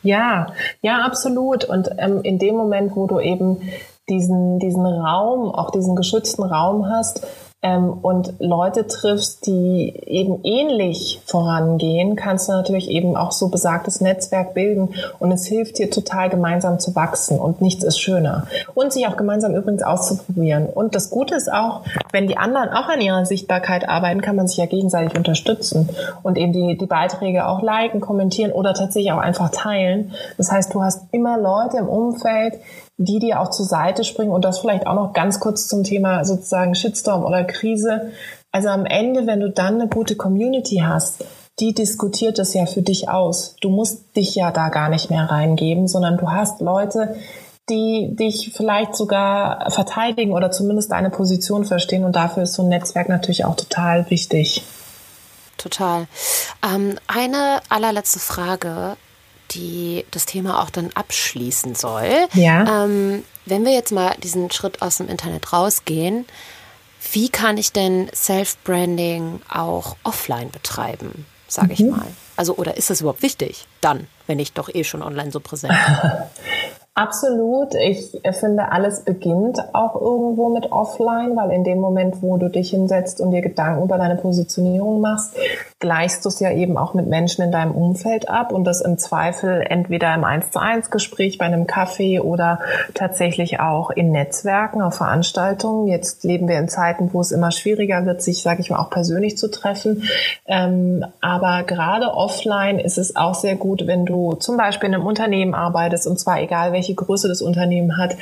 Ja, 0.04 0.48
ja, 0.82 1.02
absolut. 1.02 1.66
Und 1.66 1.90
ähm, 1.98 2.22
in 2.24 2.40
dem 2.40 2.56
Moment, 2.56 2.96
wo 2.96 3.08
du 3.08 3.20
eben 3.20 3.62
diesen, 4.10 4.60
diesen 4.60 4.86
Raum, 4.86 5.54
auch 5.54 5.72
diesen 5.72 5.96
geschützten 5.96 6.44
Raum 6.44 6.90
hast, 6.90 7.26
ähm, 7.64 7.90
und 7.90 8.36
Leute 8.40 8.86
triffst, 8.86 9.48
die 9.48 9.92
eben 10.06 10.44
ähnlich 10.44 11.22
vorangehen, 11.26 12.16
kannst 12.16 12.48
du 12.48 12.52
natürlich 12.52 12.88
eben 12.90 13.18
auch 13.18 13.32
so 13.32 13.48
besagtes 13.50 14.00
Netzwerk 14.00 14.54
bilden 14.54 14.94
und 15.18 15.32
es 15.32 15.48
hilft 15.48 15.80
dir 15.80 15.90
total 15.90 16.30
gemeinsam 16.30 16.80
zu 16.80 16.96
wachsen 16.96 17.40
und 17.40 17.60
nichts 17.62 17.84
ist 17.84 18.00
schöner. 18.00 18.46
Und 18.76 18.94
sich 18.94 19.08
auch 19.08 19.18
gemeinsam 19.18 19.56
übrigens 19.56 19.82
auszuprobieren. 19.82 20.68
Und 20.68 20.94
das 20.94 21.10
Gute 21.10 21.34
ist 21.34 21.52
auch, 21.52 21.82
wenn 22.12 22.28
die 22.28 22.38
anderen 22.38 22.70
auch 22.70 22.90
an 22.90 23.02
ihrer 23.02 23.26
Sichtbarkeit 23.26 23.90
arbeiten, 23.90 24.22
kann 24.22 24.36
man 24.36 24.48
sich 24.48 24.58
ja 24.58 24.68
gegenseitig 24.68 25.18
unterstützen 25.18 25.90
und 26.22 26.38
eben 26.38 26.54
die, 26.54 26.78
die 26.78 26.86
Beiträge 26.86 27.48
auch 27.48 27.64
liken, 27.64 28.02
kommentieren 28.02 28.52
oder 28.52 28.76
tatsächlich 28.76 29.12
auch 29.12 29.18
einfach 29.18 29.50
teilen. 29.50 30.14
Das 30.38 30.52
heißt, 30.52 30.74
du 30.76 30.84
hast 30.84 31.06
immer 31.12 31.40
Leute 31.40 31.78
im 31.78 31.90
Umfeld, 31.90 32.54
die 32.98 33.20
dir 33.20 33.40
auch 33.40 33.52
zur 33.52 33.66
Seite 33.66 34.04
springen 34.04 34.32
und 34.32 34.44
das 34.44 34.60
vielleicht 34.60 34.88
auch 34.88 34.96
noch 34.96 35.14
ganz 35.14 35.40
kurz 35.40 35.68
zum 35.68 35.84
Thema 35.84 36.26
sozusagen 36.26 36.76
Shitstorm 36.76 37.24
oder 37.24 37.44
Krise. 37.44 38.12
Also 38.52 38.70
am 38.70 38.86
Ende, 38.86 39.28
wenn 39.28 39.40
du 39.40 39.52
dann 39.52 39.76
eine 39.76 39.88
gute 39.88 40.16
Community 40.16 40.84
hast, 40.84 41.24
die 41.60 41.74
diskutiert 41.74 42.40
es 42.40 42.54
ja 42.54 42.66
für 42.66 42.82
dich 42.82 43.10
aus. 43.10 43.56
Du 43.62 43.70
musst 43.70 44.16
dich 44.16 44.36
ja 44.36 44.52
da 44.52 44.70
gar 44.70 44.90
nicht 44.90 45.10
mehr 45.10 45.24
reingeben, 45.24 45.88
sondern 45.88 46.18
du 46.18 46.32
hast 46.32 46.62
Leute, 46.62 47.16
die 47.70 48.16
dich 48.16 48.54
vielleicht 48.56 48.96
sogar 48.96 49.70
verteidigen 49.72 50.34
oder 50.34 50.52
zumindest 50.52 50.92
deine 50.92 51.10
Position 51.10 51.66
verstehen. 51.66 52.04
Und 52.04 52.16
dafür 52.16 52.44
ist 52.44 52.54
so 52.54 52.64
ein 52.64 52.70
Netzwerk 52.70 53.10
natürlich 53.10 53.46
auch 53.46 53.56
total 53.56 54.10
wichtig. 54.10 54.64
Total. 55.58 56.08
Ähm, 56.64 56.98
eine 57.08 57.60
allerletzte 57.70 58.20
Frage, 58.20 58.96
die 59.52 60.06
das 60.12 60.26
Thema 60.26 60.62
auch 60.62 60.70
dann 60.70 60.92
abschließen 60.94 61.76
soll. 61.76 62.28
Ja. 62.34 62.86
Ähm, 62.86 63.24
wenn 63.46 63.66
wir 63.66 63.74
jetzt 63.74 63.92
mal 63.92 64.16
diesen 64.22 64.52
Schritt 64.52 64.82
aus 64.82 64.98
dem 64.98 65.08
Internet 65.08 65.54
rausgehen, 65.54 66.26
wie 67.12 67.30
kann 67.30 67.58
ich 67.58 67.72
denn 67.72 68.10
Self-Branding 68.14 69.42
auch 69.50 69.96
offline 70.04 70.52
betreiben, 70.52 71.26
sage 71.48 71.74
ich 71.74 71.80
mhm. 71.80 71.92
mal? 71.92 72.08
Also, 72.36 72.56
oder 72.56 72.78
ist 72.78 72.90
das 72.90 73.02
überhaupt 73.02 73.22
wichtig 73.22 73.66
dann, 73.82 74.08
wenn 74.28 74.40
ich 74.40 74.54
doch 74.54 74.70
eh 74.74 74.84
schon 74.84 75.02
online 75.02 75.32
so 75.32 75.40
präsent 75.40 75.74
bin? 75.74 76.12
Absolut. 76.98 77.76
Ich 77.76 78.20
finde, 78.40 78.72
alles 78.72 79.02
beginnt 79.02 79.60
auch 79.72 80.02
irgendwo 80.02 80.50
mit 80.50 80.72
Offline, 80.72 81.36
weil 81.36 81.52
in 81.52 81.64
dem 81.64 81.78
Moment, 81.80 82.24
wo 82.24 82.38
du 82.38 82.50
dich 82.50 82.72
hinsetzt 82.72 83.22
und 83.22 83.30
dir 83.30 83.42
Gedanken 83.42 83.84
über 83.84 84.00
deine 84.00 84.16
Positionierung 84.16 85.00
machst, 85.00 85.36
gleichst 85.78 86.26
du 86.26 86.30
es 86.30 86.40
ja 86.40 86.52
eben 86.52 86.76
auch 86.76 86.96
mit 86.96 87.06
Menschen 87.06 87.44
in 87.44 87.52
deinem 87.52 87.74
Umfeld 87.74 88.30
ab 88.30 88.52
und 88.52 88.64
das 88.64 88.82
im 88.82 88.98
Zweifel 88.98 89.64
entweder 89.70 90.16
im 90.16 90.24
1 90.24 90.50
zu 90.50 90.60
1 90.60 90.90
Gespräch 90.90 91.38
bei 91.38 91.46
einem 91.46 91.68
Kaffee 91.68 92.20
oder 92.20 92.62
tatsächlich 92.96 93.60
auch 93.60 93.92
in 93.92 94.12
Netzwerken, 94.12 94.82
auf 94.82 94.96
Veranstaltungen. 94.96 95.88
Jetzt 95.88 96.24
leben 96.24 96.48
wir 96.48 96.58
in 96.58 96.68
Zeiten, 96.68 97.14
wo 97.14 97.22
es 97.22 97.32
immer 97.32 97.52
schwieriger 97.52 98.08
wird, 98.08 98.24
sich, 98.24 98.42
sage 98.42 98.62
ich 98.62 98.72
mal, 98.72 98.80
auch 98.80 98.90
persönlich 98.90 99.38
zu 99.38 99.52
treffen. 99.52 100.02
Ähm, 100.48 101.06
aber 101.22 101.62
gerade 101.62 102.12
offline 102.12 102.80
ist 102.80 102.98
es 102.98 103.16
auch 103.16 103.36
sehr 103.36 103.56
gut, 103.56 103.86
wenn 103.86 104.08
du 104.08 104.34
zum 104.34 104.58
Beispiel 104.58 104.90
in 104.90 104.96
einem 104.96 105.06
Unternehmen 105.06 105.54
arbeitest 105.54 106.08
und 106.08 106.20
zwar 106.20 106.42
egal 106.42 106.72
welche 106.72 106.87
welche 106.88 106.96
Größe 106.96 107.28
das 107.28 107.42
Unternehmen 107.42 107.98
hat, 107.98 108.16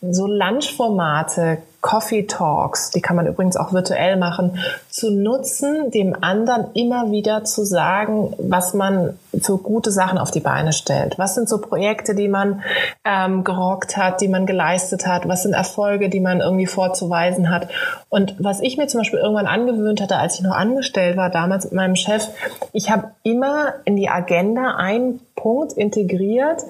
so 0.00 0.26
Lunchformate, 0.26 1.58
Coffee 1.80 2.22
Talks, 2.28 2.90
die 2.90 3.00
kann 3.00 3.16
man 3.16 3.26
übrigens 3.26 3.56
auch 3.56 3.72
virtuell 3.72 4.16
machen, 4.16 4.56
zu 4.88 5.10
nutzen, 5.10 5.90
dem 5.90 6.14
anderen 6.22 6.66
immer 6.74 7.10
wieder 7.10 7.42
zu 7.42 7.64
sagen, 7.64 8.34
was 8.38 8.72
man 8.72 9.18
für 9.40 9.58
gute 9.58 9.90
Sachen 9.90 10.16
auf 10.16 10.30
die 10.30 10.40
Beine 10.40 10.72
stellt. 10.72 11.18
Was 11.18 11.34
sind 11.34 11.48
so 11.48 11.58
Projekte, 11.58 12.14
die 12.14 12.28
man 12.28 12.62
ähm, 13.04 13.42
gerockt 13.42 13.96
hat, 13.96 14.20
die 14.20 14.28
man 14.28 14.46
geleistet 14.46 15.08
hat? 15.08 15.26
Was 15.26 15.42
sind 15.42 15.54
Erfolge, 15.54 16.08
die 16.08 16.20
man 16.20 16.40
irgendwie 16.40 16.66
vorzuweisen 16.66 17.50
hat? 17.50 17.66
Und 18.08 18.36
was 18.38 18.60
ich 18.60 18.76
mir 18.76 18.86
zum 18.86 19.00
Beispiel 19.00 19.18
irgendwann 19.18 19.46
angewöhnt 19.48 20.00
hatte, 20.00 20.18
als 20.18 20.36
ich 20.36 20.42
noch 20.42 20.54
angestellt 20.54 21.16
war, 21.16 21.30
damals 21.30 21.64
mit 21.64 21.72
meinem 21.72 21.96
Chef, 21.96 22.28
ich 22.72 22.92
habe 22.92 23.10
immer 23.24 23.74
in 23.84 23.96
die 23.96 24.08
Agenda 24.08 24.76
einen 24.76 25.18
Punkt 25.34 25.72
integriert, 25.72 26.62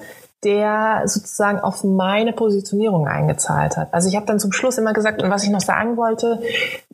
der 0.44 1.02
sozusagen 1.06 1.60
auf 1.60 1.84
meine 1.84 2.32
Positionierung 2.32 3.06
eingezahlt 3.06 3.76
hat. 3.76 3.94
Also 3.94 4.08
ich 4.08 4.16
habe 4.16 4.26
dann 4.26 4.40
zum 4.40 4.52
Schluss 4.52 4.76
immer 4.78 4.92
gesagt, 4.92 5.22
und 5.22 5.30
was 5.30 5.44
ich 5.44 5.50
noch 5.50 5.60
sagen 5.60 5.96
wollte, 5.96 6.40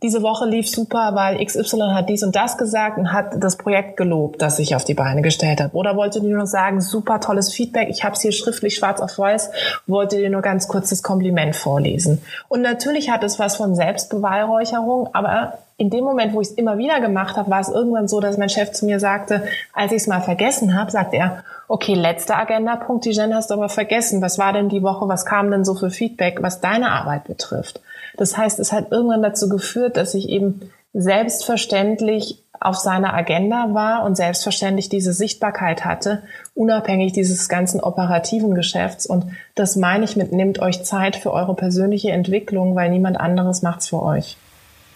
diese 0.02 0.22
Woche 0.22 0.46
lief 0.46 0.68
super, 0.68 1.12
weil 1.14 1.44
XY 1.44 1.92
hat 1.94 2.08
dies 2.08 2.22
und 2.22 2.36
das 2.36 2.58
gesagt 2.58 2.98
und 2.98 3.12
hat 3.12 3.42
das 3.42 3.56
Projekt 3.56 3.96
gelobt, 3.96 4.42
das 4.42 4.58
ich 4.58 4.76
auf 4.76 4.84
die 4.84 4.94
Beine 4.94 5.22
gestellt 5.22 5.60
habe. 5.60 5.74
Oder 5.74 5.96
wollte 5.96 6.20
dir 6.20 6.36
nur 6.36 6.46
sagen, 6.46 6.80
super 6.80 7.20
tolles 7.20 7.52
Feedback, 7.52 7.88
ich 7.88 8.04
habe 8.04 8.14
es 8.14 8.20
hier 8.20 8.32
schriftlich 8.32 8.74
schwarz 8.74 9.00
auf 9.00 9.18
weiß, 9.18 9.50
wollte 9.86 10.16
dir 10.16 10.30
nur 10.30 10.42
ganz 10.42 10.68
kurz 10.68 10.90
das 10.90 11.02
Kompliment 11.02 11.56
vorlesen. 11.56 12.22
Und 12.48 12.62
natürlich 12.62 13.10
hat 13.10 13.24
es 13.24 13.38
was 13.38 13.56
von 13.56 13.74
Selbstbeweihräucherung, 13.74 15.10
aber 15.12 15.54
in 15.78 15.90
dem 15.90 16.02
Moment, 16.04 16.34
wo 16.34 16.40
ich 16.40 16.48
es 16.48 16.54
immer 16.54 16.76
wieder 16.76 17.00
gemacht 17.00 17.36
habe, 17.36 17.50
war 17.50 17.60
es 17.60 17.68
irgendwann 17.68 18.08
so, 18.08 18.18
dass 18.18 18.36
mein 18.36 18.48
Chef 18.48 18.72
zu 18.72 18.84
mir 18.84 18.98
sagte, 18.98 19.44
als 19.72 19.92
ich 19.92 20.02
es 20.02 20.06
mal 20.08 20.20
vergessen 20.20 20.78
habe, 20.78 20.90
sagte 20.90 21.16
er, 21.16 21.44
okay, 21.68 21.94
letzter 21.94 22.36
Agendapunkt, 22.36 23.04
die 23.04 23.12
Jen 23.12 23.32
hast 23.32 23.50
du 23.50 23.54
aber 23.54 23.68
vergessen. 23.68 24.20
Was 24.20 24.38
war 24.38 24.52
denn 24.52 24.68
die 24.68 24.82
Woche? 24.82 25.06
Was 25.06 25.24
kam 25.24 25.52
denn 25.52 25.64
so 25.64 25.76
für 25.76 25.90
Feedback, 25.90 26.42
was 26.42 26.60
deine 26.60 26.90
Arbeit 26.90 27.24
betrifft? 27.24 27.80
Das 28.16 28.36
heißt, 28.36 28.58
es 28.58 28.72
hat 28.72 28.90
irgendwann 28.90 29.22
dazu 29.22 29.48
geführt, 29.48 29.96
dass 29.96 30.14
ich 30.14 30.28
eben 30.28 30.68
selbstverständlich 30.94 32.42
auf 32.58 32.74
seiner 32.74 33.14
Agenda 33.14 33.68
war 33.72 34.04
und 34.04 34.16
selbstverständlich 34.16 34.88
diese 34.88 35.12
Sichtbarkeit 35.12 35.84
hatte, 35.84 36.24
unabhängig 36.56 37.12
dieses 37.12 37.48
ganzen 37.48 37.80
operativen 37.80 38.56
Geschäfts. 38.56 39.06
Und 39.06 39.26
das 39.54 39.76
meine 39.76 40.04
ich 40.04 40.16
mit, 40.16 40.32
nehmt 40.32 40.58
euch 40.58 40.82
Zeit 40.82 41.14
für 41.14 41.32
eure 41.32 41.54
persönliche 41.54 42.10
Entwicklung, 42.10 42.74
weil 42.74 42.90
niemand 42.90 43.20
anderes 43.20 43.62
macht's 43.62 43.86
für 43.86 44.02
euch. 44.02 44.36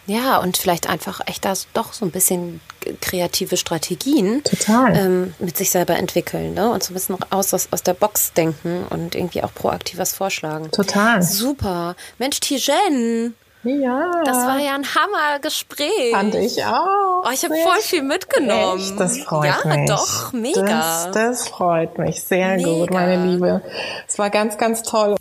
Ja, 0.06 0.38
und 0.38 0.56
vielleicht 0.56 0.88
einfach 0.88 1.20
echt 1.26 1.44
da 1.44 1.54
doch 1.74 1.92
so 1.92 2.04
ein 2.04 2.10
bisschen 2.10 2.60
kreative 3.00 3.56
Strategien 3.56 4.42
ähm, 4.68 5.34
mit 5.38 5.56
sich 5.56 5.70
selber 5.70 5.96
entwickeln 5.96 6.54
ne? 6.54 6.70
und 6.70 6.82
so 6.82 6.90
ein 6.90 6.94
bisschen 6.94 7.16
aus, 7.30 7.54
aus, 7.54 7.68
aus 7.70 7.82
der 7.82 7.94
Box 7.94 8.32
denken 8.32 8.84
und 8.90 9.14
irgendwie 9.14 9.42
auch 9.44 9.54
proaktiv 9.54 9.98
was 9.98 10.14
vorschlagen. 10.14 10.70
Total. 10.72 11.22
Super. 11.22 11.94
Mensch, 12.18 12.40
Tijen. 12.40 13.34
Ja. 13.64 14.22
Das 14.24 14.38
war 14.38 14.58
ja 14.58 14.74
ein 14.74 14.84
Hammergespräch. 14.84 16.10
Fand 16.10 16.34
ich 16.34 16.64
auch. 16.64 17.22
Oh, 17.24 17.30
ich 17.32 17.44
habe 17.44 17.54
voll 17.54 17.80
viel 17.80 18.02
mitgenommen. 18.02 18.80
Echt? 18.80 18.98
Das 18.98 19.18
freut 19.18 19.46
ja, 19.46 19.76
mich. 19.76 19.88
Ja, 19.88 19.96
doch, 19.96 20.32
mega. 20.32 20.62
Das, 20.62 21.10
das 21.12 21.48
freut 21.48 21.96
mich 21.96 22.24
sehr 22.24 22.56
mega. 22.56 22.68
gut, 22.68 22.90
meine 22.90 23.24
Liebe. 23.24 23.62
Es 24.08 24.18
war 24.18 24.30
ganz, 24.30 24.58
ganz 24.58 24.82
toll. 24.82 25.14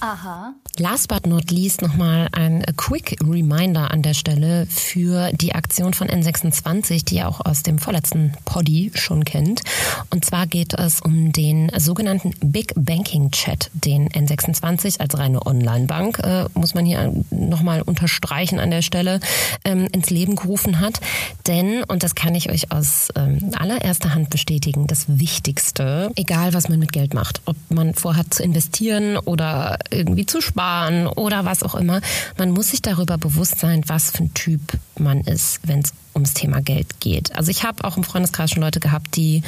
Aha. 0.00 0.54
Last 0.78 1.08
but 1.08 1.26
not 1.26 1.50
least 1.50 1.80
nochmal 1.80 2.28
ein 2.32 2.62
Quick 2.76 3.16
Reminder 3.26 3.90
an 3.90 4.02
der 4.02 4.12
Stelle 4.12 4.66
für 4.66 5.30
die 5.32 5.54
Aktion 5.54 5.94
von 5.94 6.08
N26, 6.08 7.06
die 7.06 7.16
ihr 7.16 7.28
auch 7.28 7.40
aus 7.40 7.62
dem 7.62 7.78
vorletzten 7.78 8.34
Poddy 8.44 8.92
schon 8.94 9.24
kennt. 9.24 9.62
Und 10.10 10.26
zwar 10.26 10.46
geht 10.46 10.74
es 10.74 11.00
um 11.00 11.32
den 11.32 11.72
sogenannten 11.78 12.34
Big 12.40 12.74
Banking 12.76 13.30
Chat, 13.30 13.70
den 13.72 14.10
N26 14.10 15.00
als 15.00 15.16
reine 15.16 15.46
Online-Bank, 15.46 16.18
äh, 16.18 16.44
muss 16.52 16.74
man 16.74 16.84
hier 16.84 17.14
nochmal 17.30 17.80
unterstreichen 17.80 18.58
an 18.58 18.70
der 18.70 18.82
Stelle, 18.82 19.20
ähm, 19.64 19.88
ins 19.92 20.10
Leben 20.10 20.36
gerufen 20.36 20.80
hat. 20.80 21.00
Denn, 21.46 21.84
und 21.84 22.02
das 22.02 22.14
kann 22.14 22.34
ich 22.34 22.50
euch 22.50 22.70
aus 22.70 23.08
ähm, 23.16 23.52
allererster 23.56 24.14
Hand 24.14 24.28
bestätigen, 24.28 24.86
das 24.86 25.06
Wichtigste, 25.08 26.10
egal 26.16 26.52
was 26.52 26.68
man 26.68 26.78
mit 26.78 26.92
Geld 26.92 27.14
macht, 27.14 27.40
ob 27.46 27.56
man 27.70 27.94
vorhat 27.94 28.34
zu 28.34 28.42
investieren 28.42 29.16
oder 29.16 29.78
irgendwie 29.90 30.26
zu 30.26 30.40
sparen, 30.40 31.06
oder 31.06 31.44
was 31.44 31.62
auch 31.62 31.74
immer. 31.74 32.00
Man 32.38 32.50
muss 32.50 32.70
sich 32.70 32.82
darüber 32.82 33.18
bewusst 33.18 33.58
sein, 33.58 33.82
was 33.86 34.10
für 34.10 34.24
ein 34.24 34.34
Typ 34.34 34.60
man 34.98 35.20
ist, 35.20 35.60
wenn 35.64 35.80
es 35.80 35.92
ums 36.16 36.34
Thema 36.34 36.60
Geld 36.60 36.98
geht. 37.00 37.36
Also 37.36 37.50
ich 37.50 37.62
habe 37.62 37.84
auch 37.84 37.96
im 37.96 38.02
Freundeskreis 38.02 38.50
schon 38.50 38.62
Leute 38.62 38.80
gehabt, 38.80 39.16
die 39.16 39.42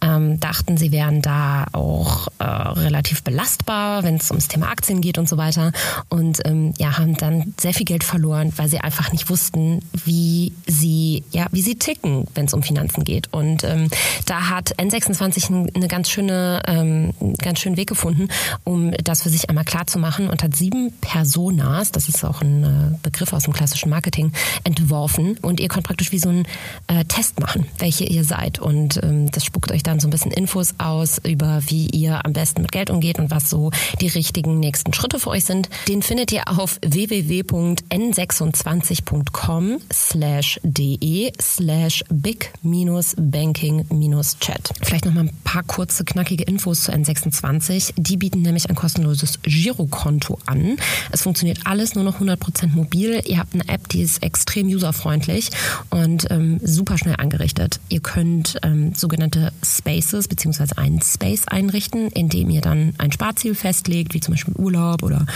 ähm, 0.00 0.40
dachten, 0.40 0.76
sie 0.76 0.92
wären 0.92 1.20
da 1.20 1.66
auch 1.72 2.28
äh, 2.38 2.44
relativ 2.44 3.22
belastbar, 3.22 4.04
wenn 4.04 4.16
es 4.16 4.30
ums 4.30 4.48
Thema 4.48 4.68
Aktien 4.68 5.00
geht 5.00 5.18
und 5.18 5.28
so 5.28 5.36
weiter. 5.36 5.72
Und 6.08 6.40
ähm, 6.46 6.72
ja, 6.78 6.96
haben 6.96 7.16
dann 7.16 7.54
sehr 7.60 7.74
viel 7.74 7.84
Geld 7.84 8.04
verloren, 8.04 8.52
weil 8.56 8.68
sie 8.68 8.78
einfach 8.78 9.12
nicht 9.12 9.28
wussten, 9.28 9.82
wie 10.04 10.52
sie, 10.66 11.24
ja, 11.32 11.46
wie 11.50 11.62
sie 11.62 11.74
ticken, 11.74 12.26
wenn 12.34 12.46
es 12.46 12.54
um 12.54 12.62
Finanzen 12.62 13.04
geht. 13.04 13.32
Und 13.32 13.64
ähm, 13.64 13.88
da 14.26 14.48
hat 14.48 14.78
N26 14.78 15.74
eine 15.74 15.88
ganz 15.88 16.08
schöne, 16.08 16.62
ähm, 16.66 17.12
ganz 17.38 17.58
schönen 17.58 17.76
Weg 17.76 17.88
gefunden, 17.88 18.28
um 18.64 18.92
das 18.92 19.22
für 19.22 19.28
sich 19.28 19.48
einmal 19.48 19.64
klar 19.64 19.86
zu 19.86 19.98
machen 19.98 20.30
und 20.30 20.42
hat 20.42 20.54
sieben 20.54 20.92
Personas, 21.00 21.90
das 21.90 22.08
ist 22.08 22.24
auch 22.24 22.40
ein 22.42 22.62
äh, 22.62 22.98
Begriff 23.02 23.32
aus 23.32 23.44
dem 23.44 23.52
klassischen 23.52 23.90
Marketing, 23.90 24.32
entworfen. 24.62 25.36
Und 25.42 25.58
ihr 25.58 25.68
könnt 25.68 25.84
wie 26.12 26.18
so 26.18 26.28
einen 26.28 26.46
äh, 26.86 27.04
Test 27.04 27.40
machen, 27.40 27.66
welche 27.78 28.04
ihr 28.04 28.24
seid. 28.24 28.58
Und 28.58 29.02
ähm, 29.02 29.30
das 29.30 29.44
spuckt 29.44 29.72
euch 29.72 29.82
dann 29.82 30.00
so 30.00 30.08
ein 30.08 30.10
bisschen 30.10 30.30
Infos 30.30 30.74
aus 30.78 31.20
über, 31.24 31.60
wie 31.66 31.88
ihr 31.88 32.24
am 32.24 32.32
besten 32.32 32.62
mit 32.62 32.72
Geld 32.72 32.88
umgeht 32.90 33.18
und 33.18 33.30
was 33.30 33.50
so 33.50 33.70
die 34.00 34.08
richtigen 34.08 34.58
nächsten 34.60 34.92
Schritte 34.92 35.18
für 35.18 35.30
euch 35.30 35.44
sind. 35.44 35.70
Den 35.88 36.02
findet 36.02 36.30
ihr 36.32 36.42
auf 36.46 36.78
www.n26.com 36.82 39.78
slash 39.92 40.60
de 40.62 41.32
slash 41.40 42.04
big-banking-chat. 42.10 44.72
Vielleicht 44.82 45.04
noch 45.04 45.14
mal 45.14 45.24
ein 45.24 45.32
paar 45.44 45.62
kurze, 45.62 46.04
knackige 46.04 46.42
Infos 46.44 46.80
zu 46.82 46.92
N26. 46.92 47.94
Die 47.96 48.16
bieten 48.16 48.42
nämlich 48.42 48.68
ein 48.68 48.76
kostenloses 48.76 49.38
Girokonto 49.42 50.38
an. 50.46 50.76
Es 51.10 51.22
funktioniert 51.22 51.60
alles 51.64 51.94
nur 51.94 52.04
noch 52.04 52.20
100% 52.20 52.74
mobil. 52.74 53.22
Ihr 53.26 53.38
habt 53.38 53.54
eine 53.54 53.66
App, 53.68 53.88
die 53.88 54.02
ist 54.02 54.22
extrem 54.22 54.68
userfreundlich 54.68 55.48
und 55.90 56.01
und 56.02 56.30
ähm, 56.30 56.60
super 56.62 56.98
schnell 56.98 57.16
angerichtet. 57.18 57.80
Ihr 57.88 58.00
könnt 58.00 58.58
ähm, 58.62 58.94
sogenannte 58.94 59.52
Spaces 59.64 60.28
beziehungsweise 60.28 60.78
einen 60.78 61.00
Space 61.00 61.46
einrichten, 61.46 62.08
in 62.08 62.28
dem 62.28 62.50
ihr 62.50 62.60
dann 62.60 62.94
ein 62.98 63.12
Sparziel 63.12 63.54
festlegt, 63.54 64.14
wie 64.14 64.20
zum 64.20 64.34
Beispiel 64.34 64.54
Urlaub 64.56 65.02
oder 65.02 65.26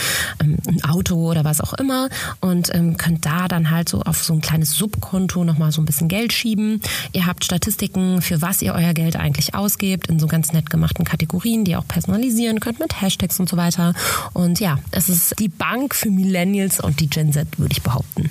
ähm, 0.43 0.56
ein 0.66 0.84
Auto 0.84 1.30
oder 1.30 1.44
was 1.44 1.60
auch 1.60 1.74
immer 1.74 2.09
und 2.40 2.74
ähm, 2.74 2.97
könnt 2.97 3.24
da 3.26 3.48
dann 3.48 3.70
halt 3.70 3.88
so 3.88 4.02
auf 4.02 4.22
so 4.22 4.32
ein 4.32 4.40
kleines 4.40 4.72
Subkonto 4.72 5.44
nochmal 5.44 5.72
so 5.72 5.80
ein 5.80 5.86
bisschen 5.86 6.09
Geld 6.09 6.32
schieben. 6.32 6.80
Ihr 7.12 7.26
habt 7.26 7.44
Statistiken, 7.44 8.22
für 8.22 8.43
was 8.43 8.62
ihr 8.62 8.74
euer 8.74 8.94
Geld 8.94 9.16
eigentlich 9.16 9.55
ausgebt, 9.55 10.09
in 10.09 10.18
so 10.18 10.26
ganz 10.26 10.52
nett 10.52 10.70
gemachten 10.70 11.05
Kategorien, 11.05 11.64
die 11.64 11.72
ihr 11.72 11.78
auch 11.78 11.88
personalisieren 11.88 12.60
könnt 12.60 12.80
mit 12.80 13.01
Hashtags 13.01 13.38
und 13.40 13.48
so 13.48 13.56
weiter. 13.56 13.94
Und 14.32 14.60
ja, 14.60 14.78
es 14.90 15.09
ist 15.09 15.38
die 15.38 15.48
Bank 15.48 15.94
für 15.94 16.10
Millennials 16.10 16.80
und 16.80 17.01
die 17.01 17.09
Gen 17.09 17.32
Z, 17.32 17.59
würde 17.59 17.72
ich 17.72 17.82
behaupten. 17.82 18.30